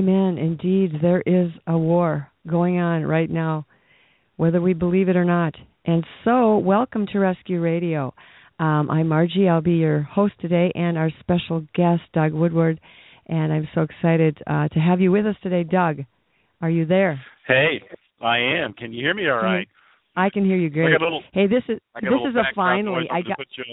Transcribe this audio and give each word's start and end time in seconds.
Amen. 0.00 0.38
Indeed, 0.38 0.92
there 1.02 1.22
is 1.26 1.50
a 1.66 1.76
war 1.76 2.26
going 2.48 2.78
on 2.78 3.04
right 3.04 3.28
now, 3.28 3.66
whether 4.36 4.58
we 4.58 4.72
believe 4.72 5.10
it 5.10 5.16
or 5.16 5.26
not. 5.26 5.54
And 5.84 6.06
so, 6.24 6.56
welcome 6.56 7.06
to 7.12 7.18
Rescue 7.18 7.60
Radio. 7.60 8.14
Um, 8.58 8.90
I'm 8.90 9.08
Margie. 9.08 9.46
I'll 9.46 9.60
be 9.60 9.72
your 9.72 10.00
host 10.00 10.32
today, 10.40 10.72
and 10.74 10.96
our 10.96 11.10
special 11.20 11.66
guest, 11.74 12.00
Doug 12.14 12.32
Woodward. 12.32 12.80
And 13.26 13.52
I'm 13.52 13.68
so 13.74 13.82
excited 13.82 14.38
uh, 14.46 14.68
to 14.68 14.78
have 14.78 15.02
you 15.02 15.12
with 15.12 15.26
us 15.26 15.36
today, 15.42 15.64
Doug. 15.64 15.98
Are 16.62 16.70
you 16.70 16.86
there? 16.86 17.20
Hey, 17.46 17.82
I 18.22 18.38
am. 18.38 18.72
Can 18.72 18.94
you 18.94 19.04
hear 19.04 19.12
me 19.12 19.28
all 19.28 19.42
right? 19.42 19.68
I 20.16 20.30
can 20.30 20.46
hear 20.46 20.56
you 20.56 20.70
great. 20.70 20.98
Little. 20.98 21.22
hey, 21.34 21.46
this 21.46 21.62
is 21.68 21.78
this 22.00 22.04
a 22.10 22.28
is 22.30 22.36
a 22.36 22.54
finally. 22.54 23.06
I 23.10 23.16
I'm 23.16 23.22
got 23.24 23.36
gonna 23.36 23.36
put 23.36 23.48
you 23.58 23.64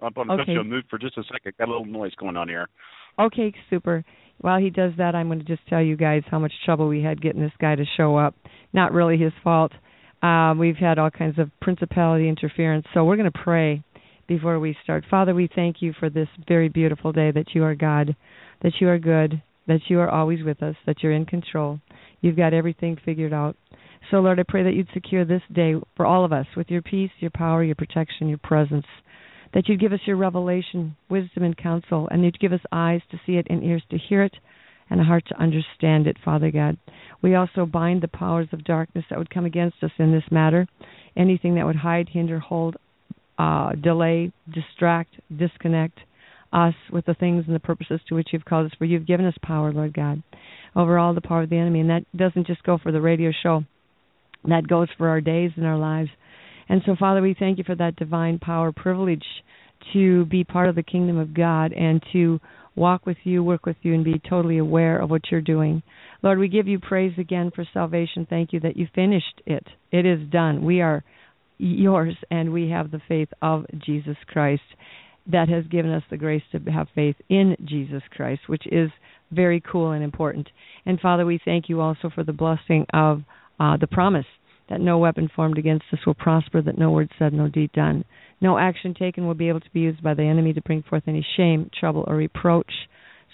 I'm 0.00 0.12
going 0.14 0.28
to 0.28 0.36
put 0.38 0.48
you 0.48 0.64
mute 0.64 0.86
for 0.88 0.98
just 0.98 1.18
a 1.18 1.22
second. 1.30 1.52
Got 1.58 1.68
a 1.68 1.70
little 1.70 1.84
noise 1.84 2.12
going 2.18 2.38
on 2.38 2.48
here. 2.48 2.68
Okay, 3.18 3.52
super. 3.70 4.02
While 4.42 4.60
he 4.60 4.70
does 4.70 4.92
that, 4.98 5.14
I'm 5.14 5.28
going 5.28 5.38
to 5.38 5.44
just 5.44 5.66
tell 5.68 5.80
you 5.80 5.96
guys 5.96 6.22
how 6.30 6.38
much 6.38 6.52
trouble 6.64 6.88
we 6.88 7.02
had 7.02 7.22
getting 7.22 7.40
this 7.40 7.52
guy 7.60 7.74
to 7.74 7.84
show 7.96 8.16
up. 8.16 8.34
Not 8.72 8.92
really 8.92 9.16
his 9.16 9.32
fault. 9.42 9.72
Um, 10.20 10.58
we've 10.58 10.76
had 10.76 10.98
all 10.98 11.10
kinds 11.10 11.38
of 11.38 11.50
principality 11.60 12.28
interference, 12.28 12.86
so 12.92 13.04
we're 13.04 13.16
going 13.16 13.30
to 13.30 13.38
pray 13.44 13.82
before 14.28 14.58
we 14.60 14.76
start. 14.82 15.04
Father, 15.10 15.34
we 15.34 15.48
thank 15.52 15.76
you 15.80 15.92
for 15.98 16.10
this 16.10 16.28
very 16.46 16.68
beautiful 16.68 17.12
day 17.12 17.30
that 17.30 17.54
you 17.54 17.64
are 17.64 17.74
God, 17.74 18.14
that 18.62 18.72
you 18.80 18.88
are 18.88 18.98
good, 18.98 19.42
that 19.66 19.80
you 19.88 20.00
are 20.00 20.10
always 20.10 20.44
with 20.44 20.62
us, 20.62 20.76
that 20.86 21.02
you're 21.02 21.12
in 21.12 21.26
control. 21.26 21.80
You've 22.20 22.36
got 22.36 22.54
everything 22.54 22.98
figured 23.04 23.32
out. 23.32 23.56
So, 24.10 24.18
Lord, 24.18 24.40
I 24.40 24.44
pray 24.46 24.64
that 24.64 24.74
you'd 24.74 24.88
secure 24.92 25.24
this 25.24 25.42
day 25.52 25.74
for 25.96 26.04
all 26.04 26.24
of 26.24 26.32
us 26.32 26.46
with 26.56 26.68
your 26.68 26.82
peace, 26.82 27.10
your 27.20 27.30
power, 27.30 27.62
your 27.62 27.76
protection, 27.76 28.28
your 28.28 28.38
presence 28.38 28.86
that 29.54 29.68
you'd 29.68 29.80
give 29.80 29.92
us 29.92 30.00
your 30.06 30.16
revelation, 30.16 30.96
wisdom, 31.08 31.42
and 31.42 31.56
counsel, 31.56 32.08
and 32.10 32.24
you'd 32.24 32.40
give 32.40 32.52
us 32.52 32.60
eyes 32.70 33.00
to 33.10 33.20
see 33.26 33.34
it 33.34 33.46
and 33.50 33.62
ears 33.62 33.82
to 33.90 33.98
hear 33.98 34.22
it 34.22 34.34
and 34.90 35.00
a 35.00 35.04
heart 35.04 35.24
to 35.28 35.40
understand 35.40 36.06
it, 36.06 36.16
Father 36.24 36.50
God. 36.50 36.76
We 37.22 37.34
also 37.34 37.64
bind 37.64 38.02
the 38.02 38.08
powers 38.08 38.48
of 38.52 38.64
darkness 38.64 39.04
that 39.08 39.18
would 39.18 39.30
come 39.30 39.46
against 39.46 39.82
us 39.82 39.90
in 39.98 40.12
this 40.12 40.24
matter, 40.30 40.66
anything 41.16 41.54
that 41.54 41.66
would 41.66 41.76
hide, 41.76 42.08
hinder, 42.10 42.38
hold, 42.38 42.76
uh, 43.38 43.72
delay, 43.72 44.32
distract, 44.52 45.14
disconnect 45.34 45.98
us 46.52 46.74
with 46.92 47.06
the 47.06 47.14
things 47.14 47.44
and 47.46 47.54
the 47.54 47.60
purposes 47.60 48.00
to 48.08 48.14
which 48.14 48.28
you've 48.32 48.44
called 48.44 48.66
us. 48.66 48.72
For 48.78 48.84
you've 48.84 49.06
given 49.06 49.24
us 49.24 49.34
power, 49.42 49.72
Lord 49.72 49.94
God, 49.94 50.22
over 50.76 50.98
all 50.98 51.14
the 51.14 51.20
power 51.20 51.42
of 51.42 51.50
the 51.50 51.56
enemy. 51.56 51.80
And 51.80 51.90
that 51.90 52.04
doesn't 52.14 52.46
just 52.46 52.62
go 52.62 52.78
for 52.78 52.92
the 52.92 53.00
radio 53.00 53.30
show, 53.42 53.64
that 54.44 54.68
goes 54.68 54.88
for 54.98 55.08
our 55.08 55.20
days 55.20 55.52
and 55.56 55.64
our 55.64 55.78
lives. 55.78 56.10
And 56.72 56.80
so, 56.86 56.96
Father, 56.98 57.20
we 57.20 57.36
thank 57.38 57.58
you 57.58 57.64
for 57.64 57.74
that 57.74 57.96
divine 57.96 58.38
power 58.38 58.72
privilege 58.72 59.26
to 59.92 60.24
be 60.24 60.42
part 60.42 60.70
of 60.70 60.74
the 60.74 60.82
kingdom 60.82 61.18
of 61.18 61.34
God 61.34 61.74
and 61.74 62.02
to 62.14 62.40
walk 62.74 63.04
with 63.04 63.18
you, 63.24 63.44
work 63.44 63.66
with 63.66 63.76
you, 63.82 63.92
and 63.92 64.02
be 64.02 64.18
totally 64.26 64.56
aware 64.56 64.98
of 64.98 65.10
what 65.10 65.30
you're 65.30 65.42
doing. 65.42 65.82
Lord, 66.22 66.38
we 66.38 66.48
give 66.48 66.68
you 66.68 66.78
praise 66.78 67.12
again 67.18 67.50
for 67.54 67.66
salvation. 67.74 68.26
Thank 68.26 68.54
you 68.54 68.60
that 68.60 68.78
you 68.78 68.88
finished 68.94 69.42
it. 69.44 69.66
It 69.90 70.06
is 70.06 70.26
done. 70.30 70.64
We 70.64 70.80
are 70.80 71.04
yours, 71.58 72.16
and 72.30 72.54
we 72.54 72.70
have 72.70 72.90
the 72.90 73.02
faith 73.06 73.28
of 73.42 73.66
Jesus 73.84 74.16
Christ 74.26 74.62
that 75.30 75.50
has 75.50 75.66
given 75.66 75.92
us 75.92 76.04
the 76.08 76.16
grace 76.16 76.42
to 76.52 76.70
have 76.70 76.88
faith 76.94 77.16
in 77.28 77.54
Jesus 77.66 78.02
Christ, 78.12 78.40
which 78.46 78.66
is 78.72 78.88
very 79.30 79.60
cool 79.60 79.92
and 79.92 80.02
important. 80.02 80.48
And 80.86 80.98
Father, 80.98 81.26
we 81.26 81.38
thank 81.44 81.68
you 81.68 81.82
also 81.82 82.08
for 82.14 82.24
the 82.24 82.32
blessing 82.32 82.86
of 82.94 83.24
uh, 83.60 83.76
the 83.76 83.86
promise 83.86 84.24
that 84.72 84.80
no 84.80 84.96
weapon 84.96 85.28
formed 85.36 85.58
against 85.58 85.84
us 85.92 85.98
will 86.06 86.14
prosper, 86.14 86.62
that 86.62 86.78
no 86.78 86.90
word 86.90 87.10
said, 87.18 87.34
no 87.34 87.46
deed 87.46 87.70
done. 87.72 88.06
No 88.40 88.56
action 88.56 88.94
taken 88.94 89.26
will 89.26 89.34
be 89.34 89.50
able 89.50 89.60
to 89.60 89.70
be 89.70 89.80
used 89.80 90.02
by 90.02 90.14
the 90.14 90.22
enemy 90.22 90.54
to 90.54 90.62
bring 90.62 90.82
forth 90.82 91.02
any 91.06 91.24
shame, 91.36 91.70
trouble, 91.78 92.04
or 92.06 92.16
reproach. 92.16 92.72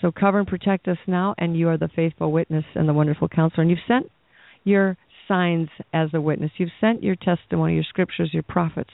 So 0.03 0.10
cover 0.10 0.41
and 0.41 0.49
protect 0.49 0.88
us 0.88 0.99
now, 1.06 1.37
and 1.38 1.56
you 1.56 1.69
are 1.69 1.78
the 1.78 1.91
faithful 1.94 2.32
witness 2.32 2.65
and 2.75 2.88
the 2.88 2.93
wonderful 2.93 3.28
counselor. 3.28 3.62
And 3.62 3.71
you've 3.71 3.78
sent 3.87 4.10
your 4.65 4.97
signs 5.28 5.69
as 5.93 6.09
a 6.12 6.21
witness. 6.21 6.50
You've 6.56 6.71
sent 6.81 7.04
your 7.04 7.15
testimony, 7.15 7.75
your 7.75 7.84
scriptures, 7.84 8.31
your 8.32 8.43
prophets 8.43 8.91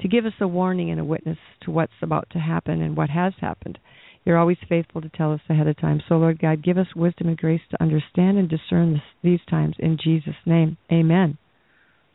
to 0.00 0.06
give 0.06 0.24
us 0.24 0.34
a 0.40 0.46
warning 0.46 0.92
and 0.92 1.00
a 1.00 1.04
witness 1.04 1.38
to 1.62 1.72
what's 1.72 1.90
about 2.00 2.28
to 2.30 2.38
happen 2.38 2.80
and 2.80 2.96
what 2.96 3.10
has 3.10 3.32
happened. 3.40 3.76
You're 4.24 4.38
always 4.38 4.58
faithful 4.68 5.00
to 5.00 5.08
tell 5.08 5.32
us 5.32 5.40
ahead 5.50 5.66
of 5.66 5.76
time. 5.80 6.00
So, 6.08 6.14
Lord 6.16 6.38
God, 6.38 6.62
give 6.62 6.78
us 6.78 6.94
wisdom 6.94 7.26
and 7.26 7.36
grace 7.36 7.62
to 7.72 7.82
understand 7.82 8.38
and 8.38 8.48
discern 8.48 8.92
this, 8.92 9.02
these 9.24 9.40
times. 9.50 9.74
In 9.80 9.98
Jesus' 10.00 10.34
name, 10.46 10.76
amen. 10.92 11.38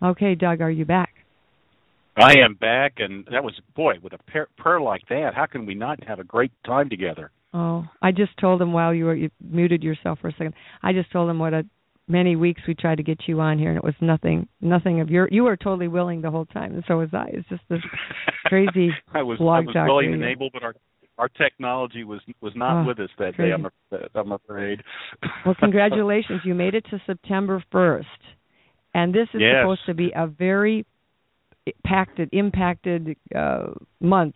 Okay, 0.03 0.35
Doug, 0.35 0.61
are 0.61 0.71
you 0.71 0.85
back? 0.85 1.13
I 2.17 2.37
am 2.39 2.55
back, 2.55 2.95
and 2.97 3.25
that 3.31 3.43
was 3.43 3.53
boy 3.75 3.95
with 4.01 4.13
a 4.13 4.17
prayer, 4.29 4.47
prayer 4.57 4.81
like 4.81 5.01
that. 5.09 5.31
How 5.33 5.45
can 5.45 5.65
we 5.65 5.73
not 5.73 6.03
have 6.03 6.19
a 6.19 6.23
great 6.23 6.51
time 6.65 6.89
together? 6.89 7.31
Oh, 7.53 7.85
I 8.01 8.11
just 8.11 8.37
told 8.37 8.61
him 8.61 8.73
while 8.73 8.93
you 8.93 9.05
were 9.05 9.15
you 9.15 9.29
muted 9.41 9.81
yourself 9.81 10.19
for 10.19 10.27
a 10.27 10.31
second. 10.33 10.53
I 10.81 10.91
just 10.93 11.11
told 11.11 11.29
him 11.29 11.39
what 11.39 11.53
a 11.53 11.63
many 12.07 12.35
weeks 12.35 12.61
we 12.67 12.75
tried 12.75 12.97
to 12.97 13.03
get 13.03 13.19
you 13.27 13.39
on 13.39 13.57
here, 13.57 13.69
and 13.69 13.77
it 13.77 13.83
was 13.83 13.95
nothing, 14.01 14.47
nothing 14.61 14.99
of 14.99 15.09
your. 15.09 15.27
You 15.31 15.43
were 15.43 15.55
totally 15.55 15.87
willing 15.87 16.21
the 16.21 16.29
whole 16.31 16.45
time, 16.45 16.73
and 16.73 16.83
so 16.87 16.97
was 16.97 17.09
I. 17.13 17.29
It's 17.31 17.47
just 17.49 17.63
this 17.69 17.79
crazy 18.45 18.89
I 19.13 19.23
was 19.23 19.37
blog 19.37 19.63
I 19.63 19.65
was 19.65 19.75
willing 19.87 20.13
and 20.13 20.23
able, 20.23 20.49
but 20.51 20.63
our 20.63 20.75
our 21.17 21.29
technology 21.29 22.03
was 22.03 22.21
was 22.41 22.53
not 22.55 22.83
Oh, 22.83 22.87
with 22.87 22.99
us 22.99 23.09
that 23.19 23.35
crazy. 23.35 23.49
day. 23.49 23.53
I'm 23.53 23.65
afraid. 23.65 24.09
I'm 24.15 24.31
afraid. 24.31 24.83
Well, 25.45 25.55
congratulations. 25.59 26.41
you 26.43 26.53
made 26.53 26.75
it 26.75 26.85
to 26.89 27.01
September 27.05 27.63
1st. 27.71 28.03
And 28.93 29.13
this 29.13 29.27
is 29.33 29.41
Yes. 29.41 29.61
supposed 29.63 29.85
to 29.87 29.93
be 29.93 30.11
a 30.15 30.27
very 30.27 30.85
impacted 31.65 32.29
impacted 32.33 33.15
uh, 33.33 33.67
month 34.01 34.35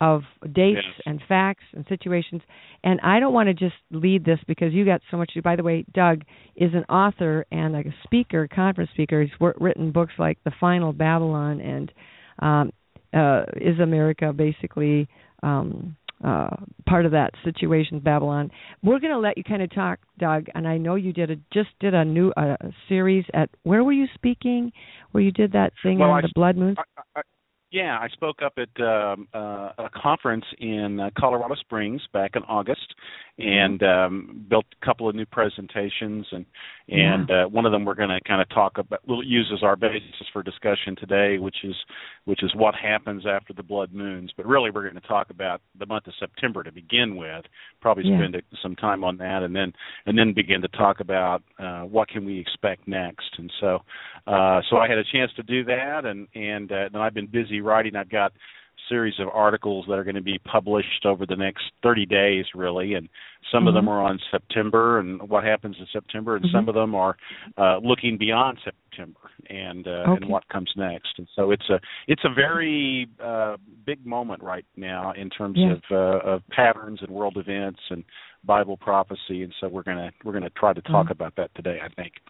of 0.00 0.22
dates 0.52 0.80
Yes. 0.84 1.00
and 1.06 1.22
facts 1.28 1.62
and 1.74 1.86
situations. 1.86 2.42
And 2.82 3.00
I 3.02 3.20
don't 3.20 3.32
want 3.32 3.48
to 3.48 3.54
just 3.54 3.76
lead 3.92 4.24
this 4.24 4.40
because 4.48 4.72
you 4.72 4.84
got 4.84 5.00
so 5.10 5.16
much 5.16 5.28
to 5.28 5.34
do. 5.34 5.42
By 5.42 5.54
the 5.54 5.62
way, 5.62 5.84
Doug 5.94 6.22
is 6.56 6.74
an 6.74 6.84
author 6.88 7.46
and 7.52 7.76
a 7.76 7.84
speaker, 8.02 8.48
conference 8.48 8.90
speaker. 8.90 9.22
He's 9.22 9.30
written 9.60 9.92
books 9.92 10.14
like 10.18 10.38
The 10.44 10.50
Final 10.58 10.92
Babylon 10.92 11.60
and 11.60 11.92
um, 12.40 12.72
uh, 13.14 13.44
Is 13.60 13.78
America 13.78 14.32
basically 14.32 15.06
um, 15.44 15.96
uh, 16.24 16.48
part 16.86 17.04
of 17.06 17.12
that 17.12 17.30
situation, 17.44 17.98
Babylon. 18.00 18.50
We're 18.82 19.00
going 19.00 19.12
to 19.12 19.18
let 19.18 19.36
you 19.36 19.44
kind 19.44 19.62
of 19.62 19.72
talk, 19.74 19.98
Doug. 20.18 20.46
And 20.54 20.66
I 20.68 20.78
know 20.78 20.94
you 20.94 21.12
did 21.12 21.30
a 21.30 21.36
just 21.52 21.70
did 21.80 21.94
a 21.94 22.04
new 22.04 22.30
uh, 22.36 22.56
series 22.88 23.24
at 23.34 23.50
where 23.64 23.82
were 23.84 23.92
you 23.92 24.06
speaking? 24.14 24.72
Where 25.12 25.22
you 25.22 25.32
did 25.32 25.52
that 25.52 25.72
thing 25.82 25.98
Well, 25.98 26.10
on 26.10 26.18
I- 26.18 26.22
the 26.22 26.32
blood 26.34 26.56
moon. 26.56 26.76
I, 26.78 26.82
I, 27.16 27.22
yeah, 27.72 27.98
I 27.98 28.08
spoke 28.08 28.42
up 28.44 28.58
at 28.58 28.84
um, 28.84 29.26
uh, 29.32 29.70
a 29.78 29.90
conference 29.94 30.44
in 30.58 31.00
uh, 31.00 31.10
Colorado 31.18 31.54
Springs 31.54 32.02
back 32.12 32.32
in 32.36 32.42
August, 32.42 32.94
and 33.38 33.82
um, 33.82 34.44
built 34.48 34.66
a 34.80 34.84
couple 34.84 35.08
of 35.08 35.14
new 35.14 35.24
presentations, 35.24 36.26
and 36.32 36.44
and 36.88 37.30
uh, 37.30 37.44
one 37.46 37.64
of 37.64 37.72
them 37.72 37.86
we're 37.86 37.94
going 37.94 38.10
to 38.10 38.20
kind 38.28 38.42
of 38.42 38.48
talk 38.50 38.76
about. 38.76 39.00
We'll 39.08 39.22
use 39.24 39.50
as 39.54 39.62
our 39.62 39.74
basis 39.74 40.02
for 40.34 40.42
discussion 40.42 40.96
today, 40.96 41.38
which 41.38 41.56
is 41.64 41.74
which 42.26 42.42
is 42.42 42.54
what 42.54 42.74
happens 42.74 43.24
after 43.26 43.54
the 43.54 43.62
blood 43.62 43.94
moons. 43.94 44.30
But 44.36 44.44
really, 44.44 44.70
we're 44.70 44.82
going 44.82 45.00
to 45.00 45.08
talk 45.08 45.30
about 45.30 45.62
the 45.78 45.86
month 45.86 46.06
of 46.06 46.12
September 46.20 46.62
to 46.62 46.72
begin 46.72 47.16
with. 47.16 47.46
Probably 47.80 48.04
Yeah. 48.04 48.18
spend 48.18 48.42
some 48.62 48.76
time 48.76 49.02
on 49.02 49.16
that, 49.16 49.42
and 49.42 49.56
then 49.56 49.72
and 50.04 50.18
then 50.18 50.34
begin 50.34 50.60
to 50.60 50.68
talk 50.68 51.00
about 51.00 51.42
uh, 51.58 51.82
what 51.82 52.08
can 52.08 52.26
we 52.26 52.38
expect 52.38 52.86
next. 52.86 53.30
And 53.38 53.50
so 53.60 53.78
uh, 54.26 54.60
so 54.68 54.76
I 54.76 54.88
had 54.88 54.98
a 54.98 55.04
chance 55.04 55.32
to 55.36 55.42
do 55.42 55.64
that, 55.64 56.04
and 56.04 56.28
and 56.34 56.70
uh, 56.70 56.90
then 56.92 57.00
I've 57.00 57.14
been 57.14 57.26
busy 57.26 57.61
writing. 57.62 57.96
I've 57.96 58.10
got 58.10 58.32
a 58.32 58.88
series 58.88 59.14
of 59.18 59.28
articles 59.32 59.86
that 59.88 59.94
are 59.94 60.04
going 60.04 60.16
to 60.16 60.20
be 60.22 60.38
published 60.40 61.06
over 61.06 61.24
the 61.24 61.36
next 61.36 61.64
30 61.82 62.04
days, 62.06 62.44
really, 62.54 62.94
and 62.94 63.08
some 63.50 63.66
of 63.68 63.74
them 63.74 63.86
Mhm. 63.86 63.90
are 63.90 64.02
on 64.02 64.18
September 64.30 64.98
and 64.98 65.28
what 65.28 65.44
happens 65.44 65.76
in 65.78 65.86
September, 65.86 66.36
and 66.36 66.44
Mhm. 66.44 66.52
some 66.52 66.68
of 66.68 66.74
them 66.74 66.94
are 66.94 67.16
uh, 67.56 67.78
looking 67.78 68.16
beyond 68.16 68.58
September 68.64 69.20
and 69.50 69.86
uh, 69.86 70.04
Okay. 70.06 70.12
and 70.16 70.26
what 70.26 70.46
comes 70.48 70.72
next. 70.76 71.18
And 71.18 71.28
so 71.34 71.50
it's 71.50 71.68
a 71.68 71.80
it's 72.06 72.24
a 72.24 72.28
very 72.28 73.08
uh, 73.20 73.56
big 73.84 74.04
moment 74.06 74.42
right 74.42 74.64
now 74.76 75.12
in 75.12 75.28
terms 75.30 75.58
Yeah. 75.58 75.72
of 75.72 75.82
uh, 75.90 76.30
of 76.30 76.48
patterns 76.48 77.02
and 77.02 77.10
world 77.10 77.36
events 77.36 77.80
and 77.90 78.04
Bible 78.44 78.76
prophecy, 78.76 79.42
and 79.42 79.54
so 79.60 79.68
we're 79.68 79.82
gonna 79.82 80.12
we're 80.24 80.32
gonna 80.32 80.50
try 80.50 80.72
to 80.72 80.82
talk 80.82 81.06
Mhm. 81.08 81.12
about 81.12 81.34
that 81.36 81.54
today. 81.54 81.80
I 81.82 81.88
think. 81.88 82.20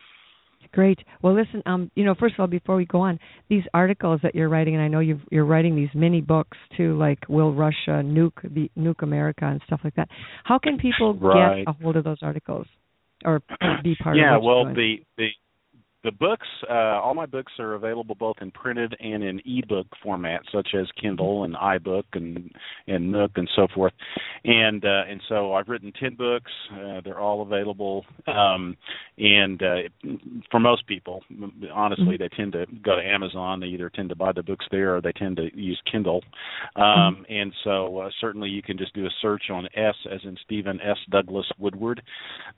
Great. 0.73 0.99
Well, 1.21 1.35
listen. 1.35 1.63
Um, 1.67 1.91
you 1.95 2.05
know, 2.05 2.15
first 2.19 2.35
of 2.35 2.41
all, 2.41 2.47
before 2.47 2.77
we 2.77 2.87
go 2.87 3.01
on, 3.01 3.19
these 3.51 3.63
articles 3.75 4.21
that 4.23 4.35
you're 4.35 4.49
writing, 4.49 4.75
and 4.75 4.83
I 4.83 4.89
know 4.89 5.01
you 5.01 5.21
are 5.35 5.45
writing 5.45 5.77
these 5.77 5.91
mini 5.95 6.23
books 6.23 6.57
too, 6.77 6.97
like 6.97 7.19
"Will 7.29 7.53
Russia 7.53 8.03
Nuke 8.03 8.43
the 8.43 8.71
Nuke 8.79 9.03
America" 9.03 9.45
and 9.45 9.61
stuff 9.67 9.81
like 9.85 9.95
that. 9.97 10.09
How 10.45 10.59
can 10.59 10.79
people 10.79 11.15
right. 11.15 11.65
get 11.65 11.69
a 11.69 11.73
hold 11.83 11.97
of 11.97 12.05
those 12.05 12.19
articles 12.23 12.67
or 13.25 13.43
be 13.83 13.95
part 14.03 14.17
yeah, 14.17 14.37
of? 14.37 14.43
Yeah. 14.43 14.47
Well, 14.47 14.65
the 14.65 14.97
the 15.19 15.29
the 16.05 16.13
books, 16.13 16.47
uh, 16.69 17.01
all 17.01 17.15
my 17.15 17.27
books 17.27 17.53
are 17.59 17.75
available 17.75 18.15
both 18.15 18.37
in 18.41 18.51
printed 18.51 18.95
and 19.01 19.23
in 19.23 19.41
ebook 19.45 19.87
format, 20.03 20.41
such 20.53 20.69
as 20.79 20.87
Kindle 21.01 21.45
and 21.45 21.55
iBook 21.55 22.05
and 22.15 22.51
and 22.87 23.13
Nook 23.13 23.33
and 23.37 23.49
so 23.55 23.67
forth. 23.75 23.93
And 24.45 24.85
uh, 24.85 25.03
and 25.09 25.21
so 25.29 25.55
I've 25.55 25.69
written 25.69 25.93
ten 25.99 26.15
books. 26.15 26.51
Uh, 26.73 27.01
they're 27.05 27.21
all 27.21 27.43
available. 27.43 28.05
Um, 28.27 28.77
and 29.19 29.63
uh, 29.63 30.09
for 30.51 30.61
most 30.61 30.87
people, 30.87 31.23
honestly, 31.73 32.17
they 32.17 32.29
tend 32.29 32.53
to 32.53 32.67
go 32.85 32.97
to 32.97 33.03
Amazon. 33.03 33.61
They 33.61 33.67
either 33.67 33.91
tend 33.91 34.09
to 34.09 34.17
buy 34.17 34.33
the 34.33 34.43
books 34.43 34.65
there 34.71 34.97
or 34.97 35.01
they 35.01 35.13
tend 35.13 35.37
to 35.37 35.49
use 35.55 35.81
Kindle. 35.91 36.23
Um. 36.77 37.25
And 37.29 37.53
so 37.65 37.99
uh, 37.99 38.11
certainly 38.21 38.49
you 38.49 38.63
can 38.63 38.77
just 38.79 38.95
do 38.95 39.07
a 39.07 39.11
search 39.21 39.45
on 39.51 39.67
S 39.75 39.95
as 40.13 40.21
in 40.25 40.37
Stephen 40.45 40.81
S. 40.81 40.97
Douglas 41.11 41.47
Woodward 41.59 42.03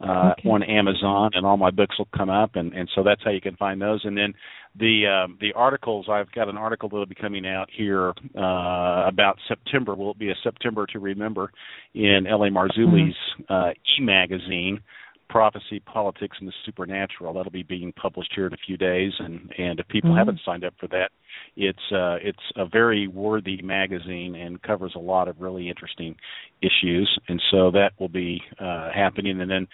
uh, 0.00 0.32
okay. 0.32 0.48
on 0.48 0.62
Amazon, 0.62 1.30
and 1.34 1.46
all 1.46 1.56
my 1.56 1.70
books 1.70 1.98
will 1.98 2.08
come 2.16 2.30
up. 2.30 2.56
And 2.56 2.72
and 2.72 2.88
so 2.94 3.02
that's 3.02 3.22
how 3.24 3.33
you 3.34 3.40
can 3.40 3.56
find 3.56 3.80
those. 3.80 4.00
And 4.04 4.16
then 4.16 4.34
the 4.78 5.06
um, 5.06 5.38
the 5.40 5.52
articles 5.54 6.06
I've 6.10 6.30
got 6.32 6.48
an 6.48 6.56
article 6.56 6.88
that'll 6.88 7.06
be 7.06 7.14
coming 7.14 7.46
out 7.46 7.68
here 7.74 8.10
uh, 8.36 9.06
about 9.06 9.38
September. 9.48 9.94
Will 9.94 10.12
it 10.12 10.18
be 10.18 10.30
a 10.30 10.36
September 10.42 10.86
to 10.86 10.98
remember 10.98 11.50
in 11.94 12.26
L.A. 12.28 12.50
Marzulli's 12.50 13.16
mm-hmm. 13.40 13.52
uh, 13.52 13.70
e 13.70 14.00
magazine 14.00 14.80
prophecy, 15.28 15.80
politics, 15.80 16.36
and 16.38 16.48
the 16.48 16.52
supernatural. 16.64 17.32
That'll 17.32 17.50
be 17.50 17.62
being 17.62 17.92
published 17.92 18.32
here 18.34 18.46
in 18.46 18.52
a 18.52 18.58
few 18.66 18.76
days, 18.76 19.12
and 19.18 19.50
and 19.58 19.80
if 19.80 19.88
people 19.88 20.10
mm-hmm. 20.10 20.18
haven't 20.18 20.40
signed 20.44 20.64
up 20.64 20.74
for 20.78 20.86
that, 20.88 21.10
it's 21.56 21.92
uh, 21.92 22.16
it's 22.20 22.38
a 22.56 22.66
very 22.66 23.06
worthy 23.06 23.62
magazine 23.62 24.34
and 24.34 24.60
covers 24.62 24.92
a 24.96 24.98
lot 24.98 25.28
of 25.28 25.40
really 25.40 25.68
interesting 25.68 26.16
issues, 26.62 27.18
and 27.28 27.40
so 27.50 27.70
that 27.70 27.92
will 27.98 28.08
be 28.08 28.40
uh, 28.58 28.90
happening. 28.92 29.40
And 29.40 29.50
then 29.50 29.68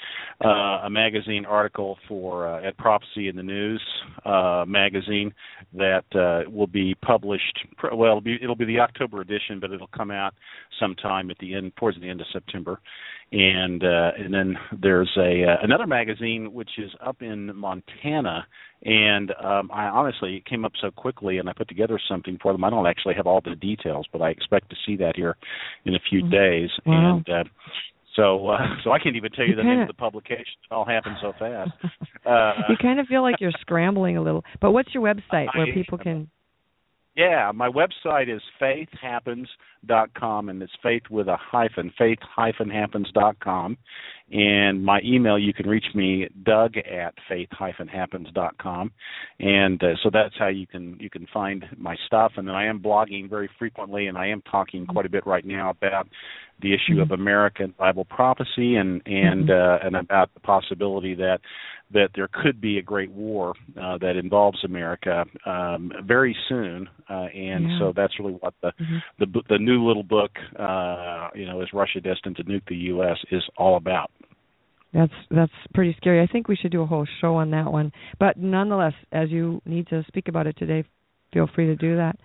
uh, 0.45 0.83
a 0.85 0.91
magazine 0.91 1.47
article 1.47 1.99
for 2.07 2.47
uh, 2.47 2.67
at 2.67 2.77
Prophecy 2.77 3.29
in 3.29 3.37
the 3.37 3.43
News 3.43 3.83
uh, 4.25 4.65
magazine 4.67 5.33
that 5.73 6.05
uh, 6.15 6.51
will 6.51 6.67
be 6.67 6.95
published. 6.97 7.67
Well, 7.83 8.11
it'll 8.11 8.21
be, 8.21 8.39
it'll 8.43 8.57
be 8.57 8.67
the 8.67 8.81
October 8.81 9.21
edition, 9.21 9.61
but 9.61 9.71
it'll 9.71 9.89
come 9.89 10.11
out 10.11 10.35
sometime 10.79 11.31
at 11.31 11.39
the 11.39 11.55
end, 11.55 11.73
towards 11.77 12.01
the 12.01 12.09
end 12.09 12.21
of 12.21 12.27
September 12.33 12.81
and 13.33 13.85
uh, 13.85 14.11
and 14.19 14.35
then 14.35 14.57
there's 14.83 15.11
a 15.17 15.45
uh, 15.45 15.57
another 15.63 15.87
magazine 15.87 16.53
which 16.53 16.71
is 16.79 16.91
up 17.05 17.23
in 17.23 17.55
Montana, 17.55 18.47
and 18.83 19.33
um, 19.43 19.71
I 19.73 19.85
honestly 19.85 20.37
it 20.37 20.47
came 20.47 20.65
up 20.65 20.73
so 20.81 20.91
quickly, 20.91 21.39
and 21.39 21.49
I 21.49 21.53
put 21.53 21.69
together 21.69 21.99
something 22.09 22.39
for 22.41 22.53
them. 22.53 22.65
I 22.65 22.71
don't 22.71 22.87
actually 22.87 23.15
have 23.15 23.27
all 23.27 23.41
the 23.45 23.55
details, 23.55 24.07
but 24.13 24.23
I 24.23 24.31
expect 24.31 24.71
to 24.71 24.77
see 24.87 24.97
that 24.97 25.17
here 25.17 25.37
in 25.85 25.95
a 25.95 26.01
few 26.09 26.23
mm-hmm. 26.23 26.31
days, 26.31 26.71
wow. 26.87 27.17
and. 27.17 27.29
Uh, 27.29 27.45
so, 28.17 28.49
uh, 28.49 28.59
so 28.83 28.91
I 28.91 28.99
can't 28.99 29.15
even 29.15 29.31
tell 29.31 29.45
you, 29.45 29.53
you 29.53 29.57
the 29.57 29.63
kinda, 29.63 29.77
name 29.77 29.83
of 29.83 29.87
the 29.89 29.95
publication. 29.95 30.59
It 30.69 30.75
all 30.75 30.85
happened 30.85 31.17
so 31.23 31.33
fast. 31.39 31.71
Uh, 32.27 32.53
you 32.69 32.77
kind 32.77 33.01
of 33.01 33.07
feel 33.07 33.23
like 33.23 33.37
you're 33.41 33.51
scrambling 33.63 34.19
a 34.19 34.23
little. 34.23 34.45
But 34.61 34.73
what's 34.73 34.93
your 34.93 35.03
website 35.03 35.47
where 35.57 35.67
I, 35.67 35.73
people 35.73 35.97
can? 35.97 36.29
Yeah, 37.17 37.51
my 37.55 37.69
website 37.69 38.35
is 38.35 38.43
faithhappens.com, 38.61 40.49
and 40.49 40.63
it's 40.63 40.73
faith 40.83 41.03
with 41.11 41.29
a 41.29 41.37
hyphen, 41.39 41.93
faith-happens.com. 41.99 43.79
And 44.33 44.85
my 44.85 45.01
email, 45.05 45.39
you 45.39 45.53
can 45.53 45.69
reach 45.69 45.87
me, 45.95 46.29
Doug 46.45 46.77
at 46.77 47.15
faith-happens.com. 47.29 48.93
And 49.41 49.83
uh, 49.83 49.87
so 50.03 50.11
that's 50.13 50.35
how 50.39 50.49
you 50.49 50.67
can 50.67 50.97
you 51.01 51.11
can 51.11 51.27
find 51.33 51.65
my 51.77 51.97
stuff. 52.07 52.33
And 52.37 52.47
then 52.47 52.55
I 52.55 52.67
am 52.67 52.79
blogging 52.81 53.29
very 53.29 53.51
frequently, 53.59 54.07
and 54.07 54.17
I 54.17 54.29
am 54.29 54.43
talking 54.43 54.87
quite 54.87 55.07
a 55.07 55.11
bit 55.11 55.27
right 55.27 55.45
now 55.45 55.71
about 55.71 56.07
the 56.63 56.75
issue 56.75 57.01
of 57.01 57.11
American 57.11 57.75
Bible 57.79 58.05
prophecy 58.05 58.77
and 58.77 59.03
and 59.07 59.49
Mm-hmm. 59.49 59.85
uh, 59.85 59.87
and 59.87 59.97
about 59.97 60.33
the 60.35 60.41
possibility 60.41 61.15
that 61.17 61.41
that 61.93 62.11
there 62.15 62.29
could 62.33 62.61
be 62.61 62.79
a 62.79 62.83
great 62.83 63.11
war 63.11 63.55
uh, 63.81 63.99
that 63.99 64.17
involves 64.17 64.63
America 64.65 65.25
um, 65.45 65.91
very 66.05 66.37
soon, 66.49 66.89
uh, 67.09 67.27
and 67.35 67.69
Yeah. 67.69 67.79
so 67.79 67.93
that's 67.97 68.17
really 68.21 68.35
what 68.35 68.55
the 68.63 68.73
Mhm. 68.81 69.03
the 69.19 69.43
the 69.49 69.59
new 69.59 69.85
little 69.87 70.03
book, 70.05 70.39
uh, 70.57 71.31
you 71.35 71.47
know, 71.47 71.61
is 71.63 71.73
Russia 71.73 72.01
destined 72.01 72.37
to 72.37 72.45
nuke 72.45 72.67
the 72.67 72.77
U.S. 72.95 73.19
is 73.31 73.43
all 73.57 73.77
about. 73.77 74.11
That's 74.93 75.13
that's 75.31 75.53
pretty 75.73 75.95
scary. 75.99 76.21
I 76.21 76.27
think 76.27 76.49
we 76.49 76.57
should 76.57 76.73
do 76.73 76.83
a 76.83 76.87
whole 76.87 77.07
show 77.21 77.37
on 77.37 77.51
that 77.53 77.71
one. 77.71 77.93
But 78.19 78.37
nonetheless, 78.37 78.95
as 79.13 79.31
you 79.31 79.63
need 79.65 79.87
to 79.89 80.05
speak 80.09 80.29
about 80.29 80.47
it 80.47 80.57
today, 80.59 80.85
feel 81.33 81.49
free 81.55 81.67
to 81.67 81.77
do 81.77 81.97
that. 81.97 82.17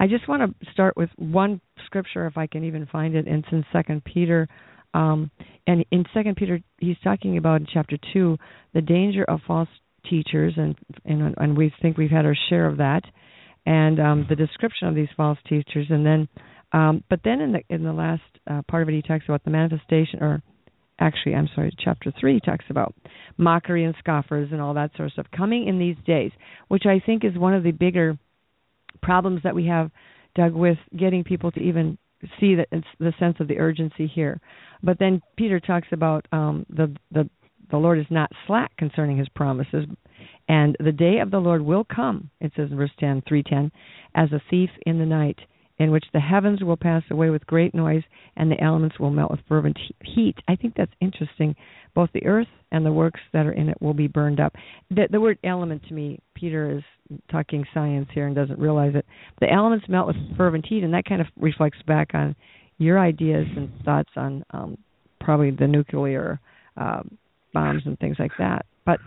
I 0.00 0.08
just 0.08 0.26
want 0.28 0.42
to 0.42 0.70
start 0.72 0.96
with 0.96 1.10
one 1.16 1.60
scripture, 1.86 2.26
if 2.26 2.36
I 2.36 2.46
can 2.46 2.64
even 2.64 2.86
find 2.86 3.14
it. 3.14 3.26
It's 3.28 3.46
in 3.52 3.64
Second 3.72 4.04
Peter, 4.04 4.48
um, 4.94 5.30
and 5.66 5.84
in 5.92 6.04
Second 6.12 6.36
Peter, 6.36 6.60
he's 6.78 6.96
talking 7.04 7.38
about 7.38 7.60
in 7.60 7.66
chapter 7.72 7.96
two 8.12 8.36
the 8.74 8.80
danger 8.80 9.24
of 9.24 9.40
false 9.46 9.68
teachers, 10.10 10.54
and 10.56 10.76
and 11.04 11.34
and 11.36 11.56
we 11.56 11.72
think 11.80 11.96
we've 11.96 12.10
had 12.10 12.26
our 12.26 12.36
share 12.48 12.66
of 12.66 12.78
that, 12.78 13.02
and 13.64 14.00
um, 14.00 14.26
the 14.28 14.36
description 14.36 14.88
of 14.88 14.94
these 14.96 15.08
false 15.16 15.38
teachers, 15.48 15.86
and 15.90 16.04
then, 16.04 16.28
um, 16.72 17.04
but 17.08 17.20
then 17.22 17.40
in 17.40 17.52
the 17.52 17.60
in 17.68 17.84
the 17.84 17.92
last 17.92 18.22
uh, 18.50 18.62
part 18.68 18.82
of 18.82 18.88
it, 18.88 18.94
he 18.94 19.02
talks 19.02 19.24
about 19.28 19.44
the 19.44 19.50
manifestation 19.50 20.20
or 20.20 20.42
actually 20.98 21.34
i'm 21.34 21.48
sorry 21.54 21.72
chapter 21.78 22.12
3 22.20 22.40
talks 22.40 22.64
about 22.70 22.94
mockery 23.36 23.84
and 23.84 23.94
scoffers 23.98 24.48
and 24.52 24.60
all 24.60 24.74
that 24.74 24.90
sort 24.96 25.06
of 25.06 25.12
stuff 25.12 25.26
coming 25.36 25.66
in 25.68 25.78
these 25.78 25.96
days 26.06 26.32
which 26.68 26.86
i 26.86 27.00
think 27.04 27.24
is 27.24 27.36
one 27.36 27.54
of 27.54 27.62
the 27.62 27.72
bigger 27.72 28.18
problems 29.02 29.40
that 29.44 29.54
we 29.54 29.66
have 29.66 29.90
doug 30.34 30.52
with 30.54 30.78
getting 30.96 31.24
people 31.24 31.50
to 31.50 31.60
even 31.60 31.98
see 32.40 32.54
that 32.56 32.68
the 32.98 33.12
sense 33.18 33.36
of 33.40 33.48
the 33.48 33.58
urgency 33.58 34.06
here. 34.06 34.40
But 34.82 34.98
then 34.98 35.20
peter 35.36 35.60
talks 35.60 35.88
about 35.92 36.26
um 36.32 36.66
the 36.68 36.94
the 37.10 37.28
the 37.70 37.76
lord 37.76 37.98
is 37.98 38.06
not 38.10 38.30
slack 38.46 38.76
concerning 38.76 39.18
his 39.18 39.28
promises 39.30 39.86
and 40.48 40.76
the 40.80 40.92
day 40.92 41.18
of 41.18 41.30
the 41.30 41.38
lord 41.38 41.62
will 41.62 41.84
come 41.84 42.30
it 42.40 42.52
says 42.56 42.70
in 42.70 42.76
verse 42.76 42.90
10 42.98 43.22
310 43.28 43.70
as 44.14 44.32
a 44.32 44.42
thief 44.50 44.70
in 44.86 44.98
the 44.98 45.06
night 45.06 45.38
in 45.78 45.90
which 45.90 46.04
the 46.12 46.20
heavens 46.20 46.62
will 46.62 46.76
pass 46.76 47.02
away 47.10 47.30
with 47.30 47.46
great 47.46 47.74
noise 47.74 48.02
and 48.36 48.50
the 48.50 48.60
elements 48.62 48.98
will 48.98 49.10
melt 49.10 49.30
with 49.30 49.40
fervent 49.48 49.78
heat. 50.04 50.34
I 50.48 50.56
think 50.56 50.74
that's 50.76 50.92
interesting. 51.00 51.54
Both 51.94 52.10
the 52.12 52.26
earth 52.26 52.48
and 52.72 52.84
the 52.84 52.92
works 52.92 53.20
that 53.32 53.46
are 53.46 53.52
in 53.52 53.68
it 53.68 53.80
will 53.80 53.94
be 53.94 54.08
burned 54.08 54.40
up. 54.40 54.54
The, 54.90 55.08
the 55.10 55.20
word 55.20 55.38
element 55.44 55.82
to 55.88 55.94
me, 55.94 56.18
Peter 56.34 56.78
is 56.78 56.82
talking 57.30 57.64
science 57.72 58.08
here 58.12 58.26
and 58.26 58.36
doesn't 58.36 58.58
realize 58.58 58.92
it. 58.94 59.06
The 59.40 59.50
elements 59.50 59.86
melt 59.88 60.08
with 60.08 60.16
fervent 60.36 60.66
heat, 60.66 60.84
and 60.84 60.92
that 60.94 61.04
kind 61.04 61.20
of 61.20 61.26
reflects 61.38 61.78
back 61.86 62.10
on 62.14 62.36
your 62.78 62.98
ideas 62.98 63.46
and 63.56 63.70
thoughts 63.84 64.10
on 64.16 64.44
um, 64.50 64.78
probably 65.20 65.50
the 65.50 65.66
nuclear 65.66 66.40
uh, 66.76 67.02
bombs 67.52 67.82
and 67.86 67.98
things 67.98 68.16
like 68.18 68.32
that. 68.38 68.66
But 68.84 69.00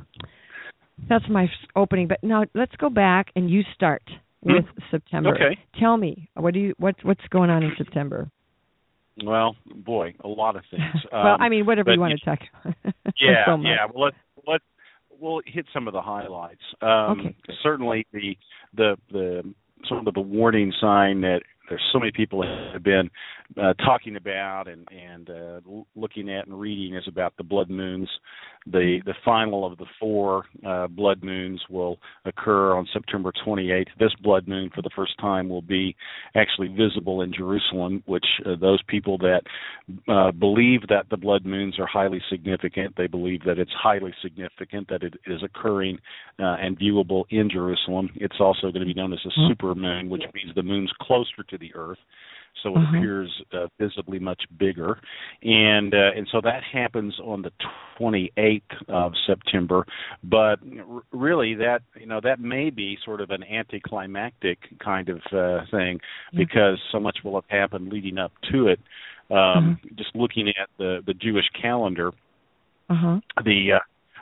that's 1.09 1.25
my 1.29 1.47
opening. 1.75 2.07
But 2.07 2.23
now 2.23 2.45
let's 2.53 2.75
go 2.77 2.89
back 2.89 3.27
and 3.35 3.49
you 3.49 3.61
start 3.75 4.03
with 4.41 4.65
September. 4.89 5.33
Okay. 5.35 5.59
Tell 5.79 5.97
me, 5.97 6.29
what 6.35 6.53
do 6.53 6.59
you 6.59 6.73
what 6.77 6.95
what's 7.03 7.25
going 7.29 7.49
on 7.49 7.63
in 7.63 7.71
September? 7.77 8.29
Well, 9.23 9.55
boy, 9.73 10.15
a 10.23 10.27
lot 10.27 10.55
of 10.55 10.63
things. 10.71 10.83
well, 11.11 11.35
Um, 11.35 11.41
I 11.41 11.49
mean, 11.49 11.65
whatever 11.65 11.91
you 11.93 11.99
want 11.99 12.19
to 12.19 12.25
talk. 12.25 12.39
yeah, 13.19 13.45
so 13.45 13.57
yeah. 13.61 13.85
Well, 13.93 14.05
let's 14.05 14.17
let's 14.47 14.63
we'll 15.19 15.41
hit 15.45 15.65
some 15.73 15.87
of 15.87 15.93
the 15.93 16.01
highlights. 16.01 16.61
Um, 16.81 17.19
Okay. 17.19 17.35
Certainly, 17.61 18.07
the 18.13 18.35
the 18.73 18.97
the 19.11 19.53
sort 19.87 20.07
of 20.07 20.13
the 20.13 20.21
warning 20.21 20.73
sign 20.79 21.21
that 21.21 21.41
there's 21.71 21.89
so 21.93 21.99
many 21.99 22.11
people 22.11 22.41
that 22.41 22.73
have 22.73 22.83
been 22.83 23.09
uh, 23.61 23.73
talking 23.75 24.17
about 24.17 24.67
and 24.67 24.85
and 24.91 25.29
uh, 25.29 25.59
looking 25.95 26.29
at 26.29 26.45
and 26.45 26.59
reading 26.59 26.95
is 26.95 27.03
about 27.07 27.33
the 27.37 27.43
blood 27.43 27.69
moons. 27.69 28.09
The 28.67 28.99
the 29.05 29.13
final 29.23 29.65
of 29.65 29.77
the 29.77 29.85
four 29.99 30.43
uh, 30.67 30.87
blood 30.87 31.23
moons 31.23 31.61
will 31.69 31.97
occur 32.25 32.73
on 32.73 32.87
September 32.93 33.31
28th. 33.45 33.87
This 33.99 34.13
blood 34.21 34.47
moon, 34.47 34.69
for 34.75 34.81
the 34.81 34.89
first 34.95 35.13
time, 35.19 35.47
will 35.47 35.61
be 35.61 35.95
actually 36.35 36.67
visible 36.67 37.21
in 37.21 37.33
Jerusalem, 37.33 38.03
which 38.05 38.25
uh, 38.45 38.55
those 38.59 38.81
people 38.87 39.17
that 39.19 39.41
uh, 40.07 40.31
believe 40.31 40.81
that 40.89 41.05
the 41.09 41.17
blood 41.17 41.45
moons 41.45 41.79
are 41.79 41.87
highly 41.87 42.21
significant, 42.29 42.95
they 42.97 43.07
believe 43.07 43.43
that 43.45 43.57
it's 43.57 43.71
highly 43.71 44.13
significant 44.21 44.87
that 44.89 45.03
it 45.03 45.15
is 45.25 45.41
occurring 45.41 45.97
uh, 46.39 46.57
and 46.59 46.77
viewable 46.77 47.23
in 47.29 47.49
Jerusalem. 47.49 48.09
It's 48.15 48.39
also 48.39 48.71
going 48.71 48.81
to 48.81 48.85
be 48.85 48.93
known 48.93 49.13
as 49.13 49.19
a 49.25 49.29
Mhm. 49.29 49.47
super 49.47 49.73
moon, 49.75 50.09
which 50.09 50.23
means 50.33 50.53
the 50.53 50.63
moon's 50.63 50.91
closer 51.01 51.43
to 51.43 51.57
the 51.61 51.71
Earth, 51.75 51.99
so 52.61 52.75
it 52.75 52.79
Mhm. 52.79 52.89
appears 52.97 53.41
uh, 53.53 53.67
visibly 53.79 54.19
much 54.19 54.41
bigger. 54.57 54.99
And 55.43 55.93
uh, 55.93 56.11
and 56.17 56.27
so 56.31 56.41
that 56.41 56.61
happens 56.63 57.17
on 57.23 57.41
the 57.43 57.51
28th 57.97 58.61
of 58.89 59.13
September. 59.25 59.85
But 60.23 60.59
r- 60.77 61.01
really, 61.13 61.53
that 61.55 61.81
you 61.99 62.07
know 62.07 62.19
that 62.21 62.39
may 62.41 62.69
be 62.69 62.97
sort 63.05 63.21
of 63.21 63.29
an 63.31 63.43
anticlimactic 63.43 64.57
kind 64.79 65.07
of 65.09 65.19
uh, 65.31 65.65
thing 65.71 65.99
Yeah. 66.33 66.37
because 66.43 66.77
so 66.91 66.99
much 66.99 67.17
will 67.23 67.35
have 67.35 67.49
happened 67.49 67.91
leading 67.93 68.17
up 68.17 68.33
to 68.51 68.67
it. 68.67 68.79
Um, 69.29 69.37
Mm-hmm. 69.37 69.95
Just 69.95 70.13
looking 70.15 70.49
at 70.49 70.69
the 70.77 71.01
the 71.05 71.13
Jewish 71.13 71.47
calendar, 71.61 72.11
Uh 72.89 72.95
huh. 72.95 73.19
the 73.45 73.73
uh, 73.73 73.79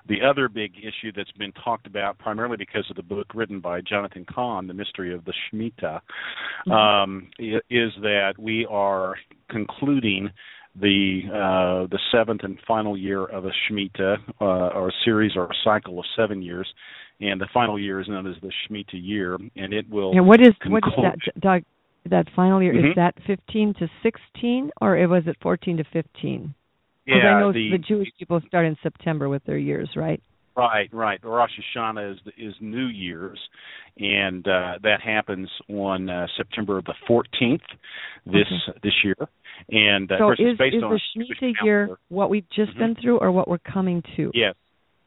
the 0.10 0.18
other 0.28 0.50
big 0.50 0.74
issue 0.78 1.12
that's 1.16 1.32
been 1.34 1.54
talked 1.64 1.88
about 1.88 2.18
primarily 2.18 2.58
because 2.58 2.86
of 2.90 2.96
the 2.96 3.04
book 3.04 3.28
written 3.34 3.60
by 3.60 3.80
Jonathan 3.80 4.26
Cahn, 4.26 4.68
The 4.68 4.74
Mystery 4.74 5.14
of 5.14 5.24
the 5.24 5.34
Shemitah, 5.54 6.02
mm-hmm. 6.68 6.72
um, 6.72 7.30
is 7.70 7.92
that 8.02 8.34
we 8.38 8.66
are 8.70 9.16
concluding 9.50 10.30
the 10.76 11.22
uh, 11.28 11.88
the 11.90 12.00
seventh 12.12 12.42
and 12.44 12.58
final 12.68 12.98
year 12.98 13.26
of 13.26 13.46
a 13.46 13.52
Shemitah, 13.70 14.18
uh, 14.42 14.46
or 14.46 14.90
a 14.90 14.94
series 15.06 15.34
or 15.36 15.46
a 15.46 15.56
cycle 15.64 16.00
of 16.00 16.06
seven 16.16 16.42
years, 16.42 16.68
and 17.22 17.40
the 17.40 17.48
final 17.54 17.80
year 17.80 18.02
is 18.02 18.08
known 18.08 18.28
as 18.28 18.36
the 18.42 18.52
Shemitah 18.68 18.94
year, 18.94 19.38
and 19.56 19.74
it 19.74 19.90
will. 19.90 20.12
And 20.12 20.28
what 20.28 20.42
is 20.42 20.54
conclude. 20.62 20.84
what 20.84 21.14
is 21.14 21.22
that, 21.36 21.42
Doug? 21.42 21.64
That 22.10 22.28
final 22.36 22.64
year 22.64 22.74
mm-hmm. 22.74 22.88
is 22.88 22.96
that 22.96 23.16
fifteen 23.28 23.74
to 23.76 23.88
sixteen, 24.02 24.72
or 24.82 24.96
was 25.08 25.24
it 25.28 25.38
fourteen 25.42 25.78
to 25.78 25.84
fifteen? 25.92 26.56
Because 27.10 27.24
yeah, 27.24 27.36
I 27.36 27.40
know 27.40 27.52
the, 27.52 27.72
the 27.72 27.80
Jewish 27.80 28.10
people 28.20 28.40
start 28.48 28.68
in 28.68 28.78
September 28.84 29.30
with 29.30 29.44
their 29.46 29.58
years, 29.58 29.90
right? 29.96 30.22
Right, 30.56 30.90
right. 30.94 31.20
Rosh 31.24 31.50
Hashanah 31.76 32.14
is 32.14 32.20
is 32.38 32.54
New 32.62 32.86
Year's, 32.86 33.40
and 33.98 34.48
uh, 34.48 34.74
that 34.84 35.02
happens 35.04 35.50
on 35.70 36.08
uh, 36.08 36.28
September 36.38 36.82
the 36.82 36.94
14th 37.10 37.62
this 38.26 38.46
okay. 38.70 38.80
this 38.84 38.94
year. 39.04 39.16
And 39.70 40.12
uh, 40.12 40.18
so 40.20 40.24
of 40.24 40.28
course, 40.28 40.40
is, 40.40 40.46
it's 40.50 40.58
based 40.60 40.76
is 40.76 40.84
on 40.84 40.92
the 40.92 41.00
Shemitah 41.18 41.54
year 41.64 41.98
what 42.10 42.30
we've 42.30 42.48
just 42.54 42.72
mm-hmm. 42.72 42.80
been 42.80 42.96
through, 43.02 43.18
or 43.20 43.32
what 43.32 43.48
we're 43.48 43.58
coming 43.58 44.04
to? 44.18 44.30
Yes, 44.36 44.54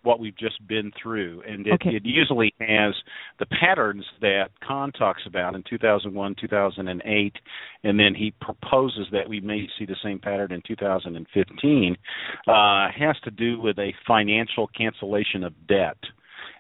what 0.03 0.19
we've 0.21 0.37
just 0.37 0.67
been 0.67 0.91
through, 1.01 1.43
and 1.47 1.67
it, 1.67 1.75
okay. 1.75 1.91
it 1.91 2.03
usually 2.05 2.53
has 2.61 2.95
the 3.39 3.47
patterns 3.47 4.05
that 4.21 4.49
Cahn 4.67 4.93
talks 4.93 5.23
about 5.27 5.55
in 5.55 5.63
2001, 5.69 6.35
2008, 6.41 7.37
and 7.85 7.99
then 7.99 8.15
he 8.15 8.33
proposes 8.41 9.07
that 9.13 9.29
we 9.29 9.41
may 9.41 9.69
see 9.79 9.87
the 9.87 9.97
same 10.03 10.19
pattern 10.19 10.53
in 10.53 10.63
2015. 10.67 11.97
Uh, 12.47 12.89
has 12.97 13.17
to 13.25 13.31
do 13.31 13.61
with 13.61 13.79
a 13.79 13.93
financial 14.07 14.69
cancellation 14.69 15.45
of 15.45 15.53
debt, 15.67 15.99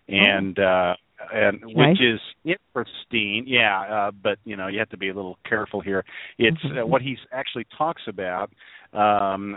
and 0.09 0.59
uh, 0.59 0.95
and 1.33 1.61
which 1.65 2.01
is 2.01 2.21
interesting. 2.45 3.45
Yeah, 3.47 3.81
uh, 3.81 4.11
but 4.11 4.39
you 4.45 4.57
know 4.57 4.69
you 4.69 4.79
have 4.79 4.91
to 4.91 4.97
be 4.97 5.09
a 5.09 5.15
little 5.15 5.39
careful 5.49 5.81
here. 5.81 6.05
It's 6.39 6.57
Mm-hmm. 6.63 6.79
uh, 6.79 6.87
what 6.87 7.03
he 7.03 7.17
actually 7.33 7.67
talks 7.77 8.03
about. 8.07 8.53
Um, 8.93 9.57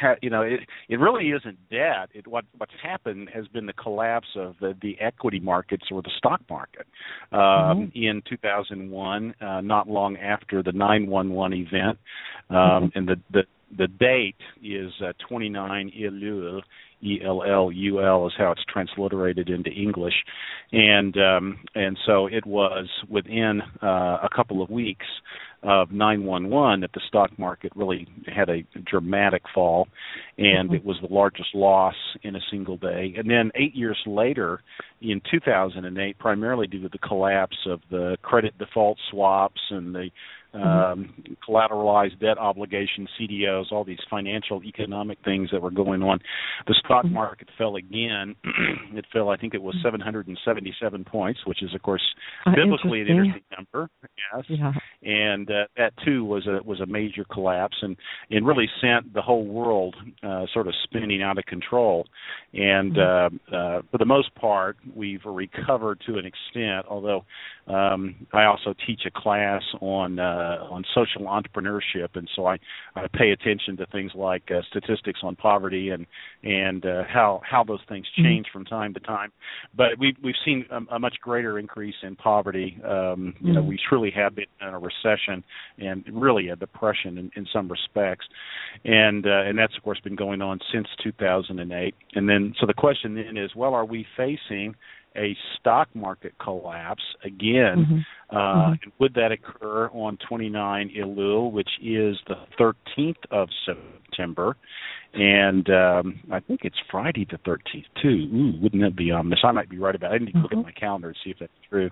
ha, 0.00 0.14
you 0.22 0.30
know, 0.30 0.42
it 0.42 0.60
it 0.88 0.96
really 0.96 1.30
isn't 1.30 1.58
debt. 1.70 2.08
It 2.12 2.26
what 2.26 2.44
what's 2.58 2.72
happened 2.82 3.30
has 3.34 3.46
been 3.48 3.66
the 3.66 3.72
collapse 3.72 4.28
of 4.36 4.54
the 4.60 4.74
the 4.80 4.96
equity 5.00 5.40
markets 5.40 5.84
or 5.90 6.02
the 6.02 6.10
stock 6.16 6.40
market 6.48 6.86
um, 7.32 7.90
mm-hmm. 7.92 8.02
in 8.02 8.22
2001, 8.28 9.34
uh, 9.40 9.60
not 9.60 9.88
long 9.88 10.16
after 10.16 10.62
the 10.62 10.72
911 10.72 11.58
event, 11.58 11.98
um, 12.50 12.56
mm-hmm. 12.56 12.98
and 12.98 13.08
the 13.08 13.16
the 13.32 13.42
the 13.76 13.88
date 13.88 14.36
is 14.62 14.92
uh, 15.04 15.12
29 15.28 15.90
Elul, 15.98 16.62
E 17.02 17.20
L 17.24 17.42
L 17.42 17.70
U 17.72 18.02
L 18.02 18.26
is 18.26 18.32
how 18.38 18.52
it's 18.52 18.64
transliterated 18.72 19.48
into 19.48 19.70
English, 19.70 20.14
and 20.72 21.16
um, 21.16 21.58
and 21.74 21.98
so 22.06 22.26
it 22.26 22.46
was 22.46 22.88
within 23.08 23.60
uh, 23.82 24.18
a 24.22 24.28
couple 24.34 24.62
of 24.62 24.70
weeks 24.70 25.06
of 25.64 25.90
911 25.90 26.80
that 26.80 26.90
the 26.92 27.00
stock 27.08 27.36
market 27.38 27.72
really 27.74 28.06
had 28.32 28.48
a 28.48 28.62
dramatic 28.84 29.42
fall, 29.54 29.88
and 30.38 30.68
mm-hmm. 30.68 30.76
it 30.76 30.84
was 30.84 30.96
the 31.00 31.12
largest 31.12 31.54
loss 31.54 31.94
in 32.22 32.36
a 32.36 32.40
single 32.50 32.76
day. 32.76 33.14
And 33.16 33.30
then 33.30 33.50
eight 33.54 33.74
years 33.74 33.98
later, 34.06 34.60
in 35.00 35.20
2008, 35.30 36.18
primarily 36.18 36.66
due 36.66 36.82
to 36.82 36.88
the 36.88 36.98
collapse 36.98 37.56
of 37.66 37.80
the 37.90 38.16
credit 38.22 38.56
default 38.58 38.98
swaps 39.10 39.60
and 39.70 39.94
the 39.94 40.10
um, 40.54 41.12
collateralized 41.46 42.20
debt 42.20 42.38
obligations, 42.38 43.08
CDOs, 43.20 43.72
all 43.72 43.84
these 43.84 43.98
financial 44.08 44.62
economic 44.62 45.18
things 45.24 45.48
that 45.52 45.60
were 45.60 45.70
going 45.70 46.02
on. 46.02 46.20
The 46.66 46.74
stock 46.84 47.04
market 47.06 47.48
fell 47.58 47.76
again. 47.76 48.36
it 48.94 49.04
fell, 49.12 49.30
I 49.30 49.36
think 49.36 49.54
it 49.54 49.62
was 49.62 49.74
777 49.82 51.04
points, 51.04 51.40
which 51.46 51.62
is, 51.62 51.74
of 51.74 51.82
course, 51.82 52.02
Uh, 52.46 52.54
biblically 52.54 53.00
an 53.00 53.08
interesting. 53.08 53.42
interesting 53.50 53.66
number. 53.72 53.90
Yes, 54.32 54.44
Yeah. 54.48 54.72
and 55.02 55.50
uh, 55.50 55.53
that 55.76 55.92
too 56.04 56.24
was 56.24 56.46
a 56.46 56.62
was 56.64 56.80
a 56.80 56.86
major 56.86 57.24
collapse, 57.24 57.76
and 57.82 57.96
and 58.30 58.46
really 58.46 58.68
sent 58.80 59.12
the 59.14 59.22
whole 59.22 59.44
world 59.44 59.96
uh, 60.22 60.44
sort 60.52 60.66
of 60.68 60.74
spinning 60.84 61.22
out 61.22 61.38
of 61.38 61.44
control. 61.44 62.06
And 62.52 62.98
uh, 62.98 63.30
uh, 63.52 63.82
for 63.90 63.98
the 63.98 64.04
most 64.06 64.34
part, 64.34 64.76
we've 64.94 65.24
recovered 65.24 66.00
to 66.06 66.18
an 66.18 66.24
extent. 66.26 66.86
Although 66.88 67.24
um, 67.66 68.26
I 68.32 68.44
also 68.44 68.74
teach 68.86 69.02
a 69.06 69.10
class 69.10 69.62
on 69.80 70.18
uh, 70.18 70.58
on 70.70 70.84
social 70.94 71.22
entrepreneurship, 71.22 72.08
and 72.14 72.28
so 72.36 72.46
I, 72.46 72.58
I 72.94 73.06
pay 73.12 73.30
attention 73.30 73.76
to 73.78 73.86
things 73.86 74.12
like 74.14 74.50
uh, 74.50 74.60
statistics 74.68 75.20
on 75.22 75.34
poverty 75.36 75.88
and 75.90 76.06
and 76.42 76.84
uh, 76.84 77.04
how 77.08 77.40
how 77.48 77.64
those 77.64 77.80
things 77.88 78.06
change 78.16 78.46
from 78.52 78.66
time 78.66 78.92
to 78.94 79.00
time. 79.00 79.32
But 79.74 79.98
we've 79.98 80.16
we've 80.22 80.34
seen 80.44 80.66
a, 80.70 80.96
a 80.96 80.98
much 80.98 81.16
greater 81.22 81.58
increase 81.58 81.94
in 82.02 82.16
poverty. 82.16 82.78
Um, 82.84 83.34
you 83.40 83.52
know, 83.54 83.62
Mhm. 83.62 83.66
we 83.68 83.78
truly 83.88 84.10
have 84.10 84.34
been 84.34 84.46
in 84.60 84.68
a 84.68 84.78
recession 84.78 85.42
and 85.78 86.04
really 86.12 86.48
a 86.48 86.56
depression 86.56 87.16
in, 87.16 87.30
in 87.34 87.46
some 87.50 87.68
respects, 87.68 88.26
and 88.84 89.26
uh, 89.26 89.42
and 89.46 89.58
that's 89.58 89.74
of 89.76 89.82
course 89.82 90.00
been 90.00 90.16
going 90.16 90.42
on 90.42 90.60
since 90.70 90.88
2008. 91.02 91.94
And 92.14 92.28
then 92.28 92.54
so 92.60 92.66
the 92.66 92.74
question 92.74 93.14
then 93.14 93.38
is, 93.38 93.54
well, 93.54 93.72
are 93.72 93.86
we 93.86 94.06
facing 94.16 94.74
a 95.16 95.36
stock 95.58 95.88
market 95.94 96.34
collapse 96.38 97.02
again. 97.24 97.84
Mhm. 97.86 98.06
Uh, 98.30 98.36
Mhm. 98.70 98.82
and 98.82 98.92
would 98.98 99.14
that 99.14 99.30
occur 99.32 99.88
on 99.92 100.16
29 100.18 100.88
Elul, 100.90 101.52
which 101.52 101.70
is 101.80 102.20
the 102.26 102.36
13th 102.58 103.24
of 103.30 103.48
September? 103.64 104.56
And 105.12 105.70
um, 105.70 106.18
I 106.32 106.40
think 106.40 106.64
it's 106.64 106.78
Friday 106.90 107.24
the 107.30 107.38
13th 107.38 107.86
too. 108.02 108.28
Ooh, 108.34 108.52
wouldn't 108.60 108.82
that 108.82 108.96
be 108.96 109.12
ominous? 109.12 109.40
I 109.44 109.52
might 109.52 109.68
be 109.68 109.78
right 109.78 109.94
about. 109.94 110.12
it. 110.12 110.14
I 110.22 110.24
need 110.24 110.32
to 110.32 110.38
look 110.38 110.50
Mhm. 110.50 110.58
at 110.60 110.64
my 110.64 110.72
calendar 110.72 111.08
and 111.08 111.16
see 111.22 111.30
if 111.30 111.38
that's 111.38 111.52
true. 111.68 111.90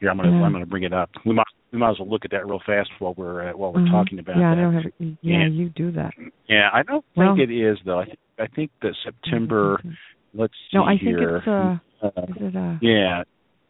Here, 0.00 0.10
I'm 0.10 0.18
gonna 0.18 0.30
Yeah. 0.38 0.44
I'm 0.44 0.52
gonna 0.52 0.66
bring 0.66 0.82
it 0.82 0.92
up. 0.92 1.10
We 1.24 1.32
might 1.32 1.46
we 1.72 1.78
might 1.78 1.90
as 1.90 1.98
well 1.98 2.08
look 2.08 2.24
at 2.24 2.30
that 2.30 2.46
real 2.46 2.60
fast 2.60 2.90
while 2.98 3.12
we're 3.14 3.48
uh, 3.50 3.52
while 3.52 3.72
we're 3.72 3.80
Mhm. 3.82 3.90
talking 3.90 4.18
about 4.18 4.36
yeah, 4.38 4.54
that. 4.54 4.58
I 4.58 4.62
don't 4.62 4.72
have. 4.74 4.92
Yeah, 5.22 5.38
And- 5.40 5.54
you 5.56 5.68
do 5.70 5.90
that. 5.92 6.14
Yeah, 6.46 6.70
I 6.72 6.82
don't 6.82 7.04
Well- 7.14 7.36
think 7.36 7.50
it 7.50 7.54
is 7.54 7.78
though. 7.84 7.98
I 8.00 8.04
think 8.04 8.18
I 8.38 8.46
think 8.48 8.70
that 8.82 8.94
September. 8.96 9.80
Let's 10.34 10.52
see 10.70 10.76
No, 10.76 10.84
I 10.84 10.98
think 10.98 11.18
it's 11.18 11.46
uh, 11.48 11.78
Uh, 12.02 12.08
is 12.08 12.36
it 12.40 12.56
uh, 12.56 12.76
yeah, 12.80 13.22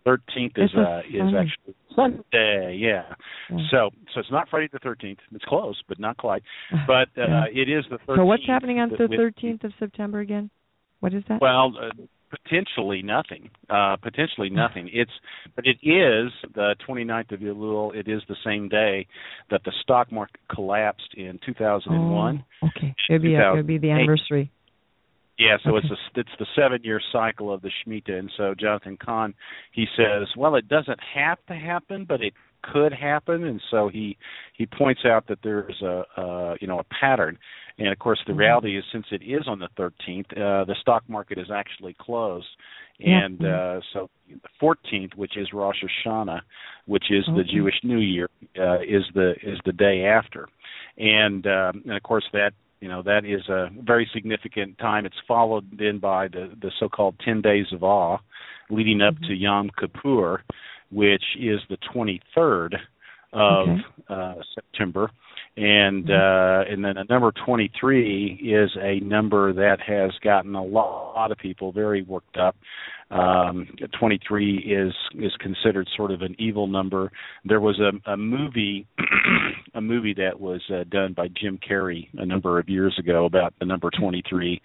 thirteenth 0.05 0.53
is 0.57 0.71
uh, 0.77 1.01
is 1.01 1.19
Sunday. 1.19 1.39
actually 1.39 1.75
Sunday. 1.95 2.79
Yeah. 2.81 3.03
yeah. 3.51 3.57
So 3.71 3.91
so 4.15 4.21
it's 4.21 4.31
not 4.31 4.49
Friday 4.49 4.69
the 4.73 4.79
thirteenth. 4.79 5.19
It's 5.33 5.45
close, 5.45 5.81
but 5.89 5.99
not 5.99 6.17
quite. 6.17 6.43
But 6.87 7.09
uh, 7.17 7.27
Yeah. 7.29 7.45
it 7.53 7.69
is 7.69 7.85
the 7.91 7.99
thirteenth. 7.99 8.19
so 8.19 8.25
what's 8.25 8.47
happening 8.47 8.81
on 8.81 8.91
the 8.91 8.97
13th 8.97 9.65
of 9.65 9.73
September 9.79 10.21
again? 10.21 10.51
What 11.01 11.15
is 11.15 11.23
that? 11.29 11.41
Well, 11.41 11.75
uh, 11.81 11.91
potentially 12.31 13.03
nothing. 13.03 13.51
Uh, 13.71 13.97
potentially 14.03 14.51
nothing. 14.51 14.91
It's 14.93 15.11
but 15.55 15.65
it 15.67 15.79
is 15.83 16.33
the 16.55 16.75
29th 16.89 17.33
of 17.33 17.41
Elul. 17.41 17.95
It 17.95 18.09
is 18.09 18.23
the 18.29 18.37
same 18.45 18.69
day 18.69 19.07
that 19.51 19.63
the 19.65 19.73
stock 19.83 20.13
market 20.13 20.41
collapsed 20.53 21.15
in 21.17 21.39
2001. 21.45 22.45
Oh, 22.63 22.67
okay, 22.67 22.95
it'd 23.09 23.23
be 23.23 23.35
a, 23.35 23.53
it'd 23.53 23.67
be 23.67 23.79
the 23.79 23.91
anniversary. 23.91 24.51
Yeah, 25.39 25.57
so 25.65 25.77
it's 25.77 25.87
a, 25.87 25.97
it's 26.21 26.29
the 26.41 26.47
seven 26.57 26.81
year 26.83 27.01
cycle 27.13 27.53
of 27.53 27.63
the 27.63 27.71
Shemitah, 27.71 28.19
and 28.19 28.31
so 28.37 28.55
Jonathan 28.59 28.97
Cahn 28.97 29.35
he 29.73 29.87
says, 29.97 30.27
well, 30.37 30.57
it 30.57 30.67
doesn't 30.69 30.99
have 31.15 31.39
to 31.47 31.55
happen, 31.55 32.05
but 32.05 32.21
it 32.21 32.35
could 32.63 32.93
happen, 32.93 33.45
and 33.45 33.61
so 33.71 33.89
he 33.89 34.17
he 34.55 34.67
points 34.67 35.03
out 35.05 35.29
that 35.29 35.39
there's 35.45 35.81
a 35.81 36.03
uh, 36.21 36.55
you 36.61 36.67
know 36.67 36.81
a 36.81 36.85
pattern, 36.85 37.39
and 37.79 37.89
of 37.89 37.99
course 38.01 38.21
the 38.27 38.33
Mhm. 38.33 38.39
reality 38.39 38.77
is 38.77 38.85
since 38.91 39.07
it 39.13 39.23
is 39.23 39.47
on 39.47 39.61
the 39.61 39.69
13th, 39.77 40.33
uh, 40.33 40.65
the 40.65 40.75
stock 40.81 41.05
market 41.09 41.39
is 41.39 41.53
actually 41.53 41.95
closed, 41.95 42.49
and 42.99 43.45
uh, 43.45 43.81
so 43.93 44.11
the 44.29 44.49
14th, 44.61 45.15
which 45.15 45.37
is 45.37 45.53
Rosh 45.53 45.85
Hashanah, 45.85 46.41
which 46.87 47.13
is 47.13 47.25
the 47.27 47.45
Jewish 47.45 47.79
New 47.85 48.01
Year, 48.01 48.29
uh, 48.59 48.81
is 48.81 49.05
the 49.15 49.37
is 49.41 49.61
the 49.65 49.73
day 49.73 50.05
after, 50.05 50.49
and 50.97 51.47
um, 51.47 51.83
and 51.87 51.97
of 51.97 52.03
course 52.03 52.29
that 52.33 52.55
you 52.81 52.89
know 52.89 53.03
that 53.03 53.25
is 53.25 53.49
a 53.49 53.69
very 53.83 54.09
significant 54.13 54.79
time. 54.79 55.07
It's 55.07 55.17
followed 55.27 55.67
then 55.79 55.99
by 55.99 56.29
the 56.29 56.53
the 56.61 56.71
so-called 56.79 57.17
ten 57.25 57.41
days 57.41 57.67
of 57.73 57.83
awe, 57.83 58.19
leading 58.71 59.01
up 59.01 59.15
to 59.27 59.35
Yom 59.35 59.71
Kippur, 59.79 60.43
which 60.91 61.25
is 61.39 61.61
the 61.69 61.79
23rd 61.95 62.75
of 63.33 63.69
Okay. 63.69 63.81
uh, 64.09 64.35
September, 64.55 65.11
and 65.59 66.09
uh, 66.09 66.63
and 66.71 66.85
then 66.85 66.97
a 66.99 67.05
number 67.11 67.33
23 67.45 68.41
is 68.45 68.71
a 68.81 69.01
number 69.01 69.53
that 69.53 69.79
has 69.85 70.13
gotten 70.23 70.55
a 70.55 70.63
lot, 70.63 71.33
of 71.33 71.39
people 71.39 71.73
very 71.73 72.03
worked 72.03 72.37
up. 72.37 72.55
Um, 73.11 73.67
23 73.99 74.59
is 74.59 74.95
is 75.21 75.33
considered 75.41 75.89
sort 75.97 76.13
of 76.13 76.23
an 76.23 76.37
evil 76.39 76.69
number. 76.69 77.11
There 77.45 77.61
was 77.61 77.81
a, 77.81 78.13
a 78.13 78.17
movie, 78.17 78.87
a 79.75 79.81
movie 79.81 80.15
that 80.15 80.39
was 80.39 80.63
uh, 80.73 80.85
done 80.91 81.13
by 81.15 81.27
Jim 81.29 81.59
Carrey 81.69 82.07
a 82.15 82.25
number 82.25 82.61
of 82.61 82.69
years 82.69 82.97
ago 82.99 83.25
about 83.25 83.53
the 83.59 83.67
number 83.67 83.91
23, 83.99 84.61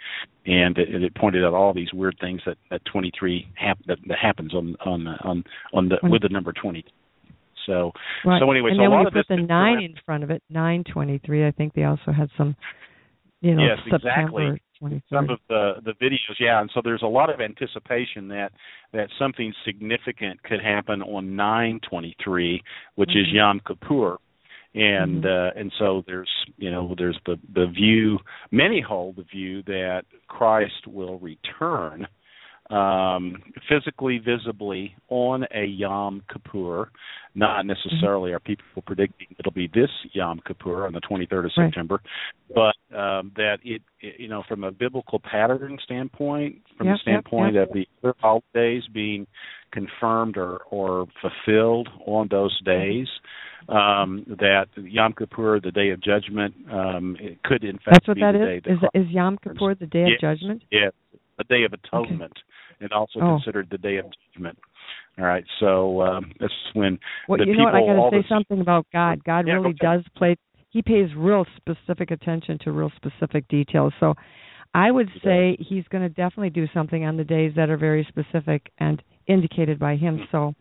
and 0.45 0.77
it, 0.77 1.03
it 1.03 1.15
pointed 1.15 1.43
out 1.43 1.55
all 1.55 1.73
these 1.73 1.91
weird 1.91 2.17
things 2.21 2.41
that 2.45 2.57
that 2.69 2.85
23 2.85 3.47
hap- 3.55 3.83
that, 3.87 3.97
that 4.07 4.19
happens 4.21 4.53
on 4.53 4.75
on 4.85 5.07
on 5.07 5.43
on 5.73 5.89
the 5.89 5.97
with 6.03 6.21
the 6.21 6.29
number 6.29 6.53
20. 6.53 6.85
So 7.65 7.91
Right. 8.25 8.39
so 8.41 8.51
anyway, 8.51 8.71
and 8.71 8.77
so 8.77 8.81
a 8.81 8.83
then 8.83 8.91
when 8.91 8.99
lot 8.99 9.07
of 9.07 9.13
put 9.13 9.27
the 9.27 9.37
nine 9.37 9.81
in 9.83 9.95
front 10.05 10.23
of 10.23 10.31
it, 10.31 10.41
nine 10.49 10.83
twenty 10.83 11.19
three. 11.19 11.45
I 11.45 11.51
think 11.51 11.73
they 11.73 11.83
also 11.83 12.11
had 12.11 12.29
some, 12.37 12.55
you 13.41 13.55
know, 13.55 13.63
Yes, 13.63 13.77
September 13.89 14.55
exactly. 14.55 14.61
some 15.09 15.29
of 15.29 15.39
the 15.47 15.75
the 15.85 15.93
videos 15.93 16.35
yeah 16.39 16.59
and 16.59 16.69
so 16.73 16.81
there's 16.83 17.03
a 17.03 17.07
lot 17.07 17.33
of 17.33 17.39
anticipation 17.39 18.27
that 18.27 18.51
that 18.91 19.07
something 19.17 19.53
significant 19.65 20.41
could 20.43 20.61
happen 20.61 21.01
on 21.01 21.35
923 21.35 22.61
which 22.95 23.09
mm-hmm. 23.09 23.19
is 23.19 23.27
yom 23.31 23.61
kippur 23.65 24.17
and 24.75 25.23
mm-hmm. 25.23 25.57
uh 25.57 25.59
and 25.59 25.71
so 25.79 26.03
there's 26.05 26.29
you 26.57 26.69
know 26.69 26.93
there's 26.97 27.17
the 27.25 27.37
the 27.53 27.67
view 27.67 28.17
many 28.51 28.81
hold 28.81 29.15
the 29.15 29.23
view 29.23 29.63
that 29.63 30.03
Christ 30.27 30.87
will 30.87 31.19
return 31.19 32.07
um, 32.69 33.41
physically 33.69 34.19
visibly 34.19 34.95
on 35.09 35.45
a 35.53 35.65
Yom 35.65 36.23
Kippur. 36.31 36.89
Not 37.35 37.65
necessarily 37.65 38.29
mm-hmm. 38.29 38.35
are 38.35 38.39
people 38.39 38.83
predicting 38.85 39.27
it'll 39.39 39.51
be 39.51 39.67
this 39.73 39.89
Yom 40.13 40.39
Kippur 40.45 40.85
on 40.85 40.93
the 40.93 41.01
23rd 41.01 41.45
of 41.45 41.51
right. 41.57 41.67
September, 41.67 42.01
but 42.53 42.75
um, 42.95 43.31
that 43.35 43.57
it, 43.63 43.81
it, 44.01 44.19
you 44.19 44.27
know, 44.27 44.43
from 44.47 44.63
a 44.63 44.71
biblical 44.71 45.19
pattern 45.19 45.77
standpoint, 45.83 46.61
from 46.77 46.87
yep, 46.87 46.95
the 46.95 46.99
standpoint 47.01 47.55
yep, 47.55 47.67
yep. 47.67 47.69
of 47.69 47.73
the 47.73 47.87
other 48.03 48.15
holidays 48.19 48.83
being 48.93 49.25
confirmed 49.71 50.37
or, 50.37 50.59
or 50.69 51.07
fulfilled 51.21 51.89
on 52.05 52.27
those 52.29 52.57
days, 52.63 53.07
um, 53.67 54.25
that 54.27 54.67
Yom 54.75 55.13
Kippur, 55.17 55.59
the 55.59 55.71
Day 55.71 55.89
of 55.89 56.03
Judgment, 56.03 56.53
um, 56.71 57.17
it 57.19 57.41
could 57.43 57.63
in 57.63 57.77
fact 57.77 57.89
That's 57.93 58.07
what 58.07 58.15
be 58.15 58.21
that 58.21 58.33
the 58.33 58.57
is? 58.57 58.63
day. 58.63 58.71
Is, 58.99 59.05
is 59.07 59.11
Yom 59.11 59.39
Kippur 59.43 59.73
the 59.73 59.87
Day 59.87 60.05
yes, 60.07 60.17
of 60.17 60.37
Judgment? 60.37 60.63
Yes, 60.71 60.91
a 61.39 61.43
day 61.45 61.63
of 61.63 61.73
atonement. 61.73 62.31
Okay 62.31 62.41
and 62.79 62.91
also 62.91 63.19
oh. 63.21 63.37
considered 63.37 63.67
the 63.71 63.77
day 63.77 63.97
of 63.97 64.05
judgment. 64.33 64.57
All 65.19 65.25
right, 65.25 65.45
so 65.59 66.01
um, 66.01 66.31
this 66.39 66.47
is 66.47 66.75
when 66.75 66.97
well, 67.27 67.37
the 67.37 67.45
you 67.45 67.53
people. 67.53 67.65
know 67.65 67.71
what? 67.71 67.75
I 67.75 67.85
got 67.85 68.09
to 68.09 68.15
say 68.17 68.27
the, 68.27 68.35
something 68.35 68.61
about 68.61 68.87
God. 68.91 69.23
God 69.23 69.47
yeah, 69.47 69.53
really 69.53 69.73
does 69.73 70.01
play. 70.17 70.35
He 70.71 70.81
pays 70.81 71.09
real 71.15 71.45
specific 71.55 72.09
attention 72.09 72.57
to 72.63 72.71
real 72.71 72.91
specific 72.95 73.47
details. 73.47 73.93
So, 73.99 74.15
I 74.73 74.89
would 74.89 75.09
say 75.23 75.55
he's 75.59 75.83
going 75.91 76.01
to 76.01 76.09
definitely 76.09 76.49
do 76.49 76.65
something 76.73 77.05
on 77.05 77.15
the 77.15 77.23
days 77.23 77.53
that 77.57 77.69
are 77.69 77.77
very 77.77 78.07
specific 78.09 78.71
and 78.79 79.03
indicated 79.27 79.77
by 79.77 79.97
him. 79.97 80.27
So, 80.31 80.55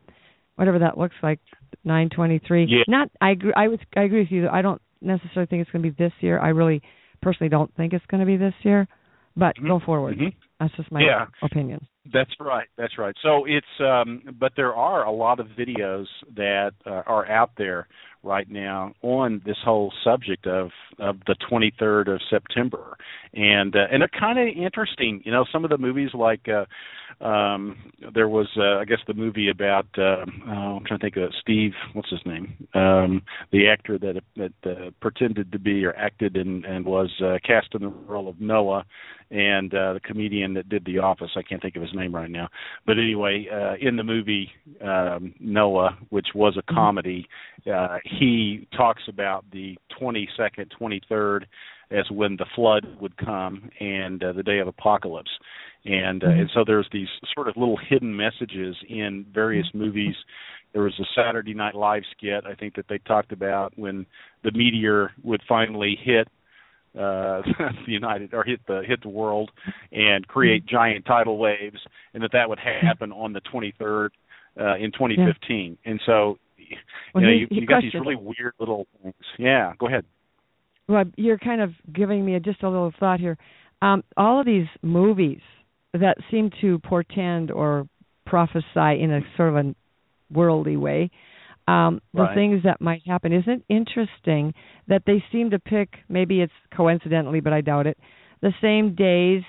whatever 0.57 0.81
that 0.81 0.99
looks 0.99 1.17
like, 1.23 1.41
nine 1.83 2.11
twenty-three. 2.15 2.67
Yeah. 2.69 2.85
Not. 2.89 3.09
I 3.23 3.31
agree. 3.31 3.55
I 3.57 3.69
was. 3.69 3.79
I 3.97 4.03
agree 4.03 4.21
with 4.21 4.31
you. 4.31 4.49
I 4.51 4.61
don't 4.61 4.83
necessarily 5.01 5.47
think 5.47 5.63
it's 5.63 5.71
going 5.71 5.83
to 5.83 5.91
be 5.91 5.97
this 5.99 6.13
year. 6.21 6.39
I 6.39 6.49
really, 6.49 6.83
personally, 7.23 7.49
don't 7.49 7.75
think 7.75 7.95
it's 7.95 8.05
going 8.07 8.21
to 8.21 8.27
be 8.27 8.37
this 8.37 8.55
year. 8.65 8.87
But 9.35 9.57
mm-hmm. 9.57 9.69
go 9.69 9.81
forward. 9.81 10.19
Mm-hmm. 10.19 10.37
That's 10.61 10.77
just 10.77 10.93
my 10.93 11.01
yeah. 11.01 11.25
opinion. 11.43 11.89
That's 12.11 12.31
right. 12.41 12.69
That's 12.77 12.99
right. 12.99 13.15
So 13.23 13.45
it's 13.47 13.67
um 13.81 14.23
but 14.41 14.53
there 14.57 14.75
are 14.75 15.05
a 15.05 15.13
lot 15.13 15.39
of 15.41 15.47
videos 15.59 16.07
that 16.35 16.73
uh, 16.87 17.03
are 17.07 17.31
out 17.31 17.51
there 17.57 17.87
right 18.25 18.49
now 18.49 18.95
on 19.03 19.43
this 19.45 19.57
whole 19.65 19.93
subject 20.05 20.47
of 20.47 20.71
of 20.99 21.17
the 21.27 21.37
23rd 21.51 22.15
of 22.15 22.21
September. 22.29 22.97
And 23.35 23.75
uh, 23.77 23.87
and 23.91 24.03
they're 24.03 24.21
kind 24.21 24.39
of 24.39 24.49
interesting. 24.57 25.23
You 25.25 25.33
know, 25.33 25.45
some 25.53 25.65
of 25.65 25.71
the 25.71 25.79
movies 25.79 26.11
like 26.15 26.47
uh 26.49 26.65
um 27.25 27.77
there 28.15 28.29
was 28.29 28.49
uh, 28.57 28.79
I 28.81 28.85
guess 28.85 28.99
the 29.07 29.15
movie 29.15 29.49
about 29.51 29.87
uh, 29.97 30.25
oh, 30.49 30.77
I'm 30.79 30.85
trying 30.85 30.99
to 30.99 31.05
think 31.05 31.17
of 31.17 31.31
Steve 31.41 31.73
what's 31.93 32.11
his 32.11 32.21
name 32.25 32.55
um 32.75 33.23
the 33.53 33.69
actor 33.69 33.99
that 33.99 34.23
that 34.37 34.53
uh, 34.65 34.91
pretended 35.01 35.53
to 35.53 35.59
be 35.59 35.85
or 35.85 35.95
acted 35.97 36.37
and 36.37 36.65
and 36.65 36.85
was 36.85 37.11
uh, 37.25 37.39
cast 37.47 37.69
in 37.75 37.83
the 37.83 37.89
role 37.89 38.29
of 38.29 38.41
Noah 38.41 38.85
and 39.31 39.73
uh 39.75 39.93
the 39.93 40.01
comedian 40.01 40.55
that 40.55 40.69
did 40.69 40.85
The 40.85 40.99
Office 40.99 41.31
I 41.37 41.43
can't 41.43 41.61
think 41.63 41.77
of 41.77 41.83
his 41.83 41.92
name 41.95 42.15
right 42.15 42.31
now 42.31 42.49
but 42.87 42.99
anyway 42.99 43.47
uh 43.53 43.75
in 43.81 43.97
the 43.97 44.03
movie 44.03 44.51
um 44.85 45.35
Noah 45.41 45.99
which 46.11 46.29
was 46.35 46.57
a 46.57 46.73
comedy 46.73 47.27
uh 47.73 47.99
he 48.05 48.67
talks 48.77 49.03
about 49.09 49.45
the 49.53 49.77
22nd 50.01 50.67
23rd 50.81 51.45
as 51.91 52.11
when 52.11 52.37
the 52.37 52.47
flood 52.55 52.87
would 53.01 53.17
come 53.17 53.71
and 53.81 54.23
uh, 54.25 54.33
the 54.33 54.43
day 54.43 54.59
of 54.59 54.69
apocalypse 54.69 55.31
and 55.85 56.23
uh, 56.23 56.27
mm-hmm. 56.27 56.41
and 56.41 56.51
so 56.55 56.65
there's 56.67 56.89
these 56.93 57.09
sort 57.35 57.49
of 57.49 57.57
little 57.57 57.79
hidden 57.89 58.17
messages 58.17 58.77
in 58.89 59.27
various 59.33 59.67
mm-hmm. 59.69 59.81
movies 59.81 60.15
there 60.73 60.83
was 60.83 60.99
a 61.01 61.05
Saturday 61.15 61.55
Night 61.55 61.75
Live 61.75 62.03
skit 62.17 62.45
I 62.47 62.55
think 62.55 62.75
that 62.77 62.87
they 62.89 62.99
talked 62.99 63.33
about 63.33 63.73
when 63.77 64.07
the 64.43 64.53
meteor 64.53 65.13
would 65.23 65.43
finally 65.49 65.99
hit 66.03 66.29
uh 66.95 67.41
the 67.87 67.93
United 67.93 68.35
or 68.35 68.45
hit 68.45 68.61
the 68.67 68.83
hit 68.87 69.03
the 69.03 69.09
world 69.09 69.51
and 69.93 70.27
create 70.29 70.65
mm-hmm. 70.67 70.77
giant 70.77 71.05
tidal 71.07 71.39
waves 71.39 71.79
and 72.15 72.23
that 72.23 72.33
that 72.33 72.49
would 72.49 72.59
happen 72.59 73.13
on 73.13 73.33
the 73.33 73.41
23rd 73.53 74.11
uh 74.61 74.77
in 74.77 74.93
2015 74.93 75.79
yeah. 75.85 75.91
and 75.91 76.01
so 76.05 76.39
well, 77.15 77.23
you 77.23 77.29
know 77.29 77.33
he, 77.33 77.39
you, 77.41 77.47
he 77.51 77.61
you 77.61 77.67
got 77.67 77.83
these 77.83 77.95
really 77.95 78.17
weird 78.17 78.55
little 78.59 78.87
things. 79.03 79.15
Yeah 79.39 79.73
go 79.79 79.87
ahead. 79.87 80.05
Well 80.89 81.05
you're 81.17 81.39
kind 81.39 81.61
of 81.61 81.71
giving 81.93 82.25
me 82.25 82.35
a, 82.35 82.41
just 82.41 82.63
a 82.63 82.69
little 82.69 82.93
thought 82.99 83.21
here. 83.21 83.39
Um 83.81 84.05
all 84.17 84.41
of 84.41 84.47
these 84.47 84.67
movies 84.83 85.41
that 85.95 86.17
seem 86.31 86.51
to 86.61 86.79
portend 86.79 87.51
or 87.51 87.89
prophesy 88.27 89.03
in 89.03 89.11
a 89.13 89.21
sort 89.37 89.51
of 89.51 89.57
a 89.57 89.75
worldly 90.33 90.77
way 90.77 91.11
um 91.69 92.01
the 92.15 92.23
right. 92.23 92.35
things 92.35 92.63
that 92.65 92.81
might 92.81 93.03
happen 93.07 93.33
isn't 93.33 93.65
interesting 93.69 94.53
that 94.89 95.03
they 95.07 95.23
seem 95.31 95.51
to 95.51 95.59
pick 95.59 95.89
maybe 96.09 96.41
it's 96.41 96.53
coincidentally 96.75 97.41
but 97.41 97.53
i 97.53 97.61
doubt 97.61 97.87
it 97.87 97.99
the 98.41 98.53
same 98.61 98.95
days 98.95 99.43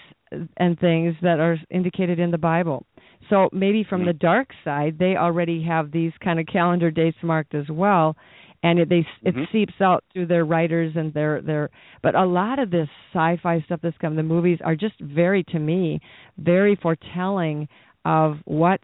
and 0.58 0.80
things 0.80 1.15
that 1.21 1.39
are 1.39 1.58
indicated 1.69 2.19
in 2.19 2.32
the 2.32 2.38
bible 2.38 2.86
so 3.30 3.49
maybe 3.52 3.86
from 3.88 4.02
mm-hmm. 4.02 4.08
the 4.08 4.13
dark 4.13 4.49
side 4.63 4.97
they 4.99 5.15
already 5.15 5.63
have 5.63 5.91
these 5.91 6.12
kind 6.23 6.39
of 6.39 6.45
calendar 6.45 6.91
dates 6.91 7.17
marked 7.23 7.56
as 7.56 7.69
well 7.69 8.15
and 8.63 8.80
it 8.80 8.89
they 8.89 9.06
it 9.23 9.36
mm-hmm. 9.36 9.43
seeps 9.52 9.73
out 9.82 10.04
through 10.12 10.26
their 10.26 10.45
writers 10.45 10.93
and 10.95 11.13
their 11.13 11.41
their 11.41 11.69
but 12.02 12.15
a 12.15 12.26
lot 12.26 12.60
of 12.60 12.71
this 12.71 12.88
sci-fi 13.13 13.62
stuff 13.65 13.80
that's 13.84 13.97
coming 13.97 14.17
the 14.17 14.23
movies 14.23 14.60
are 14.63 14.76
just 14.76 14.99
very 14.99 15.43
to 15.43 15.60
me 15.60 15.99
very 16.38 16.76
foretelling 16.82 17.67
of 18.06 18.38
what 18.45 18.80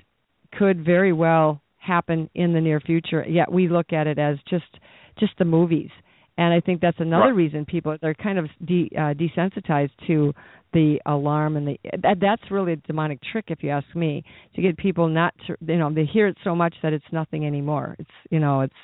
could 0.58 0.84
very 0.84 1.13
well 1.13 1.62
happen 1.89 2.30
in 2.36 2.54
the 2.54 2.62
near 2.62 2.80
future 2.80 3.25
yet 3.28 3.52
we 3.52 3.67
look 3.67 3.91
at 3.99 4.06
it 4.08 4.19
as 4.19 4.38
just 4.49 4.71
just 5.19 5.34
the 5.39 5.45
movies. 5.45 5.89
And 6.38 6.54
i 6.54 6.60
think 6.65 6.80
that's 6.82 6.99
another 6.99 7.34
right. 7.34 7.43
reason 7.43 7.65
people 7.65 7.97
they're 8.02 8.13
kind 8.13 8.39
of 8.39 8.45
de, 8.65 8.89
uh, 8.95 9.13
desensitized 9.23 9.95
to 10.08 10.34
the 10.73 10.99
alarm 11.06 11.58
and 11.58 11.67
the 11.67 11.80
that, 12.04 12.17
that's 12.21 12.52
really 12.52 12.73
a 12.73 12.75
demonic 12.78 13.19
trick 13.32 13.45
if 13.47 13.63
you 13.63 13.69
ask 13.71 13.88
me 13.95 14.23
to 14.56 14.62
get 14.62 14.78
people 14.78 15.08
not 15.08 15.34
to 15.47 15.56
you 15.65 15.78
know 15.78 15.93
they 15.93 16.06
hear 16.06 16.28
it 16.28 16.38
so 16.43 16.56
much 16.56 16.75
that 16.84 16.93
it's 16.93 17.12
nothing 17.12 17.45
anymore. 17.45 17.95
It's 17.99 18.17
you 18.30 18.39
know 18.39 18.62
it's 18.62 18.82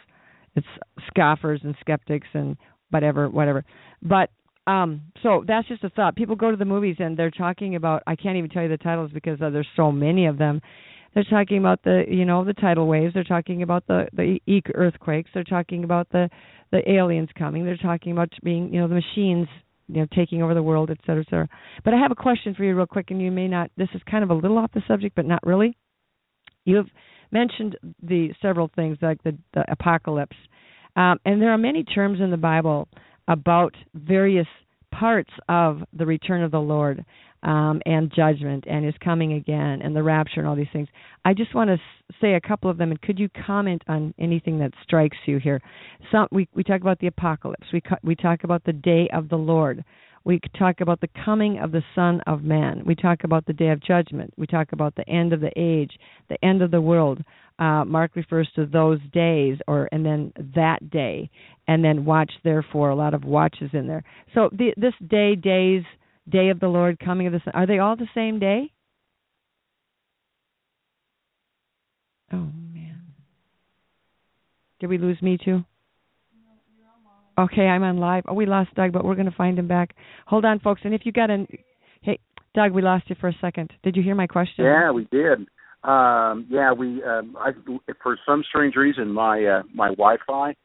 it's 0.55 0.67
scoffers 1.07 1.61
and 1.63 1.75
skeptics 1.79 2.27
and 2.33 2.57
whatever 2.89 3.29
whatever. 3.29 3.63
But 4.01 4.29
um 4.67 5.01
so 5.21 5.43
that's 5.47 5.67
just 5.67 5.83
a 5.83 5.89
thought. 5.89 6.15
People 6.15 6.35
go 6.35 6.51
to 6.51 6.57
the 6.57 6.65
movies 6.65 6.97
and 6.99 7.15
they're 7.17 7.31
talking 7.31 7.75
about 7.75 8.01
i 8.07 8.15
can't 8.15 8.37
even 8.37 8.49
tell 8.49 8.63
you 8.63 8.69
the 8.69 8.77
titles 8.77 9.11
because 9.13 9.39
uh, 9.41 9.49
there's 9.49 9.67
so 9.75 9.91
many 9.91 10.25
of 10.25 10.37
them 10.37 10.61
they're 11.15 11.23
talking 11.23 11.57
about 11.57 11.81
the 11.83 12.03
you 12.07 12.25
know 12.25 12.43
the 12.43 12.53
tidal 12.53 12.87
waves. 12.87 13.13
They're 13.13 13.23
talking 13.23 13.63
about 13.63 13.87
the 13.87 14.07
the 14.13 14.39
earthquakes. 14.75 15.31
They're 15.33 15.43
talking 15.43 15.83
about 15.83 16.09
the 16.11 16.29
the 16.71 16.87
aliens 16.91 17.29
coming. 17.37 17.65
They're 17.65 17.77
talking 17.77 18.11
about 18.11 18.29
being 18.43 18.71
you 18.71 18.81
know 18.81 18.87
the 18.87 18.95
machines 18.95 19.47
you 19.87 20.01
know 20.01 20.07
taking 20.13 20.41
over 20.43 20.53
the 20.53 20.63
world 20.63 20.91
et 20.91 20.97
cetera 21.05 21.21
et 21.21 21.29
cetera. 21.29 21.49
But 21.83 21.93
i 21.93 21.97
have 21.97 22.11
a 22.11 22.15
question 22.15 22.53
for 22.53 22.63
you 22.63 22.75
real 22.75 22.85
quick 22.85 23.11
and 23.11 23.21
you 23.21 23.31
may 23.31 23.47
not 23.47 23.71
this 23.77 23.89
is 23.93 24.01
kind 24.09 24.23
of 24.23 24.29
a 24.29 24.33
little 24.33 24.57
off 24.57 24.71
the 24.73 24.83
subject 24.87 25.15
but 25.15 25.25
not 25.25 25.39
really. 25.43 25.77
You've 26.65 26.89
mentioned 27.31 27.77
the 28.01 28.33
several 28.41 28.69
things 28.75 28.97
like 29.01 29.21
the, 29.23 29.37
the 29.53 29.63
apocalypse, 29.71 30.37
um, 30.95 31.19
and 31.25 31.41
there 31.41 31.51
are 31.51 31.57
many 31.57 31.83
terms 31.83 32.19
in 32.19 32.31
the 32.31 32.37
Bible 32.37 32.87
about 33.27 33.75
various 33.93 34.47
parts 34.99 35.31
of 35.49 35.81
the 35.93 36.05
return 36.05 36.43
of 36.43 36.51
the 36.51 36.59
Lord 36.59 37.03
um, 37.43 37.81
and 37.85 38.11
judgment 38.13 38.65
and 38.67 38.85
His 38.85 38.95
coming 39.03 39.33
again 39.33 39.81
and 39.81 39.95
the 39.95 40.03
rapture 40.03 40.39
and 40.39 40.47
all 40.47 40.55
these 40.55 40.67
things. 40.73 40.87
I 41.23 41.33
just 41.33 41.53
want 41.53 41.69
to 41.69 41.77
say 42.21 42.33
a 42.33 42.41
couple 42.41 42.69
of 42.69 42.77
them, 42.77 42.91
and 42.91 43.01
could 43.01 43.19
you 43.19 43.29
comment 43.45 43.83
on 43.87 44.13
anything 44.19 44.59
that 44.59 44.71
strikes 44.83 45.17
you 45.25 45.37
here? 45.37 45.61
Some 46.11 46.27
we 46.31 46.47
we 46.53 46.63
talk 46.63 46.81
about 46.81 46.99
the 46.99 47.07
apocalypse. 47.07 47.67
We 47.71 47.81
we 48.03 48.15
talk 48.15 48.43
about 48.43 48.63
the 48.63 48.73
day 48.73 49.07
of 49.13 49.29
the 49.29 49.37
Lord. 49.37 49.83
We 50.25 50.39
talk 50.57 50.81
about 50.81 51.01
the 51.01 51.09
coming 51.23 51.59
of 51.59 51.71
the 51.71 51.83
Son 51.93 52.19
of 52.25 52.43
Man. 52.43 52.81
We 52.83 52.95
talk 52.95 53.23
about 53.23 53.45
the 53.45 53.53
day 53.53 53.69
of 53.69 53.79
judgment. 53.79 54.33
We 54.37 54.47
talk 54.47 54.71
about 54.71 54.95
the 54.95 55.07
end 55.07 55.33
of 55.33 55.39
the 55.39 55.51
age, 55.55 55.91
the 56.29 56.43
end 56.43 56.63
of 56.63 56.71
the 56.71 56.81
world. 56.81 57.23
Uh, 57.59 57.85
Mark 57.85 58.15
refers 58.15 58.49
to 58.55 58.65
those 58.65 58.99
days, 59.13 59.59
or 59.67 59.87
and 59.91 60.03
then 60.03 60.33
that 60.55 60.89
day, 60.89 61.29
and 61.67 61.85
then 61.85 62.05
watch. 62.05 62.31
Therefore, 62.43 62.89
a 62.89 62.95
lot 62.95 63.13
of 63.13 63.23
watches 63.23 63.69
in 63.71 63.87
there. 63.87 64.03
So 64.33 64.49
the, 64.51 64.73
this 64.75 64.95
day, 65.07 65.35
days, 65.35 65.83
day 66.27 66.49
of 66.49 66.59
the 66.59 66.67
Lord, 66.67 66.99
coming 66.99 67.27
of 67.27 67.33
the 67.33 67.41
Son, 67.45 67.53
are 67.53 67.67
they 67.67 67.77
all 67.77 67.95
the 67.95 68.07
same 68.15 68.39
day? 68.39 68.71
Oh 72.33 72.49
man, 72.73 73.03
did 74.79 74.87
we 74.89 74.97
lose 74.97 75.21
me 75.21 75.37
too? 75.37 75.63
Okay, 77.37 77.63
I'm 77.63 77.83
on 77.83 77.97
live. 77.97 78.23
Oh, 78.27 78.33
we 78.33 78.45
lost 78.45 78.73
Doug, 78.75 78.93
but 78.93 79.03
we're 79.03 79.15
going 79.15 79.29
to 79.29 79.35
find 79.35 79.59
him 79.59 79.67
back. 79.67 79.95
Hold 80.27 80.45
on, 80.45 80.59
folks. 80.59 80.81
And 80.85 80.93
if 80.93 81.01
you 81.03 81.11
got 81.11 81.29
an, 81.29 81.47
hey, 82.01 82.19
Doug, 82.53 82.71
we 82.71 82.81
lost 82.81 83.09
you 83.09 83.15
for 83.19 83.27
a 83.27 83.35
second. 83.41 83.71
Did 83.83 83.95
you 83.95 84.03
hear 84.03 84.15
my 84.15 84.27
question? 84.27 84.63
Yeah, 84.63 84.91
we 84.91 85.07
did. 85.11 85.39
Um, 85.83 86.47
yeah, 86.49 86.71
we. 86.71 87.03
Um, 87.03 87.35
I 87.39 87.51
for 88.01 88.17
some 88.25 88.43
strange 88.49 88.75
reason, 88.75 89.11
my 89.11 89.43
uh, 89.43 89.63
my 89.73 89.89
Wi-Fi 89.89 90.55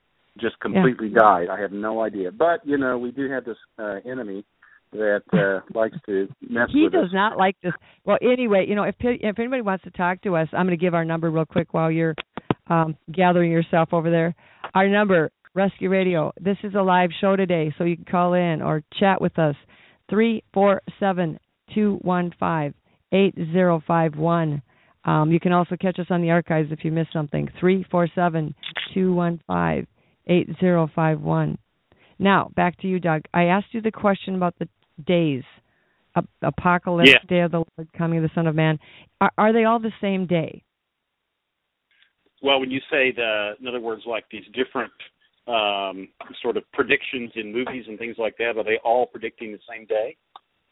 just 0.40 0.58
completely 0.60 1.08
yeah. 1.08 1.18
died. 1.18 1.48
I 1.50 1.60
have 1.60 1.72
no 1.72 2.02
idea. 2.02 2.30
But 2.30 2.64
you 2.64 2.78
know, 2.78 2.96
we 2.96 3.10
do 3.10 3.30
have 3.30 3.44
this 3.44 3.58
uh, 3.78 3.96
enemy 4.10 4.44
that 4.92 5.22
uh, 5.32 5.60
likes 5.78 5.96
to 6.06 6.28
mess 6.48 6.68
he 6.72 6.88
does 6.90 7.06
us. 7.06 7.10
not 7.12 7.36
like 7.36 7.56
this. 7.62 7.72
Well, 8.04 8.18
anyway, 8.22 8.64
you 8.68 8.74
know, 8.74 8.84
if 8.84 8.94
if 9.00 9.38
anybody 9.38 9.62
wants 9.62 9.84
to 9.84 9.90
talk 9.90 10.22
to 10.22 10.36
us, 10.36 10.48
I'm 10.52 10.66
going 10.66 10.78
to 10.78 10.82
give 10.82 10.94
our 10.94 11.04
number 11.04 11.30
real 11.30 11.44
quick 11.44 11.74
while 11.74 11.90
you're 11.90 12.14
um, 12.68 12.96
gathering 13.12 13.50
yourself 13.50 13.90
over 13.92 14.10
there. 14.10 14.34
Our 14.74 14.88
number, 14.88 15.30
Rescue 15.54 15.88
Radio. 15.90 16.32
This 16.40 16.56
is 16.62 16.74
a 16.74 16.82
live 16.82 17.10
show 17.20 17.34
today, 17.34 17.74
so 17.76 17.84
you 17.84 17.96
can 17.96 18.04
call 18.04 18.34
in 18.34 18.62
or 18.62 18.82
chat 18.98 19.20
with 19.20 19.38
us. 19.38 19.56
Three 20.08 20.44
four 20.54 20.80
seven 21.00 21.38
two 21.74 21.98
one 22.02 22.32
five 22.38 22.72
eight 23.12 23.34
zero 23.52 23.82
five 23.86 24.16
one. 24.16 24.62
Um, 25.04 25.32
you 25.32 25.40
can 25.40 25.52
also 25.52 25.76
catch 25.80 25.98
us 25.98 26.06
on 26.10 26.22
the 26.22 26.30
archives 26.30 26.70
if 26.70 26.84
you 26.84 26.92
missed 26.92 27.12
something. 27.12 27.48
Three 27.58 27.84
four 27.90 28.08
seven 28.14 28.54
two 28.94 29.12
one 29.12 29.40
five 29.46 29.86
eight 30.28 30.48
zero 30.60 30.88
five 30.94 31.20
one. 31.20 31.58
Now 32.18 32.50
back 32.54 32.78
to 32.80 32.86
you, 32.86 33.00
Doug. 33.00 33.22
I 33.34 33.44
asked 33.44 33.72
you 33.72 33.80
the 33.80 33.90
question 33.90 34.36
about 34.36 34.54
the 34.58 34.68
days, 35.04 35.42
Ap- 36.14 36.28
apocalypse, 36.42 37.10
Yeah. 37.10 37.18
day 37.28 37.40
of 37.40 37.50
the 37.50 37.64
Lord, 37.76 37.92
coming 37.96 38.18
of 38.18 38.22
the 38.22 38.34
Son 38.34 38.46
of 38.46 38.54
Man. 38.54 38.78
Are, 39.20 39.32
are 39.36 39.52
they 39.52 39.64
all 39.64 39.80
the 39.80 39.92
same 40.00 40.26
day? 40.26 40.62
Well, 42.42 42.60
when 42.60 42.70
you 42.70 42.80
say 42.90 43.12
the, 43.14 43.52
in 43.60 43.66
other 43.66 43.80
words, 43.80 44.02
like 44.06 44.24
these 44.30 44.44
different 44.54 44.92
um, 45.50 46.08
sort 46.42 46.56
of 46.56 46.64
predictions 46.72 47.30
in 47.34 47.52
movies 47.52 47.84
and 47.88 47.98
things 47.98 48.16
like 48.18 48.36
that, 48.38 48.56
are 48.56 48.64
they 48.64 48.78
all 48.84 49.06
predicting 49.06 49.52
the 49.52 49.58
same 49.68 49.86
day? 49.86 50.16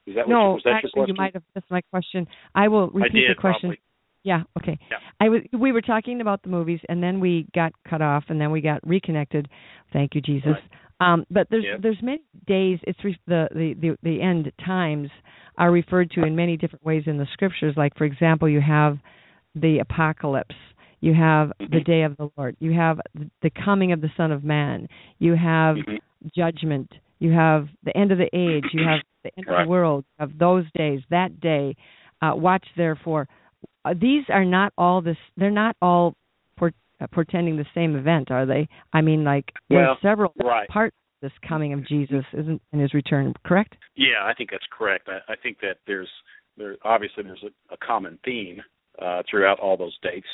Is 0.07 0.15
that 0.15 0.27
what 0.27 0.35
no, 0.35 0.49
you, 0.49 0.55
was 0.55 0.63
that 0.65 0.75
actually, 0.75 0.91
your 0.95 1.07
question? 1.07 1.15
you 1.15 1.21
might 1.21 1.35
have 1.35 1.43
missed 1.55 1.71
my 1.71 1.81
question. 1.91 2.27
I 2.55 2.69
will 2.69 2.89
repeat 2.91 3.11
I 3.11 3.29
did 3.29 3.37
the 3.37 3.41
question. 3.41 3.61
probably. 3.71 3.81
Yeah. 4.25 4.43
Okay. 4.61 4.79
Yeah. 4.91 4.97
I 5.21 5.29
was. 5.29 5.43
We 5.59 5.73
were 5.73 5.83
talking 5.83 6.21
about 6.21 6.43
the 6.43 6.49
movies, 6.49 6.81
and 6.89 7.03
then 7.03 7.21
we 7.21 7.47
got 7.55 7.73
cut 7.89 8.03
off, 8.03 8.25
and 8.29 8.41
then 8.41 8.51
we 8.51 8.61
got 8.61 8.87
reconnected. 8.87 9.49
Thank 9.93 10.15
you, 10.15 10.21
Jesus. 10.21 10.57
Um, 11.01 11.25
but 11.31 11.47
there's 11.51 11.65
Yeah. 11.65 11.77
there's 11.81 12.03
many 12.03 12.23
days. 12.47 12.79
It's 12.83 13.03
re- 13.05 13.19
the, 13.27 13.49
the 13.55 13.75
the 13.75 13.99
the 14.03 14.21
end 14.21 14.51
times 14.65 15.11
are 15.57 15.71
referred 15.71 16.11
to 16.13 16.25
in 16.25 16.35
many 16.35 16.57
different 16.57 16.85
ways 16.85 17.05
in 17.07 17.19
the 17.19 17.27
scriptures. 17.33 17.75
Like 17.77 17.97
for 17.97 18.05
example, 18.05 18.49
you 18.49 18.61
have 18.61 18.99
the 19.55 19.79
apocalypse. 19.79 20.55
You 21.01 21.15
have 21.15 21.53
the 21.59 21.81
Mhm. 21.81 21.85
day 21.85 22.03
of 22.03 22.17
the 22.17 22.31
Lord. 22.37 22.57
You 22.61 22.73
have 22.73 23.01
the 23.41 23.51
coming 23.51 23.93
of 23.93 24.01
the 24.01 24.11
Son 24.17 24.33
of 24.33 24.45
Man. 24.45 24.89
You 25.19 25.35
have 25.35 25.77
Mhm. 25.77 25.99
judgment. 26.35 26.93
You 27.21 27.33
have 27.33 27.69
the 27.83 27.97
end 27.97 28.13
of 28.13 28.19
the 28.19 28.29
age. 28.33 28.65
You 28.73 28.85
have 28.85 29.01
the 29.23 29.31
end 29.37 29.49
of 29.49 29.65
the 29.65 29.69
world. 29.69 30.05
Of 30.19 30.39
those 30.39 30.71
days, 30.73 31.03
that 31.11 31.41
day. 31.41 31.77
Uh, 32.21 32.35
watch 32.37 32.67
therefore. 32.77 33.29
Uh, 33.85 33.95
these 33.95 34.29
are 34.29 34.45
not 34.45 34.73
all 34.77 35.01
this. 35.01 35.19
They're 35.37 35.51
not 35.51 35.77
all 35.81 36.15
port, 36.57 36.75
uh, 37.01 37.07
portending 37.07 37.57
the 37.57 37.67
same 37.75 37.97
event, 37.97 38.31
are 38.31 38.45
they? 38.47 38.69
I 38.93 39.01
mean, 39.01 39.25
like 39.25 39.53
Well, 39.71 39.81
there's 39.87 40.01
several 40.01 40.33
right. 40.37 40.69
parts 40.69 40.97
of 41.23 41.31
this 41.31 41.39
coming 41.41 41.73
of 41.73 41.85
Jesus, 41.85 42.25
isn't 42.33 42.61
in 42.73 42.81
His 42.81 42.93
return? 42.95 43.35
Correct? 43.45 43.77
Yeah, 43.95 44.25
I 44.25 44.35
think 44.35 44.51
that's 44.51 44.67
correct. 44.67 45.09
I, 45.09 45.21
I 45.33 45.37
think 45.37 45.61
that 45.61 45.79
there's 45.87 46.11
there 46.57 46.77
obviously 46.83 47.23
there's 47.23 47.45
a, 47.45 47.75
a 47.75 47.77
common 47.77 48.19
theme 48.25 48.61
uh, 49.01 49.23
throughout 49.31 49.59
all 49.61 49.77
those 49.77 49.97
dates, 50.03 50.27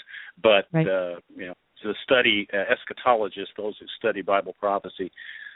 but 0.42 0.66
Right. 0.72 0.87
uh, 0.87 1.16
you 1.37 1.46
know 1.46 1.55
the 1.83 1.94
study 2.03 2.48
uh, 2.55 2.64
eschatologists, 2.72 3.55
those 3.59 3.74
who 3.79 3.87
study 3.98 4.22
Bible 4.22 4.55
prophecy, 4.59 5.11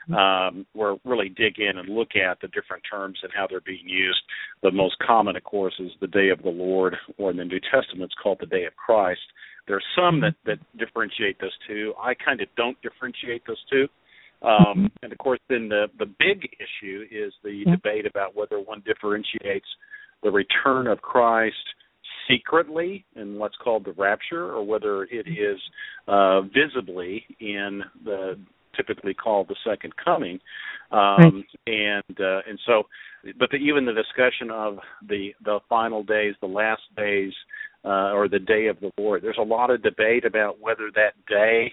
Mm-hmm. 0.09 0.15
um, 0.59 0.67
where 0.73 0.97
really 1.05 1.29
dig 1.29 1.59
in 1.59 1.77
and 1.77 1.89
look 1.89 2.17
at 2.17 2.41
the 2.41 2.49
different 2.49 2.83
terms 2.91 3.19
and 3.23 3.31
how 3.37 3.47
they're 3.47 3.61
being 3.61 3.87
used. 3.87 4.21
The 4.63 4.71
most 4.71 4.97
common, 5.07 5.37
of 5.37 5.45
course, 5.45 5.75
is 5.81 5.91
the 6.01 6.07
day 6.07 6.31
of 6.31 6.43
the 6.43 6.49
Lord, 6.49 6.97
or 7.19 7.31
in 7.31 7.37
the 7.37 7.45
New 7.45 7.61
Testament, 7.61 8.05
it's 8.05 8.15
called 8.23 8.39
the 8.41 8.47
day 8.47 8.65
of 8.65 8.75
Christ. 8.77 9.21
There 9.67 9.77
are 9.77 9.83
some 9.95 10.21
that 10.21 10.35
that 10.47 10.59
differentiate 10.79 11.39
those 11.41 11.53
two. 11.67 11.93
I 12.01 12.15
kind 12.15 12.41
of 12.41 12.49
don't 12.57 12.81
differentiate 12.81 13.43
those 13.47 13.63
two. 13.71 13.87
Um, 14.47 14.91
and 15.03 15.13
of 15.13 15.19
course, 15.19 15.41
then 15.51 15.69
the 15.69 15.89
the 15.99 16.07
big 16.07 16.49
issue 16.59 17.05
is 17.11 17.35
the 17.43 17.65
Yeah. 17.67 17.73
debate 17.75 18.07
about 18.07 18.35
whether 18.35 18.59
one 18.61 18.81
differentiates 18.87 19.69
the 20.23 20.31
return 20.31 20.87
of 20.87 21.03
Christ 21.03 21.67
secretly 22.29 23.05
in 23.17 23.39
what's 23.39 23.57
called 23.63 23.85
the 23.85 23.93
rapture, 23.93 24.47
or 24.47 24.65
whether 24.65 25.05
it 25.05 25.27
is 25.27 25.59
uh, 26.07 26.43
visibly 26.43 27.25
in 27.41 27.83
the 28.05 28.39
typically 28.77 29.15
called 29.15 29.49
the 29.49 29.57
second 29.69 29.93
coming. 30.03 30.39
Um, 30.91 31.45
And 31.67 32.21
uh, 32.21 32.41
and 32.49 32.59
so, 32.67 32.85
but 33.39 33.51
the, 33.51 33.57
even 33.57 33.85
the 33.85 33.93
discussion 33.93 34.51
of 34.51 34.79
the 35.09 35.35
the 35.45 35.61
final 35.69 36.03
days, 36.03 36.35
the 36.41 36.47
last 36.47 36.83
days, 36.97 37.33
uh, 37.85 38.13
or 38.13 38.29
the 38.29 38.39
day 38.39 38.67
of 38.67 38.79
the 38.81 38.91
Lord. 38.99 39.23
There's 39.23 39.39
a 39.39 39.43
lot 39.43 39.71
of 39.71 39.83
debate 39.83 40.25
about 40.25 40.61
whether 40.61 40.91
that 40.95 41.13
day 41.29 41.73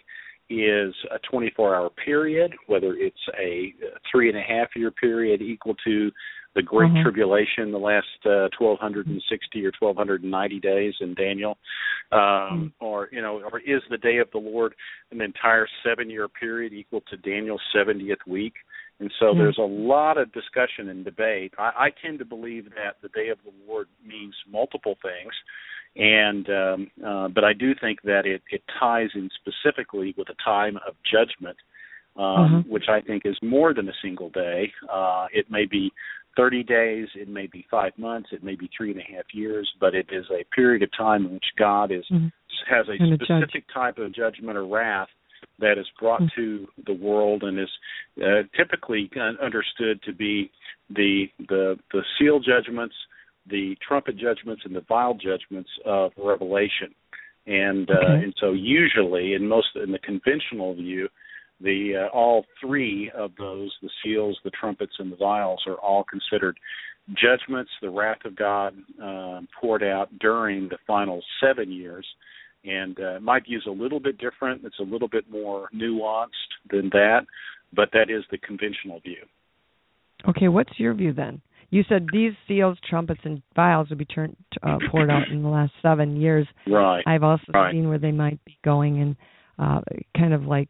is 0.49 0.93
a 1.11 1.19
24 1.29 1.75
hour 1.75 1.89
period, 1.89 2.53
whether 2.67 2.93
it's 2.93 3.17
a 3.39 3.73
three 4.11 4.29
and 4.29 4.37
a 4.37 4.41
half 4.41 4.69
year 4.75 4.91
period 4.91 5.41
equal 5.41 5.75
to 5.85 6.11
the 6.55 6.63
Great 6.63 6.91
Mhm. 6.91 7.03
Tribulation, 7.03 7.71
the 7.71 7.77
last 7.77 8.25
uh, 8.25 8.49
1260 8.57 9.65
or 9.65 9.71
1290 9.77 10.59
days 10.59 10.95
in 11.01 11.13
Daniel, 11.13 11.57
um, 12.11 12.73
or 12.79 13.09
you 13.11 13.21
know, 13.21 13.41
or 13.51 13.59
is 13.59 13.83
the 13.89 13.97
day 13.97 14.17
of 14.17 14.31
the 14.31 14.37
Lord 14.37 14.73
an 15.11 15.21
entire 15.21 15.67
seven 15.83 16.09
year 16.09 16.27
period 16.29 16.73
equal 16.73 17.01
to 17.01 17.17
Daniel's 17.17 17.61
70th 17.73 18.25
week? 18.25 18.55
And 18.99 19.11
so 19.19 19.33
Mm. 19.33 19.37
there's 19.39 19.57
a 19.57 19.61
lot 19.61 20.17
of 20.17 20.31
discussion 20.31 20.87
and 20.87 21.03
debate. 21.03 21.53
I, 21.57 21.71
I 21.87 21.89
tend 21.89 22.19
to 22.19 22.25
believe 22.25 22.69
that 22.75 22.95
the 23.01 23.09
day 23.09 23.27
of 23.27 23.37
the 23.43 23.51
Lord 23.67 23.89
means 24.01 24.33
multiple 24.47 24.97
things, 25.01 25.33
and 25.97 26.49
um, 26.49 26.91
uh, 27.05 27.27
but 27.27 27.43
I 27.43 27.51
do 27.51 27.75
think 27.75 28.01
that 28.03 28.25
it, 28.25 28.41
it 28.49 28.63
ties 28.79 29.09
in 29.13 29.29
specifically 29.41 30.13
with 30.17 30.29
a 30.29 30.35
time 30.35 30.77
of 30.87 30.95
judgment, 31.03 31.57
um, 32.15 32.63
Mhm. 32.63 32.67
which 32.69 32.87
I 32.87 33.01
think 33.01 33.25
is 33.25 33.37
more 33.41 33.73
than 33.73 33.89
a 33.89 33.93
single 34.01 34.29
day. 34.29 34.71
Uh, 34.89 35.27
it 35.33 35.51
may 35.51 35.65
be 35.65 35.91
30 36.35 36.63
days, 36.63 37.07
it 37.15 37.27
may 37.27 37.47
be 37.47 37.65
five 37.69 37.93
months, 37.97 38.29
it 38.31 38.43
may 38.43 38.55
be 38.55 38.69
three 38.75 38.91
and 38.91 38.99
a 38.99 39.15
half 39.15 39.25
years, 39.33 39.69
but 39.79 39.95
it 39.95 40.07
is 40.11 40.25
a 40.31 40.43
period 40.55 40.83
of 40.83 40.89
time 40.97 41.25
in 41.25 41.33
which 41.33 41.45
God 41.57 41.91
is 41.91 42.05
Mhm. 42.11 42.31
has 42.67 42.87
a 42.87 42.93
And 42.93 43.21
specific 43.21 43.65
type 43.73 43.97
of 43.97 44.11
judgment 44.11 44.57
or 44.57 44.65
wrath 44.65 45.09
that 45.59 45.77
is 45.77 45.89
brought 45.99 46.21
Mm. 46.21 46.33
to 46.33 46.71
the 46.85 46.93
world 46.93 47.43
and 47.43 47.59
is 47.59 47.69
uh, 48.21 48.43
typically 48.55 49.09
un- 49.15 49.37
understood 49.39 50.01
to 50.03 50.13
be 50.13 50.51
the 50.89 51.29
the 51.47 51.79
the 51.91 52.03
seal 52.17 52.39
judgments, 52.39 52.95
the 53.45 53.75
trumpet 53.75 54.17
judgments, 54.17 54.63
and 54.65 54.75
the 54.75 54.81
vial 54.81 55.13
judgments 55.13 55.69
of 55.85 56.11
Revelation. 56.17 56.93
And 57.47 57.89
uh, 57.91 58.19
and 58.23 58.33
so 58.39 58.53
usually 58.53 59.33
in 59.33 59.47
most 59.47 59.75
in 59.75 59.91
the 59.91 59.99
conventional 59.99 60.73
view, 60.73 61.09
the 61.61 62.05
uh, 62.05 62.15
all 62.15 62.45
three 62.61 63.11
of 63.15 63.31
those 63.37 63.73
the 63.81 63.89
seals, 64.03 64.37
the 64.43 64.51
trumpets, 64.51 64.93
and 64.99 65.11
the 65.11 65.15
vials 65.15 65.63
are 65.67 65.75
all 65.75 66.03
considered 66.03 66.57
judgments, 67.09 67.71
the 67.81 67.89
wrath 67.89 68.25
of 68.25 68.35
God 68.35 68.73
uh, 69.01 69.41
poured 69.61 69.83
out 69.83 70.09
during 70.19 70.67
the 70.69 70.77
final 70.87 71.21
seven 71.39 71.71
years 71.71 72.05
and 72.65 72.99
uh, 72.99 73.19
my 73.21 73.39
view 73.39 73.57
is 73.57 73.65
a 73.67 73.71
little 73.71 73.99
bit 73.99 74.17
different. 74.17 74.63
It's 74.65 74.79
a 74.79 74.83
little 74.83 75.07
bit 75.07 75.29
more 75.29 75.69
nuanced 75.75 76.29
than 76.69 76.89
that, 76.91 77.21
but 77.73 77.89
that 77.93 78.09
is 78.09 78.23
the 78.31 78.37
conventional 78.39 78.99
view. 79.01 79.23
Okay, 80.27 80.47
what's 80.47 80.71
your 80.77 80.93
view 80.93 81.13
then? 81.13 81.41
You 81.69 81.83
said 81.89 82.07
these 82.11 82.33
seals, 82.47 82.77
trumpets, 82.89 83.19
and 83.23 83.41
vials 83.55 83.89
would 83.89 83.97
be 83.97 84.05
turned 84.05 84.35
uh, 84.63 84.77
poured 84.91 85.09
out 85.09 85.27
in 85.29 85.43
the 85.43 85.49
last 85.49 85.73
seven 85.81 86.19
years. 86.19 86.47
Right. 86.67 87.03
I've 87.05 87.23
also 87.23 87.43
Right. 87.53 87.73
seen 87.73 87.89
where 87.89 87.97
they 87.97 88.11
might 88.11 88.43
be 88.45 88.57
going 88.63 89.01
and 89.01 89.15
uh, 89.59 89.81
kind 90.17 90.33
of 90.33 90.43
like 90.43 90.69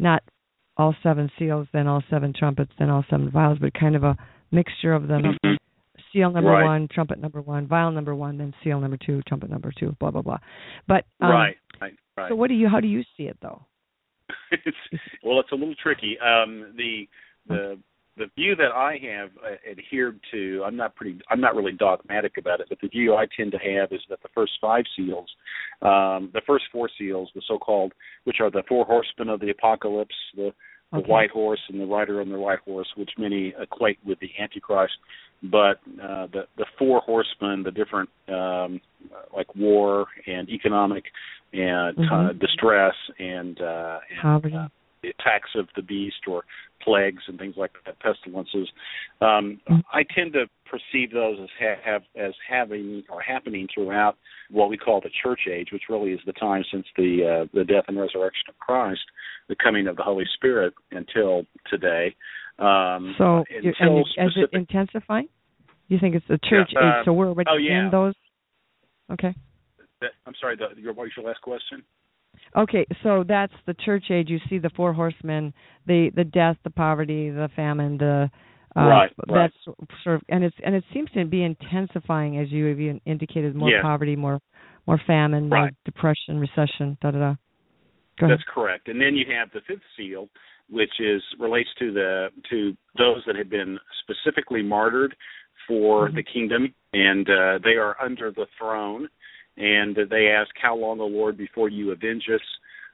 not 0.00 0.22
all 0.76 0.94
seven 1.02 1.30
seals, 1.38 1.66
then 1.72 1.86
all 1.86 2.02
seven 2.10 2.32
trumpets, 2.36 2.72
then 2.78 2.88
all 2.90 3.04
seven 3.10 3.30
vials, 3.30 3.58
but 3.60 3.74
kind 3.74 3.94
of 3.94 4.02
a 4.04 4.16
mixture 4.50 4.92
of 4.94 5.06
them. 5.08 5.36
Mhm. 5.44 5.56
Seal 6.12 6.30
number 6.32 6.50
Right. 6.50 6.64
one, 6.64 6.88
trumpet 6.88 7.18
number 7.20 7.40
one, 7.40 7.66
vial 7.68 7.92
number 7.92 8.14
one, 8.16 8.38
then 8.38 8.52
seal 8.64 8.80
number 8.80 8.96
two, 8.96 9.22
trumpet 9.28 9.50
number 9.50 9.70
two, 9.78 9.92
blah 10.00 10.10
blah 10.10 10.22
blah. 10.22 10.38
But 10.88 11.04
um, 11.20 11.30
right. 11.30 11.56
Right. 11.80 11.94
Right. 12.16 12.28
So 12.28 12.34
what 12.34 12.48
do 12.48 12.54
you? 12.54 12.68
How 12.68 12.80
do 12.80 12.88
you 12.88 13.04
see 13.16 13.24
it 13.24 13.36
though? 13.40 13.64
it's, 14.50 14.76
well, 15.22 15.38
it's 15.40 15.52
a 15.52 15.54
little 15.54 15.74
tricky. 15.76 16.18
Um, 16.18 16.72
the 16.76 17.08
the 17.46 17.78
the 18.16 18.26
view 18.36 18.54
that 18.56 18.72
I 18.74 18.98
have 19.10 19.30
uh, 19.42 19.70
adhered 19.70 20.20
to, 20.32 20.62
I'm 20.66 20.76
not 20.76 20.94
pretty, 20.94 21.18
I'm 21.30 21.40
not 21.40 21.54
really 21.54 21.72
dogmatic 21.72 22.36
about 22.38 22.60
it, 22.60 22.66
but 22.68 22.78
the 22.80 22.88
view 22.88 23.14
I 23.14 23.26
tend 23.36 23.52
to 23.52 23.58
have 23.58 23.92
is 23.92 24.00
that 24.10 24.20
the 24.22 24.28
first 24.34 24.52
five 24.60 24.84
seals, 24.96 25.28
um, 25.82 26.30
the 26.34 26.42
first 26.46 26.64
four 26.72 26.88
seals, 26.98 27.30
the 27.34 27.42
so-called, 27.46 27.92
which 28.24 28.36
are 28.40 28.50
the 28.50 28.62
four 28.68 28.84
horsemen 28.84 29.28
of 29.28 29.40
the 29.40 29.50
apocalypse, 29.50 30.14
the 30.36 30.52
the 30.92 30.98
Okay. 30.98 31.12
white 31.12 31.30
horse 31.30 31.60
and 31.68 31.80
the 31.80 31.86
rider 31.86 32.20
on 32.20 32.30
the 32.30 32.38
white 32.40 32.58
horse, 32.64 32.88
which 32.96 33.10
many 33.16 33.54
equate 33.60 34.00
with 34.04 34.18
the 34.18 34.28
Antichrist. 34.40 34.94
But 35.44 35.78
uh, 36.02 36.26
the 36.32 36.48
the 36.56 36.66
four 36.76 36.98
horsemen, 37.02 37.62
the 37.62 37.70
different 37.70 38.10
um, 38.26 38.80
like 39.32 39.54
war 39.54 40.06
and 40.26 40.48
economic 40.48 41.04
and 41.52 41.96
uh, 41.96 42.02
Mhm. 42.02 42.40
distress 42.40 42.94
and, 43.20 43.60
uh, 43.60 44.00
and 44.10 44.20
Poverty. 44.20 44.56
uh, 44.56 44.68
attacks 45.04 45.50
of 45.54 45.68
the 45.76 45.82
beast 45.82 46.26
or 46.26 46.44
plagues 46.82 47.22
and 47.28 47.38
things 47.38 47.54
like 47.56 47.72
that, 47.84 47.98
pestilences. 48.00 48.68
Um. 49.20 49.60
I 49.92 50.04
tend 50.14 50.32
to 50.34 50.46
perceive 50.70 51.12
those 51.12 51.38
as 51.42 51.48
ha- 51.58 51.80
have 51.84 52.02
as 52.16 52.32
having 52.48 53.02
or 53.10 53.20
happening 53.20 53.66
throughout 53.74 54.16
what 54.50 54.70
we 54.70 54.76
call 54.76 55.00
the 55.00 55.10
church 55.22 55.40
age, 55.50 55.68
which 55.72 55.84
really 55.88 56.12
is 56.12 56.20
the 56.26 56.32
time 56.32 56.64
since 56.72 56.86
the 56.96 57.42
uh, 57.42 57.46
the 57.52 57.64
death 57.64 57.84
and 57.88 57.98
resurrection 57.98 58.44
of 58.48 58.58
Christ, 58.58 59.00
the 59.48 59.56
coming 59.56 59.86
of 59.88 59.96
the 59.96 60.02
Holy 60.02 60.24
Spirit 60.34 60.74
until 60.92 61.44
today. 61.68 62.14
Um, 62.58 63.14
So, 63.18 63.44
you- 63.50 63.56
and 63.58 63.66
until 63.66 63.96
you- 63.96 64.00
is 64.02 64.06
it 64.16 64.30
specific, 64.30 64.52
intensifying? 64.54 65.28
You 65.88 65.98
think 65.98 66.14
it's 66.14 66.26
the 66.28 66.38
church 66.38 66.70
Yeah, 66.72 66.80
uh, 66.80 67.00
age? 67.00 67.04
So 67.04 67.12
we're 67.12 67.28
already 67.28 67.50
oh, 67.50 67.56
yeah. 67.56 67.84
in 67.84 67.90
those. 67.90 68.14
Okay. 69.10 69.34
that, 70.00 70.12
I'm 70.26 70.34
sorry. 70.40 70.56
The, 70.56 70.80
your 70.80 70.92
what 70.92 71.04
was 71.04 71.12
your 71.16 71.26
last 71.26 71.42
question? 71.42 71.82
Okay, 72.56 72.86
so 73.02 73.24
that's 73.26 73.52
the 73.66 73.74
church 73.84 74.04
age. 74.10 74.28
You 74.28 74.38
see 74.48 74.58
the 74.58 74.70
four 74.70 74.92
horsemen, 74.92 75.52
the 75.86 76.10
the 76.14 76.24
death, 76.24 76.56
the 76.64 76.70
poverty, 76.70 77.30
the 77.30 77.48
famine, 77.54 77.98
the 77.98 78.30
uh, 78.76 78.80
Right, 78.80 79.12
right. 79.28 79.50
That's 79.66 79.76
sort 80.04 80.16
of, 80.16 80.22
and 80.28 80.44
it's 80.44 80.56
and 80.64 80.74
it 80.74 80.84
seems 80.94 81.10
to 81.12 81.24
be 81.24 81.42
intensifying 81.42 82.38
as 82.38 82.50
you 82.50 82.66
have 82.66 83.00
indicated. 83.04 83.54
More 83.54 83.70
Yeah. 83.70 83.82
poverty, 83.82 84.16
more 84.16 84.40
more 84.86 84.98
famine, 85.06 85.48
more 85.48 85.70
depression, 85.84 86.38
recession, 86.38 86.96
da 87.00 87.10
da 87.10 87.18
da. 87.18 87.34
Go 88.18 88.26
ahead. 88.26 88.38
That's 88.38 88.48
correct. 88.48 88.88
And 88.88 89.00
then 89.00 89.16
you 89.16 89.26
have 89.32 89.50
the 89.52 89.60
fifth 89.62 89.82
seal, 89.96 90.28
which 90.68 91.00
is 91.00 91.22
relates 91.38 91.68
to 91.78 91.92
the 91.92 92.30
to 92.50 92.76
those 92.96 93.24
that 93.26 93.36
have 93.36 93.50
been 93.50 93.78
specifically 94.02 94.62
martyred 94.62 95.16
for 95.66 96.08
Mhm. 96.08 96.14
the 96.14 96.22
kingdom, 96.22 96.74
and 96.92 97.28
uh, 97.28 97.58
they 97.58 97.76
are 97.76 97.96
under 98.00 98.30
the 98.30 98.46
throne. 98.58 99.08
And 99.56 99.96
they 100.10 100.28
ask, 100.28 100.50
"How 100.60 100.76
long, 100.76 101.00
O 101.00 101.06
Lord, 101.06 101.36
before 101.36 101.68
you 101.68 101.92
avenge 101.92 102.28
us?" 102.32 102.40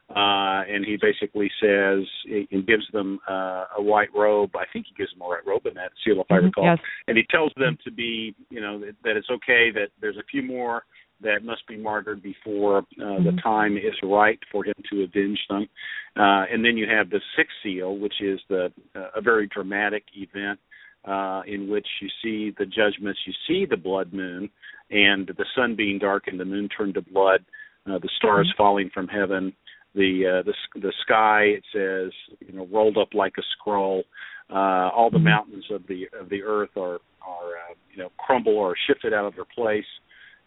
Uh, 0.09 0.62
and 0.71 0.85
he 0.85 0.97
basically 0.97 1.51
says, 1.61 2.05
he 2.25 2.62
gives 2.64 2.87
them 2.92 3.19
uh, 3.29 3.64
a 3.77 3.83
white 3.83 4.09
robe. 4.14 4.55
I 4.55 4.64
think 4.73 4.87
he 4.87 4.95
gives 4.95 5.11
them 5.11 5.23
a 5.23 5.27
white 5.27 5.45
robe 5.45 5.66
in 5.66 5.75
that 5.75 5.90
seal, 6.05 6.21
if 6.21 6.31
I 6.31 6.38
Mhm, 6.38 6.45
recall. 6.45 6.64
Yes. 6.64 6.79
And 7.09 7.16
he 7.16 7.25
tells 7.25 7.53
them 7.57 7.77
to 7.83 7.90
be, 7.90 8.33
you 8.49 8.61
know, 8.61 8.79
that, 8.79 8.95
that 9.03 9.16
it's 9.16 9.31
okay 9.31 9.73
that 9.73 9.88
there's 10.01 10.16
a 10.16 10.23
few 10.31 10.42
more 10.42 10.85
that 11.23 11.42
must 11.42 11.66
be 11.66 11.77
martyred 11.77 12.23
before 12.23 12.79
uh, 12.79 13.19
the 13.21 13.33
Mhm. 13.33 13.42
time 13.42 13.77
is 13.77 13.95
right 14.03 14.38
for 14.53 14.64
him 14.64 14.75
to 14.90 15.03
avenge 15.03 15.45
them. 15.49 15.69
Uh, 16.14 16.47
and 16.53 16.64
then 16.64 16.77
you 16.77 16.87
have 16.87 17.11
the 17.11 17.21
sixth 17.35 17.57
seal, 17.64 17.97
which 17.97 18.21
is 18.21 18.40
the 18.49 18.73
uh, 18.95 19.11
a 19.14 19.21
very 19.21 19.49
dramatic 19.49 20.05
event 20.14 20.61
uh, 21.07 21.42
in 21.47 21.69
which 21.69 21.87
you 22.01 22.09
see 22.23 22.55
the 22.59 22.66
judgments, 22.66 23.21
you 23.27 23.33
see 23.47 23.64
the 23.64 23.77
blood 23.77 24.12
moon, 24.12 24.51
and 24.90 25.29
the 25.29 25.45
sun 25.55 25.75
being 25.77 25.99
darkened, 25.99 26.40
the 26.40 26.45
moon 26.45 26.69
turned 26.69 26.95
to 26.95 27.03
blood, 27.03 27.45
uh, 27.87 27.99
the 27.99 28.09
stars 28.16 28.51
Mhm. 28.53 28.57
falling 28.57 28.90
from 28.90 29.09
heaven, 29.09 29.53
the 29.95 30.27
uh, 30.27 30.42
the 30.42 30.55
the 30.75 30.92
sky 31.03 31.42
it 31.45 31.64
says 31.73 32.12
you 32.47 32.53
know 32.53 32.66
rolled 32.66 32.99
up 32.99 33.14
like 33.14 33.38
a 33.38 33.42
scroll. 33.53 34.05
Uh, 34.51 34.90
all 34.95 35.11
the 35.11 35.19
Mhm. 35.19 35.25
mountains 35.25 35.71
of 35.71 35.87
the 35.87 36.09
of 36.12 36.29
the 36.29 36.42
earth 36.42 36.77
are 36.77 37.01
are 37.23 37.57
uh, 37.57 37.75
you 37.90 37.99
know 37.99 38.11
crumble 38.19 38.57
or 38.57 38.77
shifted 38.87 39.12
out 39.12 39.25
of 39.25 39.35
their 39.35 39.45
place 39.47 39.87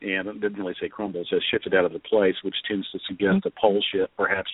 and 0.02 0.28
it 0.28 0.40
didn't 0.40 0.58
really 0.58 0.76
say 0.80 0.88
crumble, 0.88 1.22
it 1.22 1.28
says 1.30 1.42
shifted 1.52 1.74
out 1.76 1.86
of 1.86 1.94
the 1.94 2.00
place, 2.00 2.36
which 2.42 2.56
tends 2.68 2.90
to 2.92 3.00
suggest 3.08 3.46
a 3.46 3.52
pole 3.52 3.82
shift, 3.92 4.16
perhaps. 4.16 4.50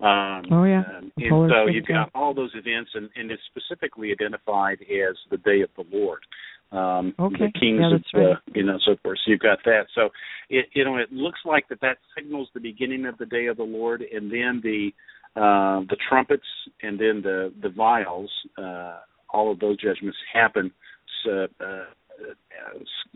Um, 0.00 0.42
Oh, 0.50 0.64
yeah. 0.64 0.80
um, 0.80 1.12
and 1.16 1.30
polar 1.30 1.48
so 1.48 1.66
you've 1.66 1.86
got 1.86 2.10
all 2.14 2.34
those 2.34 2.50
events, 2.54 2.90
and, 2.94 3.08
and 3.16 3.30
it's 3.30 3.42
specifically 3.46 4.10
identified 4.12 4.78
as 4.82 5.16
the 5.30 5.38
day 5.38 5.60
of 5.62 5.70
the 5.76 5.84
Lord. 5.96 6.20
Um, 6.72 7.14
Okay. 7.18 7.46
The 7.46 7.58
kings 7.58 7.80
Yeah, 7.80 7.94
of, 7.94 8.02
that's 8.02 8.14
right. 8.14 8.36
uh, 8.36 8.40
you 8.54 8.64
know, 8.64 8.78
so 8.84 8.96
forth. 9.02 9.18
So 9.24 9.30
you've 9.30 9.40
got 9.40 9.58
that. 9.64 9.86
So 9.94 10.10
it, 10.50 10.66
you 10.74 10.84
know, 10.84 10.96
it 10.96 11.12
looks 11.12 11.40
like 11.44 11.68
that 11.68 11.80
that 11.80 11.98
signals 12.16 12.48
the 12.54 12.60
beginning 12.60 13.06
of 13.06 13.16
the 13.18 13.26
day 13.26 13.46
of 13.46 13.56
the 13.56 13.62
Lord, 13.62 14.02
and 14.02 14.30
then 14.30 14.60
the 14.62 14.90
uh, 15.36 15.80
the 15.88 15.96
trumpets, 16.08 16.46
and 16.82 16.98
then 16.98 17.20
the 17.22 17.52
the 17.62 17.68
vials. 17.68 18.30
Uh, 18.58 18.98
all 19.30 19.50
of 19.50 19.58
those 19.58 19.76
judgments 19.80 20.16
happen 20.32 20.70
uh, 21.28 21.46
uh, 21.60 21.84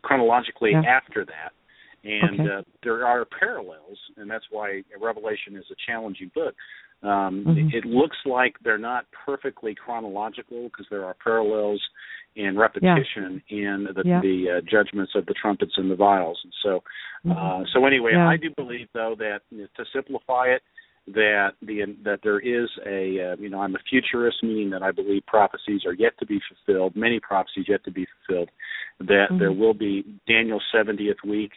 chronologically 0.02 0.72
Yeah. 0.72 0.82
after 0.82 1.24
that. 1.24 1.52
And 2.04 2.40
Okay. 2.40 2.50
uh, 2.50 2.62
there 2.82 3.06
are 3.06 3.24
parallels, 3.24 3.98
and 4.16 4.30
that's 4.30 4.46
why 4.50 4.82
Revelation 5.00 5.56
is 5.56 5.64
a 5.70 5.74
challenging 5.86 6.30
book. 6.34 6.54
Um, 7.02 7.44
Mhm. 7.44 7.72
It 7.72 7.84
looks 7.84 8.16
like 8.24 8.58
they're 8.60 8.78
not 8.78 9.06
perfectly 9.12 9.74
chronological 9.74 10.64
because 10.64 10.88
there 10.88 11.04
are 11.04 11.14
parallels 11.14 11.80
and 12.36 12.58
repetition 12.58 13.42
in 13.48 13.84
the, 13.94 14.02
Yeah. 14.04 14.20
the 14.20 14.50
uh, 14.50 14.60
judgments 14.62 15.14
of 15.14 15.26
the 15.26 15.34
trumpets 15.34 15.76
and 15.76 15.90
the 15.90 15.96
vials. 15.96 16.40
And 16.42 16.52
so, 16.62 16.82
uh, 17.30 17.60
Mhm. 17.60 17.68
so 17.72 17.86
anyway, 17.86 18.12
Yeah. 18.12 18.28
I 18.28 18.36
do 18.36 18.50
believe 18.50 18.88
though 18.92 19.14
that 19.16 19.42
to 19.74 19.84
simplify 19.86 20.48
it, 20.48 20.62
that 21.08 21.54
the 21.62 21.84
that 22.02 22.20
there 22.22 22.38
is 22.38 22.68
a 22.84 23.32
uh, 23.32 23.36
you 23.38 23.48
know 23.48 23.62
I'm 23.62 23.74
a 23.74 23.78
futurist, 23.80 24.42
meaning 24.42 24.70
that 24.70 24.82
I 24.82 24.90
believe 24.90 25.24
prophecies 25.26 25.86
are 25.86 25.94
yet 25.94 26.18
to 26.18 26.26
be 26.26 26.40
fulfilled, 26.40 26.96
many 26.96 27.18
prophecies 27.20 27.68
yet 27.68 27.82
to 27.84 27.90
be 27.90 28.06
fulfilled. 28.06 28.50
That 29.00 29.30
Mhm. 29.30 29.38
there 29.38 29.52
will 29.52 29.74
be 29.74 30.04
Daniel's 30.26 30.64
70th 30.70 31.22
week, 31.24 31.52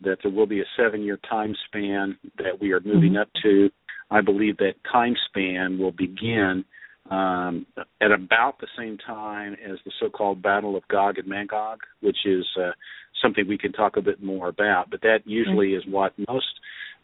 that 0.00 0.18
there 0.22 0.32
will 0.32 0.46
be 0.46 0.60
a 0.60 0.66
seven 0.76 1.02
year 1.02 1.18
time 1.28 1.54
span 1.66 2.16
that 2.38 2.60
we 2.60 2.72
are 2.72 2.80
moving 2.80 3.12
Mhm. 3.12 3.20
up 3.20 3.28
to. 3.42 3.70
I 4.10 4.20
believe 4.20 4.56
that 4.58 4.82
time 4.84 5.16
span 5.28 5.78
will 5.78 5.92
begin 5.92 6.64
um, 7.10 7.66
at 8.00 8.10
about 8.10 8.58
the 8.58 8.66
same 8.76 8.98
time 8.98 9.54
as 9.64 9.78
the 9.84 9.92
so-called 10.00 10.42
Battle 10.42 10.74
of 10.76 10.86
Gog 10.88 11.18
and 11.18 11.28
Magog, 11.28 11.80
which 12.00 12.26
is 12.26 12.44
uh, 12.60 12.72
something 13.22 13.46
we 13.46 13.58
can 13.58 13.72
talk 13.72 13.96
a 13.96 14.02
bit 14.02 14.20
more 14.22 14.48
about. 14.48 14.90
But 14.90 15.02
that 15.02 15.20
usually 15.24 15.74
is 15.74 15.84
what 15.86 16.12
most 16.28 16.46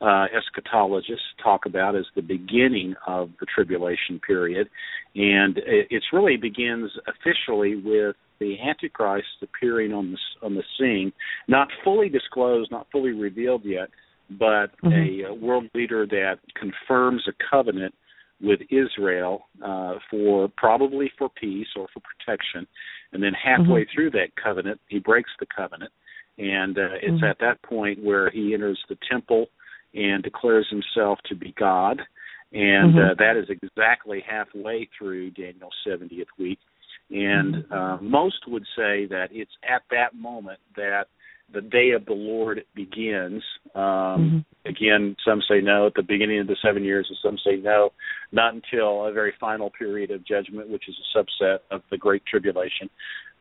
uh, 0.00 0.26
eschatologists 0.34 1.18
talk 1.42 1.66
about 1.66 1.94
as 1.94 2.04
the 2.16 2.22
beginning 2.22 2.96
of 3.06 3.30
the 3.38 3.46
tribulation 3.46 4.18
period, 4.26 4.68
and 5.14 5.58
it 5.58 5.86
it's 5.90 6.06
really 6.12 6.36
begins 6.36 6.90
officially 7.06 7.76
with 7.76 8.16
the 8.42 8.56
Antichrist 8.60 9.26
appearing 9.42 9.92
on 9.92 10.12
the 10.12 10.46
on 10.46 10.54
the 10.54 10.64
scene, 10.78 11.12
not 11.48 11.68
fully 11.84 12.08
disclosed, 12.08 12.70
not 12.70 12.86
fully 12.90 13.12
revealed 13.12 13.64
yet, 13.64 13.88
but 14.30 14.68
Mhm. 14.82 14.92
a, 14.92 15.30
uh 15.30 15.34
world 15.34 15.68
leader 15.74 16.06
that 16.06 16.38
confirms 16.54 17.22
a 17.28 17.34
covenant 17.50 17.94
with 18.40 18.60
Israel 18.70 19.46
uh, 19.62 19.94
for 20.10 20.48
probably 20.56 21.08
for 21.16 21.28
peace 21.28 21.68
or 21.76 21.86
for 21.92 22.00
protection, 22.10 22.66
and 23.12 23.22
then 23.22 23.34
halfway 23.34 23.84
through 23.84 24.10
that 24.10 24.34
covenant, 24.34 24.80
he 24.88 24.98
breaks 24.98 25.30
the 25.38 25.46
covenant, 25.46 25.92
and 26.38 26.76
uh, 26.76 26.94
it's 27.06 27.22
Mhm. 27.22 27.30
at 27.30 27.38
that 27.38 27.62
point 27.62 27.96
where 28.08 28.30
he 28.30 28.52
enters 28.54 28.80
the 28.88 28.98
temple 29.08 29.48
and 29.94 30.24
declares 30.24 30.68
himself 30.70 31.16
to 31.28 31.36
be 31.36 31.52
God, 31.52 31.96
and 32.52 32.94
Mhm. 32.94 33.10
uh, 33.10 33.14
that 33.14 33.36
is 33.36 33.48
exactly 33.48 34.20
halfway 34.34 34.86
through 34.86 35.30
Daniel's 35.30 35.78
70th 35.84 36.32
week. 36.38 36.58
And 37.12 37.64
uh, 37.70 37.98
most 38.00 38.46
would 38.48 38.64
say 38.76 39.06
that 39.06 39.28
it's 39.30 39.50
at 39.68 39.82
that 39.90 40.14
moment 40.14 40.58
that 40.76 41.04
the 41.52 41.60
day 41.60 41.90
of 41.90 42.06
the 42.06 42.14
Lord 42.14 42.64
begins. 42.74 43.42
Um, 43.74 44.44
Again, 44.64 45.16
some 45.26 45.42
say 45.48 45.60
no 45.60 45.88
at 45.88 45.94
the 45.94 46.04
beginning 46.04 46.38
of 46.38 46.46
the 46.46 46.56
seven 46.64 46.84
years, 46.84 47.04
and 47.08 47.18
some 47.20 47.36
say 47.44 47.60
no, 47.60 47.90
not 48.30 48.54
until 48.54 49.06
a 49.06 49.12
very 49.12 49.34
final 49.40 49.70
period 49.70 50.12
of 50.12 50.24
judgment, 50.24 50.68
which 50.68 50.84
is 50.88 50.94
a 51.02 51.18
subset 51.18 51.58
of 51.72 51.82
the 51.90 51.98
Great 51.98 52.24
Tribulation. 52.26 52.88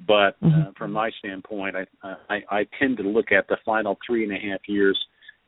But 0.08 0.36
uh, 0.42 0.48
Mhm. 0.48 0.78
from 0.78 0.92
my 0.92 1.12
standpoint, 1.20 1.76
I, 1.76 1.86
I 2.28 2.44
I 2.50 2.68
tend 2.80 2.98
to 2.98 3.04
look 3.04 3.32
at 3.32 3.48
the 3.48 3.58
final 3.64 4.00
three 4.04 4.24
and 4.24 4.34
a 4.34 4.40
half 4.40 4.68
years 4.68 4.98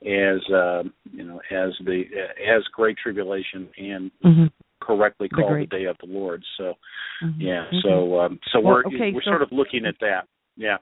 as 0.05 0.47
uh, 0.51 0.83
you 1.11 1.23
know 1.23 1.41
as 1.49 1.71
the 1.85 2.03
as 2.45 2.63
Great 2.71 2.97
Tribulation 2.97 3.67
and 3.75 4.11
Mhm. 4.23 4.51
Correctly 4.85 5.27
The 5.31 5.35
called 5.37 5.49
great- 5.51 5.69
the 5.69 5.77
Day 5.77 5.85
of 5.85 5.97
the 5.99 6.07
Lord. 6.07 6.43
So 6.57 6.75
Mhm. 7.23 7.35
yeah, 7.39 7.65
Okay. 7.67 7.81
so 7.81 8.19
um, 8.19 8.39
so 8.51 8.59
Well, 8.59 8.75
we're 8.75 8.85
okay, 8.87 9.11
we're 9.13 9.21
so- 9.21 9.31
sort 9.31 9.41
of 9.41 9.51
looking 9.51 9.85
at 9.85 9.95
that. 9.99 10.27
Yeah. 10.57 10.77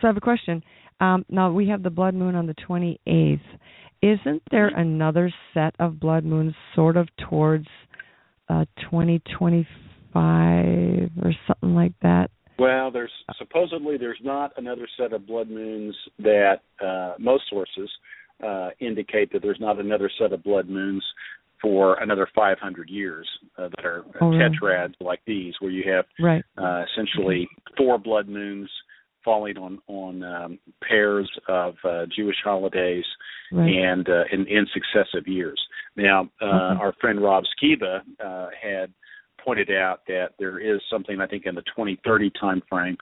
So 0.00 0.06
I 0.06 0.06
have 0.08 0.16
a 0.16 0.20
question. 0.20 0.62
Um, 1.00 1.24
now 1.28 1.50
we 1.50 1.66
have 1.68 1.82
the 1.82 1.90
blood 1.90 2.14
moon 2.14 2.34
on 2.34 2.46
the 2.46 2.54
28th. 2.54 3.40
Isn't 4.02 4.42
there 4.50 4.68
another 4.68 5.30
set 5.52 5.74
of 5.78 5.98
blood 6.00 6.24
moons 6.24 6.54
sort 6.74 6.96
of 6.96 7.08
towards 7.16 7.66
uh, 8.48 8.64
2025 10.14 11.10
or 11.22 11.32
something 11.46 11.74
like 11.74 11.92
that? 12.02 12.30
Well, 12.58 12.90
there's 12.90 13.12
supposedly 13.38 13.96
there's 13.96 14.20
not 14.22 14.52
another 14.56 14.86
set 14.96 15.12
of 15.12 15.26
blood 15.26 15.48
moons 15.48 15.96
that 16.18 16.60
uh, 16.84 17.14
most 17.18 17.44
sources 17.48 17.90
uh, 18.44 18.70
indicate 18.80 19.32
that 19.32 19.42
there's 19.42 19.60
not 19.60 19.78
another 19.78 20.10
set 20.18 20.32
of 20.32 20.42
blood 20.42 20.68
moons 20.68 21.04
for 21.60 21.94
another 22.00 22.26
500 22.34 22.88
years 22.88 23.28
uh, 23.58 23.68
that 23.76 23.84
are 23.84 24.04
Oh, 24.20 24.30
tetrads 24.30 24.94
like 25.00 25.20
these, 25.26 25.54
where 25.60 25.70
you 25.70 25.90
have 25.92 26.06
Right. 26.18 26.44
uh, 26.56 26.84
essentially 26.90 27.48
four 27.76 27.98
blood 27.98 28.28
moons 28.28 28.70
falling 29.24 29.58
on 29.58 29.78
on 29.86 30.22
um, 30.22 30.58
pairs 30.82 31.30
of 31.48 31.74
uh, 31.84 32.06
Jewish 32.16 32.36
holidays 32.42 33.04
Right. 33.52 33.74
and 33.74 34.08
uh, 34.08 34.24
in, 34.32 34.46
in 34.46 34.66
successive 34.72 35.26
years. 35.28 35.60
Now, 35.96 36.30
uh, 36.40 36.46
Okay. 36.46 36.80
our 36.80 36.92
friend 37.00 37.20
Rob 37.20 37.44
Skiba 37.44 38.00
uh, 38.24 38.48
had 38.60 38.92
pointed 39.44 39.70
out 39.70 40.02
that 40.06 40.34
there 40.38 40.58
is 40.58 40.80
something 40.90 41.20
I 41.20 41.26
think 41.26 41.46
in 41.46 41.54
the 41.54 41.62
2030 41.62 42.30
time 42.40 42.62
frame, 42.68 42.96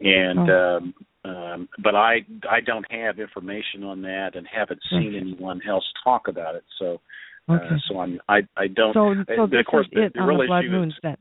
and 0.00 0.48
Oh. 0.50 0.76
um, 0.78 0.94
um, 1.24 1.68
but 1.82 1.94
I 1.94 2.24
I 2.50 2.60
don't 2.60 2.86
have 2.90 3.18
information 3.20 3.84
on 3.84 4.02
that 4.02 4.34
and 4.34 4.46
haven't 4.46 4.80
seen 4.90 5.08
Okay. 5.14 5.18
anyone 5.18 5.60
else 5.68 5.84
talk 6.02 6.28
about 6.28 6.54
it. 6.56 6.64
So 6.78 7.00
uh, 7.48 7.58
so 7.88 8.00
I'm 8.00 8.20
I 8.28 8.40
I 8.56 8.66
don't. 8.68 8.94
So, 8.94 9.10
uh, 9.12 9.24
so 9.36 9.42
of 9.44 9.66
course, 9.66 9.86
is 9.86 9.92
the, 9.94 10.02
it 10.06 10.14
the 10.14 10.20
on 10.20 10.38
the 10.38 10.46
blood 10.46 10.64
issue 10.64 10.68
is- 10.68 10.72
moons 10.80 10.94
then. 11.02 11.16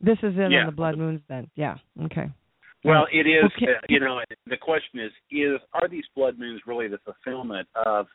This 0.00 0.18
is 0.22 0.34
it 0.38 0.50
Yeah. 0.52 0.60
on 0.60 0.66
the 0.66 0.72
blood 0.72 0.96
moons 0.98 1.20
then. 1.28 1.50
Yeah. 1.56 1.76
Okay. 2.04 2.30
Well, 2.84 3.06
it 3.12 3.26
is. 3.26 3.44
Okay. 3.56 3.72
Uh, 3.74 3.80
you 3.88 3.98
know, 4.00 4.20
the 4.46 4.56
question 4.56 5.00
is: 5.00 5.12
is 5.30 5.60
are 5.74 5.88
these 5.88 6.04
blood 6.14 6.38
moons 6.38 6.60
really 6.66 6.86
the 6.88 6.98
fulfillment 6.98 7.66
of 7.74 8.06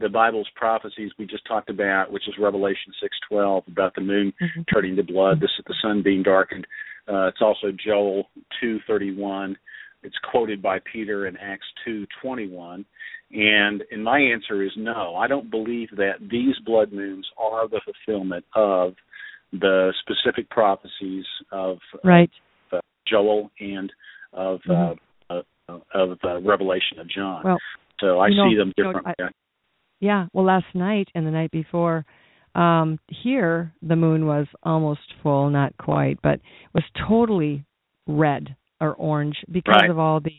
the 0.00 0.08
Bible's 0.08 0.48
prophecies 0.54 1.10
we 1.18 1.26
just 1.26 1.44
talked 1.46 1.70
about, 1.70 2.10
which 2.12 2.28
is 2.28 2.34
Revelation 2.38 2.92
six 3.00 3.16
twelve 3.28 3.64
about 3.68 3.94
the 3.94 4.00
moon 4.00 4.32
Mhm. 4.40 4.64
turning 4.72 4.94
to 4.96 5.02
blood, 5.02 5.40
the, 5.40 5.48
the 5.66 5.74
sun 5.82 6.02
being 6.02 6.22
darkened. 6.22 6.66
Uh, 7.10 7.28
it's 7.28 7.40
also 7.40 7.68
Joel 7.72 8.28
2:31. 8.62 9.56
It's 10.02 10.16
quoted 10.30 10.62
by 10.62 10.78
Peter 10.92 11.26
in 11.26 11.36
Acts 11.36 11.66
2:21. 11.86 12.84
And 13.30 13.82
and 13.90 14.02
my 14.02 14.18
answer 14.18 14.62
is 14.62 14.72
no. 14.76 15.14
I 15.16 15.26
don't 15.26 15.50
believe 15.50 15.90
that 15.92 16.14
these 16.20 16.58
blood 16.64 16.92
moons 16.92 17.26
are 17.36 17.68
the 17.68 17.80
fulfillment 17.84 18.44
of 18.54 18.94
the 19.52 19.92
specific 20.00 20.48
prophecies 20.50 21.24
of 21.52 21.78
right. 22.04 22.30
uh, 22.72 22.80
Joel 23.06 23.50
and 23.60 23.92
of 24.32 24.60
mm-hmm. 24.68 24.98
uh, 25.30 25.42
uh, 25.68 25.78
of 25.94 26.18
the 26.22 26.40
Revelation 26.44 26.98
of 26.98 27.08
John. 27.08 27.42
Well, 27.44 27.58
so 28.00 28.20
I 28.20 28.28
know, 28.30 28.48
see 28.50 28.56
them 28.56 28.72
different. 28.76 29.06
You 29.18 29.24
know, 29.24 29.26
I, 29.26 29.30
yeah. 30.00 30.26
Well, 30.32 30.44
last 30.44 30.66
night 30.74 31.08
and 31.14 31.26
the 31.26 31.30
night 31.30 31.50
before, 31.50 32.06
um, 32.54 32.98
here 33.08 33.72
the 33.82 33.96
moon 33.96 34.26
was 34.26 34.46
almost 34.62 35.00
full, 35.22 35.50
not 35.50 35.76
quite, 35.78 36.18
but 36.22 36.40
was 36.74 36.84
totally 37.08 37.64
red 38.06 38.56
or 38.80 38.94
orange 38.94 39.36
because 39.50 39.80
right. 39.80 39.90
of 39.90 39.98
all 39.98 40.20
the 40.20 40.32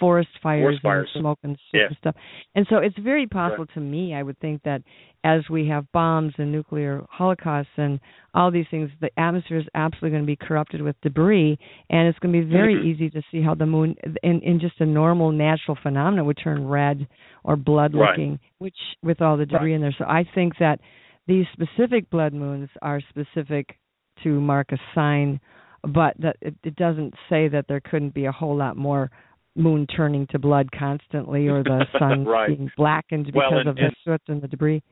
forest 0.00 0.28
fires, 0.42 0.62
forest 0.62 0.82
fires. 0.82 1.08
and 1.14 1.22
smoke 1.22 1.38
and 1.42 1.56
yeah. 1.72 1.88
stuff. 1.98 2.14
And 2.54 2.66
so 2.68 2.78
it's 2.78 2.98
very 2.98 3.26
possible 3.26 3.64
right. 3.64 3.74
to 3.74 3.80
me, 3.80 4.14
I 4.14 4.22
would 4.22 4.38
think 4.40 4.62
that 4.64 4.82
as 5.22 5.42
we 5.48 5.68
have 5.68 5.90
bombs 5.92 6.34
and 6.36 6.52
nuclear 6.52 7.02
holocausts 7.10 7.72
and 7.76 7.98
all 8.34 8.50
these 8.50 8.66
things, 8.70 8.90
the 9.00 9.10
atmosphere 9.18 9.58
is 9.58 9.66
absolutely 9.74 10.10
going 10.10 10.22
to 10.22 10.26
be 10.26 10.36
corrupted 10.36 10.82
with 10.82 10.96
debris, 11.02 11.58
and 11.88 12.08
it's 12.08 12.18
going 12.18 12.34
to 12.34 12.44
be 12.44 12.52
very 12.52 12.74
mm-hmm. 12.74 12.88
easy 12.88 13.10
to 13.10 13.22
see 13.30 13.40
how 13.40 13.54
the 13.54 13.66
moon, 13.66 13.94
in, 14.22 14.40
in 14.42 14.60
just 14.60 14.80
a 14.80 14.86
normal 14.86 15.32
natural 15.32 15.78
phenomenon, 15.82 16.26
would 16.26 16.38
turn 16.42 16.66
red 16.66 17.06
or 17.42 17.56
blood-looking, 17.56 18.30
right. 18.32 18.40
which 18.58 18.76
with 19.02 19.22
all 19.22 19.36
the 19.36 19.46
debris 19.46 19.70
right. 19.70 19.76
in 19.76 19.80
there. 19.80 19.94
So 19.96 20.04
I 20.04 20.28
think 20.34 20.54
that 20.58 20.80
these 21.26 21.46
specific 21.52 22.08
blood 22.10 22.32
moons 22.32 22.68
are 22.82 23.00
specific 23.08 23.78
to 24.22 24.40
mark 24.40 24.72
a 24.72 24.78
sign, 24.94 25.40
but 25.82 26.14
that 26.18 26.36
it, 26.40 26.54
it 26.62 26.76
doesn't 26.76 27.14
say 27.28 27.48
that 27.48 27.66
there 27.68 27.80
couldn't 27.80 28.14
be 28.14 28.26
a 28.26 28.32
whole 28.32 28.56
lot 28.56 28.76
more 28.76 29.10
moon 29.56 29.86
turning 29.86 30.26
to 30.28 30.38
blood 30.38 30.68
constantly 30.76 31.48
or 31.48 31.62
the 31.62 31.84
sun 31.98 32.24
right. 32.24 32.48
being 32.48 32.70
blackened 32.76 33.26
because 33.26 33.42
well, 33.50 33.60
and, 33.60 33.68
of 33.68 33.76
the 33.76 33.84
and, 33.84 33.96
soot 34.04 34.20
and 34.28 34.42
the 34.42 34.48
debris. 34.48 34.82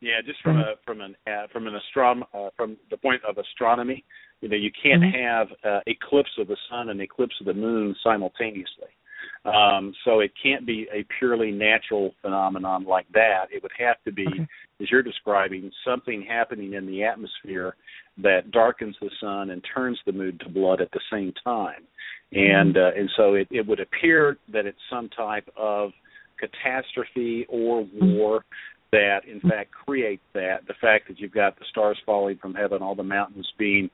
Yeah, 0.00 0.20
just 0.24 0.40
from 0.42 0.58
a 0.58 0.74
from 0.86 1.00
an 1.00 1.16
uh, 1.26 1.48
from 1.52 1.66
an 1.66 1.74
astrom 1.74 2.22
uh, 2.32 2.50
from 2.56 2.76
the 2.88 2.96
point 2.96 3.20
of 3.28 3.36
astronomy, 3.36 4.04
you 4.40 4.48
know, 4.48 4.56
you 4.56 4.70
can't 4.80 5.02
mm-hmm. 5.02 5.20
have 5.20 5.48
uh, 5.64 5.80
eclipse 5.88 6.30
of 6.38 6.46
the 6.46 6.56
sun 6.70 6.90
and 6.90 7.00
eclipse 7.00 7.34
of 7.40 7.46
the 7.46 7.54
moon 7.54 7.96
simultaneously. 8.04 8.94
Um, 9.44 9.94
so 10.04 10.20
it 10.20 10.32
can't 10.42 10.66
be 10.66 10.86
a 10.92 11.06
purely 11.18 11.50
natural 11.50 12.12
phenomenon 12.22 12.84
like 12.84 13.06
that. 13.14 13.46
It 13.50 13.62
would 13.62 13.72
have 13.78 13.96
to 14.04 14.12
be, 14.12 14.26
okay. 14.26 14.46
as 14.80 14.90
you're 14.90 15.02
describing, 15.02 15.70
something 15.86 16.26
happening 16.28 16.74
in 16.74 16.86
the 16.86 17.04
atmosphere 17.04 17.76
that 18.22 18.50
darkens 18.50 18.96
the 19.00 19.10
sun 19.20 19.50
and 19.50 19.64
turns 19.74 19.98
the 20.06 20.12
moon 20.12 20.38
to 20.40 20.48
blood 20.48 20.80
at 20.80 20.90
the 20.90 21.00
same 21.10 21.32
time. 21.44 21.84
And 22.32 22.76
uh, 22.76 22.90
and 22.94 23.08
so 23.16 23.34
it, 23.34 23.48
it 23.50 23.66
would 23.66 23.80
appear 23.80 24.36
that 24.52 24.66
it's 24.66 24.78
some 24.90 25.08
type 25.10 25.48
of 25.56 25.92
catastrophe 26.38 27.46
or 27.48 27.86
war 27.94 28.44
that 28.92 29.20
in 29.30 29.40
fact 29.40 29.70
creates 29.70 30.22
that 30.34 30.58
the 30.66 30.74
fact 30.80 31.08
that 31.08 31.18
you've 31.18 31.32
got 31.32 31.58
the 31.58 31.64
stars 31.70 31.98
falling 32.06 32.38
from 32.38 32.54
heaven 32.54 32.82
all 32.82 32.94
the 32.94 33.02
mountains 33.02 33.46
being 33.58 33.90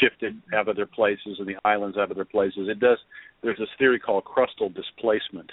shifted 0.00 0.40
out 0.54 0.68
of 0.68 0.76
their 0.76 0.86
places 0.86 1.36
and 1.38 1.46
the 1.46 1.56
islands 1.64 1.98
out 1.98 2.10
of 2.10 2.16
their 2.16 2.24
places 2.24 2.68
it 2.68 2.80
does 2.80 2.98
there's 3.42 3.58
this 3.58 3.68
theory 3.78 3.98
called 3.98 4.24
crustal 4.24 4.72
displacement 4.74 5.50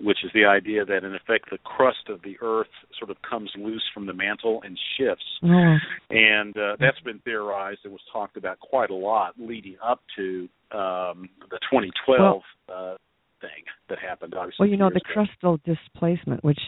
which 0.00 0.18
is 0.24 0.30
the 0.34 0.44
idea 0.44 0.84
that 0.84 1.04
in 1.04 1.14
effect 1.14 1.50
the 1.50 1.58
crust 1.58 2.08
of 2.08 2.20
the 2.22 2.36
earth 2.42 2.66
sort 2.98 3.10
of 3.10 3.16
comes 3.28 3.50
loose 3.56 3.84
from 3.92 4.06
the 4.06 4.12
mantle 4.12 4.60
and 4.64 4.78
shifts 4.98 5.24
oh. 5.44 5.76
and 6.10 6.56
uh, 6.56 6.76
that's 6.80 7.00
been 7.00 7.20
theorized 7.20 7.80
and 7.84 7.92
was 7.92 8.02
talked 8.12 8.36
about 8.36 8.58
quite 8.60 8.90
a 8.90 8.94
lot 8.94 9.34
leading 9.38 9.76
up 9.84 10.00
to 10.16 10.48
um, 10.72 11.28
the 11.50 11.58
2012 11.70 12.18
well, 12.18 12.42
uh, 12.68 12.96
thing 13.40 13.64
that 13.88 13.98
happened 13.98 14.34
obviously 14.34 14.56
well 14.64 14.68
you 14.68 14.76
know 14.76 14.90
the 14.90 14.96
ago. 14.96 15.24
crustal 15.24 15.58
displacement 15.64 16.42
which 16.44 16.60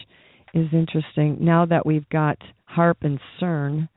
is 0.53 0.67
interesting. 0.73 1.37
Now 1.39 1.65
that 1.65 1.85
we've 1.85 2.07
got 2.09 2.37
HAARP 2.75 2.97
and 3.01 3.19
CERN, 3.39 3.89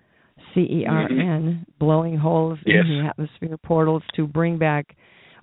C 0.54 0.60
E 0.60 0.86
R 0.88 1.02
N, 1.02 1.08
mm-hmm. 1.10 1.62
blowing 1.78 2.16
holes 2.16 2.58
yes. 2.66 2.84
in 2.84 3.02
the 3.02 3.08
atmosphere 3.08 3.56
portals 3.58 4.02
to 4.16 4.26
bring 4.26 4.58
back 4.58 4.96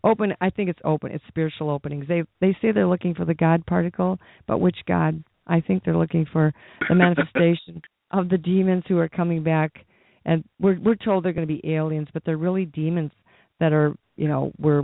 open. 0.07 0.33
I 0.41 0.49
think 0.49 0.69
it's 0.69 0.79
open. 0.83 1.11
It's 1.11 1.23
spiritual 1.27 1.69
openings. 1.69 2.05
They 2.07 2.23
they 2.41 2.55
say 2.61 2.71
they're 2.71 2.87
looking 2.87 3.15
for 3.15 3.25
the 3.25 3.33
God 3.33 3.65
particle, 3.65 4.19
but 4.47 4.59
which 4.59 4.77
God? 4.87 5.23
I 5.45 5.61
think 5.61 5.83
they're 5.83 5.97
looking 5.97 6.25
for 6.31 6.53
the 6.89 6.95
manifestation 6.95 7.81
of 8.11 8.29
the 8.29 8.37
demons 8.37 8.83
who 8.87 8.97
are 8.97 9.09
coming 9.09 9.43
back. 9.43 9.85
And 10.25 10.43
we're 10.59 10.79
we're 10.79 10.95
told 10.95 11.23
they're 11.23 11.33
going 11.33 11.47
to 11.47 11.53
be 11.53 11.73
aliens, 11.73 12.07
but 12.13 12.23
they're 12.25 12.37
really 12.37 12.65
demons 12.65 13.11
that 13.59 13.73
are 13.73 13.95
you 14.15 14.27
know 14.27 14.51
we're 14.59 14.83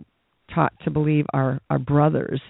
taught 0.54 0.74
to 0.84 0.92
believe 0.92 1.26
are 1.34 1.60
are 1.70 1.80
brothers. 1.80 2.42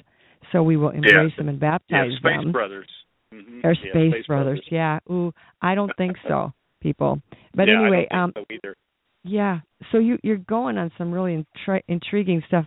So 0.51 0.61
we 0.61 0.77
will 0.77 0.89
embrace 0.89 1.13
yeah. 1.13 1.37
them 1.37 1.49
and 1.49 1.59
baptize 1.59 2.11
yeah, 2.11 2.17
space 2.19 2.43
them. 2.43 2.51
brothers. 2.51 2.87
Mm-hmm. 3.33 3.61
They're 3.63 3.73
yeah, 3.73 3.91
space, 3.91 4.11
space 4.11 4.25
brothers. 4.27 4.59
brothers. 4.59 4.67
Yeah. 4.71 4.99
Ooh, 5.09 5.33
I 5.61 5.75
don't 5.75 5.91
think 5.97 6.17
so, 6.27 6.53
people. 6.81 7.21
But 7.55 7.67
yeah, 7.67 7.81
anyway, 7.81 8.07
I 8.11 8.15
don't 8.15 8.23
um 8.23 8.33
so 8.35 8.45
either. 8.53 8.75
Yeah. 9.23 9.59
So 9.91 9.99
you 9.99 10.17
you're 10.23 10.37
going 10.37 10.77
on 10.77 10.91
some 10.97 11.11
really 11.11 11.45
intri- 11.45 11.83
intriguing 11.87 12.43
stuff. 12.47 12.65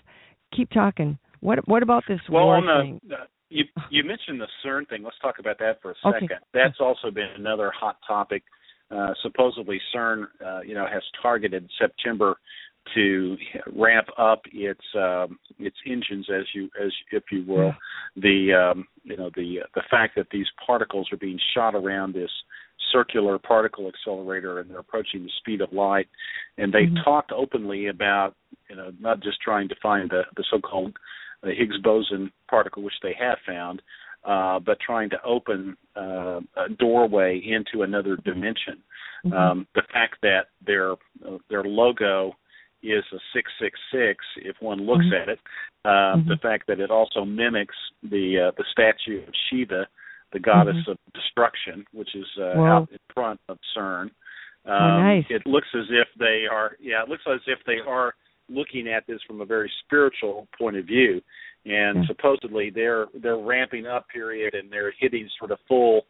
Keep 0.56 0.70
talking. 0.70 1.18
What 1.40 1.66
what 1.68 1.82
about 1.82 2.04
this 2.08 2.20
well, 2.30 2.46
war 2.46 2.56
on 2.56 2.66
the, 2.66 2.82
thing? 2.82 3.00
Uh, 3.12 3.24
you 3.48 3.64
you 3.90 4.04
mentioned 4.04 4.40
the 4.40 4.48
CERN 4.64 4.88
thing. 4.88 5.02
Let's 5.02 5.18
talk 5.20 5.38
about 5.38 5.58
that 5.58 5.80
for 5.82 5.90
a 5.92 6.08
Okay. 6.08 6.20
second. 6.20 6.38
That's 6.52 6.80
also 6.80 7.10
been 7.10 7.28
another 7.36 7.70
hot 7.78 7.96
topic. 8.06 8.42
Uh, 8.90 9.12
supposedly, 9.22 9.80
CERN, 9.94 10.26
uh, 10.44 10.60
you 10.60 10.74
know, 10.74 10.86
has 10.86 11.02
targeted 11.20 11.68
September 11.78 12.36
to 12.94 13.36
ramp 13.74 14.06
up 14.16 14.42
its 14.52 14.80
um, 14.94 15.38
its 15.58 15.76
engines, 15.86 16.28
as 16.30 16.44
you 16.54 16.68
as 16.80 16.92
if 17.10 17.24
you 17.32 17.44
will. 17.46 17.74
The 18.16 18.72
um, 18.72 18.86
you 19.02 19.16
know 19.16 19.30
the 19.34 19.60
the 19.74 19.82
fact 19.90 20.14
that 20.16 20.28
these 20.30 20.46
particles 20.64 21.08
are 21.12 21.16
being 21.16 21.38
shot 21.54 21.74
around 21.74 22.14
this 22.14 22.30
circular 22.92 23.38
particle 23.38 23.88
accelerator 23.88 24.60
and 24.60 24.70
they're 24.70 24.78
approaching 24.78 25.22
the 25.22 25.30
speed 25.38 25.60
of 25.60 25.72
light, 25.72 26.08
and 26.58 26.72
they've 26.72 26.88
Mhm. 26.90 27.04
talked 27.04 27.32
openly 27.32 27.86
about 27.88 28.34
you 28.68 28.76
know 28.76 28.92
not 29.00 29.20
just 29.20 29.40
trying 29.40 29.68
to 29.68 29.74
find 29.76 30.10
the 30.10 30.24
the 30.36 30.44
so-called 30.50 30.96
the 31.42 31.54
Higgs 31.54 31.78
boson 31.78 32.32
particle, 32.48 32.82
which 32.82 32.98
they 33.02 33.12
have 33.14 33.38
found, 33.40 33.82
uh, 34.24 34.58
but 34.58 34.80
trying 34.80 35.10
to 35.10 35.22
open 35.22 35.76
uh, 35.94 36.40
a 36.56 36.68
doorway 36.68 37.38
into 37.38 37.82
another 37.82 38.16
dimension. 38.16 38.82
Mhm. 39.24 39.32
Um, 39.32 39.66
the 39.74 39.82
fact 39.82 40.20
that 40.22 40.48
their 40.60 40.92
uh, 40.92 41.38
their 41.48 41.64
logo 41.64 42.36
is 42.82 43.04
a 43.12 43.18
six 43.32 43.50
six 43.58 43.78
six, 43.90 44.24
if 44.36 44.60
one 44.60 44.80
looks 44.86 45.06
Mhm. 45.06 45.22
at 45.22 45.28
it, 45.28 45.40
uh, 45.84 46.16
the 46.28 46.36
fact 46.38 46.66
that 46.66 46.80
it 46.80 46.90
also 46.90 47.24
mimics 47.24 47.76
the 48.02 48.40
uh, 48.40 48.50
the 48.52 48.64
statue 48.64 49.22
of 49.26 49.34
Shiva, 49.48 49.88
the 50.32 50.38
goddess 50.38 50.76
Mhm. 50.86 50.88
of 50.92 50.98
destruction, 51.14 51.86
which 51.92 52.14
is 52.14 52.26
uh, 52.38 52.54
Wow. 52.56 52.76
out 52.82 52.90
in 52.90 52.98
front 53.14 53.40
of 53.48 53.58
CERN. 53.74 54.10
Um, 54.64 54.82
Oh, 54.82 55.02
nice. 55.02 55.24
It 55.30 55.46
looks 55.46 55.68
as 55.74 55.86
if 55.90 56.08
they 56.16 56.46
are, 56.46 56.76
yeah, 56.80 57.02
it 57.02 57.08
looks 57.08 57.26
as 57.26 57.40
if 57.46 57.62
they 57.64 57.78
are 57.80 58.14
looking 58.48 58.88
at 58.88 59.06
this 59.06 59.22
from 59.22 59.40
a 59.40 59.44
very 59.44 59.70
spiritual 59.84 60.48
point 60.58 60.76
of 60.76 60.84
view, 60.84 61.22
and 61.64 61.98
Yeah. 61.98 62.06
supposedly 62.06 62.70
they're 62.70 63.06
they're 63.14 63.36
ramping 63.38 63.86
up 63.86 64.08
period 64.08 64.54
and 64.54 64.70
they're 64.70 64.92
hitting 64.92 65.28
sort 65.38 65.50
of 65.50 65.60
full 65.68 66.06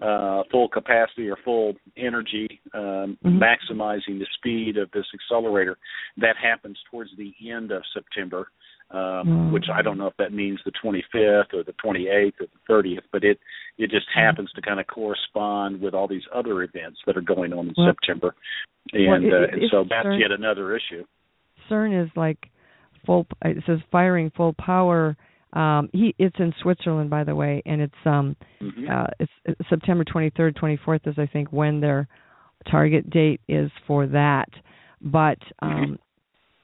uh, 0.00 0.42
full 0.44 0.66
capacity 0.66 1.28
or 1.28 1.36
full 1.36 1.76
energy, 1.98 2.58
um, 2.72 3.18
Mhm. 3.22 3.38
maximizing 3.38 4.18
the 4.18 4.24
speed 4.32 4.78
of 4.78 4.90
this 4.92 5.06
accelerator. 5.12 5.76
That 6.16 6.36
happens 6.38 6.82
towards 6.90 7.14
the 7.16 7.34
end 7.46 7.70
of 7.70 7.84
September, 7.92 8.50
um, 8.92 9.26
Mm. 9.28 9.52
which 9.52 9.66
I 9.72 9.82
don't 9.82 9.98
know 9.98 10.06
if 10.08 10.16
that 10.18 10.32
means 10.32 10.58
the 10.64 10.72
25th 10.72 11.54
or 11.54 11.62
the 11.62 11.74
28th 11.74 12.40
or 12.40 12.46
the 12.46 12.72
30th, 12.72 13.02
but 13.12 13.22
it 13.24 13.38
it 13.78 13.90
just 13.90 14.06
Mm-hmm. 14.08 14.20
happens 14.20 14.50
to 14.52 14.60
kind 14.62 14.80
of 14.80 14.86
correspond 14.88 15.80
with 15.80 15.94
all 15.94 16.06
these 16.08 16.26
other 16.34 16.62
events 16.62 16.98
that 17.06 17.16
are 17.16 17.20
going 17.22 17.52
on 17.52 17.68
in 17.68 17.74
Well- 17.76 17.86
September, 17.88 18.34
and 18.92 19.06
well, 19.24 19.24
it- 19.24 19.32
uh, 19.50 19.52
and 19.56 19.70
so 19.70 19.84
that's 19.84 20.06
CERN- 20.06 20.20
yet 20.20 20.30
another 20.32 20.74
issue. 20.76 21.04
CERN 21.68 21.92
is 22.04 22.10
like 22.16 22.50
full. 23.06 23.26
It 23.44 23.62
says 23.66 23.78
firing 23.90 24.30
full 24.30 24.52
power. 24.54 25.16
Um, 25.52 25.88
he 25.92 26.14
it's 26.18 26.38
in 26.38 26.52
Switzerland, 26.62 27.10
by 27.10 27.24
the 27.24 27.34
way, 27.34 27.62
and 27.66 27.80
it's 27.80 28.06
um 28.06 28.36
hmm 28.60 28.88
uh, 28.90 29.06
it's, 29.18 29.32
it's 29.44 29.68
September 29.68 30.04
23rd, 30.04 30.54
24th 30.56 31.06
is 31.06 31.18
I 31.18 31.26
think 31.26 31.52
when 31.52 31.80
their 31.80 32.06
target 32.70 33.08
date 33.10 33.40
is 33.48 33.70
for 33.86 34.06
that. 34.08 34.48
But 35.00 35.38
um, 35.60 35.98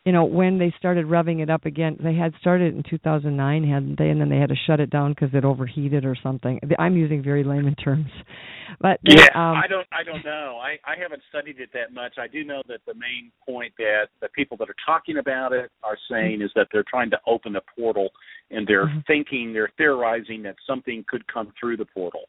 you 0.07 0.12
know, 0.12 0.24
when 0.24 0.57
they 0.57 0.72
started 0.78 1.04
revving 1.04 1.42
it 1.42 1.50
up 1.50 1.66
again, 1.66 1.96
they 2.00 2.14
had 2.14 2.32
started 2.40 2.76
in 2.76 2.84
2009, 2.88 3.64
hadn't 3.64 3.98
they? 3.98 4.09
And 4.09 4.20
then 4.20 4.28
they 4.28 4.36
had 4.36 4.50
to 4.50 4.54
shut 4.64 4.78
it 4.78 4.88
down 4.88 5.12
because 5.12 5.30
it 5.34 5.44
overheated 5.44 6.04
or 6.04 6.16
something. 6.22 6.61
I'm 6.78 6.96
using 6.96 7.24
very 7.24 7.42
layman 7.42 7.74
terms, 7.74 8.07
but 8.80 9.00
Yeah, 9.02 9.26
um, 9.34 9.57
I 9.57 9.66
don't 9.68 9.86
I 9.90 10.04
don't 10.04 10.24
know. 10.24 10.61
I 10.62 10.78
I 10.88 10.96
haven't 10.96 11.22
studied 11.28 11.59
it 11.59 11.70
that 11.74 11.92
much. 11.92 12.18
I 12.18 12.28
do 12.28 12.44
know 12.44 12.62
that 12.68 12.82
the 12.86 12.94
main 12.94 13.32
point 13.44 13.72
that 13.78 14.07
the 14.20 14.28
people 14.28 14.57
that 14.59 14.70
are 14.70 14.76
talking 14.86 15.18
about 15.18 15.52
it 15.52 15.72
are 15.82 15.98
saying 16.09 16.40
is 16.40 16.52
that 16.54 16.68
they're 16.72 16.84
trying 16.88 17.11
to 17.11 17.18
open 17.26 17.57
a 17.57 17.62
portal 17.76 18.11
and 18.52 18.64
they're 18.64 18.86
Mhm. 18.86 19.07
thinking, 19.09 19.52
they're 19.52 19.72
theorizing 19.76 20.40
that 20.44 20.54
something 20.64 21.04
could 21.09 21.26
come 21.26 21.52
through 21.59 21.78
the 21.78 21.84
portal. 21.84 22.28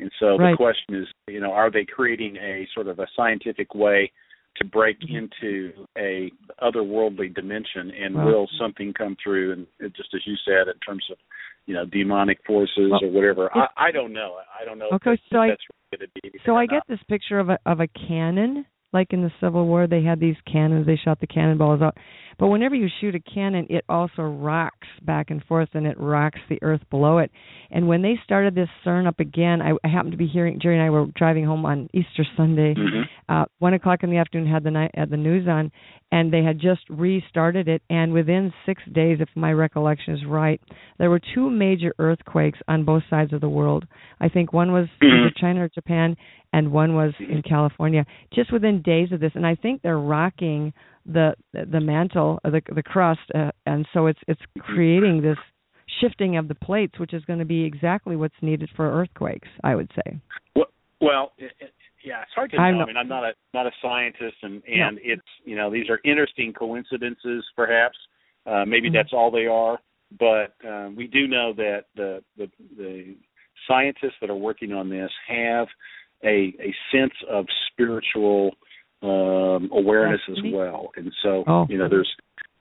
And 0.00 0.10
so 0.18 0.38
Right. 0.38 0.52
the 0.52 0.56
question 0.56 0.94
is, 0.94 1.08
you 1.26 1.40
know, 1.40 1.52
are 1.52 1.70
they 1.70 1.84
creating 1.84 2.36
a 2.36 2.66
sort 2.72 2.86
of 2.88 3.00
a 3.00 3.06
scientific 3.14 3.74
way 3.74 4.10
to 4.58 4.64
break 4.64 4.98
mm-hmm. 5.00 5.16
into 5.16 5.72
a 5.96 6.30
otherworldly 6.62 7.34
dimension, 7.34 7.90
and 7.90 8.14
Wow. 8.14 8.26
will 8.26 8.48
something 8.58 8.92
come 8.92 9.16
through? 9.22 9.52
And 9.52 9.66
it, 9.80 9.94
just 9.96 10.14
as 10.14 10.20
you 10.26 10.34
said, 10.44 10.68
in 10.68 10.78
terms 10.86 11.04
of 11.10 11.18
you 11.66 11.74
know 11.74 11.84
demonic 11.86 12.38
forces 12.46 12.90
Well, 12.90 13.04
or 13.04 13.10
whatever, 13.10 13.50
I, 13.56 13.88
I 13.88 13.90
don't 13.90 14.12
know. 14.12 14.36
I 14.60 14.64
don't 14.64 14.78
know. 14.78 14.88
Okay, 14.92 15.12
if 15.12 15.20
so 15.30 15.38
I- 15.38 15.48
that's 15.48 15.62
going 15.92 16.08
to 16.08 16.20
be. 16.22 16.38
So 16.44 16.56
I 16.56 16.66
not. 16.66 16.72
get 16.72 16.82
this 16.88 17.02
picture 17.08 17.38
of 17.38 17.50
a 17.50 17.58
of 17.66 17.80
a 17.80 17.88
cannon, 17.88 18.64
like 18.92 19.12
in 19.12 19.22
the 19.22 19.32
Civil 19.40 19.66
War, 19.66 19.86
they 19.86 20.02
had 20.02 20.20
these 20.20 20.36
cannons. 20.50 20.86
They 20.86 20.96
shot 20.96 21.20
the 21.20 21.26
cannonballs 21.26 21.82
out. 21.82 21.96
But 22.38 22.48
whenever 22.48 22.76
you 22.76 22.88
shoot 23.00 23.16
a 23.16 23.20
cannon, 23.20 23.66
it 23.68 23.84
also 23.88 24.22
rocks 24.22 24.86
back 25.02 25.30
and 25.30 25.42
forth, 25.44 25.70
and 25.74 25.86
it 25.86 25.98
rocks 25.98 26.38
the 26.48 26.58
earth 26.62 26.82
below 26.88 27.18
it. 27.18 27.32
And 27.72 27.88
when 27.88 28.00
they 28.00 28.18
started 28.22 28.54
this 28.54 28.68
CERN 28.86 29.08
up 29.08 29.18
again, 29.18 29.60
I, 29.60 29.72
I 29.84 29.88
happened 29.88 30.12
to 30.12 30.18
be 30.18 30.28
hearing 30.28 30.60
Jerry 30.62 30.76
and 30.76 30.86
I 30.86 30.90
were 30.90 31.06
driving 31.16 31.44
home 31.44 31.66
on 31.66 31.88
Easter 31.92 32.24
Sunday. 32.36 32.74
Mhm. 32.74 33.04
Uh, 33.28 33.44
one 33.58 33.74
o'clock 33.74 34.04
in 34.04 34.10
the 34.10 34.18
afternoon, 34.18 34.46
had 34.48 34.62
the 34.62 34.70
night 34.70 34.92
had 34.94 35.10
the 35.10 35.16
news 35.16 35.48
on, 35.48 35.72
and 36.12 36.32
they 36.32 36.44
had 36.44 36.60
just 36.60 36.82
restarted 36.88 37.66
it. 37.66 37.82
And 37.90 38.12
within 38.12 38.52
six 38.64 38.82
days, 38.92 39.18
if 39.20 39.28
my 39.34 39.52
recollection 39.52 40.14
is 40.14 40.24
right, 40.24 40.60
there 40.98 41.10
were 41.10 41.20
two 41.34 41.50
major 41.50 41.92
earthquakes 41.98 42.60
on 42.68 42.84
both 42.84 43.02
sides 43.10 43.32
of 43.32 43.40
the 43.40 43.48
world. 43.48 43.84
I 44.20 44.28
think 44.28 44.52
one 44.52 44.70
was 44.72 44.86
either 45.02 45.32
China 45.36 45.64
or 45.64 45.68
Japan, 45.68 46.16
and 46.52 46.72
one 46.72 46.94
was 46.94 47.12
in 47.18 47.42
California. 47.42 48.04
Just 48.34 48.52
within 48.52 48.82
days 48.82 49.12
of 49.12 49.20
this, 49.20 49.32
and 49.34 49.46
I 49.46 49.54
think 49.54 49.82
they're 49.82 49.98
rocking 49.98 50.72
the 51.06 51.34
the 51.52 51.80
mantle, 51.80 52.38
uh, 52.44 52.50
the 52.50 52.62
the 52.74 52.82
crust, 52.82 53.20
uh, 53.34 53.50
and 53.66 53.86
so 53.92 54.06
it's 54.06 54.20
it's 54.28 54.40
creating 54.60 55.22
this 55.22 55.38
shifting 56.00 56.36
of 56.36 56.48
the 56.48 56.54
plates, 56.54 56.98
which 56.98 57.14
is 57.14 57.24
going 57.24 57.38
to 57.38 57.44
be 57.44 57.64
exactly 57.64 58.16
what's 58.16 58.34
needed 58.42 58.70
for 58.76 58.90
earthquakes. 59.00 59.48
I 59.64 59.74
would 59.74 59.90
say. 59.94 60.20
Well, 60.54 60.66
well, 61.00 61.32
it, 61.38 61.52
it, 61.60 61.72
yeah, 62.04 62.22
it's 62.22 62.32
hard 62.34 62.50
to 62.52 62.56
know. 62.56 62.62
I 62.62 62.86
mean, 62.86 62.96
I'm 62.96 63.08
not 63.08 63.24
a 63.24 63.32
not 63.54 63.66
a 63.66 63.70
scientist, 63.82 64.36
and 64.42 64.62
and 64.66 64.98
it's 65.02 65.22
you 65.44 65.56
know 65.56 65.70
these 65.70 65.88
are 65.88 66.00
interesting 66.04 66.52
coincidences, 66.52 67.44
perhaps. 67.56 67.96
Uh, 68.46 68.64
maybe 68.64 68.88
Mhm. 68.88 68.94
that's 68.94 69.12
all 69.12 69.30
they 69.30 69.46
are, 69.46 69.78
but 70.18 70.54
um, 70.66 70.96
we 70.96 71.06
do 71.06 71.26
know 71.26 71.52
that 71.52 71.84
the, 71.96 72.22
the 72.38 72.50
the 72.76 73.16
scientists 73.66 74.14
that 74.20 74.30
are 74.30 74.36
working 74.36 74.72
on 74.72 74.88
this 74.88 75.10
have 75.26 75.68
a 76.24 76.54
a 76.60 76.74
sense 76.92 77.14
of 77.30 77.46
spiritual 77.72 78.54
um, 79.02 79.70
awareness 79.72 80.20
as 80.30 80.38
well, 80.52 80.90
and 80.96 81.12
so 81.22 81.44
Oh. 81.46 81.66
you 81.68 81.78
know 81.78 81.88
there's 81.88 82.12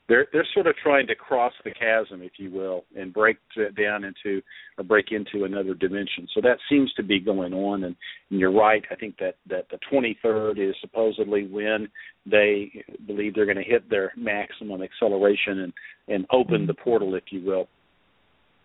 they're 0.08 0.28
they're 0.32 0.48
sort 0.54 0.68
of 0.68 0.76
trying 0.82 1.08
to 1.08 1.16
cross 1.16 1.54
the 1.66 1.72
chasm, 1.72 2.22
if 2.22 2.34
you 2.38 2.50
will, 2.52 2.86
and 2.96 3.14
break 3.14 3.38
it 3.56 3.76
down 3.76 4.04
into 4.04 4.42
or 4.78 4.84
break 4.84 5.08
into 5.12 5.44
another 5.46 5.74
dimension. 5.74 6.28
So 6.34 6.42
that 6.42 6.58
seems 6.70 6.94
to 6.94 7.04
be 7.04 7.20
going 7.20 7.54
on, 7.54 7.84
and, 7.84 7.96
and 8.30 8.40
you're 8.40 8.54
right. 8.54 8.84
I 8.90 8.96
think 8.96 9.18
that 9.20 9.36
that 9.50 9.68
the 9.70 9.80
23rd 9.92 10.70
is 10.70 10.76
supposedly 10.80 11.48
when 11.48 11.90
they 12.26 12.72
believe 13.06 13.36
they're 13.36 13.46
going 13.46 13.58
to 13.58 13.64
hit 13.64 13.90
their 13.90 14.14
maximum 14.16 14.82
acceleration 14.82 15.60
and 15.60 15.74
and 16.08 16.26
open 16.32 16.66
the 16.68 16.74
portal, 16.74 17.16
if 17.16 17.26
you 17.32 17.44
will. 17.44 17.68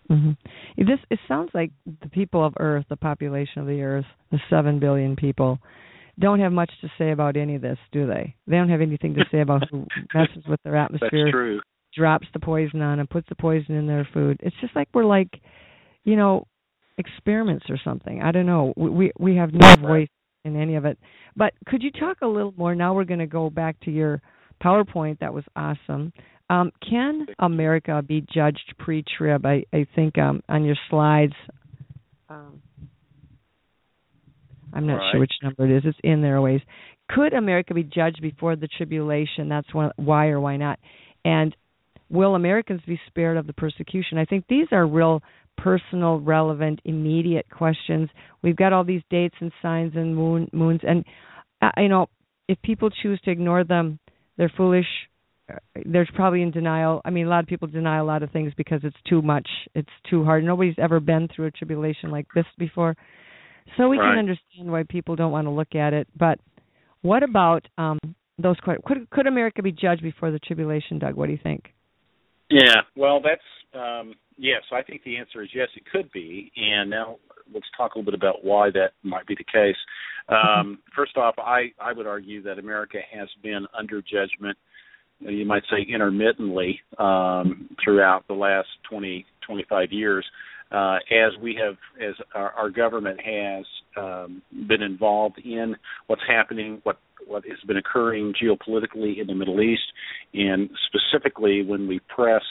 Hmm 0.09 0.31
This 0.77 0.99
it 1.11 1.19
sounds 1.29 1.51
like 1.55 1.71
the 2.03 2.09
people 2.09 2.45
of 2.45 2.55
Earth, 2.59 2.85
the 2.89 2.97
population 2.97 3.63
of 3.63 3.67
the 3.67 3.83
Earth, 3.83 4.07
the 4.31 4.39
seven 4.51 4.79
billion 4.79 5.17
people, 5.17 5.59
don't 6.19 6.41
have 6.41 6.53
much 6.53 6.71
to 6.83 6.89
say 6.99 7.11
about 7.13 7.37
any 7.37 7.55
of 7.55 7.63
this, 7.63 7.79
do 7.91 8.07
they? 8.07 8.35
They 8.47 8.57
don't 8.57 8.69
have 8.69 8.81
anything 8.81 9.15
to 9.15 9.25
say 9.31 9.41
about 9.41 9.69
who 9.71 9.87
messes 10.15 10.45
with 10.49 10.61
their 10.63 10.75
That's 10.75 10.95
atmosphere, 10.95 11.31
true. 11.31 11.61
drops 11.95 12.27
the 12.33 12.41
poison 12.41 12.83
on 12.83 12.99
them, 12.99 13.07
puts 13.07 13.29
the 13.29 13.35
poison 13.37 13.75
in 13.77 13.87
their 13.87 14.07
food. 14.13 14.39
It's 14.43 14.57
just 14.61 14.77
like 14.77 14.89
we're 14.93 15.05
like, 15.05 15.29
you 16.05 16.17
know, 16.17 16.47
experiments 16.99 17.67
or 17.69 17.79
something. 17.83 18.23
I 18.23 18.33
don't 18.33 18.47
know. 18.47 18.75
We 18.77 18.91
we, 18.91 19.13
we 19.19 19.37
have 19.37 19.53
no 19.53 19.77
voice 19.77 20.09
in 20.45 20.61
any 20.61 20.75
of 20.75 20.85
it. 20.85 20.99
But 21.37 21.55
could 21.67 21.83
you 21.83 21.91
talk 21.91 22.19
a 22.23 22.27
little 22.27 22.53
more? 22.57 22.75
Now 22.75 22.95
we're 22.95 23.05
going 23.05 23.21
to 23.21 23.27
go 23.27 23.49
back 23.49 23.79
to 23.81 23.91
your 23.91 24.21
PowerPoint. 24.63 25.19
That 25.21 25.33
was 25.33 25.45
awesome. 25.57 26.13
Um, 26.53 26.71
can 26.89 27.27
America 27.39 28.03
be 28.07 28.27
judged 28.33 28.75
pre-trib? 28.79 29.47
I, 29.47 29.65
I 29.73 29.87
think 29.95 30.19
um, 30.19 30.43
on 30.51 30.65
your 30.65 30.77
slides. 30.91 31.33
Um, 32.29 32.61
I'm 34.75 34.87
not 34.87 34.97
Right. 34.97 35.13
sure 35.13 35.21
which 35.21 35.33
number 35.43 35.65
it 35.65 35.77
is. 35.79 35.83
It's 35.87 35.99
in 36.05 36.21
there 36.21 36.37
always. 36.37 36.61
Could 37.09 37.33
America 37.33 37.73
be 37.73 37.83
judged 37.85 38.21
before 38.21 38.57
the 38.57 38.69
tribulation? 38.69 39.49
That's 39.49 39.73
one, 39.73 39.93
why 39.97 40.29
or 40.29 40.41
why 40.41 40.57
not. 40.59 40.79
And 41.25 41.57
will 42.11 42.35
Americans 42.35 42.83
be 42.87 43.01
spared 43.07 43.39
of 43.39 43.47
the 43.47 43.53
persecution? 43.55 44.19
I 44.19 44.27
think 44.27 44.45
these 44.49 44.67
are 44.73 44.87
real 44.87 45.23
personal, 45.57 46.21
relevant, 46.21 46.81
immediate 46.85 47.47
questions. 47.51 48.11
We've 48.43 48.57
got 48.57 48.73
all 48.75 48.85
these 48.85 49.03
dates 49.11 49.35
and 49.41 49.53
signs 49.63 49.93
and 49.97 50.15
moon 50.15 50.49
moons, 50.53 50.81
and 50.87 51.05
uh, 51.63 51.71
you 51.79 51.89
know, 51.89 52.09
if 52.49 52.61
people 52.63 52.91
choose 52.91 53.21
to 53.25 53.31
ignore 53.31 53.65
them, 53.65 53.99
they're 54.37 54.53
foolish. 54.57 54.87
There's 55.85 56.09
probably 56.15 56.43
in 56.43 56.51
denial. 56.51 57.01
I 57.05 57.11
mean, 57.11 57.27
a 57.27 57.31
lot 57.31 57.41
of 57.43 57.47
people 57.49 57.69
deny 57.69 57.99
a 57.99 58.05
lot 58.05 58.23
of 58.23 58.31
things 58.31 58.53
because 58.57 58.81
it's 58.85 58.97
too 59.09 59.23
much. 59.23 59.49
It's 59.75 59.89
too 60.09 60.25
hard. 60.25 60.45
Nobody's 60.45 60.79
ever 60.79 61.01
been 61.01 61.29
through 61.35 61.47
a 61.47 61.51
tribulation 61.51 62.11
like 62.11 62.27
this 62.35 62.47
before, 62.59 62.97
so 63.77 63.89
we 63.89 63.99
Right. 63.99 64.11
can 64.11 64.19
understand 64.19 64.71
why 64.71 64.83
people 64.85 65.17
don't 65.17 65.33
want 65.33 65.47
to 65.47 65.51
look 65.51 65.75
at 65.75 65.93
it. 65.93 66.07
But 66.17 66.39
what 67.03 67.23
about 67.23 67.67
um 67.79 67.99
those? 68.39 68.57
que- 68.61 68.79
Could 68.87 69.09
could 69.11 69.27
America 69.27 69.63
be 69.63 69.73
judged 69.73 70.03
before 70.03 70.31
the 70.31 70.39
tribulation, 70.39 70.99
Doug? 70.99 71.15
What 71.15 71.27
do 71.27 71.33
you 71.33 71.39
think? 71.43 71.73
Yeah, 72.51 72.83
well, 72.97 73.21
that's 73.21 73.43
um, 73.75 74.15
yes. 74.37 74.63
I 74.73 74.83
think 74.83 75.03
the 75.05 75.17
answer 75.17 75.43
is 75.43 75.49
yes. 75.55 75.69
It 75.77 75.85
could 75.91 76.11
be, 76.13 76.53
and 76.57 76.91
now 76.91 77.17
let's 77.53 77.67
talk 77.77 77.95
a 77.95 77.99
little 77.99 78.11
bit 78.13 78.19
about 78.19 78.45
why 78.45 78.71
that 78.71 78.93
might 79.03 79.27
be 79.27 79.35
the 79.35 79.45
case. 79.45 79.77
Um, 80.29 80.79
first 80.95 81.17
off, 81.17 81.35
I 81.37 81.73
I 81.81 81.93
would 81.93 82.07
argue 82.07 82.43
that 82.43 82.59
America 82.61 82.99
has 83.13 83.29
been 83.43 83.67
under 83.77 84.01
judgment. 84.01 84.57
You 85.25 85.47
might 85.47 85.63
say 85.71 85.87
intermittently 85.89 86.81
um, 86.99 87.69
throughout 87.83 88.27
the 88.29 88.35
last 88.35 88.69
20, 88.91 89.25
25 89.47 89.93
years, 89.93 90.25
uh, 90.73 90.97
as 91.11 91.33
we 91.41 91.59
have, 91.63 91.77
as 92.01 92.15
our, 92.35 92.51
our 92.53 92.71
government 92.71 93.21
has 93.21 93.65
um, 93.97 94.43
been 94.69 94.83
involved 94.83 95.39
in 95.45 95.77
what's 96.07 96.23
happening, 96.27 96.81
what 96.83 96.99
what 97.27 97.45
has 97.47 97.59
been 97.69 97.77
occurring 97.77 98.35
geopolitically 98.43 99.21
in 99.21 99.29
the 99.29 99.35
Middle 99.35 99.61
East, 99.61 99.83
and 100.35 100.69
specifically 100.89 101.63
when 101.63 101.87
we 101.87 102.01
press 102.09 102.43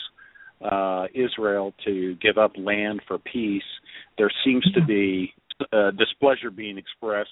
uh, 0.61 1.07
Israel 1.13 1.73
to 1.85 2.15
give 2.21 2.37
up 2.37 2.51
land 2.57 3.01
for 3.07 3.17
peace, 3.17 3.63
there 4.17 4.31
seems 4.45 4.63
to 4.73 4.85
be 4.85 5.33
uh, 5.73 5.91
displeasure 5.91 6.51
being 6.51 6.77
expressed 6.77 7.29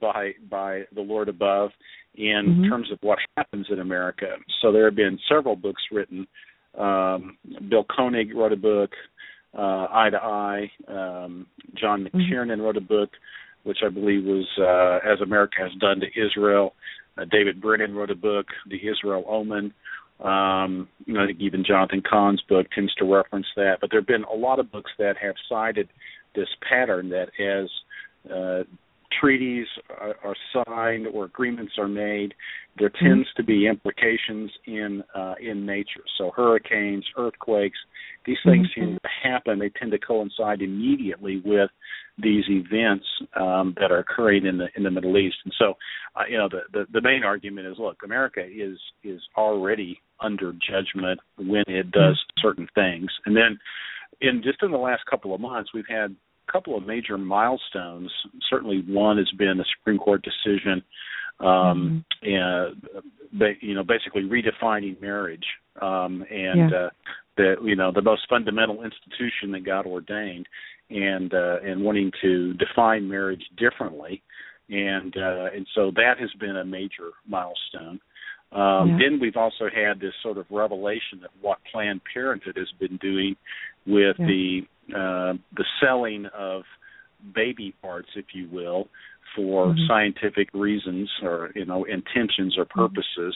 by 0.00 0.34
by 0.48 0.84
the 0.94 1.00
Lord 1.00 1.28
above 1.28 1.72
in 2.14 2.56
Mhm. 2.56 2.68
terms 2.68 2.90
of 2.90 2.98
what 3.02 3.18
happens 3.36 3.70
in 3.70 3.80
America. 3.80 4.36
So 4.60 4.72
there 4.72 4.84
have 4.84 4.94
been 4.94 5.18
several 5.28 5.56
books 5.56 5.82
written. 5.90 6.26
Um, 6.76 7.36
Bill 7.68 7.84
Koenig 7.84 8.34
wrote 8.34 8.52
a 8.52 8.56
book, 8.56 8.94
uh, 9.54 9.86
Eye 9.90 10.10
to 10.10 10.22
Eye. 10.22 10.70
Um, 10.88 11.46
John 11.74 12.08
Mhm. 12.08 12.60
Wrote 12.60 12.76
a 12.76 12.80
book, 12.80 13.16
which 13.64 13.82
I 13.82 13.88
believe 13.88 14.24
was 14.24 14.48
uh, 14.58 15.00
As 15.04 15.20
America 15.20 15.56
Has 15.58 15.74
Done 15.74 16.00
to 16.00 16.18
Israel. 16.18 16.74
Uh, 17.16 17.24
David 17.26 17.60
Brennan 17.60 17.94
wrote 17.94 18.10
a 18.10 18.14
book, 18.14 18.46
The 18.66 18.86
Israel 18.86 19.24
Omen. 19.26 19.72
Um, 20.20 20.88
you 21.06 21.14
know, 21.14 21.24
I 21.24 21.26
think 21.26 21.40
even 21.40 21.64
Jonathan 21.64 22.00
Cahn's 22.02 22.42
book 22.42 22.70
tends 22.70 22.94
to 22.94 23.04
reference 23.04 23.46
that. 23.56 23.80
But 23.80 23.90
there 23.90 24.00
have 24.00 24.06
been 24.06 24.24
a 24.24 24.34
lot 24.34 24.58
of 24.58 24.70
books 24.70 24.92
that 24.98 25.16
have 25.16 25.34
cited 25.48 25.88
this 26.34 26.48
pattern 26.60 27.08
that 27.10 27.30
as 27.40 27.68
uh, 28.30 28.62
treaties 29.20 29.66
are, 29.90 30.16
are 30.24 30.36
signed 30.66 31.06
or 31.06 31.24
agreements 31.24 31.74
are 31.78 31.88
made, 31.88 32.34
there 32.78 32.90
tends 33.02 33.28
to 33.36 33.42
be 33.42 33.66
implications 33.66 34.50
in 34.66 35.02
uh, 35.14 35.34
in 35.40 35.66
nature. 35.66 36.02
So 36.18 36.30
hurricanes, 36.34 37.04
earthquakes, 37.16 37.78
these 38.24 38.38
things 38.44 38.66
Mhm. 38.68 38.74
seem 38.74 38.98
to 39.02 39.08
happen. 39.22 39.58
They 39.58 39.68
tend 39.70 39.92
to 39.92 39.98
coincide 39.98 40.62
immediately 40.62 41.42
with 41.44 41.70
these 42.18 42.44
events 42.48 43.06
um, 43.34 43.74
that 43.78 43.90
are 43.92 43.98
occurring 43.98 44.46
in 44.46 44.58
the 44.58 44.68
in 44.76 44.82
the 44.84 44.90
Middle 44.90 45.18
East. 45.18 45.36
And 45.44 45.54
so, 45.58 45.76
uh, 46.16 46.24
you 46.28 46.38
know, 46.38 46.48
the, 46.48 46.62
the 46.72 46.86
the 46.92 47.00
main 47.00 47.24
argument 47.24 47.66
is, 47.66 47.78
look, 47.78 48.02
America 48.04 48.42
is 48.44 48.78
is 49.02 49.20
already 49.36 50.00
under 50.20 50.52
judgment 50.52 51.20
when 51.36 51.64
it 51.66 51.90
does 51.90 52.18
certain 52.38 52.68
things, 52.74 53.10
and 53.26 53.36
then 53.36 53.58
in 54.20 54.42
just 54.42 54.62
in 54.62 54.70
the 54.70 54.78
last 54.78 55.04
couple 55.06 55.34
of 55.34 55.40
months, 55.40 55.70
we've 55.74 55.88
had 55.88 56.14
couple 56.52 56.76
of 56.76 56.86
major 56.86 57.16
milestones. 57.18 58.10
Certainly, 58.50 58.84
one 58.86 59.16
has 59.18 59.30
been 59.38 59.56
the 59.56 59.64
Supreme 59.78 59.98
Court 59.98 60.22
decision, 60.22 60.82
um, 61.40 62.04
and 62.22 62.82
ba- 63.32 63.54
you 63.60 63.74
know, 63.74 63.82
basically 63.82 64.22
redefining 64.22 65.00
marriage, 65.00 65.44
um, 65.80 66.24
and 66.30 66.70
Yeah. 66.70 66.76
uh, 66.76 66.90
the 67.36 67.56
you 67.64 67.76
know 67.76 67.90
the 67.92 68.02
most 68.02 68.28
fundamental 68.28 68.82
institution 68.84 69.52
that 69.52 69.64
God 69.64 69.86
ordained, 69.86 70.46
and 70.90 71.32
uh, 71.32 71.58
and 71.64 71.82
wanting 71.82 72.12
to 72.20 72.54
define 72.54 73.08
marriage 73.08 73.44
differently, 73.56 74.22
and 74.68 75.16
uh, 75.16 75.48
and 75.54 75.66
so 75.74 75.90
that 75.92 76.18
has 76.18 76.30
been 76.38 76.56
a 76.58 76.64
major 76.64 77.10
milestone. 77.26 78.00
Um, 78.52 78.90
Yeah. 78.90 78.98
Then 78.98 79.18
we've 79.18 79.36
also 79.36 79.70
had 79.74 79.98
this 79.98 80.12
sort 80.22 80.36
of 80.36 80.44
revelation 80.50 81.24
of 81.24 81.30
what 81.40 81.58
Planned 81.72 82.02
Parenthood 82.12 82.56
has 82.58 82.70
been 82.78 82.98
doing 82.98 83.34
with 83.86 84.16
Yeah. 84.18 84.26
the 84.26 84.66
uh, 84.90 85.34
the 85.56 85.64
selling 85.80 86.26
of 86.26 86.62
baby 87.34 87.74
parts, 87.82 88.08
if 88.16 88.34
you 88.34 88.48
will, 88.48 88.88
for 89.34 89.68
Mhm. 89.68 89.86
scientific 89.86 90.48
reasons 90.52 91.10
or 91.22 91.52
you 91.54 91.64
know 91.64 91.84
intentions 91.84 92.58
or 92.58 92.64
purposes, 92.64 93.34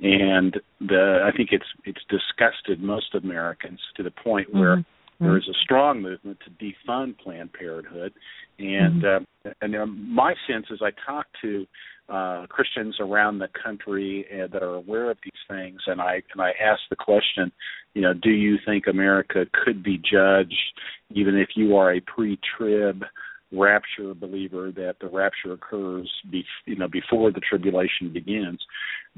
and 0.00 0.60
the 0.80 1.22
I 1.24 1.30
think 1.36 1.52
it's 1.52 1.66
it's 1.84 2.04
disgusted 2.08 2.82
most 2.82 3.14
Americans 3.14 3.80
to 3.96 4.02
the 4.02 4.10
point 4.10 4.52
where 4.52 4.76
Mhm. 4.76 4.84
There 5.20 5.36
is 5.36 5.48
a 5.48 5.54
strong 5.62 6.02
movement 6.02 6.38
to 6.44 6.50
defund 6.64 7.18
Planned 7.18 7.52
Parenthood, 7.52 8.12
and 8.58 9.04
uh, 9.04 9.20
and 9.60 9.76
um, 9.76 10.12
my 10.14 10.34
sense 10.48 10.66
is 10.70 10.80
I 10.82 10.90
talk 11.06 11.26
to 11.42 11.66
uh, 12.08 12.46
Christians 12.48 12.96
around 13.00 13.38
the 13.38 13.48
country 13.62 14.26
uh, 14.32 14.48
that 14.52 14.62
are 14.62 14.74
aware 14.74 15.10
of 15.10 15.18
these 15.22 15.32
things, 15.48 15.80
and 15.86 16.00
I 16.00 16.22
and 16.32 16.40
I 16.42 16.50
ask 16.62 16.80
the 16.90 16.96
question, 16.96 17.52
you 17.94 18.02
know, 18.02 18.14
do 18.14 18.30
you 18.30 18.58
think 18.66 18.86
America 18.86 19.46
could 19.64 19.82
be 19.82 19.98
judged, 19.98 20.80
even 21.10 21.36
if 21.36 21.50
you 21.54 21.76
are 21.76 21.94
a 21.94 22.00
pre-trib 22.00 23.04
rapture 23.52 24.14
believer 24.14 24.72
that 24.72 24.96
the 25.00 25.08
rapture 25.08 25.52
occurs 25.52 26.10
be, 26.30 26.44
you 26.64 26.76
know 26.76 26.88
before 26.88 27.30
the 27.30 27.40
tribulation 27.40 28.12
begins? 28.12 28.60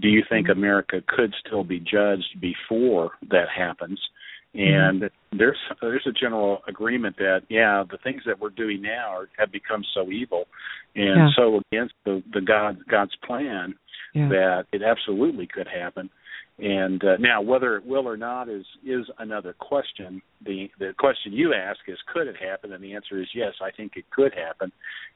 Do 0.01 0.09
you 0.09 0.25
think 0.29 0.49
america 0.49 1.01
could 1.07 1.33
still 1.47 1.63
be 1.63 1.79
judged 1.79 2.41
before 2.41 3.13
that 3.31 3.47
happens 3.57 4.01
and 4.55 5.11
there's 5.37 5.59
there's 5.81 6.07
a 6.07 6.13
general 6.13 6.63
agreement 6.69 7.17
that 7.19 7.43
yeah 7.49 7.83
the 7.91 7.99
things 7.99 8.23
that 8.27 8.39
we're 8.41 8.51
doing 8.51 8.81
now 8.83 9.09
are, 9.11 9.29
have 9.37 9.51
become 9.51 9.83
so 9.95 10.11
evil 10.11 10.45
and 10.95 11.17
Yeah. 11.17 11.29
so 11.37 11.61
against 11.73 11.95
the 12.05 12.23
the 12.33 12.41
god 12.41 12.79
god's 12.89 13.17
plan 13.27 13.75
Yeah. 14.15 14.29
that 14.29 14.67
it 14.73 14.83
absolutely 14.83 15.47
could 15.47 15.67
happen. 15.67 16.09
And 16.57 17.03
uh, 17.03 17.17
now 17.19 17.43
whether 17.43 17.77
it 17.77 17.85
will 17.85 18.07
or 18.07 18.17
not 18.17 18.49
is 18.49 18.65
is 18.87 19.07
another 19.19 19.55
question. 19.59 20.23
The 20.47 20.71
the 20.79 20.95
question 20.97 21.33
you 21.33 21.53
ask 21.53 21.81
is 21.89 21.99
could 22.13 22.29
it 22.29 22.37
happen? 22.37 22.73
And 22.73 22.83
the 22.85 22.95
answer 22.95 23.21
is 23.21 23.27
yes 23.35 23.55
i 23.61 23.73
think 23.73 23.97
it 23.97 24.05
could 24.11 24.33
happen. 24.35 24.71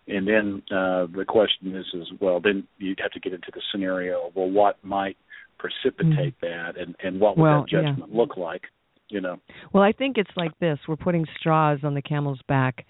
And 0.09 0.27
then 0.27 0.63
uh 0.73 1.07
the 1.15 1.25
question 1.25 1.77
is 1.77 1.87
is 1.95 2.09
well 2.21 2.41
then 2.41 2.67
you'd 2.79 2.99
have 3.01 3.13
to 3.13 3.21
get 3.21 3.33
into 3.35 3.53
the 3.55 3.63
scenario 3.71 4.33
well 4.35 4.51
what 4.51 4.83
might 4.83 5.17
precipitate 5.61 6.35
that 6.41 6.77
and 6.77 6.97
and 7.05 7.21
what 7.21 7.37
would 7.37 7.45
Well, 7.45 7.61
that 7.63 7.69
judgment 7.71 8.13
look 8.13 8.37
like 8.37 8.63
you 9.11 9.21
know 9.21 9.37
Well, 9.73 9.83
I 9.83 9.93
think 9.93 10.19
it's 10.19 10.31
like 10.37 10.59
this: 10.59 10.79
we're 10.87 10.97
putting 10.97 11.27
straws 11.39 11.81
on 11.83 11.95
the 11.95 12.03
camel's 12.03 12.41
back, 12.49 12.87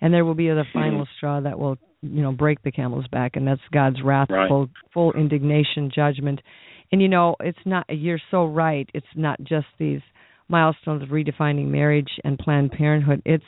and 0.00 0.12
there 0.12 0.24
will 0.24 0.34
be 0.34 0.48
the 0.48 0.64
final 0.72 1.06
straw 1.16 1.40
that 1.40 1.58
will, 1.58 1.76
you 2.02 2.22
know, 2.22 2.32
break 2.32 2.62
the 2.62 2.72
camel's 2.72 3.08
back, 3.08 3.36
and 3.36 3.46
that's 3.46 3.60
God's 3.72 4.02
wrath, 4.02 4.28
Right. 4.30 4.48
full, 4.48 4.68
full 4.92 5.12
indignation, 5.12 5.90
judgment. 5.94 6.40
And 6.90 7.02
you 7.02 7.08
know, 7.08 7.36
it's 7.40 7.58
not. 7.64 7.84
You're 7.88 8.20
so 8.30 8.46
right. 8.46 8.88
It's 8.94 9.06
not 9.14 9.38
just 9.42 9.66
these 9.78 10.00
milestones 10.48 11.02
of 11.02 11.10
redefining 11.10 11.66
marriage 11.66 12.10
and 12.24 12.38
Planned 12.38 12.72
Parenthood. 12.72 13.22
It's 13.26 13.44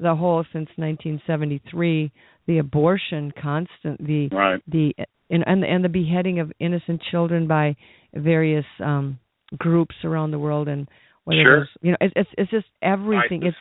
the 0.00 0.14
whole 0.16 0.42
since 0.52 0.68
1973, 0.76 2.10
the 2.46 2.58
abortion, 2.58 3.32
constant, 3.40 4.04
the 4.04 4.28
right 4.32 4.60
the 4.66 4.94
and 5.30 5.44
and, 5.46 5.64
and 5.64 5.84
the 5.84 5.88
beheading 5.88 6.40
of 6.40 6.52
innocent 6.58 7.00
children 7.10 7.46
by 7.46 7.76
various 8.14 8.66
um 8.80 9.18
groups 9.58 9.94
around 10.04 10.30
the 10.30 10.38
world 10.38 10.68
and 10.68 10.88
whether 11.24 11.42
Sure. 11.42 11.58
those- 11.60 11.76
you 11.82 11.90
know 11.92 11.96
it's 12.00 12.12
it's 12.16 12.30
it's 12.38 12.50
just 12.50 12.66
everything. 12.82 13.44
ISIS. 13.44 13.54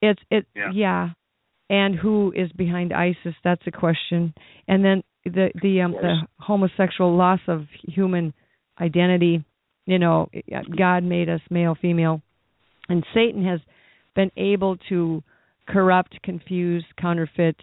it's 0.00 0.20
it's 0.20 0.22
it 0.30 0.46
Yeah. 0.54 0.70
yeah. 0.72 1.10
And 1.70 1.94
who 1.96 2.32
is 2.36 2.52
behind 2.52 2.92
ISIS? 2.92 3.34
That's 3.42 3.66
a 3.66 3.70
question. 3.70 4.34
And 4.68 4.84
then 4.84 5.02
the 5.24 5.50
the 5.62 5.80
um 5.82 5.92
the 5.92 6.26
homosexual 6.38 7.14
loss 7.16 7.40
of 7.48 7.66
human 7.82 8.34
identity 8.80 9.44
you 9.86 9.98
know 9.98 10.28
God 10.76 11.04
made 11.04 11.28
us 11.28 11.40
male 11.50 11.74
female. 11.74 12.20
And 12.88 13.04
Satan 13.14 13.44
has 13.44 13.60
been 14.14 14.30
able 14.36 14.76
to 14.90 15.22
corrupt 15.66 16.20
confuse 16.22 16.84
counterfeit 17.00 17.56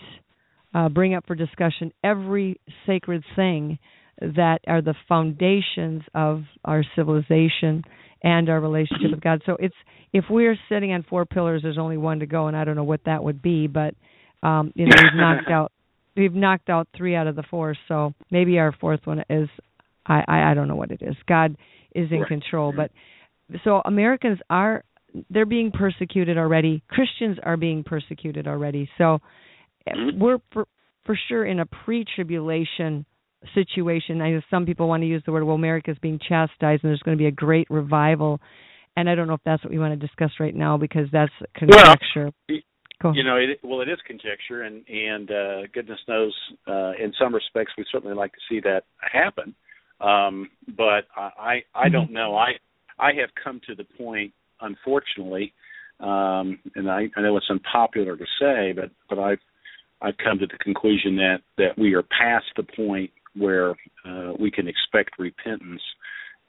uh, 0.73 0.89
bring 0.89 1.13
up 1.13 1.25
for 1.27 1.35
discussion 1.35 1.91
every 2.03 2.59
sacred 2.87 3.23
thing 3.35 3.77
that 4.19 4.59
are 4.67 4.81
the 4.81 4.95
foundations 5.07 6.01
of 6.15 6.43
our 6.65 6.83
civilization 6.95 7.83
and 8.23 8.49
our 8.49 8.59
relationship 8.59 9.11
with 9.11 9.21
God. 9.21 9.41
So 9.45 9.57
it's 9.59 9.75
if 10.13 10.25
we're 10.29 10.57
sitting 10.69 10.91
on 10.93 11.03
four 11.03 11.25
pillars, 11.25 11.61
there's 11.63 11.77
only 11.77 11.97
one 11.97 12.19
to 12.19 12.25
go, 12.25 12.47
and 12.47 12.55
I 12.57 12.63
don't 12.63 12.75
know 12.75 12.83
what 12.83 13.01
that 13.05 13.23
would 13.23 13.41
be, 13.41 13.67
but 13.67 13.95
um, 14.43 14.71
you 14.75 14.85
know 14.85 14.95
we've 15.01 15.19
knocked 15.19 15.49
out 15.51 15.71
we've 16.15 16.33
knocked 16.33 16.69
out 16.69 16.87
three 16.95 17.15
out 17.15 17.27
of 17.27 17.35
the 17.35 17.43
four. 17.43 17.75
So 17.87 18.13
maybe 18.29 18.59
our 18.59 18.71
fourth 18.79 19.01
one 19.05 19.23
is 19.29 19.49
I 20.05 20.23
I, 20.27 20.51
I 20.51 20.53
don't 20.53 20.67
know 20.67 20.75
what 20.75 20.91
it 20.91 21.01
is. 21.01 21.15
God 21.27 21.55
is 21.95 22.11
in 22.11 22.19
Right. 22.19 22.27
control, 22.27 22.71
but 22.71 22.91
so 23.63 23.81
Americans 23.85 24.39
are 24.49 24.83
they're 25.29 25.45
being 25.45 25.71
persecuted 25.71 26.37
already. 26.37 26.81
Christians 26.87 27.37
are 27.43 27.57
being 27.57 27.83
persecuted 27.83 28.47
already. 28.47 28.89
So 28.97 29.19
eh, 29.87 29.93
Mhm. 29.93 30.19
we're 30.19 30.37
for, 30.53 30.67
for 31.05 31.15
sure 31.27 31.43
in 31.45 31.59
a 31.59 31.65
pre-tribulation 31.65 33.05
situation. 33.53 34.21
I 34.21 34.31
know 34.31 34.41
some 34.49 34.65
people 34.65 34.87
want 34.87 35.03
to 35.03 35.07
use 35.07 35.23
the 35.25 35.31
word 35.31 35.43
well 35.43 35.55
America's 35.55 35.97
being 36.01 36.19
chastised 36.19 36.83
and 36.83 36.89
there's 36.89 37.01
going 37.01 37.17
to 37.17 37.21
be 37.21 37.27
a 37.27 37.31
great 37.31 37.69
revival. 37.69 38.39
And 38.95 39.09
I 39.09 39.15
don't 39.15 39.27
know 39.27 39.35
if 39.35 39.41
that's 39.45 39.63
what 39.63 39.71
we 39.71 39.79
want 39.79 39.99
to 39.99 40.07
discuss 40.07 40.31
right 40.39 40.55
now 40.55 40.77
because 40.77 41.07
that's 41.11 41.31
conjecture. 41.55 42.31
Go. 43.01 43.11
you 43.13 43.23
know 43.23 43.37
it 43.37 43.59
well 43.63 43.81
it 43.81 43.89
is 43.89 43.97
conjecture 44.05 44.61
and 44.61 44.87
and 44.87 45.31
uh 45.31 45.67
goodness 45.73 45.97
knows 46.07 46.35
uh 46.67 46.91
in 47.03 47.11
some 47.17 47.33
respects 47.33 47.71
we 47.75 47.83
certainly 47.91 48.15
like 48.15 48.31
to 48.31 48.37
see 48.47 48.59
that 48.59 48.83
happen 48.99 49.55
um 50.01 50.49
but 50.77 51.05
i 51.15 51.31
i, 51.39 51.85
I 51.85 51.89
don't 51.89 52.11
know 52.11 52.35
i 52.35 52.51
i 52.99 53.11
have 53.19 53.29
come 53.43 53.59
to 53.67 53.73
the 53.73 53.85
point 53.97 54.33
unfortunately 54.61 55.51
um 55.99 56.59
and 56.75 56.91
i 56.91 57.07
i 57.15 57.21
know 57.21 57.35
it's 57.37 57.49
unpopular 57.49 58.15
to 58.15 58.25
say 58.39 58.71
but 58.71 58.91
but 59.09 59.17
i've 59.17 59.39
i've 60.03 60.17
come 60.23 60.37
to 60.37 60.45
the 60.45 60.59
conclusion 60.59 61.15
that 61.15 61.37
that 61.57 61.79
we 61.79 61.95
are 61.95 62.03
past 62.03 62.45
the 62.55 62.63
point 62.63 63.09
where 63.35 63.71
uh 64.05 64.33
we 64.39 64.51
can 64.51 64.67
expect 64.67 65.19
repentance 65.19 65.81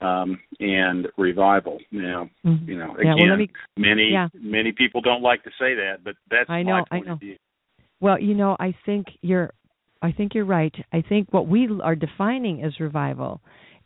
um 0.01 0.39
and 0.59 1.07
revival 1.17 1.79
now 1.91 2.29
Mhm. 2.45 2.67
you 2.67 2.77
know 2.77 2.95
Yeah, 3.01 3.13
again 3.13 3.29
well, 3.29 3.37
me 3.37 3.49
many 3.77 4.11
Yeah. 4.11 4.27
many 4.33 4.71
people 4.71 5.01
don't 5.01 5.21
like 5.21 5.43
to 5.43 5.51
say 5.51 5.75
that 5.75 6.03
but 6.03 6.15
that's 6.29 6.49
I 6.49 6.63
my 6.63 6.79
know, 6.79 6.85
I 6.91 6.99
know. 6.99 7.13
of 7.13 7.19
view 7.19 7.37
Well, 8.01 8.19
you 8.19 8.33
know, 8.33 8.57
I 8.59 8.75
think 8.85 9.07
you're 9.21 9.51
I 10.01 10.11
think 10.11 10.33
you're 10.35 10.43
right. 10.45 10.73
I 10.91 11.01
think 11.01 11.31
what 11.31 11.47
we 11.47 11.69
are 11.81 11.95
defining 11.95 12.63
as 12.63 12.77
revival 12.81 13.39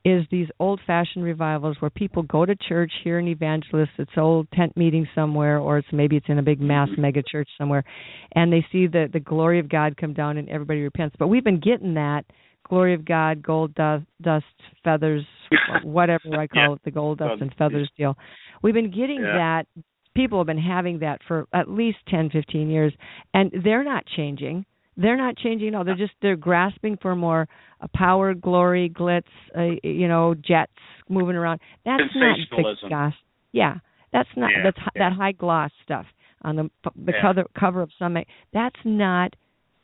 is 0.03 0.23
these 0.31 0.47
old-fashioned 0.59 1.23
revivals 1.23 1.75
where 1.79 1.91
people 1.91 2.23
go 2.23 2.45
to 2.45 2.55
church, 2.69 2.91
hear 3.03 3.19
an 3.19 3.27
evangelist, 3.27 3.91
it's 3.99 4.17
old 4.17 4.49
tent 4.51 4.75
meeting 4.77 5.05
somewhere 5.13 5.59
or 5.59 5.77
it's 5.79 5.87
maybe 5.91 6.15
it's 6.15 6.29
in 6.29 6.39
a 6.39 6.43
big 6.43 6.59
mass 6.61 6.89
Mm-hmm. 6.89 7.01
mega 7.01 7.21
church 7.29 7.49
somewhere 7.57 7.83
and 8.31 8.51
they 8.51 8.65
see 8.71 8.87
the 8.87 9.07
the 9.11 9.19
glory 9.19 9.59
of 9.59 9.69
God 9.69 9.97
come 9.97 10.13
down 10.13 10.37
and 10.37 10.49
everybody 10.49 10.81
repents. 10.81 11.15
But 11.19 11.27
we've 11.27 11.43
been 11.43 11.59
getting 11.59 11.93
that 11.95 12.23
glory 12.69 12.93
of 12.93 13.05
God, 13.05 13.41
gold 13.41 13.73
dust, 13.75 14.05
dust 14.21 14.45
feathers, 14.83 15.25
whatever 15.83 16.35
I 16.37 16.47
call 16.47 16.69
Yeah. 16.69 16.73
it, 16.73 16.81
the 16.83 16.91
gold 16.91 17.19
dust 17.19 17.41
and 17.41 17.53
feathers 17.55 17.89
deal. 17.97 18.17
We've 18.61 18.73
been 18.73 18.91
getting 18.91 19.21
Yeah. 19.21 19.61
that 19.63 19.67
people 20.15 20.39
have 20.39 20.47
been 20.47 20.57
having 20.57 20.99
that 20.99 21.21
for 21.27 21.47
at 21.53 21.69
least 21.69 21.97
10 22.09 22.29
15 22.31 22.69
years 22.69 22.93
and 23.33 23.51
they're 23.63 23.83
not 23.83 24.05
changing. 24.05 24.65
They're 24.99 25.15
not 25.17 25.37
changing 25.37 25.69
at 25.69 25.75
all. 25.75 25.83
They're 25.83 25.95
just 25.95 26.13
they're 26.23 26.35
grasping 26.35 26.97
for 26.97 27.15
more 27.15 27.47
uh, 27.81 27.87
power 27.93 28.33
glory 28.33 28.89
glitz 28.89 29.23
uh, 29.55 29.75
you 29.83 30.07
know 30.07 30.33
jets 30.33 30.71
moving 31.07 31.35
around. 31.35 31.59
That's 31.85 32.01
not 32.15 32.37
the 32.49 32.55
gospel. 32.89 33.13
Yeah. 33.51 33.75
That's 34.11 34.29
not 34.35 34.49
Yeah, 34.51 34.63
that's 34.63 34.77
that 34.95 35.13
high 35.13 35.33
gloss 35.33 35.71
stuff 35.83 36.05
on 36.41 36.55
the 36.55 36.69
the 36.95 37.13
cover 37.21 37.43
cover 37.59 37.81
of 37.83 37.91
some 37.99 38.17
that's 38.53 38.79
not 38.83 39.35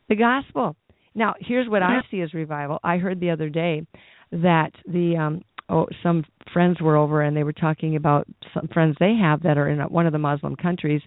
the 0.08 0.16
gospel 0.16 0.74
now 1.14 1.34
here's 1.40 1.68
what 1.68 1.82
i 1.82 2.00
see 2.10 2.20
as 2.20 2.34
revival. 2.34 2.78
I 2.82 2.98
heard 2.98 3.20
the 3.20 3.30
other 3.30 3.48
day 3.48 3.86
that 4.32 4.72
the 4.86 5.16
um 5.16 5.42
oh 5.68 5.86
some 6.02 6.24
friends 6.52 6.80
were 6.80 6.96
over 6.96 7.22
and 7.22 7.36
they 7.36 7.44
were 7.44 7.52
talking 7.52 7.96
about 7.96 8.26
some 8.52 8.68
friends 8.68 8.96
they 8.98 9.14
have 9.20 9.42
that 9.42 9.58
are 9.58 9.68
in 9.68 9.78
one 9.80 10.06
of 10.06 10.12
the 10.12 10.18
muslim 10.18 10.56
countries. 10.56 11.02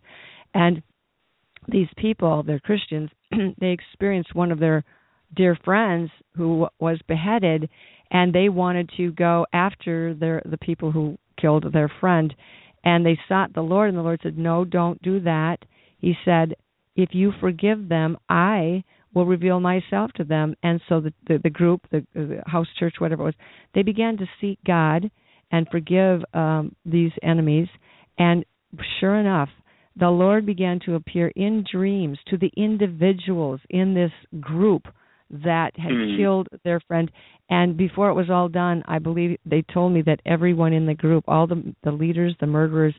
And 0.53 0.81
these 1.67 1.89
people 1.97 2.43
they're 2.43 2.59
christians 2.59 3.09
they 3.59 3.67
experienced 3.67 4.33
one 4.33 4.51
of 4.51 4.59
their 4.59 4.83
dear 5.35 5.57
friends 5.65 6.09
who 6.35 6.67
was 6.79 6.99
beheaded 7.07 7.69
and 8.09 8.33
they 8.33 8.47
wanted 8.47 8.89
to 8.95 9.11
go 9.11 9.45
after 9.51 10.13
their 10.13 10.41
the 10.45 10.57
people 10.57 10.91
who 10.91 11.17
killed 11.39 11.65
their 11.73 11.91
friend. 11.99 12.33
And 12.83 13.05
they 13.05 13.19
sought 13.27 13.53
the 13.53 13.61
lord 13.61 13.89
and 13.89 13.97
the 13.97 14.03
lord 14.03 14.21
said 14.23 14.37
no 14.37 14.63
don't 14.63 15.01
do 15.01 15.19
that. 15.21 15.57
He 15.99 16.15
said 16.23 16.53
if 16.95 17.09
you 17.11 17.31
forgive 17.39 17.89
them 17.89 18.17
i 18.29 18.83
will 19.17 19.25
reveal 19.25 19.59
myself 19.59 20.11
to 20.13 20.23
them. 20.23 20.55
And 20.61 20.79
so 20.87 21.01
the 21.01 21.13
the, 21.27 21.39
the 21.43 21.49
group 21.49 21.81
the, 21.91 22.05
the 22.13 22.41
house 22.45 22.67
church 22.79 22.95
whatever 22.99 23.23
it 23.23 23.25
was 23.25 23.33
they 23.73 23.81
began 23.83 24.17
to 24.17 24.25
seek 24.39 24.59
god 24.65 25.09
and 25.51 25.67
forgive 25.71 26.21
um 26.33 26.75
these 26.85 27.11
enemies. 27.23 27.67
And 28.17 28.45
sure 28.99 29.15
enough 29.25 29.49
the 29.99 30.09
lord 30.09 30.45
began 30.45 30.79
to 30.85 30.95
appear 30.95 31.27
in 31.35 31.63
dreams 31.77 32.17
to 32.29 32.37
the 32.37 32.51
individuals 32.55 33.59
in 33.69 33.93
this 33.95 34.11
group 34.39 34.83
that 35.29 35.71
had 35.77 35.91
Hmm. 35.91 36.17
killed 36.17 36.47
their 36.63 36.79
friend. 36.87 37.11
And 37.49 37.75
before 37.75 38.09
it 38.09 38.13
was 38.21 38.29
all 38.29 38.49
done 38.49 38.77
i 38.95 38.99
believe 39.07 39.31
they 39.53 39.63
told 39.73 39.89
me 39.93 40.01
that 40.03 40.21
everyone 40.25 40.73
in 40.79 40.85
the 40.85 40.93
group 41.05 41.23
all 41.27 41.47
the 41.47 41.59
the 41.87 41.91
leaders 42.03 42.33
the 42.39 42.47
murderers 42.57 42.95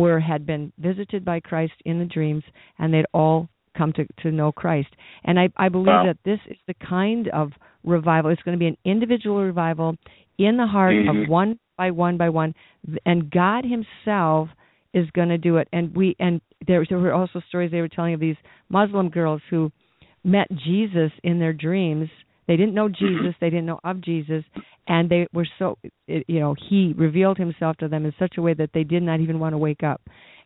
were 0.00 0.20
had 0.20 0.42
been 0.52 0.64
visited 0.78 1.20
by 1.30 1.38
christ 1.50 1.76
in 1.84 1.96
the 1.98 2.10
dreams 2.16 2.44
and 2.78 2.92
they'd 2.92 3.12
all 3.20 3.38
come 3.80 3.92
to 3.98 4.04
to 4.22 4.30
know 4.38 4.50
Christ. 4.62 4.90
And 5.24 5.34
I 5.42 5.46
I 5.56 5.68
believe 5.76 5.86
Wow. 5.98 6.04
that 6.08 6.18
this 6.30 6.40
is 6.52 6.58
the 6.70 6.74
kind 6.96 7.24
of 7.40 7.46
revival. 7.96 8.30
It's 8.30 8.42
going 8.46 8.56
to 8.58 8.64
be 8.66 8.72
an 8.74 8.80
individual 8.94 9.38
revival 9.52 9.88
in 10.38 10.56
the 10.62 10.66
heart 10.76 10.94
Mhm. 10.96 11.08
of 11.10 11.28
one 11.40 11.50
by 11.80 11.90
one 12.06 12.16
by 12.22 12.28
one, 12.42 12.50
and 13.10 13.30
God 13.30 13.62
Himself 13.64 14.48
is 14.92 15.06
going 15.12 15.30
to 15.36 15.38
do 15.38 15.52
it. 15.60 15.66
And 15.72 15.84
we 15.98 16.06
and 16.26 16.40
there, 16.66 16.84
there 16.88 16.98
were 16.98 17.14
also 17.20 17.38
stories 17.48 17.70
they 17.70 17.80
were 17.80 17.88
telling 17.96 18.14
of 18.14 18.20
these 18.20 18.40
Muslim 18.68 19.08
girls 19.08 19.40
who 19.50 19.60
met 20.24 20.48
Jesus 20.68 21.12
in 21.28 21.38
their 21.38 21.54
dreams. 21.54 22.08
They 22.46 22.56
didn't 22.56 22.74
know 22.74 22.88
Jesus, 22.88 23.34
they 23.40 23.50
didn't 23.54 23.66
know 23.72 23.80
of 23.84 23.96
Jesus, 24.10 24.44
and 24.88 25.08
they 25.08 25.22
were 25.32 25.48
so 25.58 25.66
you 26.34 26.40
know 26.42 26.52
He 26.68 26.80
revealed 27.06 27.38
Himself 27.38 27.74
to 27.78 27.88
them 27.88 28.04
in 28.04 28.12
such 28.18 28.34
a 28.38 28.42
way 28.42 28.54
that 28.54 28.70
they 28.74 28.84
did 28.94 29.02
not 29.02 29.20
even 29.20 29.38
want 29.42 29.52
to 29.54 29.58
wake 29.68 29.82
up. 29.92 30.00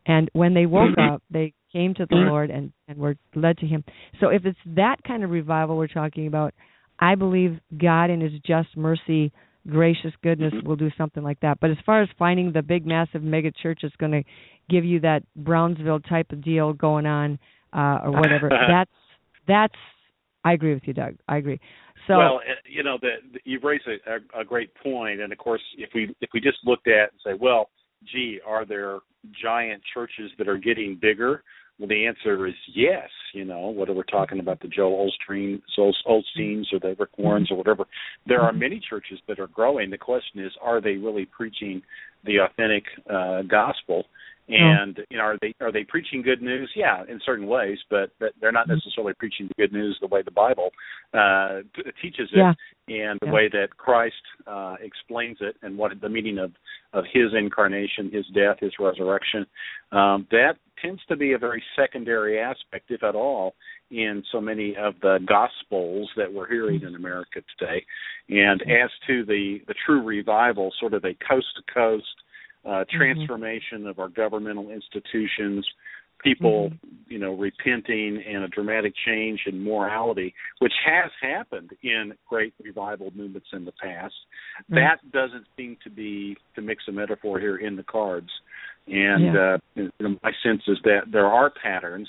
And 0.07 0.31
when 0.33 0.55
they 0.55 0.67
woke 0.67 0.99
up, 0.99 1.23
they 1.31 1.55
came 1.73 1.95
to 1.95 2.07
the 2.09 2.17
Lord 2.17 2.51
and 2.51 2.73
and 2.89 2.99
were 2.99 3.17
led 3.35 3.59
to 3.59 3.67
Him. 3.67 3.85
So 4.21 4.29
if 4.29 4.45
it's 4.45 4.59
that 4.67 4.97
kind 5.07 5.25
of 5.25 5.31
revival 5.31 5.77
we're 5.77 5.87
talking 5.89 6.27
about, 6.27 6.55
I 6.99 7.15
believe 7.15 7.59
God 7.77 8.11
in 8.11 8.21
His 8.21 8.33
just 8.47 8.77
mercy, 8.77 9.33
gracious 9.69 10.13
goodness 10.23 10.53
will 10.65 10.77
do 10.77 10.91
something 10.97 11.23
like 11.23 11.41
that. 11.41 11.59
But 11.61 11.71
as 11.71 11.77
far 11.85 12.03
as 12.03 12.09
finding 12.19 12.53
the 12.53 12.63
big, 12.63 12.87
massive 12.87 13.23
mega 13.23 13.51
church 13.51 13.81
that's 13.83 13.97
going 13.97 14.13
to 14.13 14.23
give 14.69 14.85
you 14.85 15.01
that 15.01 15.23
Brownsville 15.37 16.01
type 16.01 16.33
of 16.33 16.43
deal 16.43 16.73
going 16.73 17.07
on 17.07 17.39
uh, 17.73 18.01
or 18.05 18.13
whatever, 18.13 18.51
that's 18.69 18.91
that's. 19.47 19.75
I 20.47 20.53
agree 20.53 20.75
with 20.75 20.83
you, 20.85 20.93
Doug. 20.93 21.15
I 21.27 21.39
agree. 21.39 21.59
So 22.07 22.19
well, 22.19 22.37
uh, 22.37 22.61
you 22.69 22.83
know, 22.83 22.99
the, 23.01 23.15
you've 23.45 23.65
raised 23.65 23.85
a, 23.87 24.39
a, 24.39 24.43
a 24.43 24.45
great 24.45 24.75
point, 24.75 25.21
and 25.21 25.33
of 25.33 25.39
course, 25.39 25.63
if 25.79 25.89
we 25.95 26.15
if 26.21 26.29
we 26.35 26.41
just 26.41 26.59
looked 26.65 26.87
at 26.87 27.13
and 27.13 27.21
say, 27.25 27.33
well, 27.41 27.71
gee, 28.13 28.41
are 28.47 28.65
there 28.65 28.99
giant 29.43 29.83
churches 29.93 30.31
that 30.39 30.49
are 30.49 30.59
getting 30.59 30.99
bigger? 31.01 31.43
Well, 31.79 31.89
the 31.89 32.07
answer 32.07 32.47
is 32.47 32.55
yes. 32.73 33.09
You 33.33 33.45
know, 33.45 33.71
whether 33.71 33.93
we're 33.93 34.05
talking 34.05 34.39
about 34.39 34.61
the 34.61 34.69
Joel 34.69 35.11
Osteen, 35.11 35.61
Joel 35.75 35.95
Osteens 36.07 36.67
or 36.73 36.79
the 36.79 36.95
Rick 36.99 37.19
Warrens 37.19 37.51
or 37.51 37.57
whatever, 37.57 37.85
there 38.27 38.41
are 38.41 38.53
many 38.53 38.81
churches 38.89 39.19
that 39.27 39.41
are 39.41 39.49
growing. 39.49 39.91
The 39.91 39.99
question 39.99 40.45
is, 40.45 40.53
are 40.63 40.81
they 40.81 40.95
really 40.95 41.25
preaching 41.27 41.83
the 42.25 42.39
authentic 42.39 42.85
uh, 43.11 43.43
gospel? 43.43 44.05
And 44.47 44.99
you 45.09 45.17
know, 45.17 45.25
are 45.25 45.39
they 45.41 45.55
are 45.61 45.73
they 45.73 45.85
preaching 45.85 46.21
good 46.21 46.43
news? 46.43 46.71
Yeah, 46.77 47.03
in 47.09 47.19
certain 47.25 47.47
ways, 47.47 47.79
but, 47.89 48.11
but 48.21 48.33
they're 48.41 48.53
not 48.53 48.69
necessarily 48.69 49.15
preaching 49.15 49.49
the 49.49 49.55
good 49.55 49.73
news 49.73 49.97
the 50.03 50.07
way 50.07 50.21
the 50.23 50.31
Bible 50.31 50.71
uh, 51.15 51.61
t- 51.75 51.83
teaches 52.03 52.29
it, 52.31 52.37
Yeah. 52.37 52.53
and 52.89 53.19
the 53.21 53.27
Yeah. 53.27 53.33
way 53.33 53.49
that 53.49 53.75
Christ 53.79 54.15
uh, 54.47 54.77
explains 54.83 55.39
it, 55.41 55.57
and 55.63 55.79
what 55.79 55.99
the 55.99 56.11
meaning 56.11 56.39
of 56.39 56.53
of 56.93 57.05
His 57.11 57.33
incarnation, 57.33 58.11
His 58.13 58.27
death, 58.35 58.59
His 58.61 58.73
resurrection. 58.79 59.47
Um, 59.93 60.27
that 60.31 60.57
tends 60.83 61.01
to 61.07 61.17
be 61.17 61.33
a 61.33 61.39
very 61.39 61.63
secondary 61.75 62.39
aspect, 62.39 62.91
if 62.91 63.03
at 63.03 63.15
all, 63.15 63.55
in 63.91 64.23
so 64.31 64.43
many 64.43 64.77
of 64.77 64.95
the 65.01 65.21
gospels 65.27 66.11
that 66.19 66.31
we're 66.31 66.49
hearing 66.49 66.83
in 66.83 66.95
America 66.97 67.41
today. 67.59 67.83
And 68.29 68.61
as 68.63 68.91
to 69.07 69.25
the 69.25 69.63
the 69.67 69.75
true 69.87 70.03
revival, 70.03 70.71
sort 70.79 70.93
of 70.93 71.05
a 71.07 71.15
coast 71.27 71.47
to 71.57 71.63
coast 71.73 72.05
uh, 72.65 72.85
transformation 72.91 73.87
of 73.87 73.99
our 73.99 74.09
governmental 74.09 74.71
institutions, 74.71 75.67
people, 76.23 76.73
you 77.07 77.19
know, 77.19 77.35
repenting 77.35 78.23
and 78.27 78.45
a 78.45 78.49
dramatic 78.49 78.95
change 79.07 79.41
in 79.47 79.63
morality, 79.63 80.35
which 80.61 80.73
has 80.85 81.11
happened 81.21 81.71
in 81.83 82.15
great 82.29 82.55
revival 82.63 83.13
movements 83.15 83.49
in 83.53 83.65
the 83.65 83.73
past. 83.73 84.15
Right. 84.71 84.81
That 84.81 85.13
doesn't 85.13 85.47
seem 85.57 85.77
to 85.85 85.91
be, 85.91 86.37
to 86.55 86.63
mix 86.63 86.85
a 86.89 86.93
metaphor 86.93 87.39
here, 87.39 87.57
in 87.57 87.77
the 87.77 87.83
cards. 87.83 88.31
And 88.87 89.25
Yeah. 89.25 89.41
uh, 89.55 89.59
you 89.75 89.91
know, 90.01 90.19
my 90.23 90.33
sense 90.43 90.63
is 90.67 90.79
that 90.85 91.11
there 91.11 91.27
are 91.27 91.51
patterns, 91.51 92.09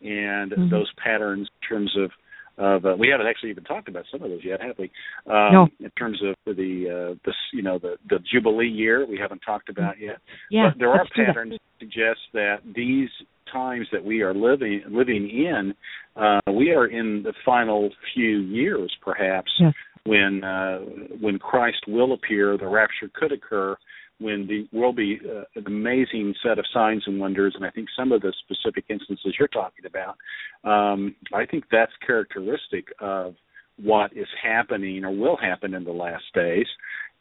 and 0.00 0.50
Mhm. 0.50 0.70
those 0.70 0.92
patterns, 0.94 1.48
in 1.62 1.68
terms 1.68 1.96
of 1.96 2.10
of 2.58 2.84
uh, 2.84 2.94
we 2.98 3.08
haven't 3.08 3.26
actually 3.26 3.50
even 3.50 3.64
talked 3.64 3.88
about 3.88 4.04
some 4.12 4.22
of 4.22 4.30
those 4.30 4.44
yet, 4.44 4.60
have 4.60 4.76
we? 4.78 4.90
Um, 5.26 5.52
No. 5.52 5.68
In 5.80 5.90
terms 5.98 6.20
of 6.22 6.34
the 6.56 7.14
uh, 7.14 7.14
the 7.24 7.32
you 7.52 7.62
know 7.62 7.78
the 7.78 7.96
the 8.08 8.18
Jubilee 8.30 8.68
year, 8.68 9.06
we 9.06 9.18
haven't 9.18 9.40
talked 9.40 9.68
about 9.68 9.98
yet. 9.98 10.18
yeah, 10.50 10.70
but 10.70 10.78
there 10.78 10.90
are 10.90 10.98
let's 10.98 11.10
do 11.16 11.22
that. 11.22 11.26
patterns 11.28 11.52
that 11.52 11.80
suggest 11.80 12.20
that 12.34 12.56
these 12.74 13.08
times 13.52 13.86
that 13.92 14.04
we 14.04 14.22
are 14.22 14.34
living 14.34 14.82
living 14.90 15.28
in, 15.30 15.74
uh, 16.16 16.40
we 16.52 16.70
are 16.72 16.86
in 16.86 17.22
the 17.22 17.32
final 17.44 17.90
few 18.14 18.38
years, 18.40 18.94
perhaps, 19.02 19.50
Yes. 19.58 19.74
when 20.04 20.44
uh, 20.44 20.78
when 21.20 21.38
Christ 21.38 21.84
will 21.88 22.12
appear, 22.12 22.56
the 22.58 22.66
rapture 22.68 23.10
could 23.14 23.32
occur, 23.32 23.76
when 24.22 24.46
the 24.46 24.68
will 24.72 24.92
be 24.92 25.20
uh, 25.24 25.44
an 25.56 25.66
amazing 25.66 26.34
set 26.42 26.58
of 26.58 26.64
signs 26.72 27.02
and 27.06 27.20
wonders, 27.20 27.54
and 27.56 27.64
I 27.64 27.70
think 27.70 27.88
some 27.96 28.12
of 28.12 28.22
the 28.22 28.32
specific 28.44 28.84
instances 28.88 29.34
you're 29.38 29.48
talking 29.48 29.84
about, 29.86 30.16
um, 30.64 31.14
I 31.34 31.46
think 31.46 31.64
that's 31.70 31.92
characteristic 32.06 32.86
of 33.00 33.34
what 33.82 34.12
is 34.16 34.28
happening 34.42 35.04
or 35.04 35.10
will 35.10 35.36
happen 35.36 35.74
in 35.74 35.84
the 35.84 35.92
last 35.92 36.24
days, 36.34 36.66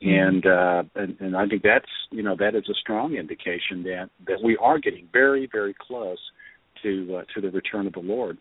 and 0.01 0.45
uh, 0.45 0.83
and, 0.95 1.17
and 1.19 1.35
I 1.35 1.47
think 1.47 1.63
that's 1.63 1.85
you 2.11 2.23
know 2.23 2.35
that 2.37 2.55
is 2.55 2.67
a 2.69 2.73
strong 2.75 3.15
indication 3.15 3.83
that 3.83 4.09
that 4.27 4.41
we 4.43 4.57
are 4.57 4.79
getting 4.79 5.07
very 5.11 5.47
very 5.51 5.75
close 5.79 6.19
to 6.83 7.17
uh, 7.17 7.23
to 7.33 7.41
the 7.41 7.51
return 7.51 7.87
of 7.87 7.93
the 7.93 7.99
Lord. 7.99 8.37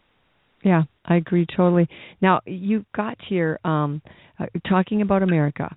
Yeah, 0.62 0.82
I 1.06 1.16
agree 1.16 1.46
totally. 1.46 1.88
Now 2.20 2.40
you 2.46 2.84
got 2.94 3.16
here 3.26 3.58
um, 3.64 4.02
uh, 4.38 4.46
talking 4.68 5.02
about 5.02 5.22
America. 5.22 5.74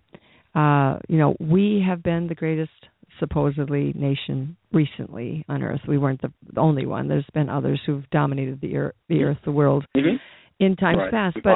Uh, 0.55 0.99
you 1.07 1.17
know, 1.17 1.35
we 1.39 1.83
have 1.85 2.03
been 2.03 2.27
the 2.27 2.35
greatest 2.35 2.71
supposedly 3.19 3.93
nation 3.95 4.55
recently 4.71 5.45
on 5.47 5.63
Earth. 5.63 5.81
We 5.87 5.97
weren't 5.97 6.21
the 6.21 6.31
only 6.59 6.85
one. 6.85 7.07
There's 7.07 7.25
been 7.33 7.49
others 7.49 7.79
who've 7.85 8.07
dominated 8.09 8.59
the 8.61 8.75
earth, 8.77 8.95
the 9.07 9.23
earth, 9.23 9.37
the 9.45 9.51
world 9.51 9.85
Mm-hmm. 9.95 10.15
in 10.59 10.75
times 10.75 10.97
Right. 10.97 11.11
past. 11.11 11.37
But 11.43 11.55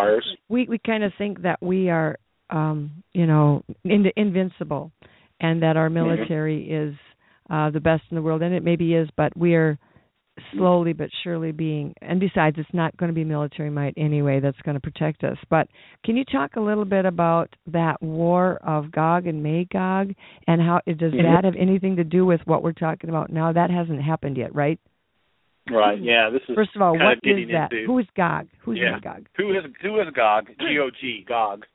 we 0.50 0.66
we 0.68 0.78
kind 0.80 1.04
of 1.04 1.12
think 1.18 1.41
that 1.41 1.62
we 1.62 1.89
are, 1.89 2.18
um, 2.50 3.04
you 3.14 3.26
know, 3.26 3.64
in, 3.84 4.06
invincible, 4.16 4.91
and 5.39 5.62
that 5.62 5.78
our 5.78 5.89
military 5.89 6.70
is 6.70 6.95
uh, 7.50 7.70
the 7.70 7.80
best 7.80 8.04
in 8.12 8.16
the 8.16 8.22
world, 8.22 8.41
and 8.41 8.54
it 8.54 8.64
maybe 8.64 8.93
is, 8.93 9.10
but 9.16 9.36
we 9.38 9.56
are 9.56 9.78
slowly 10.53 10.93
but 10.93 11.09
surely 11.23 11.51
being 11.51 11.93
and 12.01 12.19
besides 12.19 12.57
it's 12.59 12.69
not 12.73 12.95
going 12.97 13.09
to 13.09 13.13
be 13.13 13.23
military 13.23 13.69
might 13.69 13.93
anyway 13.97 14.39
that's 14.39 14.59
going 14.63 14.75
to 14.75 14.81
protect 14.81 15.23
us 15.23 15.38
but 15.49 15.67
can 16.05 16.15
you 16.15 16.23
talk 16.25 16.55
a 16.55 16.59
little 16.59 16.85
bit 16.85 17.05
about 17.05 17.49
that 17.65 18.01
war 18.01 18.57
of 18.63 18.91
gog 18.91 19.27
and 19.27 19.41
magog 19.41 20.13
and 20.47 20.61
how 20.61 20.79
does 20.88 21.11
that 21.11 21.41
have 21.43 21.55
anything 21.57 21.95
to 21.95 22.03
do 22.03 22.25
with 22.25 22.41
what 22.45 22.61
we're 22.63 22.71
talking 22.71 23.09
about 23.09 23.31
now 23.31 23.51
that 23.51 23.69
hasn't 23.69 24.01
happened 24.01 24.38
yet 24.38 24.53
right 24.55 24.79
Right. 25.69 26.01
Yeah. 26.01 26.29
This 26.29 26.41
is 26.47 26.55
first 26.55 26.69
of 26.77 26.81
all 26.81 26.93
what 26.93 27.17
of 27.17 27.19
is 27.25 27.49
that 27.51 27.73
into- 27.73 27.85
who 27.88 27.99
is 27.99 28.05
gog 28.15 28.47
who's 28.59 28.77
Yeah. 28.77 28.91
magog 28.91 29.27
Who 29.35 29.51
is 29.51 29.65
who 29.81 29.99
is 29.99 30.07
Gog? 30.15 30.47
G 30.61 30.79
O 30.79 30.89
G 30.89 31.25
Gog. 31.27 31.65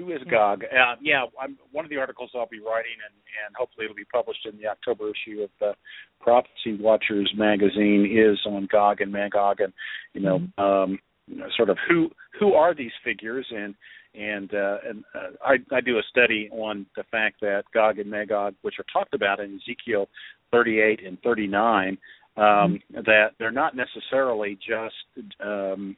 Who 0.00 0.12
is 0.12 0.22
Gog? 0.30 0.62
Uh, 0.64 0.96
yeah, 1.02 1.24
I'm, 1.40 1.58
one 1.72 1.84
of 1.84 1.90
the 1.90 1.98
articles 1.98 2.30
I'll 2.34 2.48
be 2.48 2.60
writing, 2.60 2.96
and, 3.04 3.14
and 3.46 3.54
hopefully 3.56 3.84
it'll 3.84 3.96
be 3.96 4.04
published 4.04 4.46
in 4.46 4.58
the 4.58 4.66
October 4.66 5.10
issue 5.10 5.42
of 5.42 5.50
the 5.60 5.72
Prophecy 6.20 6.78
Watchers 6.80 7.30
magazine, 7.36 8.06
is 8.10 8.38
on 8.46 8.66
Gog 8.70 9.00
and 9.00 9.12
Magog, 9.12 9.60
and 9.60 9.72
you 10.14 10.22
know, 10.22 10.36
um, 10.58 10.98
you 11.26 11.36
know, 11.36 11.46
sort 11.56 11.70
of 11.70 11.76
who 11.88 12.10
who 12.38 12.54
are 12.54 12.74
these 12.74 12.92
figures, 13.04 13.46
and 13.50 13.74
and 14.14 14.52
uh, 14.54 14.78
and 14.88 15.04
uh, 15.14 15.28
I, 15.44 15.56
I 15.74 15.80
do 15.80 15.98
a 15.98 16.02
study 16.10 16.48
on 16.50 16.86
the 16.96 17.04
fact 17.10 17.40
that 17.42 17.64
Gog 17.74 17.98
and 17.98 18.10
Magog, 18.10 18.54
which 18.62 18.76
are 18.78 18.86
talked 18.92 19.14
about 19.14 19.38
in 19.38 19.60
Ezekiel 19.62 20.08
38 20.50 21.06
and 21.06 21.18
39, 21.22 21.98
um, 22.36 22.80
that 22.92 23.32
they're 23.38 23.50
not 23.50 23.74
necessarily 23.76 24.56
just 24.56 25.28
um, 25.44 25.96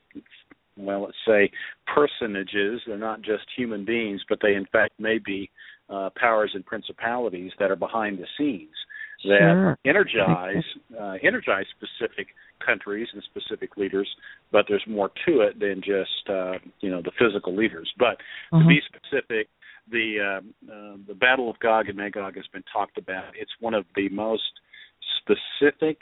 well, 0.77 1.03
let's 1.03 1.17
say 1.27 1.51
personages. 1.95 2.81
They're 2.87 2.99
not 2.99 3.23
just 3.23 3.45
human 3.57 3.85
beings, 3.85 4.23
but 4.29 4.39
they 4.43 4.55
in 4.55 4.67
fact 4.73 4.99
may 4.99 5.19
be 5.19 5.51
uh, 5.89 6.11
powers 6.17 6.53
and 6.55 6.65
principalities 6.65 7.53
that 7.59 7.71
are 7.71 7.77
behind 7.77 8.19
the 8.19 8.27
scenes 8.39 8.75
that 9.25 9.39
Sure. 9.39 9.79
energize 9.85 10.65
uh, 10.99 11.15
energize 11.23 11.67
specific 11.77 12.29
countries 12.65 13.09
and 13.13 13.23
specific 13.23 13.77
leaders. 13.77 14.09
But 14.51 14.67
there's 14.69 14.85
more 14.87 15.11
to 15.27 15.41
it 15.43 15.61
than 15.61 15.81
just 15.85 16.29
uh, 16.29 16.59
you 16.81 16.91
know 16.91 17.03
the 17.03 17.13
physical 17.19 17.55
leaders. 17.55 17.93
But 17.99 18.19
to 18.53 18.67
be 18.67 18.81
specific, 18.87 19.49
the 19.91 20.41
um, 20.41 20.55
uh, 20.69 20.97
the 21.07 21.15
Battle 21.15 21.51
of 21.51 21.59
Gog 21.61 21.89
and 21.89 21.97
Magog 21.97 22.37
has 22.37 22.47
been 22.53 22.65
talked 22.73 22.99
about. 22.99 23.35
It's 23.39 23.53
one 23.61 23.75
of 23.75 23.85
the 23.95 24.09
most 24.09 24.43
specific 25.19 25.99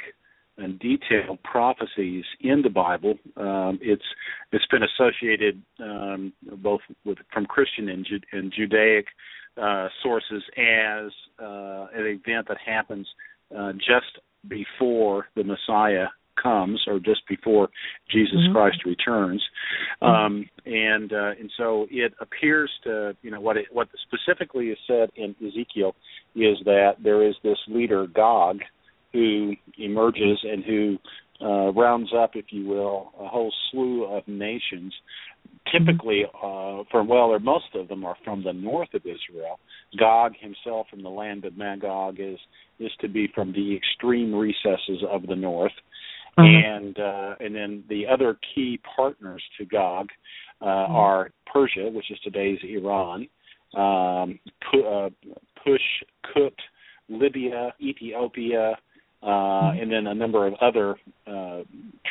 and 0.60 0.78
detailed 0.78 1.42
prophecies 1.42 2.24
in 2.40 2.62
the 2.62 2.70
Bible. 2.70 3.14
Um, 3.36 3.78
it's 3.82 4.02
it's 4.52 4.66
been 4.66 4.82
associated 4.82 5.60
um, 5.80 6.32
both 6.62 6.80
with 7.04 7.18
from 7.32 7.46
Christian 7.46 7.88
and, 7.88 8.04
Ju- 8.04 8.20
and 8.32 8.52
Judaic 8.56 9.06
uh, 9.60 9.88
sources 10.02 10.42
as 10.56 11.10
uh, 11.42 11.86
an 11.94 12.06
event 12.06 12.48
that 12.48 12.58
happens 12.64 13.06
uh, 13.56 13.72
just 13.72 14.18
before 14.48 15.26
the 15.36 15.44
Messiah 15.44 16.06
comes, 16.40 16.80
or 16.86 16.98
just 16.98 17.20
before 17.28 17.68
Jesus 18.10 18.38
Mhm. 18.48 18.52
Christ 18.52 18.84
returns, 18.86 19.42
um, 20.00 20.48
and 20.64 21.12
uh, 21.12 21.32
and 21.38 21.52
so 21.56 21.86
it 21.90 22.14
appears 22.20 22.70
to 22.84 23.14
you 23.22 23.30
know 23.30 23.40
what 23.40 23.56
it, 23.58 23.66
what 23.72 23.88
specifically 24.06 24.70
is 24.70 24.78
said 24.86 25.10
in 25.16 25.34
Ezekiel 25.46 25.94
is 26.34 26.56
that 26.64 26.92
there 27.02 27.22
is 27.22 27.34
this 27.42 27.58
leader 27.68 28.06
Gog 28.06 28.60
who 29.12 29.54
emerges 29.78 30.38
and 30.44 30.64
who 30.64 30.98
uh, 31.42 31.72
rounds 31.72 32.10
up, 32.16 32.32
if 32.34 32.46
you 32.50 32.66
will, 32.66 33.12
a 33.18 33.26
whole 33.26 33.52
slew 33.70 34.04
of 34.04 34.26
nations. 34.28 34.92
Typically, 35.72 36.24
uh, 36.24 36.82
from 36.90 37.06
well, 37.06 37.30
or 37.30 37.38
most 37.38 37.66
of 37.74 37.88
them 37.88 38.04
are 38.04 38.16
from 38.24 38.42
the 38.42 38.52
north 38.52 38.92
of 38.94 39.02
Israel. 39.02 39.58
Gog 39.98 40.32
himself 40.38 40.86
from 40.90 41.02
the 41.02 41.08
land 41.08 41.44
of 41.44 41.56
Magog 41.56 42.16
is 42.18 42.38
is 42.78 42.90
to 43.00 43.08
be 43.08 43.28
from 43.34 43.52
the 43.52 43.76
extreme 43.76 44.34
recesses 44.34 45.04
of 45.08 45.26
the 45.26 45.36
north, 45.36 45.72
Uh-huh. 46.38 46.46
and 46.46 46.98
uh, 46.98 47.34
and 47.40 47.54
then 47.54 47.84
the 47.88 48.06
other 48.06 48.38
key 48.54 48.80
partners 48.96 49.42
to 49.58 49.64
Gog 49.64 50.08
uh, 50.62 50.86
are 51.04 51.30
Persia, 51.52 51.90
which 51.90 52.10
is 52.10 52.18
today's 52.20 52.58
Iran, 52.62 53.28
um, 53.74 54.38
Pu- 54.70 54.86
uh, 54.86 55.10
Push, 55.62 55.88
Kut, 56.32 56.54
Libya, 57.08 57.74
Ethiopia, 57.80 58.76
uh, 59.22 59.72
and 59.78 59.92
then 59.92 60.06
a 60.06 60.14
number 60.14 60.46
of 60.46 60.54
other 60.62 60.96
uh, 61.26 61.60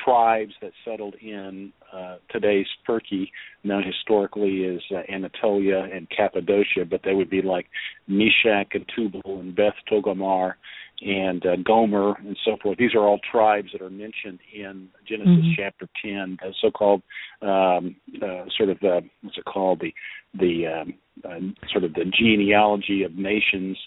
tribes 0.03 0.53
that 0.61 0.71
settled 0.85 1.15
in 1.15 1.73
uh, 1.91 2.17
today's 2.29 2.67
Turkey, 2.85 3.31
known 3.63 3.83
historically 3.83 4.65
as 4.65 4.79
uh, 4.95 5.01
Anatolia 5.11 5.87
and 5.91 6.07
Cappadocia, 6.15 6.85
but 6.89 7.01
they 7.03 7.13
would 7.13 7.29
be 7.29 7.41
like 7.41 7.65
Meshech 8.07 8.75
and 8.75 8.85
Tubal 8.95 9.39
and 9.39 9.55
Beth 9.55 9.73
Togarmah 9.91 10.53
and 11.01 11.43
uh, 11.45 11.55
Gomer 11.65 12.15
and 12.19 12.37
so 12.45 12.57
forth. 12.61 12.77
These 12.77 12.93
are 12.93 12.99
all 13.07 13.19
tribes 13.31 13.69
that 13.71 13.81
are 13.81 13.89
mentioned 13.89 14.39
in 14.53 14.89
Genesis 15.07 15.45
Mhm. 15.45 15.55
chapter 15.55 15.87
10, 16.01 16.37
the 16.41 16.53
so-called 16.61 17.01
um, 17.41 17.95
uh, 18.21 18.45
sort 18.55 18.69
of 18.69 18.83
uh, 18.83 19.01
what's 19.21 19.37
it 19.37 19.45
called 19.45 19.79
the 19.79 19.93
the 20.35 20.67
um, 20.67 20.93
uh, 21.23 21.39
sort 21.71 21.83
of 21.83 21.93
the 21.93 22.05
genealogy 22.05 23.03
of 23.03 23.15
nations 23.17 23.77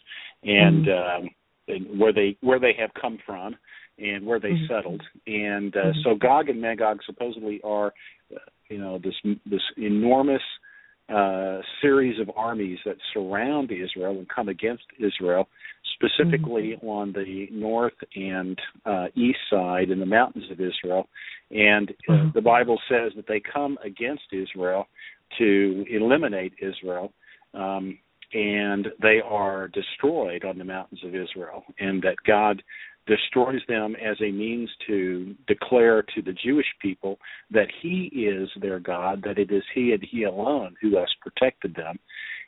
and, 0.43 0.89
um, 0.89 1.31
and 1.69 1.99
where 1.99 2.13
they 2.13 2.37
where 2.41 2.59
they 2.59 2.75
have 2.79 2.91
come 2.95 3.19
from 3.25 3.57
and 3.99 4.25
where 4.27 4.41
they 4.41 4.53
Mhm. 4.53 4.69
settled. 4.69 5.03
And 5.27 5.77
uh, 5.77 5.93
Mhm. 5.93 6.03
so 6.03 6.15
Gog 6.15 6.49
and 6.49 6.61
Magog 6.61 7.03
supposedly 7.05 7.61
are, 7.63 7.93
uh, 8.35 8.39
you 8.69 8.79
know, 8.79 8.99
this 8.99 9.19
this 9.47 9.63
enormous 9.77 10.43
uh, 11.09 11.61
series 11.81 12.19
of 12.19 12.31
armies 12.37 12.79
that 12.87 12.97
surround 13.13 13.71
Israel 13.71 14.19
and 14.19 14.29
come 14.29 14.49
against 14.49 14.85
Israel, 14.99 15.49
specifically 15.95 16.77
on 16.83 17.13
the 17.13 17.49
north 17.51 17.93
and 18.15 18.59
uh, 18.87 19.09
east 19.15 19.41
side 19.51 19.91
in 19.91 19.99
the 20.01 20.07
mountains 20.07 20.51
of 20.51 20.61
Israel. 20.61 21.09
And 21.51 21.91
uh, 22.09 22.13
Mhm. 22.13 22.33
the 22.33 22.41
Bible 22.41 22.81
says 22.89 23.13
that 23.17 23.27
they 23.27 23.41
come 23.41 23.79
against 23.85 24.33
Israel 24.33 24.89
to 25.39 25.85
eliminate 25.91 26.55
Israel. 26.61 27.13
Um, 27.53 27.99
and 28.33 28.89
they 29.01 29.21
are 29.25 29.69
destroyed 29.69 30.45
on 30.45 30.59
the 30.59 30.65
mountains 30.65 31.01
of 31.05 31.15
Israel, 31.15 31.65
and 31.79 32.03
that 32.03 32.17
God 32.27 32.63
destroys 33.07 33.61
them 33.69 33.97
as 33.97 34.17
a 34.21 34.31
means 34.31 34.71
to 34.87 35.35
declare 35.49 36.03
to 36.15 36.23
the 36.23 36.33
Jewish 36.33 36.67
people 36.81 37.19
that 37.51 37.69
He 37.83 38.05
is 38.15 38.49
their 38.61 38.79
God, 38.79 39.23
that 39.25 39.39
it 39.39 39.51
is 39.51 39.65
He 39.75 39.93
and 39.93 40.07
He 40.09 40.25
alone 40.25 40.77
who 40.81 40.97
has 40.97 41.09
protected 41.21 41.75
them. 41.75 41.99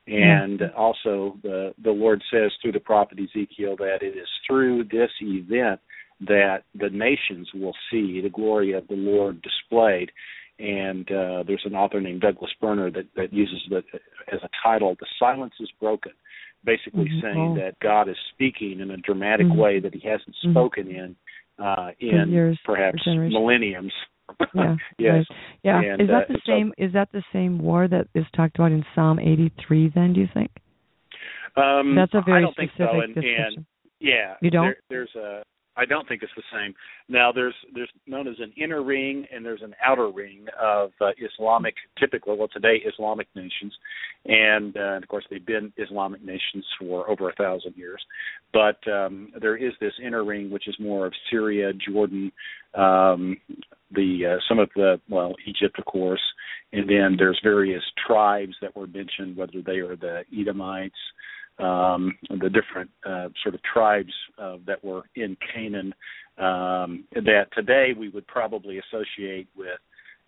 And 0.06 0.60
mm-hmm. 0.60 0.76
also, 0.76 1.36
the 1.42 1.74
the 1.82 1.90
Lord 1.90 2.22
says 2.30 2.52
through 2.60 2.72
the 2.72 2.80
prophet 2.80 3.18
Ezekiel 3.18 3.76
that 3.78 3.98
it 4.02 4.16
is 4.16 4.28
through 4.46 4.84
this 4.84 5.10
event 5.20 5.80
that 6.20 6.62
the 6.78 6.90
nations 6.90 7.48
will 7.54 7.74
see 7.90 8.20
the 8.20 8.30
glory 8.30 8.72
of 8.72 8.86
the 8.88 8.94
Lord 8.94 9.42
displayed. 9.42 10.10
And 10.58 11.10
uh, 11.10 11.42
there's 11.46 11.64
an 11.64 11.74
author 11.74 12.00
named 12.00 12.20
Douglas 12.20 12.52
Berner 12.60 12.90
that, 12.92 13.06
that 13.16 13.32
uses 13.32 13.60
the 13.68 13.82
as 14.32 14.40
a 14.44 14.48
title, 14.62 14.94
"The 15.00 15.06
Silence 15.18 15.54
is 15.58 15.68
Broken," 15.80 16.12
basically 16.64 17.06
Mhm. 17.06 17.20
saying 17.22 17.36
Oh. 17.52 17.54
that 17.56 17.78
God 17.80 18.08
is 18.08 18.16
speaking 18.32 18.78
in 18.80 18.90
a 18.92 18.96
dramatic 18.98 19.48
Mhm. 19.48 19.56
way 19.56 19.80
that 19.80 19.92
He 19.94 20.08
hasn't 20.08 20.36
Mhm. 20.44 20.52
spoken 20.52 20.88
in 20.88 21.16
uh, 21.58 21.90
in 22.00 22.30
years, 22.30 22.58
perhaps 22.64 23.04
millenniums. 23.06 23.92
Yeah. 24.54 24.76
yes. 24.98 25.26
Right. 25.28 25.38
Yeah. 25.64 25.80
And, 25.82 26.00
is 26.02 26.08
that 26.08 26.24
uh, 26.30 26.32
the 26.32 26.40
so- 26.46 26.52
same? 26.52 26.72
Is 26.78 26.92
that 26.94 27.12
the 27.12 27.22
same 27.32 27.58
war 27.58 27.86
that 27.88 28.08
is 28.14 28.24
talked 28.32 28.56
about 28.58 28.72
in 28.72 28.84
Psalm 28.94 29.18
83? 29.18 29.88
Then 29.88 30.12
do 30.14 30.20
you 30.20 30.26
think 30.32 30.50
Um, 31.56 31.94
that's 31.94 32.14
a 32.14 32.22
very 32.22 32.38
I 32.38 32.40
don't 32.40 32.56
think 32.56 32.70
specific 32.72 32.94
so. 32.94 33.00
And, 33.00 33.16
and 33.18 33.66
yeah, 34.00 34.34
You 34.40 34.50
don't? 34.50 34.64
There, 34.64 34.76
there's 34.88 35.14
a. 35.16 35.42
I 35.76 35.84
don't 35.84 36.06
think 36.06 36.22
it's 36.22 36.32
the 36.36 36.42
same. 36.52 36.74
Now 37.08 37.32
there's 37.32 37.54
there's 37.74 37.90
known 38.06 38.28
as 38.28 38.36
an 38.38 38.52
inner 38.56 38.82
ring 38.82 39.26
and 39.32 39.44
there's 39.44 39.62
an 39.62 39.74
outer 39.84 40.08
ring 40.08 40.46
of 40.60 40.90
uh, 41.00 41.10
Islamic, 41.18 41.74
typically 41.98 42.36
well 42.36 42.48
today 42.48 42.82
Islamic 42.86 43.26
nations, 43.34 43.74
and, 44.24 44.76
uh, 44.76 44.94
and 44.94 45.04
of 45.04 45.08
course 45.08 45.24
they've 45.30 45.44
been 45.44 45.72
Islamic 45.76 46.22
nations 46.24 46.64
for 46.78 47.08
over 47.10 47.30
a 47.30 47.34
thousand 47.34 47.74
years. 47.76 48.02
But 48.52 48.78
um, 48.90 49.32
there 49.40 49.56
is 49.56 49.72
this 49.80 49.92
inner 50.04 50.24
ring 50.24 50.50
which 50.50 50.68
is 50.68 50.76
more 50.78 51.06
of 51.06 51.12
Syria, 51.30 51.72
Jordan, 51.72 52.30
um, 52.74 53.36
the 53.90 54.36
uh, 54.36 54.40
some 54.48 54.58
of 54.58 54.70
the 54.76 55.00
well 55.08 55.34
Egypt 55.46 55.78
of 55.78 55.84
course, 55.86 56.22
and 56.72 56.88
then 56.88 57.16
there's 57.18 57.40
various 57.42 57.82
tribes 58.06 58.54
that 58.62 58.76
were 58.76 58.86
mentioned, 58.86 59.36
whether 59.36 59.62
they 59.64 59.78
are 59.78 59.96
the 59.96 60.22
Edomites 60.36 60.94
um, 61.58 62.16
the 62.28 62.50
different 62.50 62.90
uh, 63.06 63.28
sort 63.42 63.54
of 63.54 63.60
tribes 63.62 64.12
uh, 64.38 64.56
that 64.66 64.82
were 64.84 65.02
in 65.14 65.36
Canaan 65.54 65.94
um, 66.38 67.04
that 67.12 67.46
today 67.54 67.92
we 67.96 68.08
would 68.08 68.26
probably 68.26 68.78
associate 68.78 69.46
with 69.56 69.78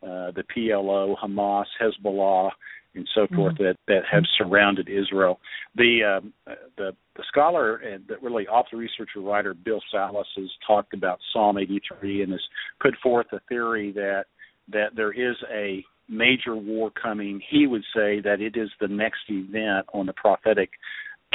uh, 0.03 0.31
the 0.33 0.45
PLO, 0.55 1.17
Hamas, 1.19 1.65
Hezbollah, 1.81 2.51
and 2.95 3.09
so 3.15 3.27
forth 3.35 3.59
that 3.59 3.77
that 3.89 4.03
have 4.11 4.23
surrounded 4.39 4.89
Israel. 4.89 5.39
The 5.75 6.19
um, 6.19 6.33
the 6.77 6.93
the 7.17 7.25
scholar 7.29 7.77
and 7.77 8.05
the 8.09 8.17
really 8.23 8.47
author, 8.47 8.77
researcher, 8.77 9.21
writer 9.21 9.53
Bill 9.53 9.81
Salus 9.91 10.27
has 10.37 10.51
talked 10.67 10.95
about 10.95 11.19
Psalm 11.33 11.59
83 11.59 12.23
and 12.23 12.33
has 12.33 12.41
put 12.81 12.95
forth 13.03 13.27
a 13.33 13.41
theory 13.49 13.93
that 13.93 14.25
that 14.73 14.97
there 14.97 15.13
is 15.13 15.37
a 15.53 15.85
major 16.09 16.57
war 16.57 16.91
coming. 16.91 17.41
He 17.51 17.67
would 17.67 17.85
say 17.95 18.21
that 18.21 18.41
it 18.41 18.57
is 18.57 18.71
the 18.81 18.89
next 18.89 19.21
event 19.29 19.87
on 19.93 20.07
the 20.07 20.13
prophetic 20.13 20.71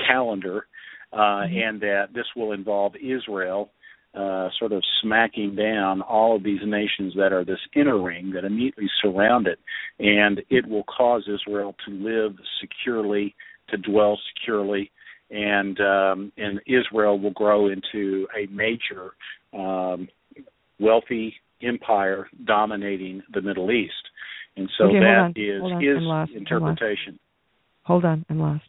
calendar, 0.07 0.67
uh, 1.13 1.17
Mm-hmm. 1.17 1.57
and 1.57 1.81
that 1.81 2.05
this 2.13 2.25
will 2.35 2.53
involve 2.53 2.93
Israel 2.95 3.69
uh, 4.13 4.49
sort 4.59 4.73
of 4.73 4.83
smacking 5.01 5.55
down 5.55 6.01
all 6.01 6.35
of 6.35 6.43
these 6.43 6.59
nations 6.65 7.13
that 7.15 7.31
are 7.31 7.45
this 7.45 7.59
inner 7.75 7.97
ring 8.01 8.31
that 8.33 8.43
immediately 8.43 8.89
surround 9.01 9.47
it, 9.47 9.57
and 9.99 10.41
it 10.49 10.67
will 10.67 10.83
cause 10.83 11.23
Israel 11.33 11.75
to 11.85 11.91
live 11.93 12.33
securely, 12.59 13.33
to 13.69 13.77
dwell 13.77 14.19
securely, 14.33 14.91
and 15.29 15.79
um, 15.79 16.31
and 16.37 16.59
Israel 16.67 17.17
will 17.19 17.31
grow 17.31 17.69
into 17.69 18.27
a 18.37 18.47
major, 18.51 19.13
um, 19.53 20.09
wealthy 20.79 21.33
empire 21.61 22.27
dominating 22.45 23.21
the 23.33 23.41
Middle 23.41 23.71
East, 23.71 23.93
and 24.57 24.69
so 24.77 24.85
Okay, 24.85 24.99
that 24.99 25.19
on, 25.19 25.33
is 25.37 25.61
hold 25.61 25.73
on, 25.73 25.83
his 25.83 25.97
I'm 25.97 26.03
lost, 26.03 26.31
I'm 26.31 26.35
lost. 26.35 26.51
interpretation. 26.51 27.19
Hold 27.83 28.03
on, 28.05 28.25
I'm 28.29 28.39
lost. 28.39 28.67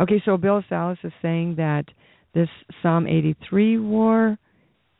Okay, 0.00 0.22
so 0.24 0.36
Bill 0.36 0.64
Salus 0.68 0.98
is 1.04 1.12
saying 1.20 1.56
that 1.56 1.84
this 2.32 2.48
Psalm 2.82 3.06
83 3.06 3.78
war 3.78 4.38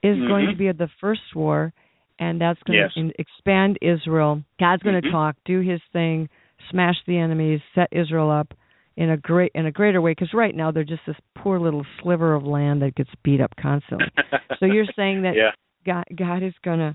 is 0.03 0.19
going 0.29 0.47
to 0.47 0.57
be 0.57 0.71
the 0.73 0.89
first 1.01 1.35
war, 1.35 1.73
and 2.19 2.41
that's 2.41 2.63
going 2.65 2.79
Yes. 2.79 2.93
to 2.95 3.13
expand 3.19 3.79
Israel. 3.81 4.43
God's 4.59 4.83
going 4.83 5.01
to 5.01 5.09
Mhm. 5.09 5.13
talk, 5.13 5.37
do 5.45 5.61
His 5.61 5.81
thing, 5.93 6.29
smash 6.71 7.03
the 7.07 7.17
enemies, 7.19 7.61
set 7.75 7.89
Israel 7.93 8.31
up 8.31 8.53
in 8.97 9.11
a 9.11 9.17
great 9.17 9.53
in 9.55 9.67
a 9.67 9.71
greater 9.73 10.01
way. 10.03 10.13
Because 10.13 10.35
right 10.35 10.55
now 10.55 10.71
they're 10.71 10.85
just 10.85 11.07
this 11.07 11.17
poor 11.35 11.59
little 11.59 11.87
sliver 12.03 12.35
of 12.35 12.45
land 12.47 12.83
that 12.83 12.95
gets 12.95 13.11
beat 13.23 13.41
up 13.41 13.55
constantly. 13.57 14.09
so 14.59 14.67
you're 14.67 14.87
saying 14.97 15.23
that 15.23 15.35
yeah. 15.35 15.53
God, 15.87 16.05
God 16.15 16.43
is 16.43 16.55
going 16.63 16.81
to 16.81 16.95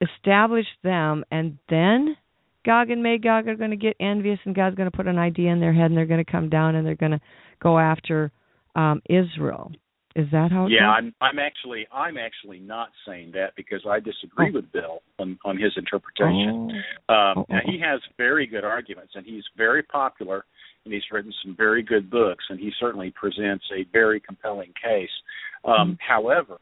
establish 0.00 0.66
them, 0.82 1.24
and 1.30 1.56
then 1.68 2.16
Gog 2.64 2.90
and 2.90 3.02
Magog 3.02 3.48
are 3.48 3.56
going 3.56 3.70
to 3.70 3.76
get 3.76 3.96
envious, 4.00 4.38
and 4.44 4.54
God's 4.54 4.76
going 4.76 4.90
to 4.90 4.96
put 4.96 5.06
an 5.06 5.18
idea 5.18 5.50
in 5.50 5.60
their 5.60 5.72
head, 5.72 5.86
and 5.86 5.96
they're 5.96 6.06
going 6.06 6.24
to 6.24 6.30
come 6.30 6.48
down 6.48 6.74
and 6.74 6.86
they're 6.86 6.94
going 6.94 7.12
to 7.12 7.20
go 7.62 7.78
after 7.78 8.32
um, 8.74 9.02
Israel. 9.08 9.70
Is 10.16 10.26
that 10.30 10.52
how? 10.52 10.66
It 10.66 10.72
Yeah, 10.72 10.86
goes? 10.86 10.94
I'm 10.96 11.14
I'm 11.20 11.38
actually 11.40 11.86
I'm 11.92 12.16
actually 12.16 12.60
not 12.60 12.88
saying 13.06 13.32
that 13.34 13.54
because 13.56 13.82
I 13.88 13.98
disagree 13.98 14.50
Oh. 14.50 14.54
with 14.54 14.70
Bill 14.72 15.02
on 15.18 15.38
on 15.44 15.58
his 15.58 15.72
interpretation. 15.76 16.70
Oh. 17.08 17.14
Um, 17.14 17.44
oh. 17.50 17.56
he 17.66 17.80
has 17.80 18.00
very 18.16 18.46
good 18.46 18.64
arguments, 18.64 19.14
and 19.16 19.26
he's 19.26 19.42
very 19.56 19.82
popular, 19.82 20.44
and 20.84 20.94
he's 20.94 21.02
written 21.10 21.32
some 21.44 21.56
very 21.56 21.82
good 21.82 22.10
books, 22.10 22.44
and 22.48 22.60
he 22.60 22.70
certainly 22.78 23.10
presents 23.10 23.64
a 23.76 23.84
very 23.92 24.20
compelling 24.20 24.72
case. 24.82 25.10
Um, 25.64 25.74
Mm-hmm. 25.74 25.92
However, 26.14 26.58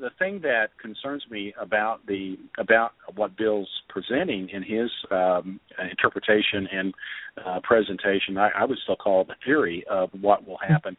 the 0.00 0.10
thing 0.18 0.40
that 0.42 0.68
concerns 0.80 1.24
me 1.30 1.52
about 1.60 2.06
the 2.06 2.36
about 2.58 2.92
what 3.16 3.36
Bill's 3.36 3.68
presenting 3.88 4.48
in 4.50 4.62
his 4.62 4.90
um, 5.10 5.60
interpretation 5.90 6.66
and 6.72 6.94
uh, 7.44 7.60
presentation, 7.62 8.36
I, 8.38 8.50
I 8.50 8.64
would 8.64 8.78
still 8.82 8.96
call 8.96 9.22
it 9.22 9.28
the 9.28 9.34
theory 9.44 9.84
of 9.90 10.10
what 10.20 10.46
will 10.46 10.58
happen, 10.58 10.96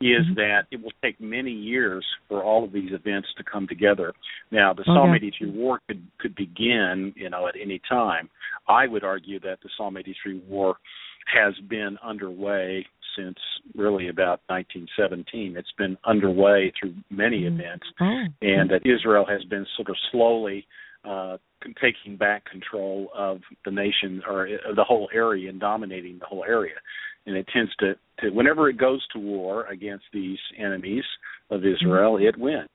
is 0.00 0.24
Mhm. 0.26 0.34
that 0.36 0.66
it 0.70 0.80
will 0.82 0.92
take 1.02 1.20
many 1.20 1.50
years 1.50 2.04
for 2.28 2.42
all 2.42 2.62
of 2.64 2.72
these 2.72 2.92
events 2.92 3.28
to 3.36 3.42
come 3.44 3.66
together. 3.66 4.14
Now, 4.50 4.72
the 4.72 4.84
Psalm 4.84 5.10
Okay. 5.10 5.16
83 5.16 5.50
war 5.50 5.80
could 5.88 6.02
could 6.18 6.34
begin, 6.34 7.12
you 7.16 7.30
know, 7.30 7.46
at 7.48 7.56
any 7.56 7.80
time. 7.80 8.30
I 8.68 8.86
would 8.86 9.04
argue 9.04 9.40
that 9.40 9.60
the 9.62 9.68
Psalm 9.76 9.96
83 9.96 10.38
war 10.46 10.76
has 11.26 11.54
been 11.68 11.98
underway 12.02 12.86
since 13.18 13.38
really 13.74 14.08
about 14.08 14.40
1917. 14.46 15.56
It's 15.56 15.72
been 15.76 15.96
underway 16.04 16.72
through 16.78 16.94
many 17.10 17.40
Mm. 17.42 17.58
events, 17.58 17.86
Oh. 18.00 18.24
and 18.42 18.70
that 18.70 18.86
Israel 18.86 19.24
has 19.26 19.42
been 19.44 19.66
sort 19.76 19.88
of 19.90 19.96
slowly 20.10 20.66
uh, 21.04 21.38
taking 21.80 22.16
back 22.16 22.44
control 22.44 23.10
of 23.14 23.40
the 23.64 23.70
nation 23.70 24.22
or 24.28 24.46
uh, 24.48 24.74
the 24.74 24.84
whole 24.84 25.08
area 25.12 25.48
and 25.48 25.58
dominating 25.60 26.18
the 26.18 26.26
whole 26.26 26.44
area. 26.44 26.74
And 27.26 27.36
it 27.36 27.46
tends 27.48 27.74
to, 27.76 27.96
to 28.20 28.30
whenever 28.30 28.68
it 28.68 28.76
goes 28.78 29.06
to 29.12 29.18
war 29.18 29.66
against 29.66 30.04
these 30.12 30.38
enemies 30.56 31.04
of 31.50 31.64
Israel, 31.64 32.16
it 32.18 32.36
wins. 32.36 32.68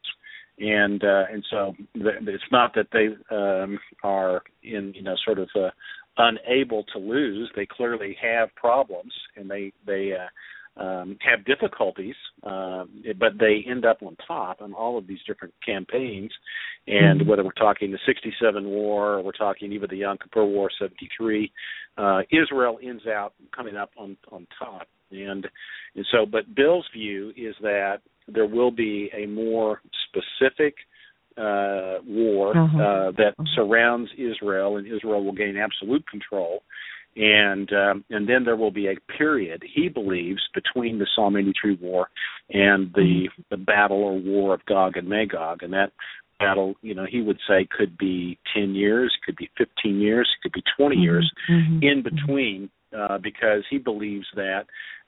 And 0.60 1.04
uh, 1.04 1.26
and 1.32 1.44
so 1.50 1.76
th- 1.96 2.16
it's 2.28 2.52
not 2.52 2.74
that 2.76 2.88
they 2.92 3.08
um, 3.36 3.80
are 4.04 4.44
in 4.64 4.94
you 4.96 5.02
know 5.02 5.16
sort 5.26 5.40
of 5.40 5.50
uh, 5.56 5.72
unable 6.18 6.84
to 6.94 7.00
lose. 7.00 7.50
They 7.56 7.66
clearly 7.66 8.18
have 8.22 8.54
problems, 8.56 9.14
and 9.36 9.50
they 9.50 9.74
they 9.86 10.14
uh, 10.14 10.82
um, 10.82 11.18
have 11.22 11.46
difficulties, 11.46 12.16
uh, 12.44 12.86
but 13.20 13.38
they 13.40 13.64
end 13.68 13.86
up 13.86 13.98
on 14.02 14.18
top 14.28 14.62
on 14.62 14.74
all 14.74 14.98
of 14.98 15.08
these 15.08 15.20
different 15.28 15.54
campaigns. 15.66 16.32
And 16.88 17.22
Mhm. 17.22 17.28
whether 17.28 17.44
we're 17.44 17.52
talking 17.52 17.92
the 17.92 18.00
'67 18.06 18.70
war, 18.70 19.16
or 19.16 19.22
we're 19.22 19.32
talking 19.32 19.72
even 19.72 19.90
the 19.90 19.98
Yom 19.98 20.18
Kippur 20.18 20.46
War 20.46 20.70
'73, 20.72 21.52
uh, 21.98 22.24
Israel 22.32 22.80
ends 22.82 23.06
out 23.08 23.34
coming 23.52 23.76
up 23.76 23.92
on 23.98 24.18
on 24.32 24.48
top. 24.58 24.88
And 25.12 25.48
and 25.96 26.06
so, 26.12 26.26
but 26.26 26.56
Bill's 26.56 26.88
view 26.94 27.34
is 27.36 27.56
that 27.62 28.02
there 28.28 28.48
will 28.48 28.72
be 28.72 29.12
a 29.14 29.26
more 29.28 29.82
specific 30.08 30.76
uh, 31.38 32.00
war 32.06 32.56
Uh-huh. 32.58 32.78
uh, 32.82 33.12
that 33.12 33.34
Uh-huh. 33.38 33.46
surrounds 33.56 34.10
Israel, 34.18 34.78
and 34.78 34.86
Israel 34.88 35.24
will 35.24 35.34
gain 35.34 35.58
absolute 35.58 36.06
control. 36.08 36.64
And 37.16 37.72
um, 37.74 38.04
and 38.10 38.28
then 38.28 38.44
there 38.44 38.56
will 38.56 38.72
be 38.72 38.88
a 38.88 38.96
period 39.18 39.62
he 39.64 39.88
believes 39.88 40.42
between 40.54 40.98
the 40.98 41.06
Psalm 41.16 41.38
83 41.38 41.76
war 41.80 42.10
and 42.50 42.92
the 42.96 43.30
the 43.52 43.58
battle 43.58 44.02
or 44.04 44.18
war 44.18 44.56
of 44.56 44.66
Gog 44.66 44.98
and 44.98 45.08
Magog, 45.08 45.62
and 45.62 45.74
that 45.74 45.92
battle, 46.40 46.74
you 46.82 46.96
know, 46.96 47.06
he 47.06 47.22
would 47.22 47.38
say 47.48 47.68
could 47.70 47.96
be 47.98 48.40
10 48.56 48.74
years, 48.74 49.16
could 49.24 49.36
be 49.36 49.50
15 49.58 50.02
years, 50.02 50.28
could 50.42 50.52
be 50.52 50.64
20 50.76 50.96
years 50.98 51.32
Mhm. 51.48 51.84
in 51.84 52.02
between 52.02 52.70
uh, 52.98 53.18
because 53.18 53.64
he 53.70 53.78
believes 53.78 54.26
that 54.36 54.66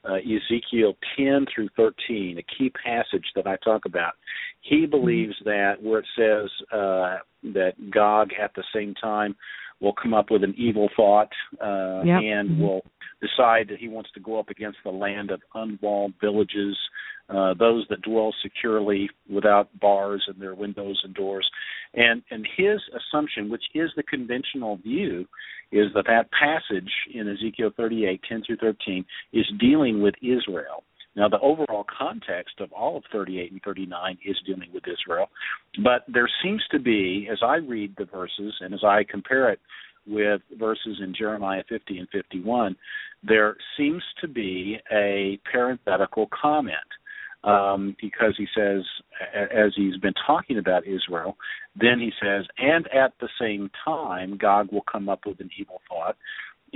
uh, 0.08 0.16
Ezekiel 0.16 0.96
10 1.16 1.46
through 1.54 1.68
13, 1.76 2.38
a 2.38 2.42
key 2.42 2.70
passage 2.70 3.24
that 3.34 3.46
I 3.46 3.56
talk 3.64 3.86
about, 3.86 4.12
he 4.60 4.86
believes 4.86 5.34
that 5.44 5.82
where 5.82 6.00
it 6.00 6.06
says 6.16 6.50
uh, 6.72 7.16
that 7.54 7.72
Gog 7.90 8.30
at 8.40 8.54
the 8.54 8.64
same 8.74 8.94
time 8.94 9.36
will 9.80 9.92
come 9.92 10.14
up 10.14 10.30
with 10.30 10.42
an 10.42 10.54
evil 10.56 10.88
thought 10.96 11.30
uh, 11.60 12.02
Yep. 12.04 12.20
and 12.22 12.60
will 12.60 12.82
decide 13.20 13.68
that 13.68 13.78
he 13.78 13.88
wants 13.88 14.10
to 14.12 14.20
go 14.20 14.38
up 14.38 14.48
against 14.50 14.78
the 14.84 14.90
land 14.90 15.30
of 15.30 15.40
unwalled 15.54 16.12
villages, 16.20 16.76
uh, 17.28 17.54
those 17.54 17.86
that 17.90 18.02
dwell 18.02 18.32
securely 18.42 19.10
without 19.28 19.68
bars 19.80 20.24
in 20.32 20.38
their 20.38 20.54
windows 20.54 21.00
and 21.04 21.14
doors. 21.14 21.48
And 21.94 22.22
and 22.30 22.46
his 22.56 22.80
assumption, 22.94 23.48
which 23.48 23.64
is 23.74 23.90
the 23.96 24.02
conventional 24.02 24.76
view, 24.76 25.26
is 25.72 25.86
that 25.94 26.06
that 26.06 26.28
passage 26.30 26.90
in 27.12 27.28
Ezekiel 27.28 27.70
38, 27.76 28.20
10 28.28 28.42
through 28.46 28.56
13, 28.56 29.04
is 29.32 29.46
dealing 29.58 30.02
with 30.02 30.14
Israel. 30.22 30.84
Now, 31.16 31.28
the 31.28 31.40
overall 31.40 31.84
context 31.98 32.60
of 32.60 32.72
all 32.72 32.98
of 32.98 33.04
38 33.10 33.50
and 33.50 33.62
39 33.62 34.18
is 34.24 34.36
dealing 34.46 34.70
with 34.72 34.84
Israel, 34.86 35.28
but 35.82 36.04
there 36.08 36.28
seems 36.42 36.62
to 36.70 36.78
be, 36.78 37.28
as 37.32 37.38
I 37.42 37.56
read 37.56 37.94
the 37.96 38.04
verses 38.04 38.54
and 38.60 38.74
as 38.74 38.84
I 38.84 39.04
compare 39.10 39.50
it 39.50 39.60
with 40.06 40.42
verses 40.58 40.98
in 41.02 41.14
Jeremiah 41.16 41.64
50 41.68 41.98
and 41.98 42.08
51, 42.10 42.76
there 43.26 43.56
seems 43.76 44.02
to 44.20 44.28
be 44.28 44.78
a 44.92 45.40
parenthetical 45.50 46.28
comment 46.38 46.76
um, 47.44 47.96
because 48.00 48.34
he 48.36 48.46
says, 48.56 48.82
as 49.34 49.72
he's 49.74 49.96
been 49.98 50.14
talking 50.26 50.58
about 50.58 50.86
Israel, 50.86 51.36
then 51.80 51.98
he 51.98 52.10
says, 52.22 52.44
and 52.58 52.86
at 52.88 53.12
the 53.20 53.28
same 53.40 53.70
time, 53.84 54.36
God 54.36 54.70
will 54.72 54.84
come 54.90 55.08
up 55.08 55.20
with 55.26 55.40
an 55.40 55.50
evil 55.58 55.80
thought 55.88 56.16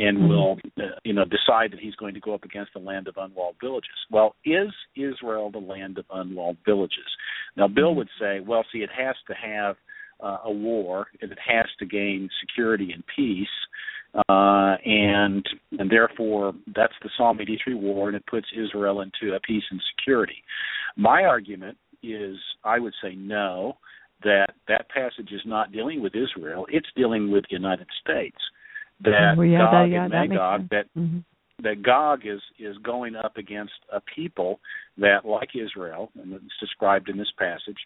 and 0.01 0.19
Mhm. 0.19 0.29
will, 0.29 0.61
uh, 0.81 0.99
you 1.05 1.13
know, 1.13 1.25
decide 1.25 1.71
that 1.73 1.81
he's 1.81 1.95
going 1.97 2.15
to 2.15 2.21
go 2.21 2.33
up 2.33 2.45
against 2.45 2.73
the 2.73 2.79
land 2.79 3.07
of 3.07 3.17
unwalled 3.19 3.57
villages. 3.61 4.07
Well, 4.11 4.35
is 4.45 4.73
Israel 4.97 5.51
the 5.51 5.59
land 5.59 5.99
of 5.99 6.07
unwalled 6.11 6.57
villages? 6.65 7.17
Now, 7.57 7.69
Bill 7.69 7.95
would 7.95 8.09
say, 8.19 8.41
well, 8.41 8.65
see, 8.73 8.83
it 8.83 8.91
has 8.91 9.17
to 9.27 9.35
have 9.35 9.77
uh, 10.21 10.39
a 10.45 10.51
war, 10.51 11.09
and 11.21 11.31
it 11.33 11.39
has 11.39 11.67
to 11.79 11.87
gain 11.87 12.29
security 12.41 12.93
and 12.93 13.03
peace, 13.07 13.49
uh, 14.29 14.77
and 14.85 15.49
and 15.79 15.91
therefore 15.91 16.55
that's 16.75 16.99
the 17.03 17.11
Psalm 17.17 17.41
83 17.41 17.75
war, 17.75 18.09
and 18.09 18.17
it 18.17 18.27
puts 18.27 18.47
Israel 18.53 19.01
into 19.01 19.35
a 19.35 19.41
peace 19.41 19.65
and 19.71 19.81
security. 19.97 20.43
My 20.97 21.25
argument 21.25 21.79
is, 22.03 22.37
I 22.65 22.79
would 22.79 22.95
say 23.03 23.15
no, 23.15 23.79
that 24.23 24.55
that 24.69 24.89
passage 24.91 25.33
is 25.33 25.43
not 25.47 25.73
dealing 25.73 26.03
with 26.03 26.15
Israel; 26.15 26.67
it's 26.71 26.89
dealing 26.97 27.31
with 27.31 27.45
the 27.49 27.57
United 27.57 27.89
States. 28.01 28.37
That 29.03 29.37
Well, 29.37 29.47
yeah, 29.47 29.59
Gog 29.59 29.73
that- 29.73 29.89
yeah, 29.91 30.05
and 30.05 30.13
that 30.13 30.29
Magog, 30.29 30.61
sense. 30.61 30.71
that 30.71 30.87
Mhm. 30.97 31.25
that 31.61 31.83
Gog 31.83 32.25
is 32.27 32.41
is 32.59 32.77
going 32.79 33.15
up 33.17 33.37
against 33.37 33.75
a 33.91 34.01
people 34.01 34.61
that, 34.99 35.25
like 35.27 35.55
Israel, 35.55 36.11
and 36.21 36.33
it's 36.35 36.59
described 36.59 37.09
in 37.09 37.17
this 37.19 37.31
passage, 37.33 37.79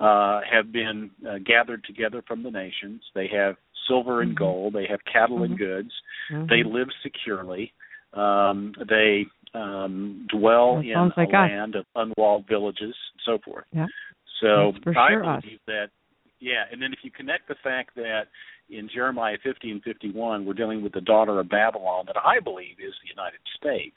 uh, 0.00 0.40
have 0.42 0.70
been 0.72 1.10
uh, 1.26 1.38
gathered 1.38 1.84
together 1.84 2.22
from 2.22 2.42
the 2.42 2.50
nations. 2.50 3.02
They 3.14 3.26
have 3.28 3.56
silver 3.86 4.20
and 4.20 4.32
Mhm. 4.32 4.38
gold. 4.38 4.72
They 4.74 4.86
have 4.86 5.04
cattle 5.04 5.38
Mhm. 5.38 5.44
and 5.46 5.58
goods. 5.58 6.02
Mhm. 6.30 6.48
They 6.48 6.62
live 6.62 6.88
securely. 7.02 7.72
Um, 8.12 8.74
they 8.78 9.26
um, 9.54 10.26
dwell 10.30 10.76
That 10.76 10.86
in 10.86 10.94
sounds 10.94 11.12
a 11.14 11.20
like 11.20 11.28
us. 11.28 11.34
land 11.34 11.74
of 11.74 11.84
unwalled 11.94 12.46
villages 12.46 12.96
and 13.12 13.20
so 13.22 13.36
forth. 13.38 13.66
Yeah. 13.72 13.86
So 14.40 14.72
I 14.96 15.10
sure 15.10 15.24
us. 15.26 15.44
that, 15.66 15.90
yeah. 16.40 16.64
And 16.72 16.80
then 16.80 16.94
if 16.94 17.04
you 17.04 17.10
connect 17.10 17.48
the 17.48 17.54
fact 17.56 17.94
that 17.96 18.28
in 18.72 18.88
Jeremiah 18.92 19.36
50 19.42 19.70
and 19.70 19.82
51, 19.82 20.44
we're 20.44 20.54
dealing 20.54 20.82
with 20.82 20.92
the 20.92 21.00
daughter 21.00 21.38
of 21.38 21.48
Babylon, 21.48 22.04
that 22.06 22.16
I 22.16 22.40
believe 22.40 22.76
is 22.78 22.94
the 23.02 23.10
United 23.10 23.40
States, 23.56 23.96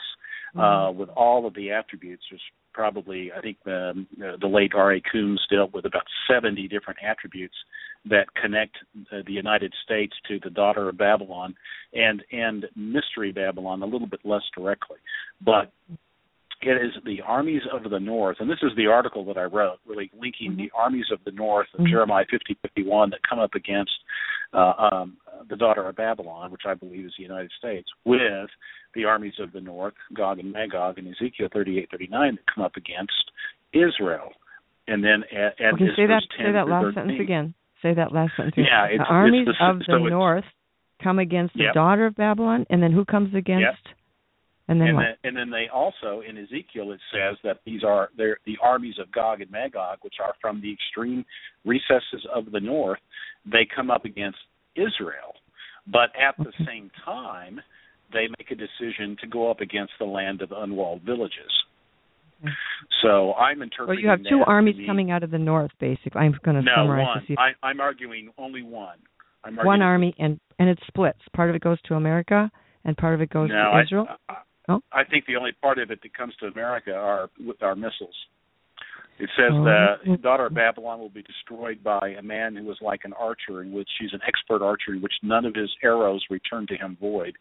uh, 0.55 0.59
Mm-hmm. 0.59 0.99
with 0.99 1.09
all 1.09 1.45
of 1.45 1.53
the 1.53 1.71
attributes. 1.71 2.23
There's 2.29 2.41
probably, 2.73 3.31
I 3.31 3.41
think, 3.41 3.57
um, 3.65 4.07
uh, 4.21 4.37
the 4.39 4.47
late 4.47 4.73
R.A. 4.75 5.01
Coombes 5.01 5.41
dealt 5.49 5.73
with 5.73 5.85
about 5.85 6.03
70 6.29 6.67
different 6.67 6.99
attributes 7.03 7.55
that 8.09 8.25
connect 8.41 8.77
uh, 9.11 9.17
the 9.25 9.33
United 9.33 9.73
States 9.83 10.13
to 10.27 10.39
the 10.43 10.49
daughter 10.49 10.89
of 10.89 10.97
Babylon, 10.97 11.55
and 11.93 12.23
and 12.31 12.65
mystery 12.75 13.31
Babylon 13.31 13.81
a 13.81 13.85
little 13.85 14.07
bit 14.07 14.19
less 14.23 14.43
directly, 14.55 14.97
but 15.43 15.71
it 16.61 16.81
is 16.83 16.91
the 17.05 17.21
armies 17.21 17.61
of 17.71 17.89
the 17.89 17.99
north, 17.99 18.37
and 18.39 18.49
this 18.49 18.59
is 18.63 18.71
the 18.75 18.87
article 18.87 19.23
that 19.25 19.37
I 19.37 19.43
wrote, 19.43 19.79
really 19.85 20.09
linking 20.19 20.55
the 20.55 20.71
armies 20.75 21.05
of 21.11 21.19
the 21.25 21.31
north 21.31 21.67
of 21.73 21.81
Mhm. 21.81 21.89
Jeremiah 21.89 22.25
50, 22.29 22.55
51 22.61 23.09
that 23.11 23.21
come 23.23 23.39
up 23.39 23.55
against 23.55 23.91
uh, 24.53 24.89
um, 24.91 25.17
the 25.49 25.55
daughter 25.57 25.85
of 25.87 25.95
Babylon, 25.97 26.49
which 26.49 26.65
I 26.65 26.75
believe 26.75 27.05
is 27.05 27.13
the 27.17 27.23
United 27.23 27.51
States, 27.57 27.89
with 28.05 28.49
the 28.93 29.03
armies 29.03 29.37
of 29.39 29.51
the 29.51 29.59
north, 29.59 29.95
Gog 30.13 30.39
and 30.39 30.51
Magog, 30.53 30.97
and 30.97 31.07
Ezekiel 31.13 31.49
38, 31.51 31.89
39 31.91 32.35
that 32.35 32.45
come 32.53 32.63
up 32.63 32.77
against 32.77 33.31
Israel. 33.73 34.31
And 34.87 35.03
then 35.03 35.23
at, 35.31 35.59
at 35.59 35.73
Okay, 35.73 35.87
say 35.95 36.05
that 36.05 36.21
verse 36.21 36.27
10 36.37 36.45
say 36.45 36.51
that 36.53 36.69
last 36.69 36.83
13. 36.83 36.93
sentence 36.93 37.19
again. 37.19 37.53
Say 37.81 37.93
that 37.95 38.11
last 38.13 38.31
sentence. 38.37 38.55
Yeah, 38.57 38.87
the 38.97 39.03
armies 39.03 39.47
the- 39.47 39.65
of 39.65 39.79
the 39.79 39.85
so 39.85 39.97
north 39.97 40.45
come 41.03 41.19
against 41.19 41.53
the 41.55 41.63
Yep. 41.63 41.73
daughter 41.73 42.05
of 42.05 42.15
Babylon, 42.15 42.65
and 42.69 42.81
then 42.81 42.91
who 42.93 43.03
comes 43.03 43.33
against? 43.35 43.81
And 44.67 44.81
then 44.81 44.87
and 44.89 44.97
then, 44.97 45.15
and 45.23 45.37
then 45.37 45.49
they 45.51 45.67
also 45.71 46.21
in 46.27 46.37
Ezekiel 46.37 46.91
it 46.91 46.99
says 47.13 47.37
that 47.43 47.59
these 47.65 47.83
are 47.83 48.09
they're 48.17 48.37
the 48.45 48.57
armies 48.63 48.95
of 48.99 49.11
Gog 49.11 49.41
and 49.41 49.51
Magog, 49.51 49.99
which 50.01 50.15
are 50.23 50.33
from 50.41 50.59
the 50.61 50.73
extreme 50.73 51.23
recesses 51.65 52.25
of 52.33 52.51
the 52.51 52.59
north. 52.59 52.99
They 53.45 53.67
come 53.75 53.91
up 53.91 54.05
against 54.05 54.39
Israel, 54.75 55.35
but 55.85 56.09
at 56.19 56.35
the 56.37 56.49
Okay. 56.49 56.65
same 56.65 56.89
time, 57.03 57.61
they 58.11 58.27
make 58.39 58.49
a 58.49 58.55
decision 58.55 59.15
to 59.21 59.27
go 59.27 59.51
up 59.51 59.61
against 59.61 59.93
the 59.99 60.05
land 60.05 60.41
of 60.41 60.51
unwalled 60.51 61.01
villages. 61.03 61.51
Okay. 62.43 62.51
So 63.01 63.33
I'm 63.35 63.61
interpreting. 63.61 64.03
Well, 64.03 64.03
you 64.03 64.09
have 64.09 64.23
two 64.27 64.43
armies 64.45 64.77
mean- 64.77 64.87
coming 64.87 65.11
out 65.11 65.21
of 65.23 65.31
the 65.31 65.37
north, 65.37 65.71
basically. 65.79 66.21
I'm 66.21 66.37
going 66.43 66.57
to 66.57 66.63
No, 66.63 66.73
summarize 66.75 67.05
one. 67.05 67.25
see. 67.27 67.35
I, 67.37 67.51
I'm 67.63 67.79
arguing 67.79 68.31
only 68.37 68.63
one. 68.63 68.97
I'm 69.43 69.55
one 69.57 69.81
army, 69.83 70.15
and 70.17 70.39
and 70.57 70.69
it 70.69 70.79
splits. 70.87 71.19
Part 71.35 71.49
of 71.51 71.55
it 71.55 71.61
goes 71.61 71.79
to 71.83 71.93
America, 71.93 72.49
and 72.83 72.97
part 72.97 73.13
of 73.13 73.21
it 73.21 73.29
goes 73.29 73.49
no, 73.49 73.71
to 73.73 73.81
Israel. 73.83 74.07
I, 74.27 74.33
I, 74.33 74.37
Oh. 74.67 74.81
I 74.91 75.03
think 75.03 75.25
the 75.25 75.35
only 75.35 75.51
part 75.61 75.77
of 75.79 75.91
it 75.91 75.99
that 76.01 76.13
comes 76.13 76.33
to 76.39 76.47
America 76.47 76.93
are 76.93 77.29
with 77.39 77.61
our 77.61 77.75
missiles. 77.75 78.15
It 79.17 79.29
says 79.37 79.51
Oh. 79.53 79.63
the 80.05 80.17
daughter 80.17 80.47
of 80.47 80.53
Babylon 80.53 80.99
will 80.99 81.09
be 81.09 81.21
destroyed 81.23 81.81
by 81.83 82.15
a 82.19 82.21
man 82.21 82.55
who 82.55 82.69
is 82.71 82.77
like 82.81 83.01
an 83.05 83.13
archer, 83.13 83.61
in 83.61 83.71
which 83.71 83.89
he's 83.99 84.11
an 84.13 84.19
expert 84.27 84.61
archer, 84.61 84.93
in 84.93 85.01
which 85.01 85.13
none 85.23 85.45
of 85.45 85.55
his 85.55 85.69
arrows 85.83 86.21
return 86.29 86.67
to 86.67 86.75
him 86.75 86.97
void. 86.99 87.35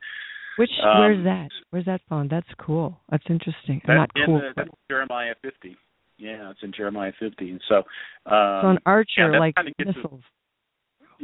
Which 0.57 0.71
um, 0.85 1.01
where's 1.01 1.25
that? 1.25 1.49
Where's 1.71 1.87
that 1.87 2.01
found? 2.09 2.31
That's 2.31 2.47
cool. 2.59 3.01
That's 3.11 3.25
interesting. 3.29 3.83
That's 3.87 3.97
Not 3.99 4.11
in 4.15 4.27
cool. 4.27 4.39
the, 4.39 4.53
but- 4.55 4.67
that's 4.67 4.77
Jeremiah 4.89 5.35
50. 5.43 5.77
Yeah, 6.17 6.51
it's 6.53 6.61
in 6.63 6.73
Jeremiah 6.73 7.11
50, 7.19 7.51
and 7.51 7.61
so. 7.69 7.79
Um, 7.79 8.61
so 8.63 8.69
an 8.69 8.79
archer 8.87 9.33
that 9.33 9.41
like 9.41 9.57
kinda 9.57 9.73
gets 9.77 9.91
us- 9.91 9.97
missiles. 9.97 10.23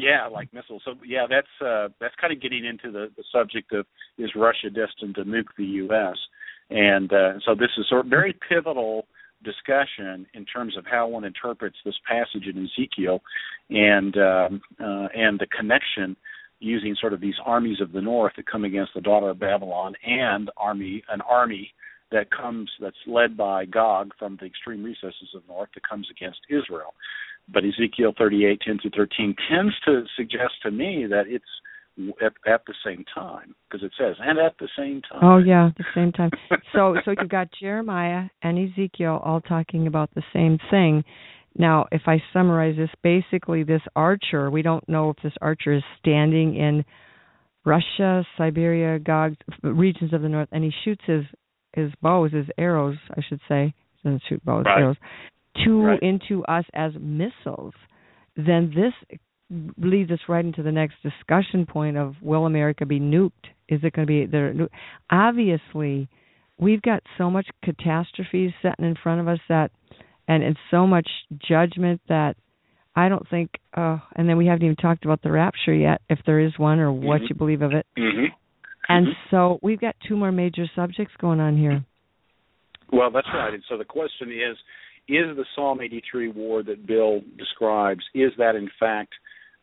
Yeah, 0.01 0.29
like 0.29 0.53
missiles. 0.55 0.83
So 0.85 0.95
yeah, 1.05 1.27
that's 1.29 1.47
uh, 1.61 1.89
that's 2.01 2.15
kind 2.21 2.33
of 2.33 2.41
getting 2.41 2.65
into 2.65 2.91
the, 2.91 3.11
the 3.17 3.25
subject 3.31 3.73
of 3.73 3.87
is 4.17 4.31
Russia 4.35 4.71
destined 4.71 5.17
to 5.17 5.25
nuke 5.25 5.53
the 5.59 5.65
U.S. 5.65 6.17
and 6.71 7.13
uh, 7.13 7.33
so 7.45 7.55
this 7.55 7.71
is 7.77 7.87
sort 7.89 8.07
of 8.07 8.11
very 8.11 8.35
pivotal 8.49 9.07
discussion 9.45 10.27
in 10.35 10.45
terms 10.45 10.77
of 10.77 10.85
how 10.91 11.09
one 11.09 11.25
interprets 11.25 11.77
this 11.85 11.97
passage 12.09 12.47
in 12.47 12.67
Ezekiel, 12.67 13.21
and 13.69 14.17
um, 14.17 14.61
uh, 14.81 15.09
and 15.15 15.39
the 15.39 15.47
connection 15.47 16.17
using 16.61 16.97
sort 16.99 17.13
of 17.13 17.21
these 17.21 17.37
armies 17.45 17.81
of 17.81 17.93
the 17.93 18.01
north 18.01 18.33
that 18.37 18.47
come 18.47 18.65
against 18.65 18.93
the 18.95 19.01
daughter 19.01 19.31
of 19.31 19.39
Babylon 19.39 19.95
and 20.07 20.51
army 20.57 21.03
an 21.11 21.21
army 21.23 21.73
that 22.11 22.31
comes 22.31 22.71
that's 22.81 22.97
led 23.07 23.37
by 23.37 23.65
Gog 23.65 24.13
from 24.19 24.37
the 24.41 24.47
extreme 24.47 24.83
recesses 24.83 25.31
of 25.35 25.43
the 25.47 25.53
north 25.53 25.71
that 25.75 25.89
comes 25.89 26.09
against 26.11 26.41
Israel. 26.49 26.95
But 27.53 27.65
Ezekiel 27.65 28.15
38, 28.17 28.61
10 28.65 28.79
to 28.83 28.91
13 28.91 29.35
tends 29.51 29.75
to 29.85 30.05
suggest 30.17 30.55
to 30.63 30.71
me 30.71 31.07
that 31.09 31.25
it's 31.27 31.45
at, 32.23 32.33
at 32.47 32.63
the 32.67 32.75
same 32.85 33.05
time 33.15 33.55
because 33.69 33.85
it 33.85 33.93
says 33.99 34.17
and 34.21 34.39
at 34.39 34.55
the 34.59 34.69
same 34.77 35.03
time. 35.03 35.21
Oh 35.23 35.39
yeah, 35.39 35.67
at 35.67 35.77
the 35.77 35.85
same 35.95 36.13
time. 36.13 36.31
so 36.73 36.97
so 37.05 37.13
you've 37.19 37.29
got 37.29 37.49
Jeremiah 37.61 38.29
and 38.43 38.71
Ezekiel 38.71 39.21
all 39.25 39.41
talking 39.41 39.87
about 39.87 40.11
the 40.15 40.23
same 40.33 40.59
thing. 40.71 41.05
Now, 41.57 41.87
if 41.91 42.03
I 42.07 42.23
summarize 42.33 42.77
this, 42.77 42.91
basically 43.03 43.65
this 43.65 43.83
archer, 43.97 44.51
we 44.51 44.63
don't 44.63 44.89
know 44.89 45.11
if 45.11 45.17
this 45.23 45.33
archer 45.43 45.73
is 45.73 45.83
standing 45.99 46.55
in 46.55 46.85
Russia, 47.65 48.25
Siberia, 48.39 48.99
Gog 49.01 49.35
regions 49.63 50.13
of 50.13 50.23
the 50.23 50.29
north, 50.29 50.49
and 50.53 50.65
he 50.65 50.73
shoots 50.85 51.03
his 51.07 51.25
his 51.75 51.91
bows, 52.03 52.33
his 52.33 52.47
arrows, 52.59 52.97
I 53.17 53.21
should 53.29 53.41
say, 53.49 53.75
he 54.03 54.09
doesn't 54.09 54.23
shoot 54.29 54.45
bows, 54.45 54.65
right. 54.67 54.81
arrows, 54.81 54.97
to 55.65 55.83
right. 55.83 56.03
into 56.03 56.45
us 56.45 56.65
as 56.75 56.93
missiles. 57.01 57.75
Then 58.37 58.73
this 58.75 59.19
leads 59.79 60.11
us 60.11 60.21
right 60.29 60.45
into 60.45 60.63
the 60.63 60.73
next 60.73 60.95
discussion 61.03 61.67
point 61.67 61.97
of 61.97 62.15
will 62.23 62.47
America 62.47 62.87
be 62.87 63.01
nuked? 63.01 63.33
Is 63.69 63.81
it 63.83 63.93
going 63.93 64.07
to 64.07 64.11
be 64.11 64.27
there? 64.27 64.55
Obviously, 65.11 66.09
we've 66.59 66.83
got 66.83 67.03
so 67.19 67.31
much 67.31 67.47
catastrophes 67.65 68.53
sitting 68.63 68.85
in 68.85 68.95
front 69.03 69.21
of 69.21 69.29
us 69.29 69.39
that, 69.49 69.71
and 70.29 70.43
and 70.43 70.57
so 70.71 70.87
much 70.87 71.09
judgment 71.49 72.01
that 72.09 72.37
I 72.95 73.09
don't 73.09 73.29
think. 73.29 73.51
Uh, 73.75 73.99
and 74.15 74.29
then 74.29 74.37
we 74.37 74.47
haven't 74.47 74.65
even 74.65 74.77
talked 74.77 75.05
about 75.05 75.23
the 75.23 75.33
rapture 75.33 75.75
yet, 75.75 76.03
if 76.09 76.19
there 76.27 76.41
is 76.41 76.53
one, 76.59 76.79
or 76.79 76.93
what 76.93 77.17
mm-hmm. 77.17 77.27
you 77.31 77.35
believe 77.35 77.63
of 77.63 77.73
it. 77.73 77.87
Mm-hmm. 77.99 78.27
And 78.89 79.07
mm-hmm. 79.07 79.31
so 79.31 79.59
we've 79.63 79.81
got 79.81 79.97
two 80.07 80.17
more 80.17 80.33
major 80.33 80.67
subjects 80.75 81.15
going 81.21 81.41
on 81.41 81.57
here. 81.57 81.85
Well, 82.93 83.11
that's 83.11 83.29
right. 83.33 83.55
And 83.55 83.63
so 83.69 83.79
the 83.79 83.85
question 83.85 84.31
is: 84.31 84.57
Is 85.11 85.37
the 85.37 85.45
Psalm 85.57 85.81
83 85.81 86.29
war 86.29 86.63
that 86.63 86.87
Bill 86.87 87.21
describes 87.37 88.01
is 88.15 88.31
that 88.39 88.55
in 88.55 88.71
fact 88.79 89.13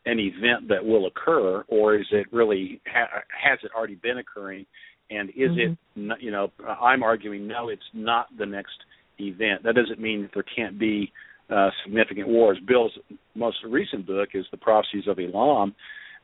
an 0.05 0.19
event 0.19 0.67
that 0.67 0.83
will 0.83 1.07
occur, 1.07 1.63
or 1.69 1.95
is 1.95 2.05
it 2.11 2.27
really 2.33 2.81
ha- 2.85 3.21
has 3.29 3.57
it 3.63 3.71
already 3.75 3.95
been 3.95 4.17
occurring? 4.17 4.65
And 5.09 5.29
is 5.29 5.51
mm-hmm. 5.51 6.11
it, 6.11 6.17
you 6.21 6.31
know, 6.31 6.51
I'm 6.67 7.01
arguing 7.01 7.47
no, 7.47 7.69
it's 7.69 7.81
not 7.93 8.27
the 8.37 8.45
next 8.45 8.75
event. 9.19 9.63
That 9.63 9.75
doesn't 9.75 10.01
mean 10.01 10.23
that 10.23 10.31
there 10.33 10.43
can't 10.53 10.77
be 10.77 11.13
uh, 11.49 11.69
significant 11.85 12.27
wars. 12.27 12.57
Bill's 12.67 12.91
most 13.33 13.57
recent 13.65 14.05
book 14.05 14.29
is 14.33 14.45
the 14.51 14.57
Prophecies 14.57 15.05
of 15.07 15.17
Elam, 15.17 15.73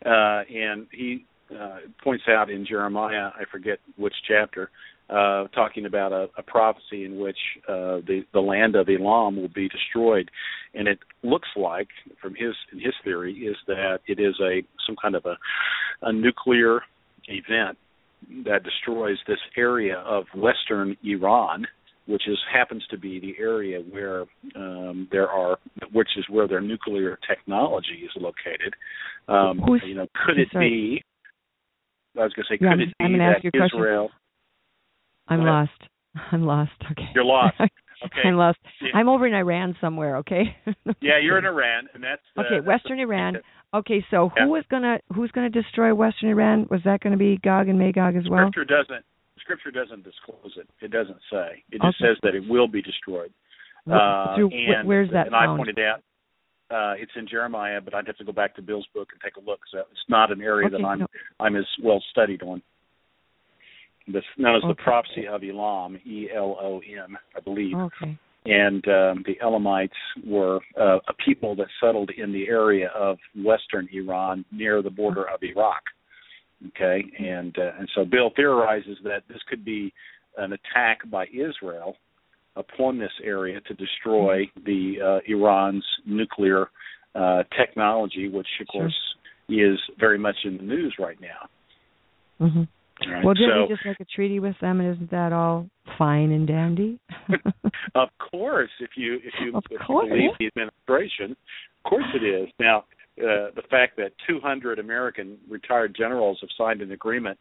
uh, 0.05 0.09
and 0.09 0.87
he 0.91 1.25
uh, 1.57 1.77
points 2.03 2.25
out 2.27 2.49
in 2.49 2.65
Jeremiah, 2.65 3.29
I 3.35 3.43
forget 3.49 3.79
which 3.95 4.13
chapter, 4.27 4.69
uh, 5.09 5.47
talking 5.49 5.85
about 5.85 6.11
a, 6.11 6.27
a 6.37 6.43
prophecy 6.43 7.05
in 7.05 7.19
which 7.19 7.37
uh, 7.67 7.99
the 8.07 8.21
the 8.33 8.39
land 8.39 8.75
of 8.75 8.87
Elam 8.87 9.35
will 9.35 9.49
be 9.49 9.67
destroyed, 9.69 10.29
and 10.73 10.87
it 10.87 10.99
looks 11.23 11.49
like, 11.55 11.89
from 12.21 12.33
his 12.35 12.55
in 12.71 12.79
his 12.79 12.93
theory, 13.03 13.33
is 13.33 13.57
that 13.67 13.99
it 14.07 14.19
is 14.19 14.35
a 14.41 14.63
some 14.87 14.95
kind 15.01 15.15
of 15.15 15.25
a, 15.25 15.37
a 16.03 16.13
nuclear 16.13 16.81
event 17.27 17.77
that 18.45 18.63
destroys 18.63 19.17
this 19.27 19.39
area 19.57 19.97
of 19.97 20.25
western 20.35 20.95
Iran, 21.03 21.67
which 22.07 22.27
is 22.27 22.37
happens 22.51 22.83
to 22.89 22.97
be 22.97 23.19
the 23.19 23.35
area 23.39 23.79
where 23.79 24.23
um, 24.55 25.07
there 25.11 25.29
are, 25.29 25.57
which 25.91 26.09
is 26.17 26.25
where 26.29 26.47
their 26.47 26.61
nuclear 26.61 27.19
technology 27.27 28.03
is 28.05 28.11
located. 28.15 28.73
Um, 29.27 29.61
you 29.85 29.95
know, 29.95 30.07
could 30.25 30.39
it 30.39 30.47
sorry. 30.51 30.69
be? 30.69 31.03
I 32.19 32.23
was 32.23 32.33
going 32.33 32.45
to 32.47 32.53
say, 32.53 32.57
Yeah, 32.61 32.71
could 32.71 32.81
it 32.81 32.93
I'm 32.99 33.11
be 33.11 33.17
gonna 33.17 33.31
ask 33.31 33.43
that 33.43 33.47
a 33.47 33.57
question. 33.57 34.09
I'm 35.27 35.41
lost. 35.41 35.71
I'm 36.31 36.45
lost. 36.45 36.71
Okay. 36.91 37.09
You're 37.15 37.25
lost. 37.25 37.55
Okay. 38.03 38.27
I'm 38.27 38.35
lost. 38.35 38.57
I'm 38.93 39.07
over 39.07 39.25
in 39.25 39.33
Iran 39.33 39.77
somewhere. 39.79 40.17
Okay. 40.17 40.57
Yeah, 40.99 41.19
you're 41.23 41.37
in 41.37 41.45
Iran, 41.45 41.87
and 41.93 42.03
that's 42.03 42.21
uh, 42.37 42.41
Okay, 42.41 42.55
that's 42.57 42.67
Western 42.67 42.97
the- 42.97 43.03
Iran. 43.03 43.37
Okay, 43.73 44.05
so 44.11 44.29
Yeah. 44.35 44.43
who 44.45 44.55
is 44.57 44.65
gonna 44.69 44.99
who's 45.15 45.31
gonna 45.31 45.49
destroy 45.49 45.95
Western 45.95 46.27
Iran? 46.29 46.67
Was 46.69 46.81
that 46.83 46.99
going 46.99 47.11
to 47.13 47.17
be 47.17 47.37
Gog 47.37 47.69
and 47.69 47.79
Magog 47.79 48.17
as 48.17 48.27
well? 48.27 48.49
Scripture 48.51 48.65
doesn't. 48.65 49.05
Scripture 49.39 49.71
doesn't 49.71 50.03
disclose 50.03 50.51
it. 50.57 50.67
It 50.81 50.91
doesn't 50.91 51.15
say. 51.31 51.63
It 51.71 51.81
just 51.81 51.95
Okay. 52.01 52.09
says 52.11 52.17
that 52.23 52.35
it 52.35 52.43
will 52.49 52.67
be 52.67 52.81
destroyed. 52.81 53.31
Wh- 53.87 53.93
Uh, 53.93 54.35
through- 54.35 54.49
and, 54.51 54.85
where's 54.85 55.09
that 55.11 55.27
And 55.27 55.35
I 55.35 55.45
pointed 55.45 55.79
out 55.79 56.01
uh, 56.71 56.95
it's 56.99 57.11
in 57.15 57.25
Jeremiah, 57.25 57.79
but 57.79 57.93
I'd 57.93 58.07
have 58.07 58.17
to 58.17 58.25
go 58.25 58.33
back 58.33 58.53
to 58.55 58.61
Bill's 58.61 58.87
book 58.93 59.09
and 59.13 59.21
take 59.21 59.37
a 59.37 59.39
look. 59.49 59.61
So 59.71 59.77
it's 59.91 60.09
not 60.09 60.29
an 60.29 60.41
area 60.41 60.67
Okay, 60.67 60.75
that 60.81 60.85
I'm 60.85 60.99
no. 60.99 61.07
I'm 61.39 61.55
as 61.55 61.67
well 61.81 62.03
studied 62.11 62.43
on. 62.43 62.61
This 64.07 64.23
known 64.37 64.57
as 64.57 64.63
the 64.67 64.75
prophecy 64.75 65.27
of 65.27 65.43
Elam, 65.43 65.97
E 66.05 66.27
L 66.35 66.57
O 66.61 66.79
M, 66.79 67.17
I 67.35 67.39
believe. 67.39 67.75
Okay. 67.75 68.17
and 68.45 68.85
um, 68.89 69.23
the 69.25 69.37
Elamites 69.41 69.93
were 70.25 70.59
uh, 70.79 70.97
a 71.07 71.13
people 71.25 71.55
that 71.55 71.67
settled 71.81 72.09
in 72.17 72.33
the 72.33 72.47
area 72.49 72.89
of 72.93 73.17
western 73.35 73.87
Iran 73.93 74.43
near 74.51 74.81
the 74.81 74.89
border 74.89 75.23
of 75.29 75.41
Iraq. 75.41 75.81
Okay, 76.67 77.03
and 77.19 77.55
uh, 77.57 77.71
and 77.79 77.89
so 77.95 78.03
Bill 78.05 78.31
theorizes 78.35 78.97
that 79.03 79.23
this 79.29 79.39
could 79.49 79.63
be 79.65 79.93
an 80.37 80.51
attack 80.53 80.99
by 81.09 81.25
Israel 81.27 81.95
upon 82.55 82.99
this 82.99 83.11
area 83.23 83.59
to 83.61 83.73
destroy 83.75 84.43
the 84.65 84.95
uh, 85.03 85.19
Iran's 85.33 85.85
nuclear 86.05 86.67
uh, 87.15 87.43
technology, 87.57 88.27
which 88.29 88.47
of 88.61 88.67
Sure. 88.71 88.81
course 88.81 88.99
is 89.49 89.79
very 89.99 90.17
much 90.17 90.35
in 90.45 90.57
the 90.57 90.63
news 90.63 90.95
right 90.99 91.17
now. 91.21 92.45
hmm 92.47 92.63
Right? 93.01 93.25
Well, 93.25 93.33
didn't 93.33 93.49
so, 93.49 93.61
we 93.63 93.75
just 93.75 93.85
make 93.85 93.99
a 93.99 94.05
treaty 94.05 94.39
with 94.39 94.55
them, 94.61 94.79
and 94.79 94.93
isn't 94.93 95.11
that 95.11 95.33
all 95.33 95.67
fine 95.97 96.31
and 96.31 96.47
dandy? 96.47 96.99
of 97.95 98.09
course, 98.31 98.69
if 98.79 98.91
you 98.95 99.15
if 99.15 99.33
you, 99.41 99.57
if 99.57 99.63
you 99.71 99.79
believe 99.87 100.31
the 100.39 100.47
administration, 100.47 101.31
of 101.31 101.89
course 101.89 102.05
it 102.13 102.23
is. 102.23 102.49
Now, 102.59 102.85
uh, 103.19 103.53
the 103.55 103.63
fact 103.69 103.97
that 103.97 104.11
200 104.27 104.79
American 104.79 105.37
retired 105.49 105.95
generals 105.97 106.37
have 106.41 106.49
signed 106.57 106.81
an 106.81 106.91
agreement 106.91 107.37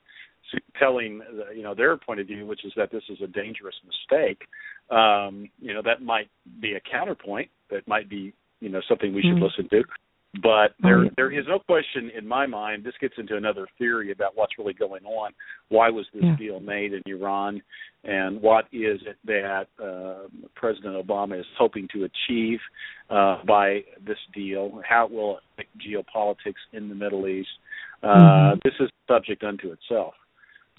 telling 0.79 1.21
uh, 1.23 1.51
you 1.53 1.63
know 1.63 1.75
their 1.75 1.97
point 1.97 2.21
of 2.21 2.27
view, 2.27 2.47
which 2.47 2.65
is 2.65 2.73
that 2.77 2.91
this 2.91 3.03
is 3.09 3.19
a 3.23 3.27
dangerous 3.27 3.75
mistake, 3.87 4.43
um, 4.91 5.49
you 5.61 5.73
know 5.73 5.83
that 5.83 6.03
might 6.03 6.29
be 6.61 6.75
a 6.75 6.81
counterpoint. 6.91 7.49
That 7.71 7.87
might 7.87 8.09
be 8.09 8.33
you 8.61 8.69
know 8.69 8.81
something 8.89 9.15
we 9.15 9.23
should 9.23 9.37
Mhm. 9.37 9.43
listen 9.43 9.69
to. 9.69 9.85
But 10.41 10.73
there, 10.83 10.99
Oh, 10.99 11.03
yeah. 11.03 11.11
there 11.17 11.31
is 11.31 11.47
no 11.47 11.59
question 11.59 12.11
in 12.17 12.27
my 12.27 12.47
mind. 12.47 12.85
This 12.85 12.95
gets 13.01 13.15
into 13.19 13.37
another 13.37 13.67
theory 13.77 14.13
about 14.13 14.35
what's 14.35 14.57
really 14.57 14.73
going 14.73 15.05
on. 15.05 15.33
Why 15.69 15.91
was 15.91 16.07
this 16.15 16.25
Yeah. 16.25 16.37
deal 16.37 16.61
made 16.61 16.95
in 16.95 17.03
Iran, 17.07 17.63
and 18.05 18.41
what 18.41 18.67
is 18.73 19.03
it 19.03 19.19
that 19.25 19.69
uh, 19.79 20.29
President 20.55 20.97
Obama 21.07 21.39
is 21.39 21.47
hoping 21.59 21.87
to 21.89 22.05
achieve 22.05 22.61
uh, 23.11 23.43
by 23.45 23.85
this 24.01 24.19
deal? 24.33 24.81
How 24.89 25.05
it 25.05 25.11
will 25.13 25.39
affect 25.53 25.77
geopolitics 25.77 26.63
in 26.73 26.89
the 26.89 26.95
Middle 26.95 27.29
East? 27.29 27.51
Uh, 28.03 28.55
Mhm. 28.55 28.63
This 28.65 28.75
is 28.81 28.89
a 28.89 29.13
subject 29.13 29.45
unto 29.45 29.71
itself. 29.71 30.15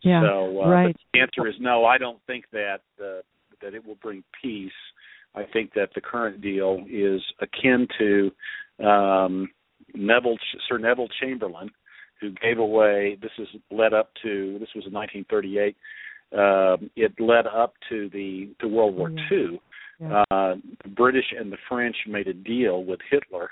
yeah. 0.01 0.22
So 0.22 0.64
uh, 0.64 0.68
right. 0.70 0.97
the 1.14 1.20
answer 1.22 1.45
is 1.47 1.60
no. 1.60 1.86
I 1.86 1.99
don't 1.99 2.22
think 2.26 2.49
that 2.51 2.82
uh, 2.99 3.22
that 3.62 3.76
it 3.76 3.86
will 3.86 3.95
bring 4.01 4.24
peace. 4.41 4.74
I 5.36 5.43
think 5.43 5.74
that 5.74 5.93
the 5.93 6.01
current 6.01 6.41
deal 6.41 6.84
is 6.89 7.22
akin 7.39 7.88
to 7.99 8.32
um, 8.80 9.50
Neville, 9.94 10.38
Sir 10.68 10.78
Neville 10.78 11.10
Chamberlain, 11.22 11.70
who 12.20 12.32
gave 12.32 12.58
away. 12.60 13.18
This 13.22 13.32
is 13.38 13.48
led 13.72 13.94
up 13.94 14.12
to. 14.24 14.58
This 14.60 14.70
was 14.76 14.86
in 14.88 14.94
1938. 14.94 15.76
Um, 16.32 16.90
it 16.96 17.12
led 17.20 17.46
up 17.46 17.74
to 17.90 18.10
the 18.10 18.50
to 18.60 18.68
World 18.68 18.96
War 18.96 19.10
Yeah. 19.12 19.28
II. 19.32 19.62
Yeah. 20.00 20.24
Uh, 20.32 20.56
the 20.84 20.90
British 20.90 21.26
and 21.38 21.52
the 21.52 21.58
French 21.70 21.96
made 22.08 22.28
a 22.28 22.34
deal 22.34 22.84
with 22.84 23.00
Hitler 23.12 23.52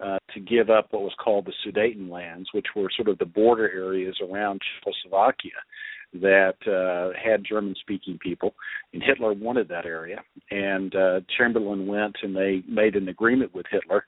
uh, 0.00 0.18
to 0.34 0.40
give 0.40 0.68
up 0.68 0.88
what 0.90 1.02
was 1.02 1.14
called 1.22 1.46
the 1.46 1.52
Sudeten 1.64 2.10
lands, 2.10 2.48
which 2.52 2.66
were 2.74 2.90
sort 2.94 3.08
of 3.08 3.18
the 3.18 3.24
border 3.24 3.70
areas 3.70 4.16
around 4.20 4.60
Czechoslovakia 4.84 5.52
that 6.20 6.56
uh, 6.66 7.12
had 7.22 7.44
German-speaking 7.48 8.18
people, 8.22 8.54
and 8.92 9.02
Hitler 9.02 9.32
wanted 9.32 9.68
that 9.68 9.86
area. 9.86 10.22
And 10.50 10.94
uh, 10.94 11.20
Chamberlain 11.36 11.86
went 11.86 12.16
and 12.22 12.34
they 12.34 12.62
made 12.68 12.96
an 12.96 13.08
agreement 13.08 13.54
with 13.54 13.66
Hitler, 13.70 14.04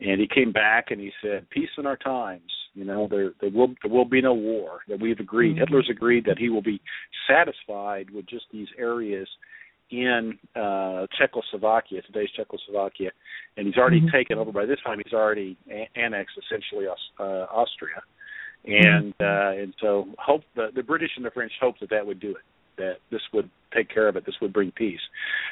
and 0.00 0.20
he 0.20 0.26
came 0.26 0.52
back 0.52 0.90
and 0.90 1.00
he 1.00 1.10
said, 1.22 1.48
"Peace 1.50 1.70
in 1.78 1.86
our 1.86 1.96
times. 1.96 2.50
You 2.74 2.84
know, 2.84 3.06
there 3.08 3.32
there 3.40 3.50
will 3.50 3.74
there 3.82 3.90
will 3.92 4.04
be 4.04 4.20
no 4.22 4.34
war. 4.34 4.80
That 4.88 5.00
we've 5.00 5.20
agreed. 5.20 5.56
Mhm. 5.56 5.60
Hitler's 5.60 5.90
agreed 5.90 6.24
that 6.26 6.38
he 6.38 6.48
will 6.48 6.62
be 6.62 6.80
satisfied 7.28 8.10
with 8.10 8.26
just 8.26 8.46
these 8.52 8.68
areas." 8.78 9.28
In 9.90 10.38
uh, 10.54 11.08
Czechoslovakia, 11.18 12.00
today's 12.02 12.30
Czechoslovakia, 12.36 13.10
and 13.56 13.66
he's 13.66 13.76
already 13.76 14.00
Mhm. 14.00 14.12
taken 14.12 14.38
over. 14.38 14.52
By 14.52 14.64
this 14.64 14.78
time, 14.82 15.00
he's 15.04 15.12
already 15.12 15.56
a- 15.68 15.88
annexed 15.96 16.38
essentially 16.38 16.86
uh, 16.86 17.22
Austria, 17.50 18.00
and 18.66 19.12
uh, 19.20 19.50
and 19.60 19.74
so 19.80 20.06
hope 20.18 20.44
the, 20.54 20.70
the 20.76 20.82
British 20.84 21.10
and 21.16 21.24
the 21.24 21.32
French 21.32 21.50
hoped 21.60 21.80
that 21.80 21.90
that 21.90 22.06
would 22.06 22.20
do 22.20 22.30
it. 22.30 22.44
that 22.76 22.96
this 23.10 23.20
would 23.34 23.50
take 23.74 23.88
care 23.90 24.08
of 24.08 24.16
it. 24.16 24.24
This 24.24 24.40
would 24.40 24.52
bring 24.54 24.70
peace. 24.72 25.00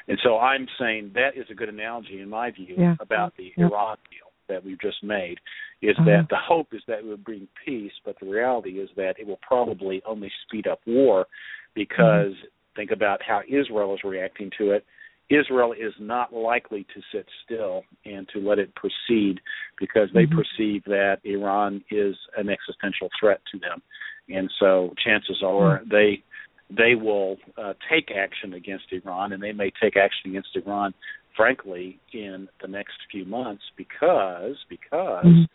And 0.06 0.18
so 0.22 0.38
I'm 0.38 0.66
saying 0.78 1.10
that 1.14 1.36
is 1.36 1.44
a 1.50 1.54
good 1.54 1.68
analogy 1.68 2.20
in 2.22 2.28
my 2.30 2.50
view 2.50 2.74
Yeah. 2.78 2.94
about 3.00 3.36
the 3.36 3.52
Yeah. 3.54 3.66
Iran 3.66 3.98
deal 4.08 4.27
that 4.48 4.64
we've 4.64 4.80
just 4.80 5.02
made. 5.02 5.38
Is 5.82 5.96
Uh-huh. 5.98 6.04
that 6.10 6.28
the 6.28 6.36
hope 6.36 6.74
is 6.74 6.82
that 6.86 6.98
it 6.98 7.04
would 7.04 7.24
bring 7.24 7.46
peace, 7.64 7.92
but 8.04 8.18
the 8.20 8.26
reality 8.26 8.80
is 8.80 8.90
that 8.96 9.18
it 9.18 9.26
will 9.26 9.40
probably 9.42 10.02
only 10.04 10.30
speed 10.44 10.66
up 10.66 10.80
war 10.86 11.26
because 11.74 12.34
think 12.74 12.90
about 12.90 13.22
how 13.22 13.42
Israel 13.48 13.94
is 13.94 14.02
reacting 14.04 14.50
to 14.58 14.72
it. 14.72 14.84
Israel 15.30 15.72
is 15.72 15.92
not 15.98 16.32
likely 16.32 16.84
to 16.94 17.02
sit 17.12 17.26
still 17.44 17.84
and 18.06 18.26
to 18.30 18.38
let 18.40 18.58
it 18.58 18.74
proceed 18.74 19.40
because 19.78 20.10
they 20.12 20.26
Mhm. 20.26 20.36
perceive 20.36 20.84
that 20.84 21.20
Iran 21.24 21.84
is 21.90 22.16
an 22.36 22.48
existential 22.48 23.10
threat 23.18 23.44
to 23.52 23.58
them, 23.58 23.82
and 24.30 24.50
so 24.58 24.94
chances 24.96 25.42
are 25.42 25.82
they 25.84 26.22
they 26.70 26.94
will 26.94 27.38
uh, 27.56 27.72
take 27.88 28.10
action 28.10 28.52
against 28.52 28.92
Iran, 28.92 29.32
and 29.32 29.42
they 29.42 29.52
may 29.52 29.70
take 29.70 29.96
action 29.96 30.30
against 30.30 30.54
Iran, 30.54 30.92
frankly, 31.38 32.00
in 32.12 32.48
the 32.60 32.66
next 32.66 32.96
few 33.12 33.24
months 33.24 33.62
because 33.76 34.56
because 34.68 35.24
Mhm. 35.24 35.48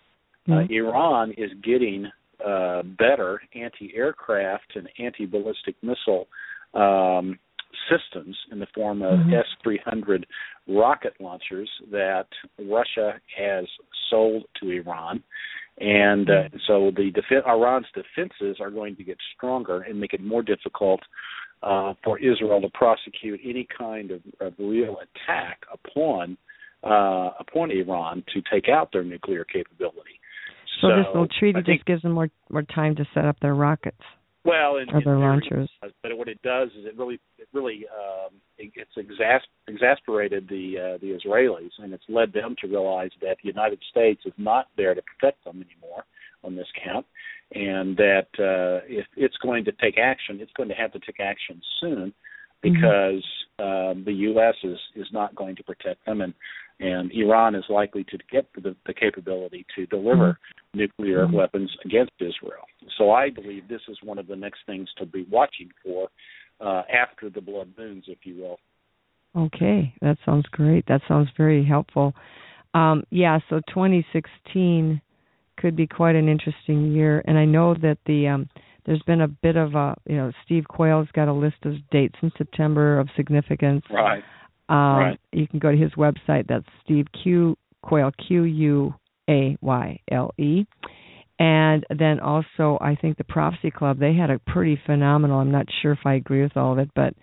uh, 0.50 0.66
Iran 0.70 1.32
is 1.34 1.54
getting 1.56 2.10
uh, 2.44 2.82
better 2.84 3.42
anti-aircraft 3.54 4.76
and 4.76 4.90
anti-ballistic 4.98 5.76
missile 5.82 6.28
um, 6.74 7.38
systems 7.90 8.36
in 8.52 8.60
the 8.60 8.66
form 8.68 9.02
of 9.02 9.20
Mhm. 9.20 9.34
S-300 9.34 10.26
rocket 10.68 11.14
launchers 11.20 11.70
that 11.92 12.28
Russia 12.60 13.20
has 13.36 13.66
sold 14.10 14.46
to 14.56 14.72
Iran, 14.72 15.24
and 15.78 16.30
uh, 16.30 16.50
so 16.68 16.92
the 16.92 17.12
defen 17.12 17.46
Iran's 17.48 17.92
defenses 17.94 18.60
are 18.60 18.72
going 18.72 18.96
to 18.96 19.04
get 19.04 19.18
stronger 19.36 19.82
and 19.82 20.00
make 20.00 20.14
it 20.14 20.22
more 20.22 20.44
difficult 20.44 21.02
uh, 21.64 21.94
for 22.04 22.20
Israel 22.20 22.62
to 22.62 22.70
prosecute 22.74 23.40
any 23.44 23.68
kind 23.78 24.12
of, 24.12 24.22
of 24.40 24.54
real 24.60 24.98
attack 24.98 25.62
upon 25.72 26.38
uh, 26.84 27.32
upon 27.40 27.72
Iran 27.72 28.24
to 28.34 28.42
take 28.52 28.68
out 28.68 28.90
their 28.92 29.04
nuclear 29.04 29.46
capability. 29.46 30.20
So, 30.82 30.90
this 30.90 31.06
little 31.08 31.28
treaty 31.40 31.62
think- 31.62 31.78
just 31.80 31.86
gives 31.86 32.02
them 32.02 32.12
more 32.12 32.30
more 32.50 32.64
time 32.64 32.96
to 32.96 33.06
set 33.14 33.26
up 33.26 33.40
their 33.40 33.56
rockets 33.56 34.02
well, 34.46 34.78
in, 34.78 34.90
or 34.94 35.02
their 35.02 35.18
launchers. 35.18 35.70
does, 35.82 35.92
but 36.02 36.18
what 36.18 36.28
it 36.28 36.42
does 36.42 36.70
is 36.78 36.86
it 36.86 36.98
really, 36.98 37.20
it 37.38 37.48
really, 37.54 37.86
um, 37.88 38.34
it, 38.58 38.74
it's 38.76 38.92
exas- 38.98 39.40
exasperated 39.68 40.48
the 40.50 40.96
uh, 40.96 40.98
the 41.00 41.18
Israelis, 41.18 41.72
and 41.80 41.94
it's 41.94 42.04
led 42.10 42.34
them 42.34 42.56
to 42.62 42.68
realize 42.68 43.12
that 43.22 43.38
the 43.42 43.48
United 43.48 43.80
States 43.90 44.22
is 44.26 44.34
not 44.38 44.68
there 44.76 44.94
to 44.94 45.02
protect 45.02 45.44
them 45.46 45.64
anymore 45.64 46.04
on 46.44 46.56
this 46.56 46.68
count, 46.84 47.06
and 47.54 47.96
that 47.98 48.28
uh, 48.40 48.86
if 48.88 49.06
it's 49.16 49.38
going 49.38 49.66
to 49.66 49.72
take 49.74 49.98
action, 49.98 50.40
it's 50.42 50.52
going 50.54 50.70
to 50.70 50.76
have 50.76 50.92
to 50.94 51.00
take 51.00 51.20
action 51.20 51.62
soon, 51.80 52.14
because 52.62 53.24
um, 53.60 54.04
the 54.06 54.14
U.S. 54.32 54.56
is 54.64 54.80
is 54.96 55.08
not 55.12 55.36
going 55.36 55.56
to 55.56 55.64
protect 55.64 56.06
them, 56.06 56.22
and 56.22 56.34
and 56.80 57.12
Iran 57.12 57.56
is 57.56 57.66
likely 57.70 58.04
to 58.06 58.18
get 58.32 58.48
the, 58.56 58.76
the 58.88 58.94
capability 58.94 59.66
to 59.76 59.86
deliver 59.86 60.40
nuclear 60.74 61.28
Mhm. 61.28 61.34
weapons 61.34 61.72
against 61.86 62.14
Israel. 62.20 62.66
So 62.98 63.12
I 63.12 63.30
believe 63.30 63.68
this 63.68 63.88
is 63.88 63.98
one 64.02 64.18
of 64.18 64.28
the 64.28 64.36
next 64.36 64.66
things 64.66 64.90
to 64.98 65.06
be 65.06 65.24
watching 65.30 65.70
for 65.84 66.10
uh, 66.60 66.84
after 66.92 67.30
the 67.30 67.42
blood 67.42 67.70
moons, 67.78 68.06
if 68.08 68.26
you 68.26 68.42
will. 68.42 68.60
Okay, 69.36 69.94
that 70.02 70.18
sounds 70.26 70.46
great. 70.48 70.86
That 70.88 71.02
sounds 71.08 71.30
very 71.38 71.64
helpful. 71.64 72.14
Um, 72.74 73.04
yeah, 73.12 73.40
so 73.50 73.62
2016 73.68 75.00
could 75.58 75.76
be 75.76 75.88
quite 75.88 76.16
an 76.16 76.28
interesting 76.28 76.92
year, 76.92 77.24
and 77.26 77.38
I 77.38 77.46
know 77.46 77.74
that 77.76 77.98
the 78.06 78.28
um, 78.28 78.50
there's 78.86 79.02
been 79.04 79.22
a 79.22 79.28
bit 79.28 79.56
of 79.56 79.76
a 79.76 79.96
you 80.08 80.16
know 80.16 80.32
Steve 80.46 80.66
Quayle's 80.70 81.08
got 81.14 81.28
a 81.28 81.34
list 81.34 81.58
of 81.64 81.74
dates 81.92 82.16
in 82.22 82.32
September 82.38 83.00
of 83.00 83.10
significance. 83.16 83.84
Right. 83.90 84.24
Um, 84.70 85.00
Right. 85.00 85.20
You 85.32 85.48
can 85.48 85.60
go 85.60 85.72
to 85.72 85.78
his 85.78 85.92
website. 85.94 86.48
That's 86.48 86.66
Steve 86.84 87.06
Q 87.24 87.58
Quayle 87.82 88.12
Q 88.28 88.44
U 88.44 88.94
A 89.30 89.58
Y 89.62 90.00
L 90.12 90.34
E. 90.38 90.66
And 91.40 91.86
then 91.90 92.20
also, 92.20 92.78
I 92.80 92.96
think 92.96 93.18
the 93.18 93.24
Prophecy 93.24 93.72
Club 93.72 94.00
they 94.00 94.14
had 94.14 94.30
a 94.30 94.40
pretty 94.40 94.80
phenomenal. 94.86 95.40
I'm 95.40 95.52
not 95.52 95.66
sure 95.82 95.92
if 95.92 96.00
I 96.06 96.14
agree 96.14 96.42
with 96.42 96.56
all 96.56 96.74
of 96.74 96.80
it, 96.80 96.90
but 96.96 97.14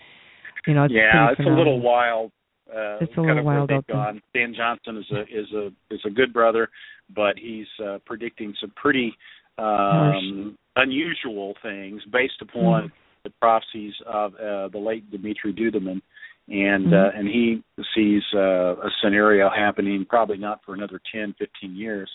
you 0.66 0.74
know, 0.74 0.84
it's 0.84 0.94
yeah, 0.94 1.30
it's 1.30 1.40
a 1.40 1.42
little 1.44 1.80
wild. 1.80 2.32
Uh, 2.70 2.98
It's 3.00 3.12
a 3.12 3.16
kind 3.16 3.38
of 3.38 3.44
where 3.44 3.56
wild 3.56 3.68
they've 3.70 3.86
there. 3.86 3.96
gone. 3.96 4.22
Stan 4.30 4.54
Johnson 4.54 4.96
is 4.98 5.10
a 5.10 5.22
is 5.22 5.52
a 5.52 5.72
is 5.92 6.00
a 6.04 6.10
good 6.10 6.32
brother, 6.32 6.68
but 7.14 7.36
he's 7.38 7.66
uh, 7.84 7.98
predicting 8.06 8.54
some 8.60 8.70
pretty 8.76 9.14
um, 9.58 10.56
unusual 10.76 11.54
things 11.62 12.02
based 12.12 12.40
upon 12.40 12.84
Mhm. 12.88 12.92
the 13.24 13.30
prophecies 13.40 13.94
of 14.06 14.34
uh, 14.36 14.68
the 14.68 14.78
late 14.78 15.10
Dumitru 15.10 15.52
Duduman, 15.52 16.00
and 16.48 16.86
Mhm. 16.86 16.92
uh, 16.92 17.18
and 17.18 17.28
he 17.28 17.62
sees 17.94 18.22
uh, 18.34 18.76
a 18.80 18.90
scenario 19.02 19.48
happening 19.50 20.04
probably 20.04 20.38
not 20.38 20.62
for 20.64 20.74
another 20.74 21.00
10, 21.12 21.34
15 21.34 21.74
years. 21.76 22.10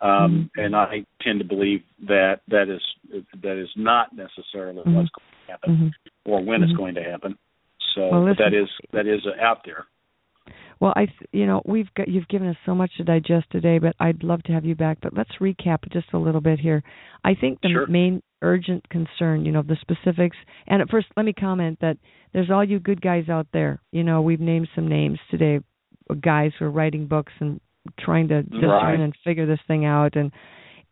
Um, 0.00 0.50
Mhm. 0.56 0.64
And 0.64 0.74
I 0.76 1.04
tend 1.20 1.40
to 1.40 1.44
believe 1.44 1.82
that 2.08 2.40
that 2.48 2.68
is 2.70 2.82
that 3.42 3.56
is 3.58 3.70
not 3.76 4.14
necessarily 4.14 4.82
Mhm. 4.82 4.94
what's 4.94 5.10
going 5.10 5.28
to 5.46 5.52
happen 5.52 5.76
Mhm. 5.76 5.92
or 6.24 6.40
when 6.42 6.62
it's 6.62 6.72
Mhm. 6.72 6.76
going 6.76 6.94
to 6.94 7.02
happen. 7.04 7.36
So 7.94 8.08
Well, 8.08 8.24
but 8.26 8.38
that 8.38 8.52
listen- 8.52 8.64
is 8.64 8.90
that 8.92 9.06
is 9.06 9.26
uh, 9.26 9.34
out 9.40 9.62
there. 9.64 9.86
Well, 10.80 10.94
I, 10.96 11.08
you 11.32 11.46
know, 11.46 11.60
we've 11.66 11.92
got 11.94 12.08
you've 12.08 12.28
given 12.28 12.48
us 12.48 12.56
so 12.64 12.74
much 12.74 12.90
to 12.96 13.04
digest 13.04 13.46
today, 13.50 13.78
but 13.78 13.94
I'd 14.00 14.22
love 14.22 14.42
to 14.44 14.52
have 14.52 14.64
you 14.64 14.74
back. 14.74 14.98
But 15.02 15.14
let's 15.14 15.30
recap 15.40 15.78
just 15.92 16.06
a 16.14 16.18
little 16.18 16.40
bit 16.40 16.58
here. 16.58 16.82
I 17.22 17.34
think 17.34 17.60
the 17.60 17.68
Sure. 17.68 17.86
main 17.86 18.22
urgent 18.42 18.88
concern, 18.88 19.44
you 19.44 19.52
know, 19.52 19.60
the 19.62 19.76
specifics. 19.82 20.38
And 20.66 20.80
at 20.80 20.88
first, 20.88 21.08
let 21.16 21.26
me 21.26 21.34
comment 21.34 21.78
that 21.82 21.98
there's 22.32 22.50
all 22.50 22.64
you 22.64 22.78
good 22.80 23.02
guys 23.02 23.28
out 23.28 23.46
there. 23.52 23.80
You 23.92 24.04
know, 24.04 24.22
we've 24.22 24.40
named 24.40 24.68
some 24.74 24.88
names 24.88 25.18
today, 25.30 25.60
guys 26.22 26.52
who 26.58 26.64
are 26.64 26.70
writing 26.70 27.06
books 27.06 27.32
and 27.40 27.60
trying 27.98 28.28
to 28.28 28.42
discern 28.42 28.70
Right. 28.70 29.00
and 29.00 29.14
figure 29.22 29.44
this 29.44 29.60
thing 29.68 29.84
out. 29.84 30.16
And 30.16 30.32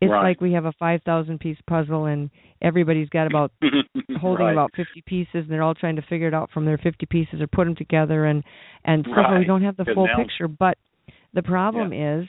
it's 0.01 0.09
Right. 0.11 0.23
like 0.23 0.41
we 0.41 0.53
have 0.53 0.65
a 0.65 0.71
five 0.73 1.01
thousand 1.03 1.39
piece 1.39 1.57
puzzle, 1.67 2.05
and 2.05 2.29
everybody's 2.61 3.09
got 3.09 3.27
about 3.27 3.51
holding 4.19 4.45
Right. 4.47 4.51
about 4.53 4.71
50 4.75 5.01
pieces 5.05 5.29
and 5.33 5.49
they're 5.49 5.63
all 5.63 5.75
trying 5.75 5.95
to 5.97 6.01
figure 6.03 6.27
it 6.27 6.33
out 6.33 6.49
from 6.51 6.65
their 6.65 6.77
50 6.77 7.05
pieces 7.05 7.41
or 7.41 7.47
put 7.47 7.65
them 7.65 7.75
together 7.75 8.25
and 8.25 8.43
and 8.83 9.05
so 9.05 9.13
far 9.13 9.37
we 9.39 9.45
don't 9.45 9.61
have 9.63 9.77
the 9.77 9.83
Good 9.85 9.93
full 9.95 10.05
analogy. 10.05 10.23
picture 10.29 10.47
but 10.47 10.77
the 11.33 11.43
problem 11.43 11.93
is 11.93 12.27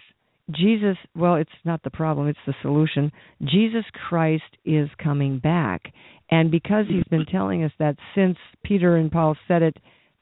Jesus 0.50 0.96
well 1.16 1.34
it's 1.36 1.50
not 1.64 1.82
the 1.82 1.90
problem 1.90 2.28
it's 2.28 2.38
the 2.46 2.54
solution 2.62 3.10
Jesus 3.42 3.84
Christ 4.08 4.44
is 4.64 4.88
coming 5.02 5.38
back 5.38 5.92
and 6.30 6.50
because 6.50 6.84
he's 6.88 7.04
been 7.10 7.24
telling 7.32 7.64
us 7.64 7.72
that 7.78 7.96
since 8.14 8.36
Peter 8.62 8.96
and 8.96 9.10
Paul 9.10 9.36
said 9.48 9.62
it 9.62 9.76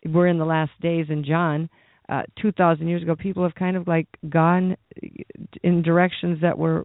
we're 0.06 0.28
in 0.28 0.38
the 0.38 0.46
last 0.46 0.70
days 0.80 1.06
in 1.10 1.24
John 1.24 1.68
uh 2.08 2.22
2000 2.40 2.86
years 2.88 3.02
ago 3.02 3.14
people 3.16 3.42
have 3.42 3.54
kind 3.56 3.76
of 3.76 3.86
like 3.88 4.06
gone 4.28 4.76
in 5.62 5.82
directions 5.82 6.40
that 6.40 6.56
were 6.56 6.84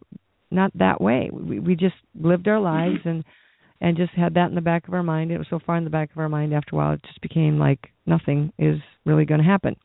not 0.54 0.72
that 0.76 1.01
way 1.01 1.30
we 1.32 1.60
we 1.60 1.76
just 1.76 1.95
lived 2.20 2.47
our 2.47 2.60
lives 2.60 2.99
mm-hmm. 2.99 3.10
and 3.10 3.24
and 3.84 3.97
just 3.97 4.14
had 4.14 4.36
that 4.36 4.47
in 4.47 4.56
the 4.56 4.62
back 4.62 4.88
of 4.88 4.93
our 4.93 5.04
mind. 5.04 5.30
It 5.30 5.38
was 5.38 5.47
so 5.49 5.60
far 5.64 5.76
in 5.76 5.84
the 5.84 5.89
back 5.89 6.10
of 6.12 6.18
our 6.18 6.30
mind 6.30 6.54
after 6.54 6.74
a 6.74 6.78
while 6.78 6.93
it 6.93 7.01
just 7.06 7.22
became 7.22 7.60
like 7.60 7.89
nothing 8.06 8.54
is 8.58 8.78
really 9.06 9.26
going 9.26 9.41
to 9.41 9.45
happen. 9.45 9.76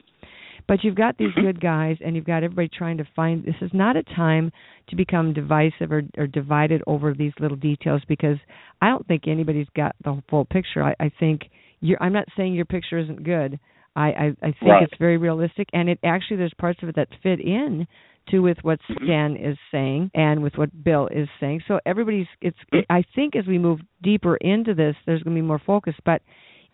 But 0.69 0.85
you've 0.85 0.95
got 0.95 1.19
these 1.19 1.31
mm-hmm. 1.31 1.47
good 1.47 1.61
guys 1.61 1.97
and 2.05 2.15
you've 2.15 2.25
got 2.25 2.45
everybody 2.45 2.69
trying 2.69 2.99
to 2.99 3.09
find 3.17 3.45
this 3.45 3.57
is 3.61 3.71
not 3.73 3.97
a 3.97 4.03
time 4.05 4.53
to 4.91 4.97
become 4.97 5.33
divisive 5.33 5.91
or, 5.91 6.03
or 6.17 6.27
divided 6.27 6.83
over 6.87 7.13
these 7.13 7.33
little 7.41 7.57
details 7.57 8.03
because 8.07 8.37
I 8.81 8.89
don't 8.89 9.07
think 9.09 9.27
anybody's 9.27 9.67
got 9.75 9.97
the 10.05 10.23
full 10.31 10.45
picture. 10.45 10.83
I, 10.83 10.95
I 11.01 11.11
think 11.19 11.43
you're 11.81 12.01
I'm 12.03 12.13
not 12.13 12.29
saying 12.37 12.55
your 12.55 12.67
picture 12.67 12.99
isn't 12.99 13.25
good. 13.25 13.59
I, 13.99 14.09
I, 14.09 14.27
I 14.43 14.51
think 14.53 14.63
Right. 14.63 14.83
it's 14.85 14.99
very 14.99 15.17
realistic 15.19 15.69
and 15.73 15.89
it 15.89 15.99
actually 16.05 16.37
there's 16.39 16.55
parts 16.59 16.81
of 16.83 16.89
it 16.89 16.97
that 16.97 17.09
fit 17.23 17.41
in 17.41 17.87
to 18.31 18.41
with 18.41 18.59
what 18.63 18.79
Mm-hmm. 18.91 19.05
Stan 19.05 19.37
is 19.37 19.57
saying 19.73 20.11
and 20.15 20.43
with 20.43 20.55
what 20.57 20.71
Bill 20.85 21.09
is 21.11 21.29
saying. 21.41 21.63
So 21.69 21.81
everybody's 21.85 22.27
it's 22.41 22.59
I 22.91 23.03
think 23.15 23.35
as 23.37 23.47
we 23.47 23.59
move 23.59 23.81
deeper 24.03 24.37
into 24.37 24.75
this 24.75 24.95
there's 25.07 25.23
going 25.23 25.35
to 25.37 25.43
be 25.43 25.47
more 25.47 25.63
focus, 25.65 25.95
but 26.05 26.23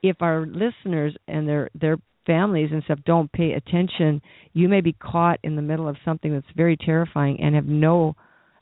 if 0.03 0.17
our 0.21 0.47
listeners 0.47 1.17
and 1.29 1.49
their 1.49 1.71
their 1.75 1.97
families 2.27 2.71
and 2.73 2.83
stuff 2.85 2.99
don't 3.05 3.31
pay 3.33 3.53
attention, 3.53 4.21
you 4.55 4.67
may 4.69 4.81
be 4.81 4.93
caught 4.95 5.39
in 5.43 5.57
the 5.57 5.63
middle 5.63 5.89
of 5.89 5.97
something 6.05 6.33
that's 6.33 6.47
very 6.57 6.77
terrifying 6.77 7.41
and 7.41 7.55
have 7.55 7.67
no 7.67 8.17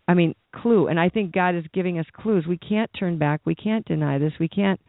I 0.06 0.14
mean 0.14 0.34
clue. 0.54 0.88
And 0.88 0.98
I 1.00 1.08
think 1.08 1.32
God 1.32 1.54
is 1.54 1.64
giving 1.72 1.98
us 1.98 2.06
clues. 2.12 2.44
We 2.46 2.58
can't 2.58 2.90
turn 2.98 3.18
back. 3.18 3.40
We 3.44 3.54
can't 3.54 3.86
deny 3.86 4.18
this. 4.18 4.32
We 4.38 4.48
can't 4.48 4.80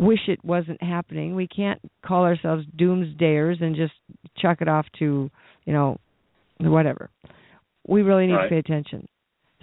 wish 0.00 0.28
it 0.28 0.42
wasn't 0.42 0.82
happening. 0.82 1.34
We 1.36 1.46
can't 1.46 1.78
call 2.04 2.24
ourselves 2.24 2.64
doomsdayers 2.76 3.62
and 3.62 3.76
just 3.76 3.92
chuck 4.38 4.58
it 4.62 4.68
off 4.68 4.86
to, 4.98 5.30
you 5.66 5.72
know, 5.72 5.98
whatever. 6.58 7.10
We 7.86 8.02
really 8.02 8.26
need 8.26 8.34
Right. 8.34 8.44
to 8.44 8.48
pay 8.48 8.58
attention. 8.58 9.06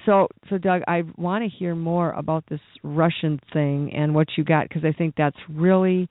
So, 0.05 0.27
so 0.47 0.57
Doug, 0.57 0.83
I 0.87 1.03
want 1.17 1.43
to 1.43 1.49
hear 1.49 1.75
more 1.75 2.11
about 2.11 2.45
this 2.49 2.61
Russian 2.83 3.39
thing 3.51 3.91
and 3.93 4.13
what 4.13 4.27
you 4.37 4.43
got 4.43 4.69
because 4.69 4.85
I 4.85 4.91
think 4.91 5.15
that's 5.17 5.37
really 5.49 6.07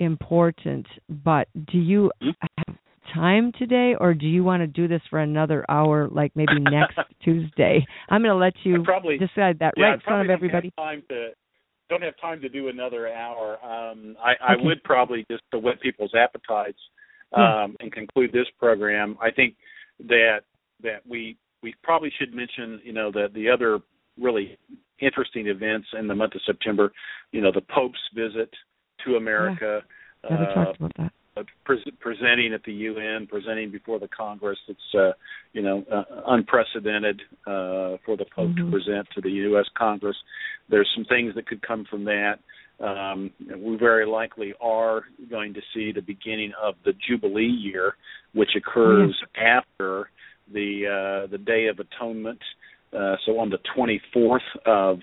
important. 0.00 0.86
But 1.08 1.48
do 1.70 1.78
you 1.78 2.10
Mhm. 2.22 2.34
have 2.66 2.76
time 3.12 3.52
today, 3.52 3.94
or 3.94 4.14
do 4.14 4.26
you 4.26 4.42
want 4.44 4.62
to 4.62 4.66
do 4.66 4.88
this 4.88 5.02
for 5.10 5.18
another 5.18 5.64
hour, 5.68 6.08
like 6.08 6.34
maybe 6.34 6.58
next 6.60 6.98
Tuesday? 7.20 7.86
I'm 8.08 8.22
going 8.22 8.34
to 8.34 8.38
let 8.38 8.54
you 8.64 8.80
I 8.82 8.84
probably 8.84 9.18
decide 9.18 9.58
that 9.60 9.74
yeah, 9.76 9.84
right 9.84 9.94
in 9.94 10.00
front 10.00 10.22
of 10.22 10.30
everybody. 10.30 10.72
Have 10.76 10.84
time 10.86 11.02
to 11.10 11.32
don't 11.88 12.02
have 12.02 12.18
time 12.20 12.40
to 12.40 12.48
do 12.48 12.68
another 12.68 13.08
hour. 13.08 13.58
Um, 13.64 14.16
I, 14.22 14.32
I 14.46 14.54
okay. 14.54 14.64
would 14.64 14.82
probably 14.84 15.24
just 15.30 15.42
to 15.52 15.58
whet 15.58 15.80
people's 15.80 16.12
appetites 16.14 16.78
um, 17.32 17.42
yeah. 17.42 17.66
and 17.80 17.92
conclude 17.92 18.32
this 18.32 18.46
program. 18.58 19.16
I 19.20 19.30
think 19.30 19.54
that 20.06 20.40
that 20.82 21.06
we 21.08 21.36
we 21.62 21.74
probably 21.82 22.12
should 22.18 22.34
mention, 22.34 22.80
you 22.84 22.92
know, 22.92 23.10
that 23.12 23.32
the 23.34 23.48
other 23.48 23.80
really 24.20 24.58
interesting 25.00 25.46
events 25.46 25.88
in 25.98 26.06
the 26.06 26.14
month 26.14 26.34
of 26.34 26.40
September, 26.46 26.92
you 27.32 27.40
know, 27.40 27.52
the 27.52 27.62
Pope's 27.62 27.98
visit 28.14 28.50
to 29.04 29.16
America. 29.16 29.80
Yeah. 30.24 30.30
Never 30.30 30.50
uh, 30.50 30.54
talked 30.54 30.76
about 30.76 30.92
that. 30.98 31.12
Uh, 31.38 31.42
pre- 31.64 31.92
presenting 32.00 32.52
at 32.52 32.62
the 32.64 32.72
UN, 32.72 33.26
presenting 33.26 33.70
before 33.70 33.98
the 33.98 34.08
Congress. 34.08 34.58
It's 34.68 34.80
uh, 34.94 35.12
you 35.52 35.62
know 35.62 35.84
uh, 35.92 36.04
unprecedented 36.28 37.20
uh, 37.46 37.98
for 38.04 38.16
the 38.16 38.24
Pope 38.34 38.50
mm-hmm. 38.50 38.66
to 38.66 38.70
present 38.70 39.06
to 39.14 39.20
the 39.20 39.30
U.S. 39.30 39.66
Congress. 39.76 40.16
There's 40.68 40.88
some 40.94 41.04
things 41.04 41.34
that 41.34 41.46
could 41.46 41.62
come 41.66 41.84
from 41.88 42.04
that. 42.04 42.38
Um, 42.80 43.30
we 43.56 43.76
very 43.76 44.06
likely 44.06 44.54
are 44.60 45.02
going 45.30 45.54
to 45.54 45.60
see 45.74 45.92
the 45.92 46.02
beginning 46.02 46.52
of 46.62 46.74
the 46.84 46.92
Jubilee 47.08 47.46
year, 47.46 47.94
which 48.34 48.50
occurs 48.56 49.14
mm-hmm. 49.36 49.58
after 49.58 50.10
the 50.52 51.24
uh, 51.26 51.30
the 51.30 51.38
Day 51.38 51.66
of 51.66 51.78
Atonement. 51.78 52.40
Uh, 52.92 53.16
so 53.26 53.38
on 53.38 53.50
the 53.50 53.58
24th 53.76 54.38
of 54.64 55.00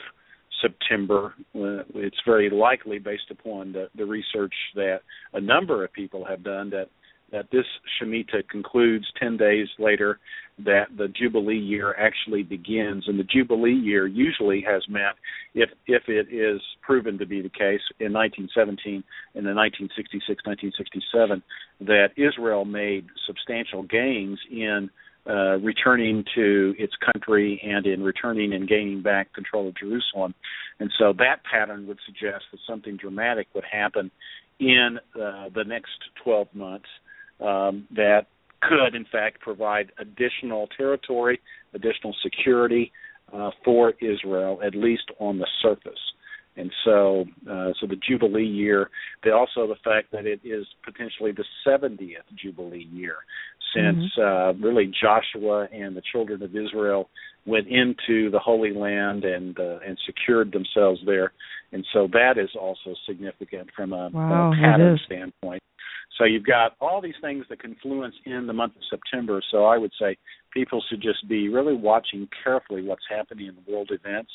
September. 0.61 1.34
Uh, 1.56 1.84
it's 1.95 2.19
very 2.26 2.49
likely, 2.49 2.99
based 2.99 3.30
upon 3.32 3.73
the, 3.73 3.90
the 3.95 4.06
research 4.06 4.53
that 4.76 5.02
a 5.34 5.41
number 5.41 5.84
of 5.84 5.94
people 5.94 6.26
have 6.26 6.44
done, 6.44 6.69
that 6.72 6.90
that 7.32 7.48
this 7.52 7.65
Shemitah 7.99 8.48
concludes 8.49 9.06
10 9.19 9.38
days 9.38 9.68
later, 9.80 10.19
that 10.60 10.86
the 10.95 11.07
Jubilee 11.07 11.57
year 11.57 11.94
actually 11.99 12.44
begins. 12.44 13.06
And 13.07 13.19
the 13.19 13.23
Jubilee 13.23 13.73
year 13.73 14.07
usually 14.07 14.64
has 14.68 14.84
meant, 14.88 15.18
if, 15.53 15.69
if 15.88 16.03
it 16.07 16.34
is 16.34 16.61
proven 16.82 17.18
to 17.18 17.26
be 17.26 17.41
the 17.41 17.49
case 17.49 17.82
in 17.99 18.14
1917 18.14 19.03
and 19.34 19.45
in 19.45 19.56
1966, 19.56 20.45
1967, 20.45 21.44
that 21.82 22.10
Israel 22.15 22.64
made 22.64 23.07
substantial 23.27 23.84
gains 23.84 24.40
in 24.49 24.90
uh, 25.27 25.57
returning 25.57 26.23
to 26.35 26.76
its 26.77 26.93
country 26.97 27.60
and 27.64 27.85
in 27.85 28.03
returning 28.03 28.53
and 28.53 28.68
gaining 28.68 29.02
back 29.02 29.34
control 29.34 29.68
of 29.68 29.76
Jerusalem. 29.76 30.35
And 30.80 30.91
so 30.99 31.14
that 31.18 31.43
pattern 31.49 31.88
would 31.88 31.99
suggest 32.06 32.45
that 32.52 32.60
something 32.68 32.97
dramatic 32.97 33.47
would 33.56 33.64
happen 33.64 34.11
in 34.60 34.99
uh, 35.15 35.49
the 35.53 35.64
next 35.65 35.97
12 36.23 36.47
months 36.53 36.89
um, 37.39 37.88
that 37.95 38.27
could, 38.61 38.95
in 38.95 39.06
fact, 39.11 39.41
provide 39.41 39.91
additional 39.97 40.68
territory, 40.77 41.41
additional 41.73 42.15
security 42.22 42.91
uh, 43.34 43.52
for 43.64 43.93
Israel, 44.02 44.60
at 44.65 44.76
least 44.76 45.11
on 45.19 45.39
the 45.39 45.47
surface. 45.61 45.99
And 46.57 46.72
so, 46.85 47.26
uh, 47.49 47.72
so 47.80 47.88
the 47.88 47.97
Jubilee 47.97 48.45
year, 48.45 48.89
they 49.23 49.31
also 49.31 49.68
the 49.68 49.76
fact 49.84 50.11
that 50.11 50.26
it 50.26 50.39
is 50.43 50.65
potentially 50.84 51.31
the 51.31 51.43
70th 51.68 52.23
Jubilee 52.41 52.88
year 52.91 53.18
since 53.76 54.11
mm-hmm. 54.18 54.61
uh, 54.61 54.68
really 54.68 54.91
Joshua 55.02 55.68
and 55.72 55.95
the 55.95 56.02
children 56.11 56.41
of 56.41 56.56
Israel 56.56 57.10
went 57.45 57.68
into 57.68 58.31
the 58.31 58.39
Holy 58.39 58.73
Land 58.73 59.23
and 59.23 59.57
uh, 59.60 59.80
and 59.85 59.97
secured 60.06 60.52
themselves 60.52 60.99
there, 61.06 61.34
and 61.72 61.85
so 61.93 62.07
that 62.14 62.38
is 62.38 62.49
also 62.60 62.95
significant 63.07 63.69
from 63.76 63.93
a, 63.93 64.10
wow, 64.10 64.52
a 64.52 64.56
pattern 64.56 64.99
standpoint. 65.06 65.61
So 66.18 66.23
you've 66.23 66.45
got 66.45 66.76
all 66.80 67.02
these 67.02 67.15
things 67.22 67.45
that 67.49 67.61
confluence 67.61 68.15
in 68.26 68.47
the 68.47 68.53
month 68.53 68.73
of 68.77 68.84
September. 68.89 69.41
So 69.52 69.65
I 69.65 69.77
would 69.77 69.91
say 69.99 70.18
people 70.53 70.81
should 70.89 71.02
just 71.02 71.27
be 71.27 71.49
really 71.49 71.76
watching 71.76 72.27
carefully 72.43 72.84
what's 72.84 73.03
happening 73.10 73.47
in 73.47 73.56
the 73.56 73.72
world 73.72 73.91
events, 73.91 74.31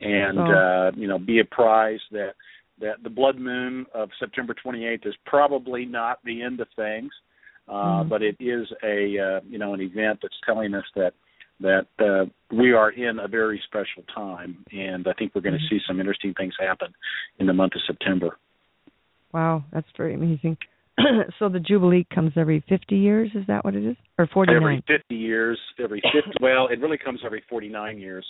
and 0.00 0.38
oh. 0.38 0.42
uh, 0.42 0.90
you 0.96 1.08
know 1.08 1.18
be 1.18 1.40
apprised 1.40 2.04
that 2.12 2.34
that 2.80 3.02
the 3.02 3.10
blood 3.10 3.38
moon 3.38 3.86
of 3.94 4.10
September 4.20 4.54
28th 4.54 5.06
is 5.06 5.14
probably 5.24 5.86
not 5.86 6.18
the 6.24 6.42
end 6.42 6.60
of 6.60 6.68
things, 6.76 7.10
uh, 7.68 7.72
mm. 7.72 8.08
but 8.08 8.22
it 8.22 8.36
is 8.40 8.66
a 8.82 9.18
uh, 9.18 9.40
you 9.48 9.58
know 9.58 9.74
an 9.74 9.80
event 9.80 10.20
that's 10.22 10.34
telling 10.44 10.74
us 10.74 10.84
that 10.94 11.12
that 11.60 11.86
uh, 11.98 12.26
we 12.54 12.72
are 12.72 12.90
in 12.90 13.18
a 13.18 13.28
very 13.28 13.60
special 13.66 14.02
time, 14.14 14.64
and 14.72 15.06
I 15.08 15.12
think 15.14 15.32
we're 15.34 15.40
going 15.40 15.54
to 15.54 15.58
mm-hmm. 15.58 15.76
see 15.76 15.80
some 15.86 16.00
interesting 16.00 16.34
things 16.34 16.54
happen 16.60 16.92
in 17.38 17.46
the 17.46 17.54
month 17.54 17.74
of 17.74 17.80
September. 17.86 18.38
Wow, 19.32 19.64
that's 19.72 19.86
very 19.96 20.14
amazing. 20.14 20.58
so 21.38 21.48
the 21.48 21.60
jubilee 21.60 22.06
comes 22.14 22.32
every 22.36 22.64
50 22.68 22.96
years 22.96 23.30
is 23.34 23.46
that 23.48 23.64
what 23.64 23.74
it 23.74 23.84
is 23.84 23.96
or 24.18 24.26
49 24.32 24.56
every 24.56 24.84
50 24.86 25.14
years 25.14 25.58
every 25.82 26.00
50 26.00 26.30
well 26.40 26.68
it 26.68 26.80
really 26.80 26.96
comes 26.96 27.20
every 27.24 27.42
49 27.50 27.98
years 27.98 28.24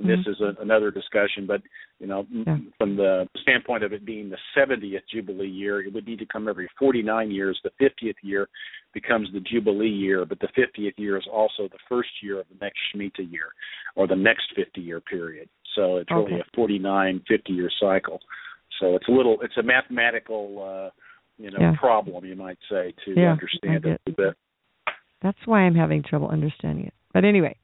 mm-hmm. 0.00 0.08
this 0.08 0.20
is 0.26 0.40
a, 0.40 0.60
another 0.60 0.90
discussion 0.90 1.46
but 1.46 1.62
you 1.98 2.06
know 2.06 2.26
yeah. 2.30 2.56
from 2.78 2.96
the 2.96 3.26
standpoint 3.42 3.84
of 3.84 3.92
it 3.92 4.04
being 4.04 4.30
the 4.30 4.38
70th 4.56 5.02
jubilee 5.12 5.48
year 5.48 5.80
it 5.80 5.92
would 5.92 6.06
need 6.06 6.18
to 6.18 6.26
come 6.26 6.48
every 6.48 6.68
49 6.78 7.30
years 7.30 7.60
the 7.64 7.84
50th 7.84 8.14
year 8.22 8.48
becomes 8.94 9.28
the 9.32 9.40
jubilee 9.40 9.88
year 9.88 10.24
but 10.24 10.38
the 10.40 10.48
50th 10.48 10.94
year 10.96 11.16
is 11.16 11.26
also 11.32 11.68
the 11.70 11.78
first 11.88 12.10
year 12.22 12.40
of 12.40 12.46
the 12.48 12.64
next 12.64 12.78
shemitah 12.94 13.30
year 13.30 13.48
or 13.96 14.06
the 14.06 14.16
next 14.16 14.46
50 14.56 14.80
year 14.80 15.00
period 15.00 15.48
so 15.74 15.96
it's 15.96 16.10
really 16.10 16.34
okay. 16.34 16.40
a 16.40 16.56
49 16.56 17.22
50 17.28 17.52
year 17.52 17.70
cycle 17.80 18.20
so 18.80 18.96
it's 18.96 19.08
a 19.08 19.12
little 19.12 19.38
it's 19.42 19.56
a 19.56 19.62
mathematical 19.62 20.62
uh 20.62 20.90
you 21.38 21.50
know 21.50 21.58
yeah. 21.60 21.72
problem 21.78 22.24
you 22.24 22.36
might 22.36 22.58
say 22.70 22.92
to 23.04 23.14
yeah, 23.18 23.32
understand 23.32 23.84
it 23.86 24.00
a 24.06 24.10
bit. 24.10 24.34
That's 25.22 25.38
why 25.46 25.60
I'm 25.60 25.74
having 25.74 26.02
trouble 26.02 26.28
understanding 26.28 26.86
it. 26.86 26.94
But 27.14 27.24
anyway, 27.24 27.56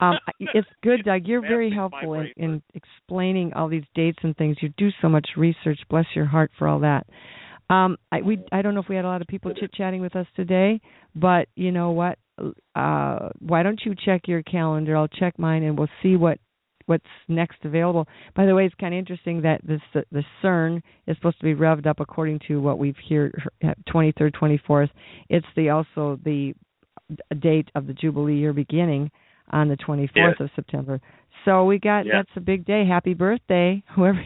um, 0.00 0.18
it's 0.40 0.68
good, 0.82 1.04
Doug. 1.04 1.26
You're 1.26 1.40
very 1.40 1.70
helpful 1.70 2.14
in, 2.14 2.32
in 2.36 2.62
explaining 2.74 3.52
all 3.54 3.68
these 3.68 3.84
dates 3.94 4.18
and 4.22 4.36
things. 4.36 4.56
You 4.60 4.70
do 4.76 4.90
so 5.00 5.08
much 5.08 5.28
research. 5.36 5.78
Bless 5.88 6.06
your 6.14 6.26
heart 6.26 6.50
for 6.58 6.66
all 6.66 6.80
that. 6.80 7.06
Um, 7.68 7.96
I 8.10 8.20
we 8.22 8.38
I 8.50 8.62
don't 8.62 8.74
know 8.74 8.80
if 8.80 8.88
we 8.88 8.96
had 8.96 9.04
a 9.04 9.08
lot 9.08 9.22
of 9.22 9.28
people 9.28 9.54
chit 9.54 9.72
chatting 9.72 10.00
with 10.00 10.16
us 10.16 10.26
today, 10.34 10.80
but 11.14 11.46
you 11.54 11.70
know 11.70 11.92
what? 11.92 12.18
Uh, 12.74 13.28
why 13.38 13.62
don't 13.62 13.80
you 13.84 13.94
check 14.04 14.22
your 14.26 14.42
calendar? 14.42 14.96
I'll 14.96 15.06
check 15.06 15.38
mine, 15.38 15.62
and 15.62 15.78
we'll 15.78 15.88
see 16.02 16.16
what 16.16 16.38
what's 16.86 17.04
next 17.28 17.58
available. 17.62 18.08
By 18.34 18.46
the 18.46 18.54
way, 18.56 18.66
it's 18.66 18.74
kind 18.80 18.92
of 18.92 18.98
interesting 18.98 19.42
that 19.42 19.60
this 19.62 19.80
the 20.10 20.24
CERN 20.42 20.82
is 21.06 21.16
supposed 21.16 21.38
to 21.38 21.44
be 21.44 21.54
revved 21.54 21.86
up 21.86 22.00
according 22.00 22.40
to 22.48 22.60
what 22.60 22.80
we've 22.80 22.96
heard 23.08 23.32
23rd, 23.88 24.32
24th. 24.34 24.90
It's 25.28 25.46
the 25.54 25.70
also 25.70 26.18
the 26.24 26.54
date 27.38 27.68
of 27.76 27.86
the 27.86 27.92
Jubilee 27.92 28.38
year 28.38 28.52
beginning 28.52 29.12
on 29.50 29.68
the 29.68 29.76
24th 29.76 30.08
yes. 30.14 30.34
of 30.40 30.50
September. 30.56 31.00
So 31.44 31.64
we 31.64 31.78
got 31.78 32.06
yeah. 32.06 32.12
that's 32.16 32.30
a 32.36 32.40
big 32.40 32.64
day. 32.64 32.84
Happy 32.86 33.14
birthday, 33.14 33.82
whoever 33.96 34.22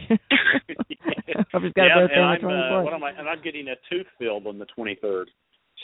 whoever's 1.51 1.73
got 1.73 1.85
yeah, 1.85 1.97
a 1.97 2.07
birthday 2.07 2.19
on 2.19 2.37
the 2.41 2.47
24th. 2.47 2.79
Uh, 2.79 2.83
what 2.83 2.93
am 2.93 3.03
I, 3.03 3.11
and 3.11 3.29
I'm 3.29 3.41
getting 3.41 3.67
a 3.67 3.75
tooth 3.89 4.07
filled 4.19 4.47
on 4.47 4.59
the 4.59 4.65
23rd. 4.77 5.25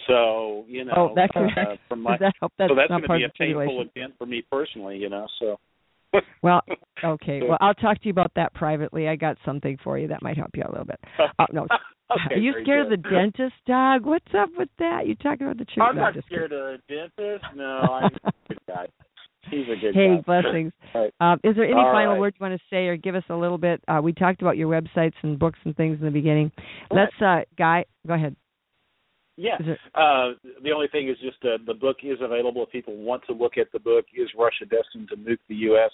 So 0.07 0.65
you 0.67 0.85
know, 0.85 0.93
oh, 0.95 1.15
that 1.15 1.29
uh, 1.35 1.75
from 1.87 2.01
my, 2.01 2.17
that? 2.19 2.33
That's 2.57 2.69
so 2.69 2.75
that's 2.75 2.89
going 2.89 3.01
to 3.03 3.07
be 3.07 3.23
a 3.23 3.29
painful 3.37 3.85
event 3.95 4.13
for 4.17 4.25
me 4.25 4.43
personally. 4.51 4.97
You 4.97 5.09
know, 5.09 5.27
so 5.39 5.57
well, 6.41 6.61
okay. 7.03 7.41
Well, 7.47 7.57
I'll 7.61 7.73
talk 7.73 7.99
to 8.01 8.05
you 8.05 8.11
about 8.11 8.31
that 8.35 8.53
privately. 8.53 9.07
I 9.07 9.15
got 9.15 9.37
something 9.45 9.77
for 9.83 9.97
you 9.97 10.07
that 10.09 10.21
might 10.21 10.37
help 10.37 10.49
you 10.55 10.63
out 10.63 10.69
a 10.69 10.71
little 10.71 10.85
bit. 10.85 10.99
Uh, 11.19 11.45
no. 11.51 11.63
okay, 11.63 12.35
Are 12.35 12.37
you 12.37 12.53
scared 12.63 12.89
good. 12.89 12.99
of 12.99 13.03
the 13.03 13.09
dentist, 13.09 13.55
dog? 13.67 14.05
What's 14.05 14.33
up 14.37 14.49
with 14.57 14.69
that? 14.79 15.07
You 15.07 15.15
talking 15.15 15.47
about 15.47 15.57
the 15.57 15.65
truth? 15.65 15.85
I'm 15.87 15.95
no, 15.95 16.01
not 16.01 16.13
scared 16.25 16.51
kidding. 16.51 16.57
of 16.57 16.81
the 16.87 16.95
dentist. 17.17 17.45
No, 17.55 17.65
I'm 17.65 18.11
a 18.25 18.31
good 18.47 18.59
guy. 18.67 18.87
He's 19.49 19.65
a 19.65 19.79
good 19.79 19.95
hey, 19.95 20.17
guy. 20.17 20.21
blessings. 20.25 20.73
Right. 20.93 21.13
Um, 21.21 21.39
is 21.45 21.55
there 21.55 21.63
any 21.63 21.73
All 21.73 21.93
final 21.93 22.13
right. 22.13 22.19
words 22.19 22.35
you 22.37 22.45
want 22.45 22.59
to 22.59 22.65
say 22.69 22.87
or 22.87 22.97
give 22.97 23.15
us 23.15 23.23
a 23.29 23.33
little 23.33 23.57
bit? 23.57 23.81
Uh, 23.87 24.01
we 24.03 24.11
talked 24.11 24.41
about 24.41 24.57
your 24.57 24.67
websites 24.69 25.13
and 25.23 25.39
books 25.39 25.57
and 25.63 25.73
things 25.77 25.99
in 25.99 26.05
the 26.05 26.11
beginning. 26.11 26.51
Let's, 26.89 27.13
uh, 27.21 27.45
Guy, 27.57 27.85
go 28.05 28.13
ahead. 28.15 28.35
Yeah. 29.37 29.57
Uh, 29.95 30.33
the 30.61 30.71
only 30.71 30.87
thing 30.89 31.09
is 31.09 31.17
just 31.19 31.37
uh, 31.45 31.57
the 31.65 31.73
book 31.73 31.97
is 32.03 32.17
available. 32.21 32.63
If 32.63 32.71
people 32.71 32.95
want 32.97 33.23
to 33.27 33.33
look 33.33 33.57
at 33.57 33.71
the 33.71 33.79
book, 33.79 34.05
is 34.13 34.29
Russia 34.37 34.65
destined 34.65 35.09
to 35.09 35.15
nuke 35.15 35.39
the 35.47 35.55
U.S. 35.55 35.91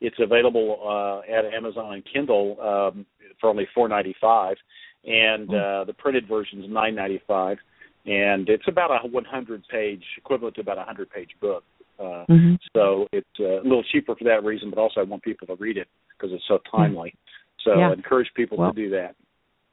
It's 0.00 0.16
available 0.18 0.78
uh, 0.84 1.32
at 1.32 1.44
Amazon 1.44 1.94
and 1.94 2.02
Kindle 2.12 2.56
um, 2.60 3.06
for 3.40 3.48
only 3.48 3.68
four 3.74 3.88
ninety 3.88 4.14
five, 4.20 4.56
and 5.04 5.48
uh, 5.48 5.84
the 5.84 5.94
printed 5.96 6.28
version 6.28 6.62
is 6.62 6.70
nine 6.70 6.94
ninety 6.94 7.22
five, 7.26 7.58
and 8.04 8.48
it's 8.48 8.66
about 8.66 8.90
a 8.90 9.08
one 9.08 9.24
hundred 9.24 9.62
page 9.70 10.02
equivalent 10.18 10.56
to 10.56 10.60
about 10.60 10.78
a 10.78 10.84
hundred 10.84 11.10
page 11.10 11.30
book. 11.40 11.64
Uh, 12.00 12.24
Mhm. 12.28 12.58
So 12.74 13.06
it's 13.12 13.26
uh, 13.38 13.60
a 13.60 13.62
little 13.62 13.82
cheaper 13.82 14.14
for 14.16 14.24
that 14.24 14.42
reason, 14.44 14.70
but 14.70 14.78
also 14.78 15.00
I 15.00 15.04
want 15.04 15.22
people 15.22 15.46
to 15.48 15.56
read 15.56 15.76
it 15.76 15.88
because 16.16 16.32
it's 16.32 16.46
so 16.48 16.58
timely. 16.70 17.14
So 17.62 17.78
Yeah. 17.78 17.90
I 17.90 17.92
encourage 17.92 18.32
people 18.34 18.56
Well, 18.58 18.72
to 18.72 18.82
do 18.82 18.90
that. 18.90 19.16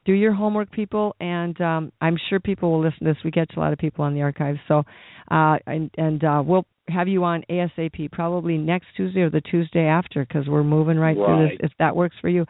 do 0.05 0.13
your 0.13 0.31
homework, 0.31 0.71
people, 0.71 1.15
and 1.19 1.59
um, 1.59 1.91
I'm 1.99 2.17
sure 2.29 2.39
people 2.39 2.71
will 2.71 2.79
listen 2.79 2.99
to 3.05 3.13
this. 3.13 3.23
We 3.25 3.31
get 3.31 3.55
a 3.55 3.59
lot 3.59 3.73
of 3.73 3.79
people 3.79 4.05
on 4.05 4.13
the 4.13 4.21
archives, 4.21 4.59
so 4.67 4.85
uh, 5.29 5.57
and 5.67 5.89
and 5.97 6.23
uh, 6.23 6.41
we'll 6.45 6.65
have 6.87 7.09
you 7.09 7.25
on 7.25 7.43
ASAP, 7.49 8.09
probably 8.11 8.57
next 8.57 8.87
Tuesday 8.95 9.21
or 9.21 9.29
the 9.29 9.41
Tuesday 9.41 9.85
after, 9.85 10.23
because 10.25 10.47
we're 10.47 10.63
moving 10.63 10.97
right, 10.97 11.17
through 11.17 11.49
this. 11.49 11.57
If 11.59 11.71
that 11.79 11.93
works 11.95 12.15
for 12.21 12.29
you, 12.29 12.45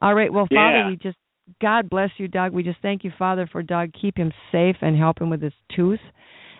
all 0.00 0.14
right. 0.14 0.32
Well, 0.32 0.48
Yeah. 0.50 0.58
Father, 0.58 0.88
we 0.90 0.96
just 0.96 1.18
God 1.60 1.90
bless 1.90 2.10
you, 2.18 2.28
Doug. 2.28 2.52
We 2.52 2.62
just 2.62 2.80
thank 2.80 3.04
you, 3.04 3.10
Father, 3.18 3.46
for 3.46 3.62
Doug. 3.62 3.92
Keep 4.00 4.16
him 4.16 4.32
safe 4.50 4.76
and 4.80 4.96
help 4.96 5.20
him 5.20 5.28
with 5.28 5.42
his 5.42 5.52
tooth, 5.76 6.00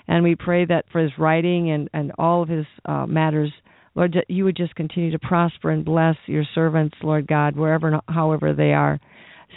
and 0.08 0.24
we 0.24 0.34
pray 0.36 0.64
that 0.64 0.84
for 0.92 1.00
his 1.00 1.12
writing 1.18 1.70
and 1.70 1.88
and 1.92 2.12
all 2.18 2.42
of 2.42 2.48
his 2.48 2.66
uh, 2.84 3.06
matters 3.06 3.52
Lord, 3.94 4.14
that 4.14 4.24
you 4.28 4.44
would 4.44 4.56
just 4.56 4.74
continue 4.74 5.10
to 5.10 5.18
prosper 5.18 5.70
and 5.70 5.84
bless 5.84 6.16
your 6.26 6.44
servants, 6.54 6.96
Lord 7.02 7.26
God, 7.26 7.56
wherever, 7.56 7.88
and 7.88 8.00
however 8.08 8.54
they 8.54 8.72
are, 8.72 8.98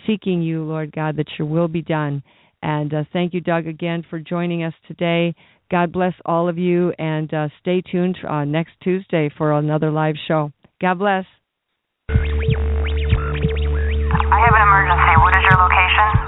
seeking 0.06 0.42
you, 0.42 0.64
Lord 0.64 0.92
God, 0.94 1.16
that 1.18 1.28
your 1.40 1.48
will 1.48 1.70
be 1.70 1.82
done. 1.82 2.22
And 2.62 2.94
uh, 2.94 3.04
thank 3.14 3.34
you, 3.34 3.42
Doug, 3.42 3.68
again 3.68 4.04
for 4.10 4.20
joining 4.20 4.64
us 4.64 4.74
today. 4.88 5.36
God 5.72 5.92
bless 5.94 6.14
all 6.26 6.50
of 6.50 6.58
you, 6.58 6.92
and 7.00 7.34
uh, 7.34 7.48
stay 7.62 7.82
tuned 7.82 8.18
uh, 8.28 8.44
next 8.44 8.72
Tuesday 8.84 9.30
for 9.38 9.54
another 9.54 9.90
live 9.90 10.16
show. 10.28 10.52
God 10.82 11.00
bless. 11.00 11.26
I 12.10 12.16
have 14.44 14.54
an 14.54 14.62
emergency. 14.62 15.16
What 15.22 15.36
is 15.38 15.44
your 15.50 15.58
location? 15.62 16.25